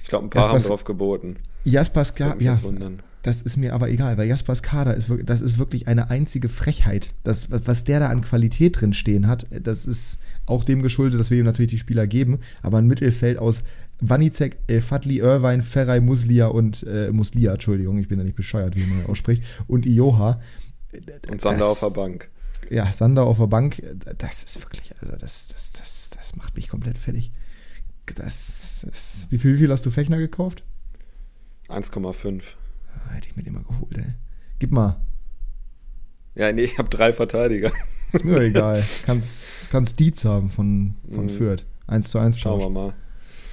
Ich 0.03 0.09
glaube, 0.09 0.27
ein 0.27 0.29
paar 0.29 0.43
Jaspers, 0.43 0.63
haben 0.63 0.69
drauf 0.69 0.83
geboten. 0.85 1.35
Jaspers 1.65 2.15
Kader, 2.15 2.41
ja, 2.41 2.57
das 3.21 3.41
ist 3.41 3.57
mir 3.57 3.73
aber 3.73 3.89
egal, 3.89 4.17
weil 4.17 4.27
Jaspers 4.27 4.63
Kader 4.63 4.95
ist 4.95 5.09
wirklich, 5.09 5.27
das 5.27 5.41
ist 5.41 5.59
wirklich 5.59 5.87
eine 5.87 6.09
einzige 6.09 6.47
Frechheit. 6.47 7.11
Das, 7.23 7.49
was 7.51 7.83
der 7.83 7.99
da 7.99 8.09
an 8.09 8.21
Qualität 8.21 8.79
drin 8.79 8.93
stehen 8.93 9.27
hat, 9.27 9.45
das 9.51 9.85
ist 9.85 10.21
auch 10.45 10.63
dem 10.63 10.81
geschuldet, 10.81 11.19
dass 11.19 11.29
wir 11.29 11.37
ihm 11.37 11.45
natürlich 11.45 11.71
die 11.71 11.77
Spieler 11.77 12.07
geben, 12.07 12.39
aber 12.61 12.77
ein 12.77 12.87
Mittelfeld 12.87 13.37
aus 13.37 13.63
Wanizek, 13.99 14.57
El 14.67 14.81
Fadli, 14.81 15.17
Irvine, 15.19 15.61
Ferrei, 15.61 15.99
Muslia 15.99 16.47
und 16.47 16.83
äh, 16.83 17.11
Muslia, 17.11 17.53
Entschuldigung, 17.53 17.97
ich 17.97 18.07
bin 18.07 18.19
ja 18.19 18.23
nicht 18.23 18.37
bescheuert, 18.37 18.75
wie 18.77 18.85
man 18.85 19.05
ausspricht, 19.07 19.43
und 19.67 19.85
Ioha. 19.85 20.39
Und 21.29 21.41
Sander 21.41 21.67
auf 21.67 21.81
der 21.81 21.89
Bank 21.89 22.29
ja, 22.69 22.91
Sander 22.91 23.23
auf 23.23 23.37
der 23.37 23.47
Bank, 23.47 23.81
das 24.17 24.43
ist 24.43 24.61
wirklich, 24.61 24.93
also 24.99 25.15
das, 25.17 25.47
das, 25.47 25.71
das, 25.73 26.09
das 26.11 26.35
macht 26.35 26.55
mich 26.55 26.69
komplett 26.69 26.97
fertig. 26.97 27.31
Das 28.15 28.83
ist, 28.83 29.27
wie 29.29 29.37
viel, 29.37 29.53
wie 29.53 29.59
viel 29.59 29.71
hast 29.71 29.85
du 29.85 29.91
Fechner 29.91 30.17
gekauft? 30.17 30.63
1,5. 31.67 32.41
Ah, 32.93 33.13
hätte 33.13 33.29
ich 33.29 33.35
mir 33.35 33.43
den 33.43 33.53
mal 33.53 33.63
geholt, 33.63 33.97
ey. 33.97 34.13
Gib 34.57 34.71
mal. 34.71 34.99
Ja, 36.35 36.51
nee, 36.51 36.63
ich 36.63 36.79
habe 36.79 36.89
drei 36.89 37.13
Verteidiger. 37.13 37.71
Ist 38.11 38.25
mir 38.25 38.41
egal. 38.41 38.83
Kannst, 39.05 39.69
kannst 39.69 39.99
Dietz 39.99 40.25
haben 40.25 40.49
von, 40.49 40.95
von 41.11 41.25
mhm. 41.25 41.29
Fürth. 41.29 41.65
1 41.85 42.09
zu 42.09 42.19
1 42.19 42.39
Schauen 42.39 42.59
wir 42.59 42.69
mal. 42.69 42.93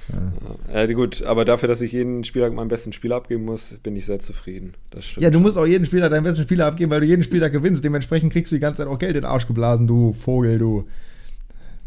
Ja. 0.09 0.81
ja. 0.81 0.93
gut, 0.93 1.21
aber 1.23 1.45
dafür, 1.45 1.67
dass 1.67 1.81
ich 1.81 1.91
jeden 1.91 2.23
Spieltag 2.23 2.53
meinen 2.53 2.69
besten 2.69 2.93
Spieler 2.93 3.17
abgeben 3.17 3.45
muss, 3.45 3.77
bin 3.83 3.95
ich 3.95 4.05
sehr 4.05 4.19
zufrieden. 4.19 4.73
Das 4.89 5.05
stimmt. 5.05 5.23
Ja, 5.23 5.29
du 5.29 5.39
musst 5.39 5.57
auch 5.57 5.65
jeden 5.65 5.85
Spieler 5.85 6.09
deinen 6.09 6.23
besten 6.23 6.43
Spieler 6.43 6.65
abgeben, 6.67 6.91
weil 6.91 7.01
du 7.01 7.05
jeden 7.05 7.23
Spieler 7.23 7.49
gewinnst. 7.49 7.83
Dementsprechend 7.83 8.31
kriegst 8.31 8.51
du 8.51 8.55
die 8.55 8.61
ganze 8.61 8.83
Zeit 8.83 8.87
auch 8.87 8.99
Geld 8.99 9.15
in 9.15 9.21
den 9.21 9.25
Arsch 9.25 9.47
geblasen, 9.47 9.87
du 9.87 10.13
Vogel, 10.13 10.57
du. 10.57 10.87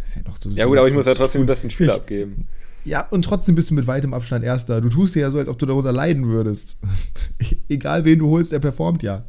Das 0.00 0.08
ist 0.08 0.16
ja, 0.16 0.22
noch 0.22 0.36
so, 0.36 0.50
ja 0.50 0.64
gut, 0.66 0.78
aber 0.78 0.88
ich 0.88 0.94
muss 0.94 1.06
ja 1.06 1.14
trotzdem 1.14 1.42
den 1.42 1.46
besten 1.46 1.70
Spieler 1.70 1.94
abgeben. 1.94 2.46
Ja, 2.84 3.06
und 3.10 3.24
trotzdem 3.24 3.54
bist 3.54 3.70
du 3.70 3.74
mit 3.74 3.86
weitem 3.86 4.14
Abstand 4.14 4.44
Erster. 4.44 4.80
Du 4.80 4.88
tust 4.88 5.14
dir 5.14 5.20
ja 5.20 5.30
so, 5.30 5.38
als 5.38 5.48
ob 5.48 5.58
du 5.58 5.66
darunter 5.66 5.92
leiden 5.92 6.26
würdest. 6.26 6.78
Egal, 7.68 8.04
wen 8.04 8.18
du 8.18 8.30
holst, 8.30 8.52
der 8.52 8.58
performt 8.58 9.02
ja. 9.02 9.24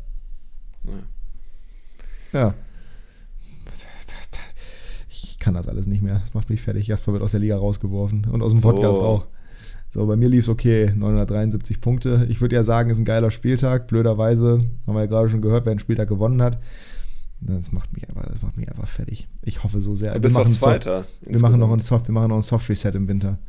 Ja. 2.34 2.40
ja. 2.40 2.54
Kann 5.42 5.56
das 5.56 5.68
alles 5.68 5.88
nicht 5.88 6.02
mehr. 6.02 6.20
Das 6.20 6.34
macht 6.34 6.50
mich 6.50 6.62
fertig. 6.62 6.88
Jasper 6.88 7.12
wird 7.12 7.24
aus 7.24 7.32
der 7.32 7.42
Liga 7.42 7.58
rausgeworfen 7.58 8.28
und 8.32 8.42
aus 8.42 8.54
dem 8.54 8.62
Podcast 8.62 9.00
so. 9.00 9.06
auch. 9.06 9.26
So, 9.94 10.06
bei 10.06 10.16
mir 10.16 10.30
lief 10.30 10.46
es 10.46 10.50
okay, 10.50 10.94
973 10.96 11.82
Punkte. 11.82 12.26
Ich 12.30 12.40
würde 12.40 12.56
ja 12.56 12.64
sagen, 12.64 12.90
ist 12.90 13.00
ein 13.00 13.06
geiler 13.06 13.30
Spieltag. 13.30 13.88
Blöderweise 13.88 14.62
haben 14.88 14.96
wir 14.96 15.02
ja 15.02 15.08
gerade 15.08 15.28
schon 15.28 15.42
gehört, 15.42 15.66
wer 15.66 15.72
einen 15.72 15.80
Spieltag 15.80 16.08
gewonnen 16.08 16.42
hat. 16.42 16.60
Das 17.42 17.74
macht 17.74 17.92
mich 17.92 18.08
einfach, 18.08 18.26
das 18.26 18.42
macht 18.42 18.56
mich 18.56 18.70
einfach 18.70 18.88
fertig. 18.88 19.28
Ich 19.42 19.64
hoffe 19.64 19.82
so 19.82 19.96
sehr. 19.96 20.14
Du 20.14 20.22
bist 20.22 20.36
wir 20.36 20.44
machen 20.44 20.54
Zweiter. 20.54 21.00
Soft, 21.02 21.34
wir 21.34 21.40
machen 21.40 21.60
noch 21.60 21.74
ein 21.74 21.82
Soft, 21.82 22.08
wir 22.08 22.14
machen 22.14 22.30
noch 22.30 22.38
ein 22.38 22.44
Soft 22.44 22.70
Reset 22.70 22.92
im 22.94 23.08
Winter. 23.08 23.40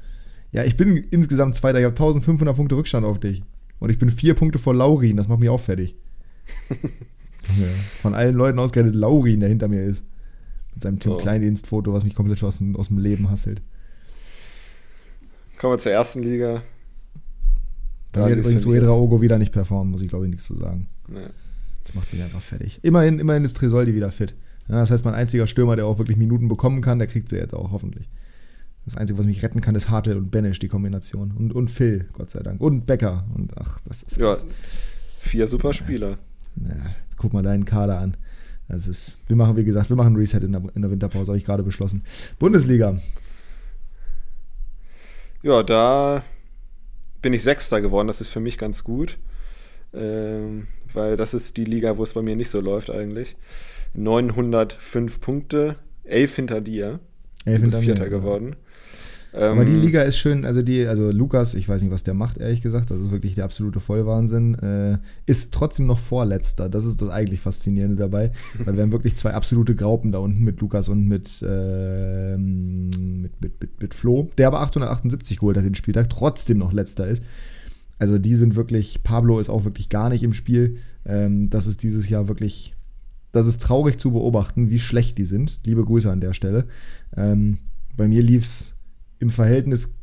Ja, 0.50 0.64
ich 0.64 0.76
bin 0.76 0.96
insgesamt 0.96 1.54
Zweiter. 1.54 1.78
Ich 1.78 1.84
habe 1.84 1.94
1500 1.94 2.56
Punkte 2.56 2.74
Rückstand 2.74 3.06
auf 3.06 3.20
dich. 3.20 3.44
Und 3.78 3.90
ich 3.90 3.98
bin 3.98 4.08
vier 4.08 4.34
Punkte 4.34 4.58
vor 4.58 4.74
Laurin. 4.74 5.16
Das 5.16 5.28
macht 5.28 5.40
mich 5.40 5.48
auch 5.48 5.60
fertig. 5.60 5.94
ja, 6.70 7.66
von 8.00 8.14
allen 8.14 8.34
Leuten 8.34 8.58
ausgerechnet 8.58 8.96
Laurin, 8.96 9.40
der 9.40 9.48
hinter 9.48 9.68
mir 9.68 9.84
ist. 9.84 10.04
Mit 10.74 10.82
seinem 10.82 10.98
Tim 10.98 11.12
so. 11.12 11.18
Kleindienstfoto, 11.18 11.92
was 11.92 12.04
mich 12.04 12.14
komplett 12.14 12.42
aus, 12.42 12.62
aus 12.74 12.88
dem 12.88 12.98
Leben 12.98 13.30
hasselt. 13.30 13.62
Kommen 15.58 15.74
wir 15.74 15.78
zur 15.78 15.92
ersten 15.92 16.22
Liga. 16.22 16.62
Mir 18.14 18.22
hat 18.24 18.32
übrigens 18.32 18.66
Uedra 18.66 18.92
Ogo 18.92 19.22
wieder 19.22 19.38
nicht 19.38 19.52
performt, 19.52 19.90
muss 19.90 20.02
ich 20.02 20.08
glaube 20.08 20.26
ich 20.26 20.30
nichts 20.30 20.46
zu 20.46 20.58
sagen. 20.58 20.88
Nee. 21.08 21.28
Das 21.84 21.94
macht 21.94 22.12
mich 22.12 22.22
einfach 22.22 22.42
fertig. 22.42 22.78
Immerhin, 22.82 23.18
immerhin 23.18 23.44
ist 23.44 23.56
Tresoldi 23.56 23.94
wieder 23.94 24.10
fit. 24.10 24.34
Ja, 24.68 24.76
das 24.76 24.90
heißt, 24.90 25.04
mein 25.04 25.14
einziger 25.14 25.46
Stürmer, 25.46 25.76
der 25.76 25.86
auch 25.86 25.98
wirklich 25.98 26.16
Minuten 26.16 26.48
bekommen 26.48 26.80
kann, 26.80 26.98
der 26.98 27.08
kriegt 27.08 27.28
sie 27.28 27.36
jetzt 27.36 27.54
auch, 27.54 27.72
hoffentlich. 27.72 28.08
Das 28.84 28.96
Einzige, 28.96 29.18
was 29.18 29.26
mich 29.26 29.42
retten 29.42 29.60
kann, 29.60 29.74
ist 29.74 29.90
Hartl 29.90 30.16
und 30.16 30.30
Benisch, 30.30 30.58
die 30.58 30.68
Kombination. 30.68 31.32
Und, 31.32 31.52
und 31.52 31.70
Phil, 31.70 32.08
Gott 32.12 32.30
sei 32.30 32.40
Dank. 32.42 32.60
Und 32.60 32.86
Becker. 32.86 33.24
Und 33.34 33.56
ach, 33.56 33.80
das 33.80 34.02
ist. 34.02 34.16
Ja, 34.16 34.36
vier 35.20 35.46
super 35.46 35.72
Spieler. 35.72 36.18
Ja, 36.56 36.94
guck 37.16 37.32
mal 37.32 37.42
deinen 37.42 37.64
Kader 37.64 37.98
an. 38.00 38.16
Das 38.72 38.88
ist, 38.88 39.18
wir 39.26 39.36
machen, 39.36 39.54
wie 39.58 39.64
gesagt, 39.64 39.90
wir 39.90 39.96
machen 39.96 40.16
Reset 40.16 40.38
in 40.42 40.52
der, 40.52 40.62
in 40.74 40.80
der 40.80 40.90
Winterpause, 40.90 41.32
habe 41.32 41.36
ich 41.36 41.44
gerade 41.44 41.62
beschlossen. 41.62 42.02
Bundesliga. 42.38 42.98
Ja, 45.42 45.62
da 45.62 46.24
bin 47.20 47.34
ich 47.34 47.42
Sechster 47.42 47.82
geworden. 47.82 48.06
Das 48.06 48.22
ist 48.22 48.30
für 48.30 48.40
mich 48.40 48.56
ganz 48.56 48.82
gut. 48.82 49.18
Ähm, 49.92 50.68
weil 50.94 51.18
das 51.18 51.34
ist 51.34 51.58
die 51.58 51.66
Liga, 51.66 51.98
wo 51.98 52.02
es 52.02 52.14
bei 52.14 52.22
mir 52.22 52.34
nicht 52.34 52.48
so 52.48 52.60
läuft 52.60 52.88
eigentlich. 52.88 53.36
905 53.92 55.20
Punkte, 55.20 55.76
11 56.04 56.36
hinter 56.36 56.60
dir. 56.62 57.00
11 57.44 57.60
hinter 57.60 57.80
Vierter 57.80 58.04
mir, 58.04 58.10
geworden. 58.10 58.56
Aber 59.32 59.64
die 59.64 59.72
Ähm, 59.72 59.80
Liga 59.80 60.02
ist 60.02 60.18
schön, 60.18 60.44
also 60.44 60.60
die, 60.60 60.86
also 60.86 61.10
Lukas, 61.10 61.54
ich 61.54 61.66
weiß 61.66 61.80
nicht, 61.80 61.90
was 61.90 62.02
der 62.02 62.12
macht, 62.12 62.36
ehrlich 62.36 62.60
gesagt, 62.60 62.90
das 62.90 63.00
ist 63.00 63.10
wirklich 63.10 63.34
der 63.34 63.44
absolute 63.44 63.80
Vollwahnsinn, 63.80 64.54
äh, 64.56 64.98
ist 65.24 65.54
trotzdem 65.54 65.86
noch 65.86 65.98
Vorletzter. 65.98 66.68
Das 66.68 66.84
ist 66.84 67.00
das 67.00 67.08
eigentlich 67.08 67.40
Faszinierende 67.40 67.96
dabei, 67.96 68.32
weil 68.62 68.76
wir 68.76 68.82
haben 68.82 68.92
wirklich 68.92 69.16
zwei 69.16 69.32
absolute 69.32 69.74
Graupen 69.74 70.12
da 70.12 70.18
unten 70.18 70.44
mit 70.44 70.60
Lukas 70.60 70.90
und 70.90 71.08
mit, 71.08 71.42
ähm, 71.48 72.90
mit, 73.22 73.40
mit, 73.40 73.60
mit, 73.60 73.80
mit 73.80 73.94
Flo, 73.94 74.30
der 74.36 74.48
aber 74.48 74.60
878 74.60 75.38
geholt 75.38 75.56
hat 75.56 75.64
den 75.64 75.74
Spieltag, 75.74 76.10
trotzdem 76.10 76.58
noch 76.58 76.74
letzter 76.74 77.08
ist. 77.08 77.22
Also 77.98 78.18
die 78.18 78.36
sind 78.36 78.54
wirklich, 78.54 79.02
Pablo 79.02 79.38
ist 79.38 79.48
auch 79.48 79.64
wirklich 79.64 79.88
gar 79.88 80.10
nicht 80.10 80.24
im 80.24 80.34
Spiel. 80.34 80.78
Ähm, 81.06 81.48
das 81.48 81.66
ist 81.66 81.82
dieses 81.82 82.08
Jahr 82.10 82.28
wirklich, 82.28 82.74
das 83.30 83.46
ist 83.46 83.62
traurig 83.62 83.98
zu 83.98 84.12
beobachten, 84.12 84.70
wie 84.70 84.80
schlecht 84.80 85.16
die 85.16 85.24
sind. 85.24 85.58
Liebe 85.64 85.84
Grüße 85.84 86.10
an 86.10 86.20
der 86.20 86.34
Stelle. 86.34 86.66
Ähm, 87.16 87.58
bei 87.96 88.08
mir 88.08 88.22
lief 88.22 88.42
es 88.42 88.71
im 89.22 89.30
Verhältnis 89.30 89.98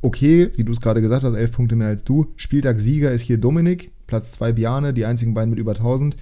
okay, 0.00 0.50
wie 0.56 0.64
du 0.64 0.72
es 0.72 0.80
gerade 0.80 1.00
gesagt 1.00 1.24
hast, 1.24 1.34
elf 1.34 1.52
Punkte 1.52 1.76
mehr 1.76 1.88
als 1.88 2.04
du. 2.04 2.32
Spieltag-Sieger 2.36 3.10
ist 3.12 3.22
hier 3.22 3.38
Dominik, 3.38 3.90
Platz 4.06 4.32
2 4.32 4.52
Biane, 4.52 4.92
die 4.92 5.06
einzigen 5.06 5.34
beiden 5.34 5.50
mit 5.50 5.58
über 5.58 5.72
1000. 5.72 6.16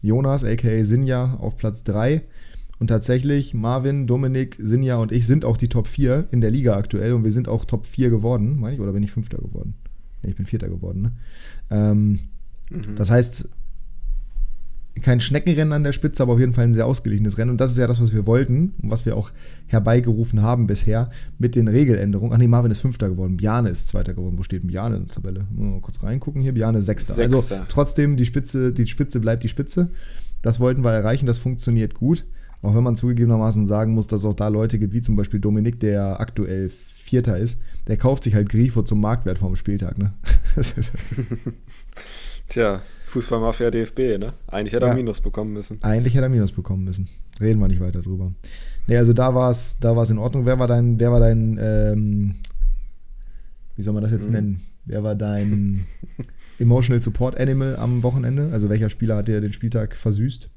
Jonas, 0.00 0.44
aka 0.44 0.84
Sinja, 0.84 1.34
auf 1.34 1.56
Platz 1.56 1.82
3. 1.84 2.22
Und 2.78 2.86
tatsächlich, 2.88 3.52
Marvin, 3.52 4.06
Dominik, 4.06 4.58
Sinja 4.62 4.96
und 4.96 5.10
ich 5.10 5.26
sind 5.26 5.44
auch 5.44 5.56
die 5.56 5.68
Top 5.68 5.88
4 5.88 6.28
in 6.30 6.40
der 6.40 6.50
Liga 6.50 6.76
aktuell 6.76 7.14
und 7.14 7.24
wir 7.24 7.32
sind 7.32 7.48
auch 7.48 7.64
Top 7.64 7.86
4 7.86 8.10
geworden, 8.10 8.60
meine 8.60 8.74
ich, 8.74 8.80
oder 8.80 8.92
bin 8.92 9.02
ich 9.02 9.10
Fünfter 9.10 9.38
geworden? 9.38 9.74
Nee, 10.22 10.30
ich 10.30 10.36
bin 10.36 10.46
Vierter 10.46 10.68
geworden, 10.68 11.02
ne? 11.02 11.12
Ähm, 11.70 12.20
Das 12.96 13.10
heißt, 13.10 13.48
kein 15.02 15.20
Schneckenrennen 15.20 15.72
an 15.72 15.84
der 15.84 15.92
Spitze, 15.92 16.22
aber 16.22 16.34
auf 16.34 16.40
jeden 16.40 16.52
Fall 16.52 16.64
ein 16.64 16.72
sehr 16.72 16.86
ausgeglichenes 16.86 17.38
Rennen. 17.38 17.50
Und 17.50 17.60
das 17.60 17.72
ist 17.72 17.78
ja 17.78 17.86
das, 17.86 18.00
was 18.00 18.14
wir 18.14 18.26
wollten 18.26 18.74
und 18.82 18.90
was 18.90 19.04
wir 19.04 19.16
auch 19.16 19.30
herbeigerufen 19.66 20.42
haben 20.42 20.66
bisher 20.66 21.10
mit 21.38 21.54
den 21.54 21.68
Regeländerungen. 21.68 22.32
Ach 22.32 22.38
nee, 22.38 22.46
Marvin 22.46 22.70
ist 22.70 22.80
Fünfter 22.80 23.10
geworden, 23.10 23.36
Biane 23.36 23.68
ist 23.68 23.88
Zweiter 23.88 24.14
geworden. 24.14 24.38
Wo 24.38 24.42
steht 24.42 24.66
Biane 24.66 24.96
in 24.96 25.06
der 25.06 25.14
Tabelle? 25.14 25.46
Mal 25.54 25.80
kurz 25.80 26.02
reingucken 26.02 26.42
hier. 26.42 26.54
Biane 26.54 26.78
ist 26.78 26.86
Sechster. 26.86 27.16
Also 27.18 27.36
Sechster. 27.36 27.66
trotzdem, 27.68 28.16
die 28.16 28.24
Spitze, 28.24 28.72
die 28.72 28.86
Spitze 28.86 29.20
bleibt 29.20 29.42
die 29.42 29.48
Spitze. 29.48 29.90
Das 30.42 30.60
wollten 30.60 30.82
wir 30.82 30.92
erreichen, 30.92 31.26
das 31.26 31.38
funktioniert 31.38 31.94
gut. 31.94 32.24
Auch 32.62 32.74
wenn 32.74 32.82
man 32.82 32.96
zugegebenermaßen 32.96 33.66
sagen 33.66 33.92
muss, 33.92 34.06
dass 34.06 34.20
es 34.20 34.26
auch 34.26 34.34
da 34.34 34.48
Leute 34.48 34.78
gibt, 34.78 34.94
wie 34.94 35.02
zum 35.02 35.14
Beispiel 35.14 35.40
Dominik, 35.40 35.78
der 35.78 36.20
aktuell 36.20 36.70
Vierter 36.70 37.38
ist, 37.38 37.60
der 37.86 37.96
kauft 37.96 38.24
sich 38.24 38.34
halt 38.34 38.48
Grifo 38.48 38.82
zum 38.82 39.00
Marktwert 39.00 39.38
vom 39.38 39.56
Spieltag. 39.56 39.98
Ne? 39.98 40.14
Tja, 42.48 42.80
Fußballmafia 43.06 43.70
DFB, 43.70 44.18
ne? 44.18 44.34
Eigentlich 44.46 44.72
hätte 44.72 44.86
er 44.86 44.90
Ja. 44.90 44.94
Minus 44.94 45.20
bekommen 45.20 45.52
müssen. 45.52 45.78
Eigentlich 45.82 46.14
hätte 46.14 46.24
er 46.26 46.28
Minus 46.28 46.52
bekommen 46.52 46.84
müssen. 46.84 47.08
Reden 47.40 47.60
wir 47.60 47.68
nicht 47.68 47.80
weiter 47.80 48.02
drüber. 48.02 48.32
Nee, 48.86 48.96
also 48.96 49.12
da 49.12 49.34
war 49.34 49.50
es 49.50 49.78
da 49.80 49.94
war's 49.96 50.10
in 50.10 50.18
Ordnung. 50.18 50.46
Wer 50.46 50.58
war 50.58 50.66
dein, 50.66 50.98
wer 51.00 51.10
war 51.12 51.20
dein, 51.20 51.58
ähm, 51.60 52.34
wie 53.76 53.82
soll 53.82 53.94
man 53.94 54.02
das 54.02 54.12
jetzt 54.12 54.26
Mhm. 54.26 54.32
nennen? 54.32 54.62
Wer 54.84 55.02
war 55.02 55.14
dein 55.14 55.86
Emotional 56.58 57.00
Support 57.00 57.38
Animal 57.38 57.76
am 57.76 58.02
Wochenende? 58.02 58.50
Also 58.52 58.68
welcher 58.68 58.88
Spieler 58.90 59.16
hat 59.16 59.28
dir 59.28 59.40
den 59.40 59.52
Spieltag 59.52 59.94
versüßt? 59.96 60.48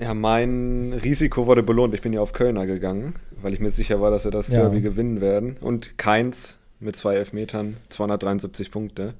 Ja, 0.00 0.14
mein 0.14 0.92
Risiko 1.02 1.46
wurde 1.46 1.62
belohnt. 1.62 1.94
Ich 1.94 2.02
bin 2.02 2.12
ja 2.12 2.20
auf 2.20 2.32
Kölner 2.32 2.66
gegangen, 2.66 3.14
weil 3.42 3.52
ich 3.54 3.60
mir 3.60 3.70
sicher 3.70 4.00
war, 4.00 4.10
dass 4.10 4.24
sie 4.24 4.30
das 4.30 4.48
Ja. 4.48 4.60
Derby 4.62 4.80
gewinnen 4.80 5.20
werden. 5.20 5.56
Und 5.60 5.98
Keins 5.98 6.58
mit 6.80 6.94
zwei 6.96 7.14
Elfmetern, 7.16 7.76
273 7.88 8.70
Punkte. 8.70 9.14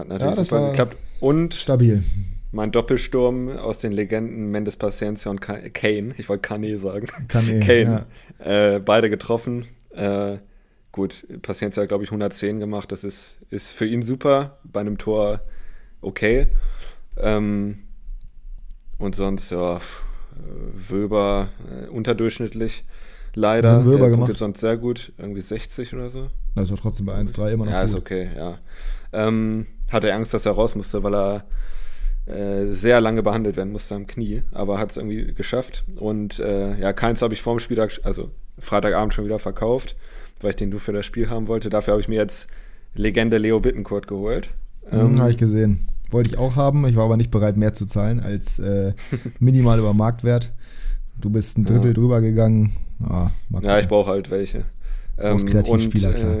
Hat 0.00 0.08
natürlich 0.08 0.36
Ja, 0.36 0.44
super 0.44 0.68
geklappt. 0.70 0.96
Und 1.20 1.54
Stabil. 1.54 2.02
mein 2.52 2.72
Doppelsturm 2.72 3.48
aus 3.56 3.78
den 3.78 3.92
Legenden 3.92 4.50
Mendes 4.50 4.76
Paciencia 4.76 5.30
und 5.30 5.40
Ka- 5.40 5.68
Kane. 5.72 6.14
Ich 6.18 6.28
wollte 6.28 6.42
Kane 6.42 6.78
sagen. 6.78 7.06
Kane, 7.28 7.60
Kane. 7.66 8.06
Äh, 8.38 8.80
beide 8.80 9.10
getroffen. 9.10 9.66
Äh, 9.90 10.38
gut, 10.92 11.26
Paciencia 11.42 11.82
hat, 11.82 11.88
glaube 11.88 12.04
ich, 12.04 12.10
110 12.10 12.58
gemacht. 12.60 12.90
Das 12.92 13.04
ist, 13.04 13.38
ist 13.50 13.72
für 13.72 13.86
ihn 13.86 14.02
super. 14.02 14.58
Bei 14.64 14.80
einem 14.80 14.98
Tor 14.98 15.40
okay. 16.00 16.46
Ähm, 17.16 17.78
und 18.98 19.14
sonst, 19.14 19.50
ja, 19.50 19.76
äh, 19.76 19.80
Wöber 20.90 21.48
äh, 21.70 21.88
unterdurchschnittlich. 21.88 22.84
Leider. 23.34 23.76
Hat 23.78 23.84
Wöber 23.86 23.98
Der 24.08 24.10
gemacht? 24.10 24.36
sonst 24.36 24.60
sehr 24.60 24.76
gut. 24.76 25.12
Irgendwie 25.18 25.40
60 25.40 25.94
oder 25.94 26.10
so. 26.10 26.30
War 26.54 26.64
trotzdem 26.66 27.06
bei 27.06 27.14
1-3 27.16 27.52
immer 27.52 27.64
noch 27.66 27.72
Ja, 27.72 27.82
ist 27.82 27.92
gut. 27.92 28.00
okay, 28.00 28.28
ja. 28.36 28.58
Ähm, 29.12 29.66
hatte 29.90 30.12
Angst, 30.14 30.34
dass 30.34 30.46
er 30.46 30.52
raus 30.52 30.74
musste, 30.74 31.02
weil 31.02 31.14
er 31.14 31.44
äh, 32.26 32.66
sehr 32.72 33.00
lange 33.00 33.22
behandelt 33.22 33.56
werden 33.56 33.72
musste 33.72 33.94
am 33.94 34.06
Knie, 34.06 34.42
aber 34.52 34.78
hat 34.78 34.90
es 34.90 34.96
irgendwie 34.96 35.32
geschafft. 35.34 35.84
Und 35.96 36.38
äh, 36.38 36.78
ja, 36.78 36.92
keins 36.92 37.22
habe 37.22 37.34
ich 37.34 37.42
vorm 37.42 37.58
Spieltag, 37.58 37.92
also 38.04 38.30
Freitagabend 38.58 39.14
schon 39.14 39.24
wieder 39.24 39.38
verkauft, 39.38 39.96
weil 40.40 40.50
ich 40.50 40.56
den 40.56 40.68
nur 40.68 40.80
für 40.80 40.92
das 40.92 41.06
Spiel 41.06 41.28
haben 41.30 41.48
wollte. 41.48 41.70
Dafür 41.70 41.92
habe 41.92 42.00
ich 42.00 42.08
mir 42.08 42.16
jetzt 42.16 42.48
Legende 42.94 43.38
Leo 43.38 43.60
Bittencourt 43.60 44.06
geholt. 44.06 44.50
Mhm, 44.90 44.98
Ähm, 45.00 45.20
habe 45.20 45.30
ich 45.30 45.38
gesehen. 45.38 45.88
Wollte 46.10 46.30
ich 46.30 46.38
auch 46.38 46.56
haben, 46.56 46.86
ich 46.88 46.96
war 46.96 47.04
aber 47.04 47.16
nicht 47.16 47.30
bereit, 47.30 47.56
mehr 47.56 47.72
zu 47.72 47.86
zahlen 47.86 48.20
als 48.20 48.58
äh, 48.58 48.92
minimal 49.38 49.78
über 49.78 49.94
Marktwert. 49.94 50.52
Du 51.20 51.30
bist 51.30 51.56
ein 51.58 51.66
Drittel 51.66 51.88
Ja. 51.88 51.94
drüber 51.94 52.20
gegangen. 52.20 52.72
Ah, 53.02 53.30
ja, 53.62 53.78
ich 53.78 53.88
brauche 53.88 54.10
halt 54.10 54.30
welche. 54.30 54.64
Ähm, 55.18 55.44
Kreativspieler, 55.46 56.08
und 56.10 56.16
klar. 56.16 56.36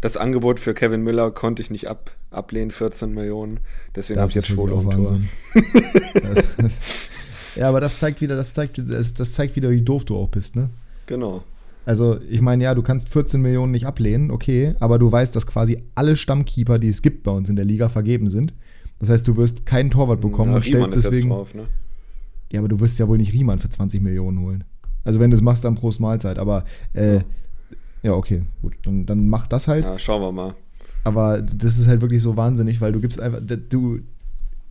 Das 0.00 0.16
Angebot 0.16 0.60
für 0.60 0.74
Kevin 0.74 1.02
Miller 1.02 1.30
konnte 1.30 1.62
ich 1.62 1.70
nicht 1.70 1.88
ab, 1.88 2.12
ablehnen, 2.30 2.70
14 2.70 3.12
Millionen. 3.12 3.60
Deswegen 3.94 4.20
ist 4.20 4.30
ich 4.30 4.34
jetzt 4.36 4.48
Schwolo 4.48 4.80
Tor. 4.80 4.92
Wahnsinn. 4.92 5.28
das, 6.14 6.44
das, 6.56 6.80
ja, 7.56 7.68
aber 7.68 7.80
das 7.80 7.98
zeigt 7.98 8.20
wieder, 8.20 8.36
das 8.36 8.54
zeigt, 8.54 8.78
das, 8.78 9.14
das 9.14 9.32
zeigt 9.32 9.56
wieder, 9.56 9.70
wie 9.70 9.82
doof 9.82 10.04
du 10.04 10.16
auch 10.16 10.28
bist, 10.28 10.56
ne? 10.56 10.70
Genau. 11.06 11.42
Also, 11.84 12.18
ich 12.28 12.42
meine, 12.42 12.64
ja, 12.64 12.74
du 12.74 12.82
kannst 12.82 13.08
14 13.08 13.40
Millionen 13.40 13.72
nicht 13.72 13.86
ablehnen, 13.86 14.30
okay, 14.30 14.74
aber 14.78 14.98
du 14.98 15.10
weißt, 15.10 15.34
dass 15.34 15.46
quasi 15.46 15.82
alle 15.94 16.16
Stammkeeper, 16.16 16.78
die 16.78 16.88
es 16.88 17.00
gibt 17.02 17.22
bei 17.22 17.30
uns 17.30 17.48
in 17.48 17.56
der 17.56 17.64
Liga, 17.64 17.88
vergeben 17.88 18.28
sind. 18.28 18.52
Das 18.98 19.08
heißt, 19.08 19.26
du 19.26 19.36
wirst 19.36 19.64
keinen 19.64 19.90
Torwart 19.90 20.20
bekommen 20.20 20.50
ja, 20.50 20.56
und 20.56 20.66
Riemann 20.66 20.88
stellst 20.88 21.04
jetzt 21.04 21.12
deswegen. 21.12 21.30
drauf, 21.30 21.54
ne? 21.54 21.66
Ja, 22.52 22.60
aber 22.60 22.68
du 22.68 22.80
wirst 22.80 22.98
ja 22.98 23.08
wohl 23.08 23.16
nicht 23.16 23.32
Riemann 23.32 23.58
für 23.58 23.70
20 23.70 24.02
Millionen 24.02 24.40
holen. 24.40 24.64
Also, 25.04 25.18
wenn 25.18 25.30
du 25.30 25.36
es 25.36 25.40
machst, 25.40 25.64
dann 25.64 25.76
pro 25.76 25.90
Mahlzeit. 25.98 26.38
Aber, 26.38 26.64
äh, 26.92 27.16
Ja. 27.16 27.24
Ja, 28.02 28.12
okay, 28.12 28.42
gut. 28.62 28.74
Dann, 28.82 29.06
dann 29.06 29.28
mach 29.28 29.46
das 29.46 29.68
halt. 29.68 29.84
Ja, 29.84 29.98
schauen 29.98 30.22
wir 30.22 30.32
mal. 30.32 30.54
Aber 31.04 31.40
das 31.40 31.78
ist 31.78 31.86
halt 31.86 32.00
wirklich 32.00 32.22
so 32.22 32.36
wahnsinnig, 32.36 32.80
weil 32.80 32.92
du 32.92 33.00
gibst 33.00 33.20
einfach, 33.20 33.40
du, 33.42 34.00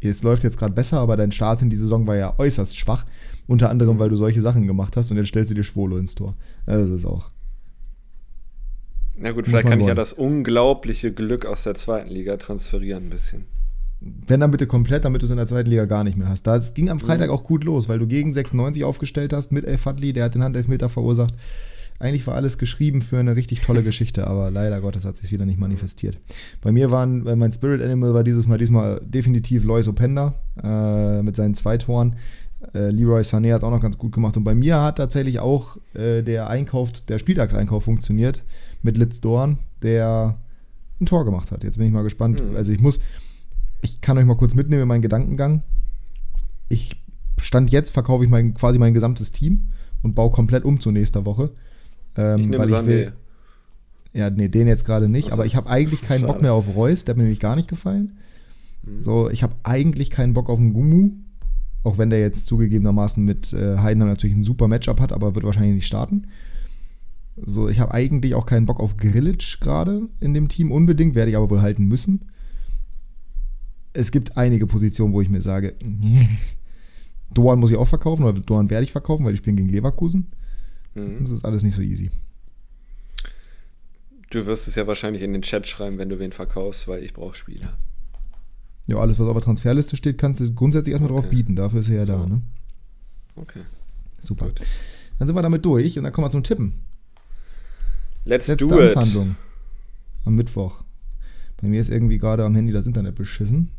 es 0.02 0.24
läuft 0.24 0.44
jetzt 0.44 0.58
gerade 0.58 0.74
besser, 0.74 1.00
aber 1.00 1.18
dein 1.18 1.32
Start 1.32 1.62
in 1.62 1.70
die 1.70 1.76
Saison 1.76 2.06
war 2.08 2.16
ja 2.16 2.34
äußerst 2.38 2.78
schwach. 2.78 3.06
Unter 3.48 3.70
anderem, 3.70 3.98
weil 3.98 4.10
du 4.10 4.18
solche 4.18 4.42
Sachen 4.42 4.68
gemacht 4.68 4.98
hast 4.98 5.10
und 5.10 5.18
jetzt 5.18 5.30
stellst 5.30 5.52
du 5.52 5.56
dir 5.56 5.64
Schwolo 5.64 5.98
ins 5.98 6.16
Tor. 6.16 6.36
Also 6.66 6.92
das 6.92 7.02
ist 7.02 7.06
auch. 7.06 7.32
Na 9.18 9.32
gut, 9.32 9.48
vielleicht 9.48 9.68
kann 9.68 9.80
ich 9.80 9.86
ja 9.86 9.88
wollen. 9.88 9.96
das 9.96 10.14
unglaubliche 10.14 11.12
Glück 11.12 11.46
aus 11.46 11.64
der 11.64 11.76
zweiten 11.76 12.10
Liga 12.10 12.38
transferieren 12.38 13.06
ein 13.06 13.10
bisschen. 13.10 13.46
Wenn 14.00 14.42
dann 14.42 14.52
bitte 14.52 14.68
komplett, 14.68 15.06
damit 15.06 15.24
du 15.24 15.26
es 15.26 15.32
in 15.32 15.38
der 15.38 15.48
zweiten 15.48 15.72
Liga 15.72 15.86
gar 15.86 16.04
nicht 16.04 16.18
mehr 16.18 16.30
hast. 16.30 16.44
Da 16.46 16.56
es 16.56 16.76
ging 16.76 16.90
am 16.90 17.00
Freitag 17.00 17.32
auch 17.32 17.44
gut 17.44 17.64
los, 17.64 17.90
weil 17.90 17.98
du 17.98 18.06
gegen 18.06 18.32
96 18.32 18.84
aufgestellt 18.84 19.34
hast 19.34 19.52
mit 19.52 19.66
El 19.66 19.80
Fadli, 19.80 20.14
der 20.14 20.26
hat 20.26 20.36
den 20.36 20.44
Handelfmeter 20.44 20.88
verursacht. 20.88 21.34
Eigentlich 22.00 22.28
war 22.28 22.36
alles 22.36 22.60
geschrieben 22.60 23.02
für 23.02 23.18
eine 23.18 23.36
richtig 23.36 23.62
tolle 23.62 23.82
Geschichte, 23.82 24.28
aber 24.28 24.52
leider 24.52 24.82
Gottes 24.82 25.06
hat 25.06 25.18
sich 25.18 25.32
wieder 25.32 25.46
nicht 25.46 25.60
manifestiert. 25.60 26.20
Bei 26.62 26.72
mir 26.72 26.92
waren, 26.92 27.26
weil 27.26 27.36
mein 27.36 27.52
Spirit 27.52 27.82
Animal 27.82 28.14
war 28.14 28.24
dieses 28.24 28.46
Mal 28.46 28.60
diesmal 28.60 29.02
definitiv 29.04 29.64
Lois 29.64 29.88
Openda 29.88 30.36
äh, 30.64 31.24
mit 31.24 31.36
seinen 31.36 31.56
zwei 31.56 31.78
Toren. 31.78 32.16
Äh, 32.74 32.92
Leroy 32.92 33.22
Sané 33.22 33.54
hat 33.54 33.64
auch 33.64 33.72
noch 33.72 33.82
ganz 33.82 33.98
gut 33.98 34.12
gemacht. 34.12 34.38
Und 34.38 34.44
bei 34.44 34.54
mir 34.54 34.82
hat 34.82 34.98
tatsächlich 34.98 35.40
auch 35.40 35.78
äh, 35.96 36.22
der 36.22 36.50
Einkauf, 36.50 36.92
der 36.92 37.18
Spieltagseinkauf 37.18 37.84
funktioniert 37.84 38.44
mit 38.84 38.98
Litz 38.98 39.20
Dorn, 39.20 39.58
der 39.82 40.38
ein 41.00 41.06
Tor 41.08 41.26
gemacht 41.26 41.52
hat. 41.52 41.64
Jetzt 41.64 41.78
bin 41.78 41.88
ich 41.88 41.94
mal 41.94 42.04
gespannt. 42.04 42.44
Mhm. 42.44 42.56
Also 42.56 42.72
ich 42.72 42.80
muss, 42.80 43.00
ich 43.82 44.02
kann 44.02 44.18
euch 44.20 44.26
mal 44.26 44.38
kurz 44.38 44.54
mitnehmen 44.54 44.84
in 44.84 44.88
meinen 44.88 45.02
Gedankengang. 45.02 45.64
Ich 46.70 47.02
stand 47.40 47.72
jetzt, 47.72 47.92
verkaufe 47.92 48.24
ich 48.24 48.30
mein, 48.30 48.54
quasi 48.54 48.78
mein 48.78 48.94
gesamtes 48.94 49.32
Team 49.32 49.70
und 50.02 50.16
baue 50.16 50.32
komplett 50.32 50.66
um 50.66 50.80
zu 50.80 50.92
nächster 50.92 51.26
Woche. 51.26 51.52
Ähm, 52.18 52.40
Ich 52.40 52.48
nehme 52.48 52.58
weil 52.60 52.70
ich 52.70 52.76
Sané. 52.76 52.86
will, 52.88 53.14
ja, 54.14 54.30
nee, 54.30 54.48
den 54.48 54.68
jetzt 54.68 54.86
gerade 54.86 55.10
nicht, 55.10 55.32
aber 55.32 55.46
ich 55.46 55.56
habe 55.56 55.70
eigentlich 55.70 56.02
keinen 56.02 56.22
Bock 56.22 56.32
Schade. 56.38 56.42
mehr 56.44 56.54
auf 56.54 56.76
Reus, 56.76 57.06
der 57.06 57.14
hat 57.14 57.18
mir 57.18 57.24
nämlich 57.24 57.40
gar 57.40 57.56
nicht 57.56 57.68
gefallen. 57.70 58.18
Mhm. 58.84 59.02
So, 59.02 59.30
ich 59.30 59.44
habe 59.44 59.56
eigentlich 59.64 60.10
keinen 60.10 60.34
Bock 60.34 60.50
auf 60.50 60.60
einen 60.60 60.74
Gumu, 60.74 61.12
auch 61.84 61.98
wenn 61.98 62.10
der 62.10 62.20
jetzt 62.20 62.48
zugegebenermaßen 62.48 63.24
mit 63.24 63.54
äh, 63.54 63.78
Heidenheim 63.78 64.10
natürlich 64.10 64.36
ein 64.36 64.44
super 64.44 64.68
Matchup 64.68 65.00
hat, 65.00 65.14
aber 65.14 65.36
wird 65.36 65.46
wahrscheinlich 65.46 65.76
nicht 65.76 65.88
starten. 65.88 66.28
So, 67.40 67.70
ich 67.70 67.80
habe 67.80 67.94
eigentlich 67.94 68.34
auch 68.34 68.48
keinen 68.48 68.66
Bock 68.66 68.80
auf 68.80 68.98
Grillitsch 68.98 69.60
gerade 69.60 70.10
in 70.20 70.34
dem 70.34 70.48
Team 70.48 70.72
unbedingt, 70.72 71.14
werde 71.14 71.30
ich 71.30 71.38
aber 71.38 71.52
wohl 71.52 71.62
halten 71.62 71.86
müssen. 71.86 72.26
Es 73.94 74.12
gibt 74.12 74.38
einige 74.38 74.66
Positionen, 74.66 75.14
wo 75.14 75.22
ich 75.22 75.30
mir 75.30 75.42
sage, 75.42 75.76
Doan 77.34 77.60
muss 77.60 77.72
ich 77.72 77.78
auch 77.78 77.88
verkaufen, 77.88 78.24
oder 78.24 78.40
Doan 78.40 78.70
werde 78.70 78.84
ich 78.86 78.92
verkaufen, 78.92 79.26
weil 79.26 79.34
die 79.34 79.38
spielen 79.38 79.58
gegen 79.58 79.70
Leverkusen. 79.70 80.28
Mhm. 80.98 81.20
Das 81.22 81.32
ist 81.32 81.46
alles 81.46 81.64
nicht 81.64 81.76
so 81.76 81.82
easy. 81.82 82.10
Du 84.30 84.46
wirst 84.46 84.68
es 84.68 84.76
ja 84.76 84.86
wahrscheinlich 84.88 85.24
in 85.24 85.32
den 85.34 85.42
Chat 85.42 85.68
schreiben, 85.68 85.98
wenn 85.98 86.10
du 86.10 86.20
wen 86.20 86.32
verkaufst, 86.34 86.88
weil 86.88 87.04
ich 87.04 87.14
brauche 87.14 87.34
Spieler. 87.36 87.78
Ja, 88.88 88.98
alles, 88.98 89.20
was 89.20 89.28
auf 89.28 89.34
der 89.34 89.44
Transferliste 89.44 89.96
steht, 89.98 90.18
kannst 90.18 90.42
du 90.42 90.54
grundsätzlich 90.54 90.92
erstmal 90.94 91.12
drauf 91.12 91.26
Okay. 91.26 91.36
bieten. 91.36 91.56
Dafür 91.56 91.80
ist 91.80 91.90
er 91.90 91.96
ja 91.98 92.06
So. 92.06 92.14
da, 92.14 92.26
ne? 92.26 92.42
Okay. 93.36 93.62
Super. 94.20 94.46
Gut. 94.48 94.62
Dann 95.20 95.28
sind 95.28 95.36
wir 95.36 95.42
damit 95.42 95.64
durch 95.66 95.98
und 95.98 96.04
dann 96.04 96.14
kommen 96.14 96.26
wir 96.26 96.32
zum 96.32 96.44
Tippen. 96.44 96.74
Let's 98.26 98.48
Letzte 98.48 98.68
do 98.68 98.82
it. 98.82 98.96
Am 98.98 100.36
Mittwoch. 100.36 100.84
Bei 101.62 101.68
mir 101.68 101.80
ist 101.80 101.90
irgendwie 101.90 102.18
gerade 102.18 102.44
am 102.44 102.54
Handy 102.56 102.74
das 102.74 102.86
Internet 102.86 103.16
beschissen. 103.16 103.72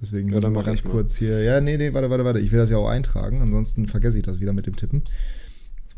Deswegen 0.00 0.30
Ja, 0.30 0.40
dann 0.40 0.54
mal 0.54 0.64
ganz 0.64 0.82
mal. 0.84 0.90
kurz 0.90 1.16
hier. 1.18 1.42
Ja, 1.42 1.60
nee, 1.60 1.76
nee, 1.76 1.92
warte, 1.92 2.08
warte, 2.08 2.24
warte. 2.24 2.40
Ich 2.40 2.52
will 2.52 2.58
das 2.58 2.70
ja 2.70 2.78
auch 2.78 2.88
eintragen. 2.88 3.42
Ansonsten 3.42 3.86
vergesse 3.86 4.16
ich 4.18 4.24
das 4.24 4.40
wieder 4.40 4.54
mit 4.54 4.66
dem 4.66 4.74
Tippen. 4.76 5.02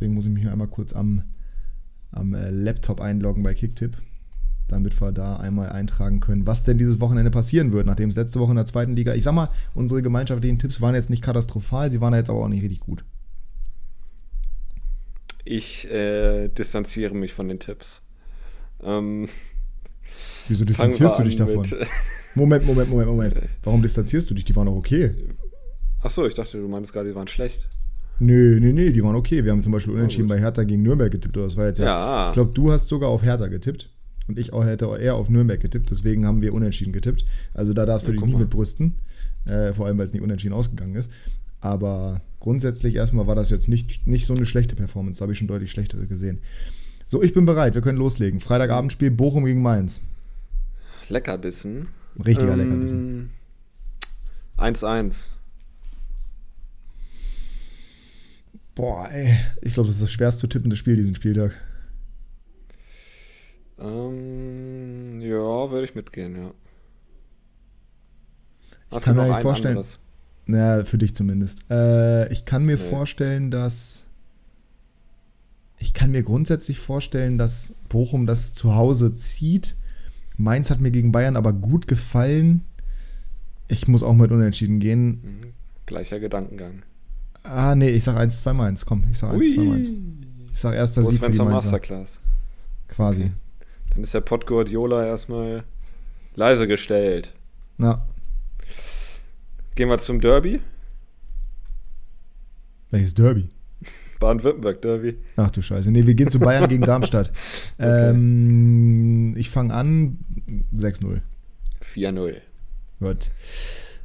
Deswegen 0.02 0.14
muss 0.14 0.26
ich 0.26 0.32
mich 0.32 0.48
einmal 0.48 0.66
kurz 0.66 0.94
am, 0.94 1.22
am 2.10 2.34
äh, 2.34 2.50
Laptop 2.50 3.00
einloggen 3.00 3.44
bei 3.44 3.54
Kicktip, 3.54 3.96
damit 4.66 5.00
wir 5.00 5.12
da 5.12 5.36
einmal 5.36 5.68
eintragen 5.68 6.18
können, 6.18 6.44
was 6.44 6.64
denn 6.64 6.76
dieses 6.76 6.98
Wochenende 6.98 7.30
passieren 7.30 7.70
wird, 7.70 7.86
nachdem 7.86 8.08
es 8.08 8.16
letzte 8.16 8.40
Woche 8.40 8.50
in 8.50 8.56
der 8.56 8.66
zweiten 8.66 8.96
Liga. 8.96 9.14
Ich 9.14 9.22
sag 9.22 9.32
mal, 9.32 9.48
unsere 9.76 10.02
gemeinschaftlichen 10.02 10.58
Tipps 10.58 10.80
waren 10.80 10.96
jetzt 10.96 11.08
nicht 11.08 11.22
katastrophal, 11.22 11.88
sie 11.88 12.00
waren 12.00 12.14
jetzt 12.14 12.30
aber 12.30 12.40
auch 12.40 12.48
nicht 12.48 12.64
richtig 12.64 12.80
gut. 12.80 13.04
Ich 15.44 15.88
äh, 15.88 16.48
distanziere 16.48 17.14
mich 17.14 17.32
von 17.32 17.46
den 17.46 17.60
Tipps. 17.60 18.02
Ähm, 18.82 19.28
Wieso 20.48 20.64
distanzierst 20.64 21.16
du 21.20 21.22
dich 21.22 21.36
davon? 21.36 21.64
Moment, 22.34 22.66
Moment, 22.66 22.90
Moment, 22.90 23.08
Moment. 23.08 23.34
Warum 23.62 23.82
distanzierst 23.82 24.28
du 24.28 24.34
dich? 24.34 24.46
Die 24.46 24.56
waren 24.56 24.66
doch 24.66 24.74
okay. 24.74 25.14
Achso, 26.00 26.26
ich 26.26 26.34
dachte, 26.34 26.58
du 26.58 26.66
meintest 26.66 26.92
gerade, 26.92 27.10
die 27.10 27.14
waren 27.14 27.28
schlecht. 27.28 27.68
Nee, 28.22 28.60
nee, 28.60 28.72
nee, 28.72 28.90
die 28.90 29.02
waren 29.02 29.16
okay. 29.16 29.44
Wir 29.44 29.52
haben 29.52 29.62
zum 29.62 29.72
Beispiel 29.72 29.94
unentschieden 29.94 30.28
gut. 30.28 30.36
bei 30.36 30.40
Hertha 30.40 30.62
gegen 30.64 30.82
Nürnberg 30.82 31.10
getippt. 31.10 31.36
Das 31.36 31.56
war 31.56 31.66
jetzt 31.66 31.78
ja. 31.78 31.84
Ja. 31.86 32.26
Ich 32.28 32.32
glaube, 32.34 32.52
du 32.54 32.70
hast 32.70 32.88
sogar 32.88 33.08
auf 33.10 33.22
Hertha 33.22 33.48
getippt. 33.48 33.90
Und 34.28 34.38
ich 34.38 34.52
auch 34.52 34.64
hätte 34.64 34.86
eher 35.00 35.16
auf 35.16 35.28
Nürnberg 35.28 35.60
getippt. 35.60 35.90
Deswegen 35.90 36.24
haben 36.26 36.40
wir 36.42 36.54
unentschieden 36.54 36.92
getippt. 36.92 37.24
Also 37.54 37.72
da 37.74 37.84
darfst 37.86 38.06
du 38.06 38.12
Ja, 38.12 38.20
dich 38.20 38.26
nie 38.26 38.36
mit 38.36 38.50
brüsten. 38.50 38.94
Äh, 39.46 39.72
vor 39.72 39.86
allem, 39.86 39.98
weil 39.98 40.06
es 40.06 40.12
nicht 40.12 40.22
unentschieden 40.22 40.54
ausgegangen 40.54 40.94
ist. 40.94 41.10
Aber 41.60 42.20
grundsätzlich 42.38 42.94
erstmal 42.94 43.26
war 43.26 43.34
das 43.34 43.50
jetzt 43.50 43.68
nicht, 43.68 44.06
nicht 44.06 44.26
so 44.26 44.34
eine 44.34 44.46
schlechte 44.46 44.76
Performance. 44.76 45.18
Da 45.18 45.22
habe 45.24 45.32
ich 45.32 45.38
schon 45.38 45.48
deutlich 45.48 45.70
schlechtere 45.72 46.06
gesehen. 46.06 46.38
So, 47.08 47.22
ich 47.22 47.34
bin 47.34 47.44
bereit. 47.46 47.74
Wir 47.74 47.82
können 47.82 47.98
loslegen. 47.98 48.38
Freitagabendspiel 48.40 49.10
Bochum 49.10 49.44
gegen 49.44 49.62
Mainz. 49.62 50.02
Leckerbissen. 51.08 51.88
Richtiger 52.24 52.52
Ähm, 52.52 52.58
Leckerbissen. 52.58 53.30
1-1. 54.58 55.30
Boah, 58.74 59.08
ey. 59.10 59.36
Ich 59.60 59.74
glaube, 59.74 59.86
das 59.88 59.96
ist 59.96 60.02
das 60.02 60.12
schwerst 60.12 60.38
zu 60.40 60.46
tippende 60.46 60.76
Spiel 60.76 60.96
diesen 60.96 61.14
Spieltag. 61.14 61.54
Ähm, 63.78 65.20
ja, 65.20 65.70
würde 65.70 65.84
ich 65.84 65.94
mitgehen, 65.94 66.36
ja. 66.36 66.50
Was 68.90 69.04
kann 69.04 69.16
gibt 69.16 69.28
mir 69.28 69.40
vorstellen- 69.40 69.76
anderes? 69.78 69.98
Naja, 70.44 70.84
für 70.84 70.98
dich 70.98 71.14
zumindest. 71.14 71.70
Äh, 71.70 72.30
ich 72.32 72.44
kann 72.44 72.64
mir 72.64 72.76
Nee. 72.76 72.82
vorstellen, 72.82 73.50
dass. 73.50 74.06
Ich 75.78 75.94
kann 75.94 76.10
mir 76.12 76.22
grundsätzlich 76.22 76.78
vorstellen, 76.78 77.38
dass 77.38 77.76
Bochum 77.88 78.26
das 78.26 78.54
zu 78.54 78.74
Hause 78.74 79.16
zieht. 79.16 79.76
Mainz 80.36 80.70
hat 80.70 80.80
mir 80.80 80.90
gegen 80.90 81.10
Bayern 81.12 81.36
aber 81.36 81.52
gut 81.52 81.88
gefallen. 81.88 82.64
Ich 83.68 83.88
muss 83.88 84.02
auch 84.02 84.14
mit 84.14 84.30
Unentschieden 84.30 84.78
gehen. 84.80 85.08
Mhm. 85.22 85.52
Gleicher 85.86 86.20
Gedankengang. 86.20 86.82
Ah, 87.44 87.74
nee, 87.74 87.88
ich 87.90 88.04
sag 88.04 88.16
1-2 88.16 88.52
Mainz. 88.52 88.86
Komm, 88.86 89.04
ich 89.10 89.18
sag 89.18 89.32
1-2 89.34 89.60
Mainz. 89.62 89.92
Ich 90.52 90.58
sag 90.60 90.74
erster 90.74 91.02
Sieg 91.02 91.18
für 91.20 91.30
die 91.30 91.38
Mainzer. 91.38 91.44
Masterclass? 91.44 92.20
Quasi. 92.88 93.22
Okay. 93.22 93.32
Dann 93.90 94.02
ist 94.02 94.14
der 94.14 94.20
Pott 94.20 94.46
Guardiola 94.46 95.06
erstmal 95.06 95.64
leise 96.34 96.66
gestellt. 96.66 97.34
Na, 97.78 98.06
Gehen 99.74 99.88
wir 99.88 99.98
zum 99.98 100.20
Derby. 100.20 100.60
welches 102.90 103.14
Derby? 103.14 103.48
Baden-Württemberg-Derby. 104.20 105.16
Ach 105.36 105.50
du 105.50 105.62
Scheiße. 105.62 105.90
Nee, 105.90 106.06
wir 106.06 106.14
gehen 106.14 106.28
zu 106.28 106.38
Bayern 106.38 106.68
gegen 106.68 106.82
Darmstadt. 106.86 107.32
Ähm, 107.78 109.34
ich 109.36 109.50
fange 109.50 109.74
an 109.74 110.18
6-0. 110.74 111.20
4-0. 111.94 112.34
Gut. 113.00 113.30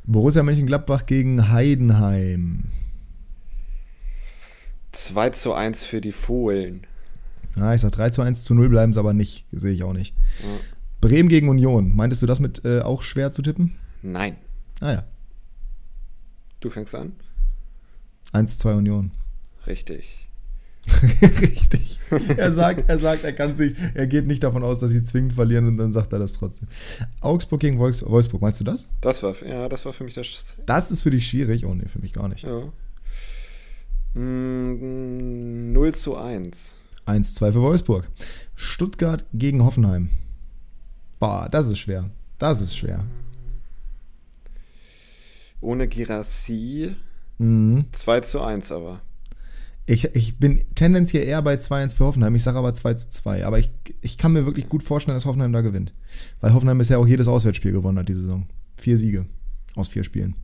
Borussia 0.06 0.42
Mönchengladbach 0.42 1.06
gegen 1.06 1.50
Heidenheim. 1.52 2.64
2 5.04 5.30
zu 5.32 5.54
1 5.54 5.84
für 5.86 6.02
die 6.02 6.12
Fohlen. 6.12 6.86
Ja, 7.56 7.74
ich 7.74 7.82
sag 7.82 7.92
3 7.92 8.10
zu 8.12 8.22
1 8.22 8.44
zu 8.44 8.54
0 8.54 8.70
bleiben 8.70 8.94
sie 8.94 9.00
aber 9.00 9.14
nicht. 9.14 9.46
Sehe 9.52 9.72
ich 9.72 9.84
auch 9.84 9.94
nicht. 9.94 10.16
Ja. 10.40 10.48
Bremen 11.02 11.30
gegen 11.30 11.50
Union. 11.50 11.96
Meintest 11.96 12.22
du 12.22 12.28
das 12.28 12.40
mit 12.40 12.66
äh, 12.66 12.82
auch 12.82 13.04
schwer 13.04 13.32
zu 13.32 13.42
tippen? 13.42 13.78
Nein. 14.02 14.38
Ah 14.80 14.92
ja. 14.92 15.04
Du 16.60 16.70
fängst 16.70 16.96
an? 16.96 17.14
1-2 18.34 18.78
Union. 18.78 19.12
Richtig. 19.66 20.30
Richtig. 21.22 22.00
Er 22.38 22.54
sagt, 22.54 22.88
er 22.88 22.98
sagt, 22.98 23.24
er 23.24 23.34
kann 23.34 23.54
sich, 23.56 23.76
er 23.94 24.08
geht 24.08 24.26
nicht 24.26 24.44
davon 24.44 24.64
aus, 24.64 24.80
dass 24.80 24.92
sie 24.92 25.04
zwingend 25.04 25.34
verlieren 25.34 25.68
und 25.68 25.78
dann 25.78 25.92
sagt 25.92 26.14
er 26.14 26.20
das 26.20 26.34
trotzdem. 26.34 26.68
Augsburg 27.20 27.60
gegen 27.60 27.78
Wolfs 27.78 28.06
Wolfsburg, 28.06 28.42
meinst 28.42 28.62
du 28.62 28.64
das? 28.64 28.88
Das 29.02 29.22
war, 29.22 29.36
ja, 29.46 29.68
das 29.68 29.86
war 29.86 29.92
für 29.92 30.06
mich 30.06 30.14
das. 30.14 30.56
Das 30.66 30.90
ist 30.90 31.02
für 31.02 31.12
dich 31.12 31.28
schwierig. 31.28 31.66
Oh 31.66 31.74
nee, 31.74 31.88
für 31.88 32.00
mich 32.00 32.14
gar 32.14 32.30
nicht. 32.30 32.44
Ja. 32.44 32.72
Mm, 34.18 35.72
0 35.74 35.96
zu 35.96 36.18
1. 36.18 36.76
1-2 37.06 37.52
für 37.54 37.62
Wolfsburg. 37.62 38.08
Stuttgart 38.56 39.26
gegen 39.34 39.64
Hoffenheim. 39.64 40.10
Boah, 41.20 41.48
das 41.50 41.68
ist 41.68 41.80
schwer. 41.80 42.10
Das 42.38 42.62
ist 42.62 42.76
schwer. 42.78 43.06
Ohne 45.62 45.88
Girassi 45.88 46.96
Mhm. 47.40 47.86
2 47.92 48.22
zu 48.22 48.42
1 48.42 48.72
aber. 48.72 49.02
Ich, 49.86 50.04
ich 50.16 50.38
bin 50.38 50.66
tendenziell 50.76 51.26
eher 51.26 51.42
bei 51.42 51.54
2-1 51.56 51.96
für 51.96 52.06
Hoffenheim. 52.06 52.36
Ich 52.36 52.44
sage 52.44 52.58
aber 52.58 52.74
2 52.74 52.96
zu 52.96 53.10
2. 53.10 53.46
Aber 53.46 53.58
ich, 53.60 53.70
ich 54.02 54.18
kann 54.18 54.34
mir 54.34 54.46
wirklich 54.46 54.68
gut 54.68 54.84
vorstellen, 54.84 55.16
dass 55.16 55.26
Hoffenheim 55.26 55.54
da 55.54 55.62
gewinnt. 55.62 55.94
Weil 56.42 56.54
Hoffenheim 56.54 56.78
bisher 56.78 57.00
auch 57.00 57.08
jedes 57.08 57.28
Auswärtsspiel 57.28 57.72
gewonnen 57.72 58.00
hat 58.00 58.10
diese 58.10 58.22
Saison. 58.22 58.48
Vier 58.76 58.98
Siege 58.98 59.28
aus 59.76 59.88
vier 59.88 60.04
Spielen. 60.04 60.36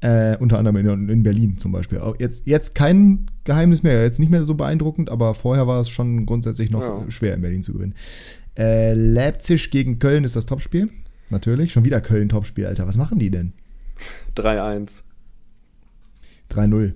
Äh, 0.00 0.36
unter 0.36 0.58
anderem 0.58 0.76
in, 0.76 1.08
in 1.08 1.22
Berlin 1.22 1.56
zum 1.58 1.72
Beispiel. 1.72 2.00
Jetzt, 2.18 2.46
jetzt 2.46 2.74
kein 2.74 3.30
Geheimnis 3.44 3.82
mehr. 3.82 4.02
Jetzt 4.02 4.18
nicht 4.20 4.30
mehr 4.30 4.44
so 4.44 4.54
beeindruckend, 4.54 5.10
aber 5.10 5.34
vorher 5.34 5.66
war 5.66 5.80
es 5.80 5.88
schon 5.88 6.26
grundsätzlich 6.26 6.70
noch 6.70 6.82
Ja. 6.82 7.04
schwer 7.10 7.34
in 7.34 7.40
Berlin 7.40 7.62
zu 7.62 7.72
gewinnen. 7.72 7.94
Äh, 8.58 8.92
Leipzig 8.94 9.70
gegen 9.70 9.98
Köln 9.98 10.24
ist 10.24 10.36
das 10.36 10.46
Topspiel. 10.46 10.90
Natürlich. 11.30 11.72
Schon 11.72 11.84
wieder 11.84 12.00
Köln 12.00 12.28
Topspiel, 12.28 12.66
Alter. 12.66 12.86
Was 12.86 12.96
machen 12.96 13.18
die 13.18 13.30
denn? 13.30 13.52
3-1. 14.36 15.02
3-0. 16.50 16.92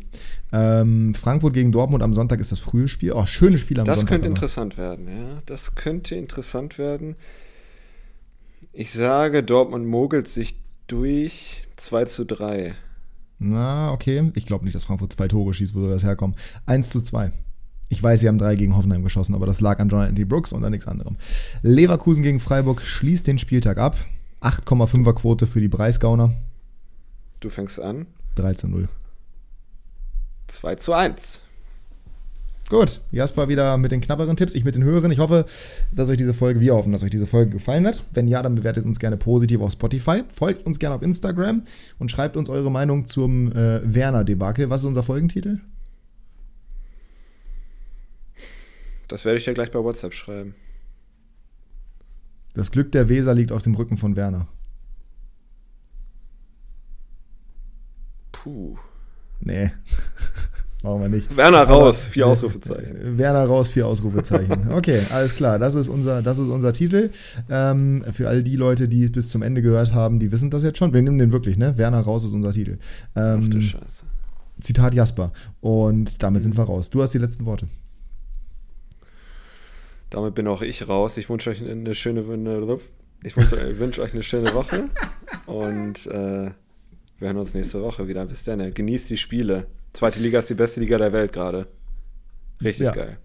Ähm, 0.53 1.15
Frankfurt 1.15 1.55
gegen 1.55 1.73
Dortmund 1.73 2.03
am 2.03 2.15
Sonntag 2.15 2.39
ist 2.39 2.53
das 2.53 2.61
frühe 2.61 2.87
Spiel. 2.89 3.13
Oh, 3.13 3.27
schönes 3.27 3.61
Spiel 3.63 3.81
am 3.81 3.87
Das 3.87 3.97
Sonntag. 4.01 4.11
könnte 4.13 4.27
aber. 4.27 4.37
interessant 4.37 4.79
werden, 4.79 5.09
ja. 5.09 5.43
Das 5.47 5.75
könnte 5.75 6.15
interessant 6.15 6.79
werden. 6.79 7.17
Ich 8.73 8.93
sage, 8.93 9.43
Dortmund 9.43 9.87
mogelt 9.87 10.29
sich 10.29 10.57
durch 10.87 11.63
2 11.77 12.05
zu 12.05 12.25
3. 12.25 12.75
Na, 13.41 13.91
okay. 13.93 14.31
Ich 14.35 14.45
glaube 14.45 14.65
nicht, 14.65 14.75
dass 14.75 14.85
Frankfurt 14.85 15.13
zwei 15.13 15.27
Tore 15.27 15.55
schießt, 15.55 15.75
wo 15.75 15.81
soll 15.81 15.91
das 15.91 16.05
herkommen. 16.05 16.37
1 16.67 16.91
zu 16.91 17.01
2. 17.01 17.33
Ich 17.89 18.01
weiß, 18.01 18.21
sie 18.21 18.29
haben 18.29 18.39
drei 18.39 18.55
gegen 18.55 18.77
Hoffenheim 18.77 19.03
geschossen, 19.03 19.35
aber 19.35 19.47
das 19.47 19.61
lag 19.61 19.81
an 19.81 19.89
Jonathan 19.89 20.15
T. 20.15 20.25
Brooks 20.25 20.53
und 20.53 20.63
an 20.63 20.71
nichts 20.71 20.87
anderem. 20.87 21.17
Leverkusen 21.63 22.23
gegen 22.23 22.39
Freiburg 22.39 22.83
schließt 22.83 23.27
den 23.27 23.39
Spieltag 23.39 23.79
ab. 23.79 23.97
8,5er 24.43 25.15
Quote 25.15 25.47
für 25.47 25.61
die 25.61 25.69
Breisgauner. 25.69 26.33
Du 27.41 27.49
fängst 27.49 27.81
an. 27.81 28.07
3 28.37 28.55
zu 28.55 28.69
0. 28.69 28.89
2 30.49 30.75
zu 30.77 30.93
1. 30.93 31.41
Gut, 32.71 33.01
Jasper 33.11 33.49
wieder 33.49 33.77
mit 33.79 33.91
den 33.91 34.01
knapperen 34.01 34.37
Tipps, 34.37 34.55
ich 34.55 34.65
mit 34.65 34.77
den 34.77 34.85
höheren. 34.85 35.11
Ich 35.11 35.19
hoffe, 35.19 35.45
dass 35.91 36.09
euch 36.09 36.17
diese 36.17 36.33
Folge, 36.33 36.61
wir 36.61 36.73
hoffen, 36.73 36.93
dass 36.93 37.03
euch 37.03 37.11
diese 37.11 37.27
Folge 37.27 37.51
gefallen 37.51 37.85
hat. 37.85 38.05
Wenn 38.13 38.29
ja, 38.29 38.45
dann 38.45 38.55
bewertet 38.55 38.85
uns 38.85 39.01
gerne 39.01 39.17
positiv 39.17 39.61
auf 39.61 39.73
Spotify, 39.73 40.23
folgt 40.33 40.65
uns 40.65 40.79
gerne 40.79 40.95
auf 40.95 41.03
Instagram 41.03 41.65
und 41.99 42.13
schreibt 42.13 42.37
uns 42.37 42.49
eure 42.49 42.71
Meinung 42.71 43.09
zum 43.09 43.51
äh, 43.51 43.81
Werner-Debakel. 43.83 44.71
Was 44.71 44.83
ist 44.83 44.87
unser 44.87 45.03
Folgentitel? 45.03 45.59
Das 49.09 49.25
werde 49.25 49.39
ich 49.39 49.45
dir 49.45 49.55
gleich 49.55 49.73
bei 49.73 49.81
WhatsApp 49.81 50.15
schreiben. 50.15 50.55
Das 52.55 52.71
Glück 52.71 52.93
der 52.93 53.09
Weser 53.09 53.35
liegt 53.35 53.51
auf 53.51 53.63
dem 53.63 53.75
Rücken 53.75 53.97
von 53.97 54.15
Werner. 54.15 54.47
Puh. 58.31 58.79
Nee. 59.41 59.73
Machen 60.83 61.03
wir 61.03 61.09
nicht. 61.11 61.37
Werner 61.37 61.59
Aber- 61.59 61.73
raus, 61.75 62.07
vier 62.07 62.27
Ausrufezeichen. 62.27 62.97
Werner 63.19 63.45
raus, 63.45 63.71
vier 63.71 63.87
Ausrufezeichen. 63.87 64.73
Okay, 64.73 65.01
alles 65.11 65.35
klar. 65.35 65.59
Das 65.59 65.75
ist 65.75 65.91
unser, 65.91 66.23
das 66.23 66.39
ist 66.39 66.49
unser 66.49 66.73
Titel. 66.73 67.11
Ähm, 67.51 68.03
für 68.13 68.29
all 68.29 68.43
die 68.43 68.57
Leute, 68.57 68.89
die 68.89 69.05
es 69.05 69.13
bis 69.13 69.29
zum 69.29 69.43
Ende 69.43 69.61
gehört 69.61 69.93
haben, 69.93 70.19
die 70.19 70.33
wissen 70.33 70.49
das 70.51 70.63
jetzt 70.63 70.79
schon. 70.79 70.95
Wir 70.95 71.03
nehmen 71.03 71.19
den 71.19 71.33
wirklich, 71.33 71.59
ne? 71.59 71.77
Werner 71.77 72.01
raus 72.01 72.25
ist 72.25 72.33
unser 72.33 72.53
Titel. 72.53 72.79
Ach 73.15 73.37
du 73.37 73.57
Ähm, 73.57 73.61
Scheiße. 73.63 74.05
Zitat 74.61 74.95
Jasper. 74.95 75.33
Und 75.61 76.23
damit 76.23 76.43
sind 76.43 76.57
wir 76.57 76.65
raus. 76.65 76.89
Du 76.89 77.03
hast 77.03 77.13
die 77.13 77.19
letzten 77.19 77.45
Worte. 77.45 77.69
Damit 80.11 80.35
bin 80.35 80.49
auch 80.49 80.63
ich 80.63 80.89
raus. 80.89 81.17
Ich 81.19 81.29
wünsche 81.29 81.51
euch 81.51 81.63
eine 81.63 81.95
schöne, 81.95 82.21
ich 83.23 83.37
wünsche, 83.37 83.79
wünsche 83.79 84.03
euch 84.03 84.13
eine 84.15 84.23
schöne 84.23 84.53
Woche 84.55 84.85
und 85.47 86.07
äh, 86.07 86.51
wir 87.19 87.29
hören 87.29 87.37
uns 87.37 87.55
nächste 87.55 87.83
Woche 87.83 88.09
wieder. 88.09 88.25
Bis 88.27 88.45
dann. 88.45 88.73
Genießt 88.75 89.11
die 89.11 89.19
Spiele. 89.19 89.67
Zweite 89.93 90.21
Liga 90.21 90.39
ist 90.39 90.51
die 90.51 90.55
beste 90.55 90.81
Liga 90.81 90.99
der 90.99 91.13
Welt 91.13 91.33
gerade. 91.33 91.67
Richtig 92.63 92.87
Ja. 92.87 92.93
geil. 92.93 93.19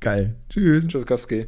Geil. 0.00 0.36
Tschüss. 0.48 0.86
Tschüss, 0.86 1.06
Koski. 1.06 1.46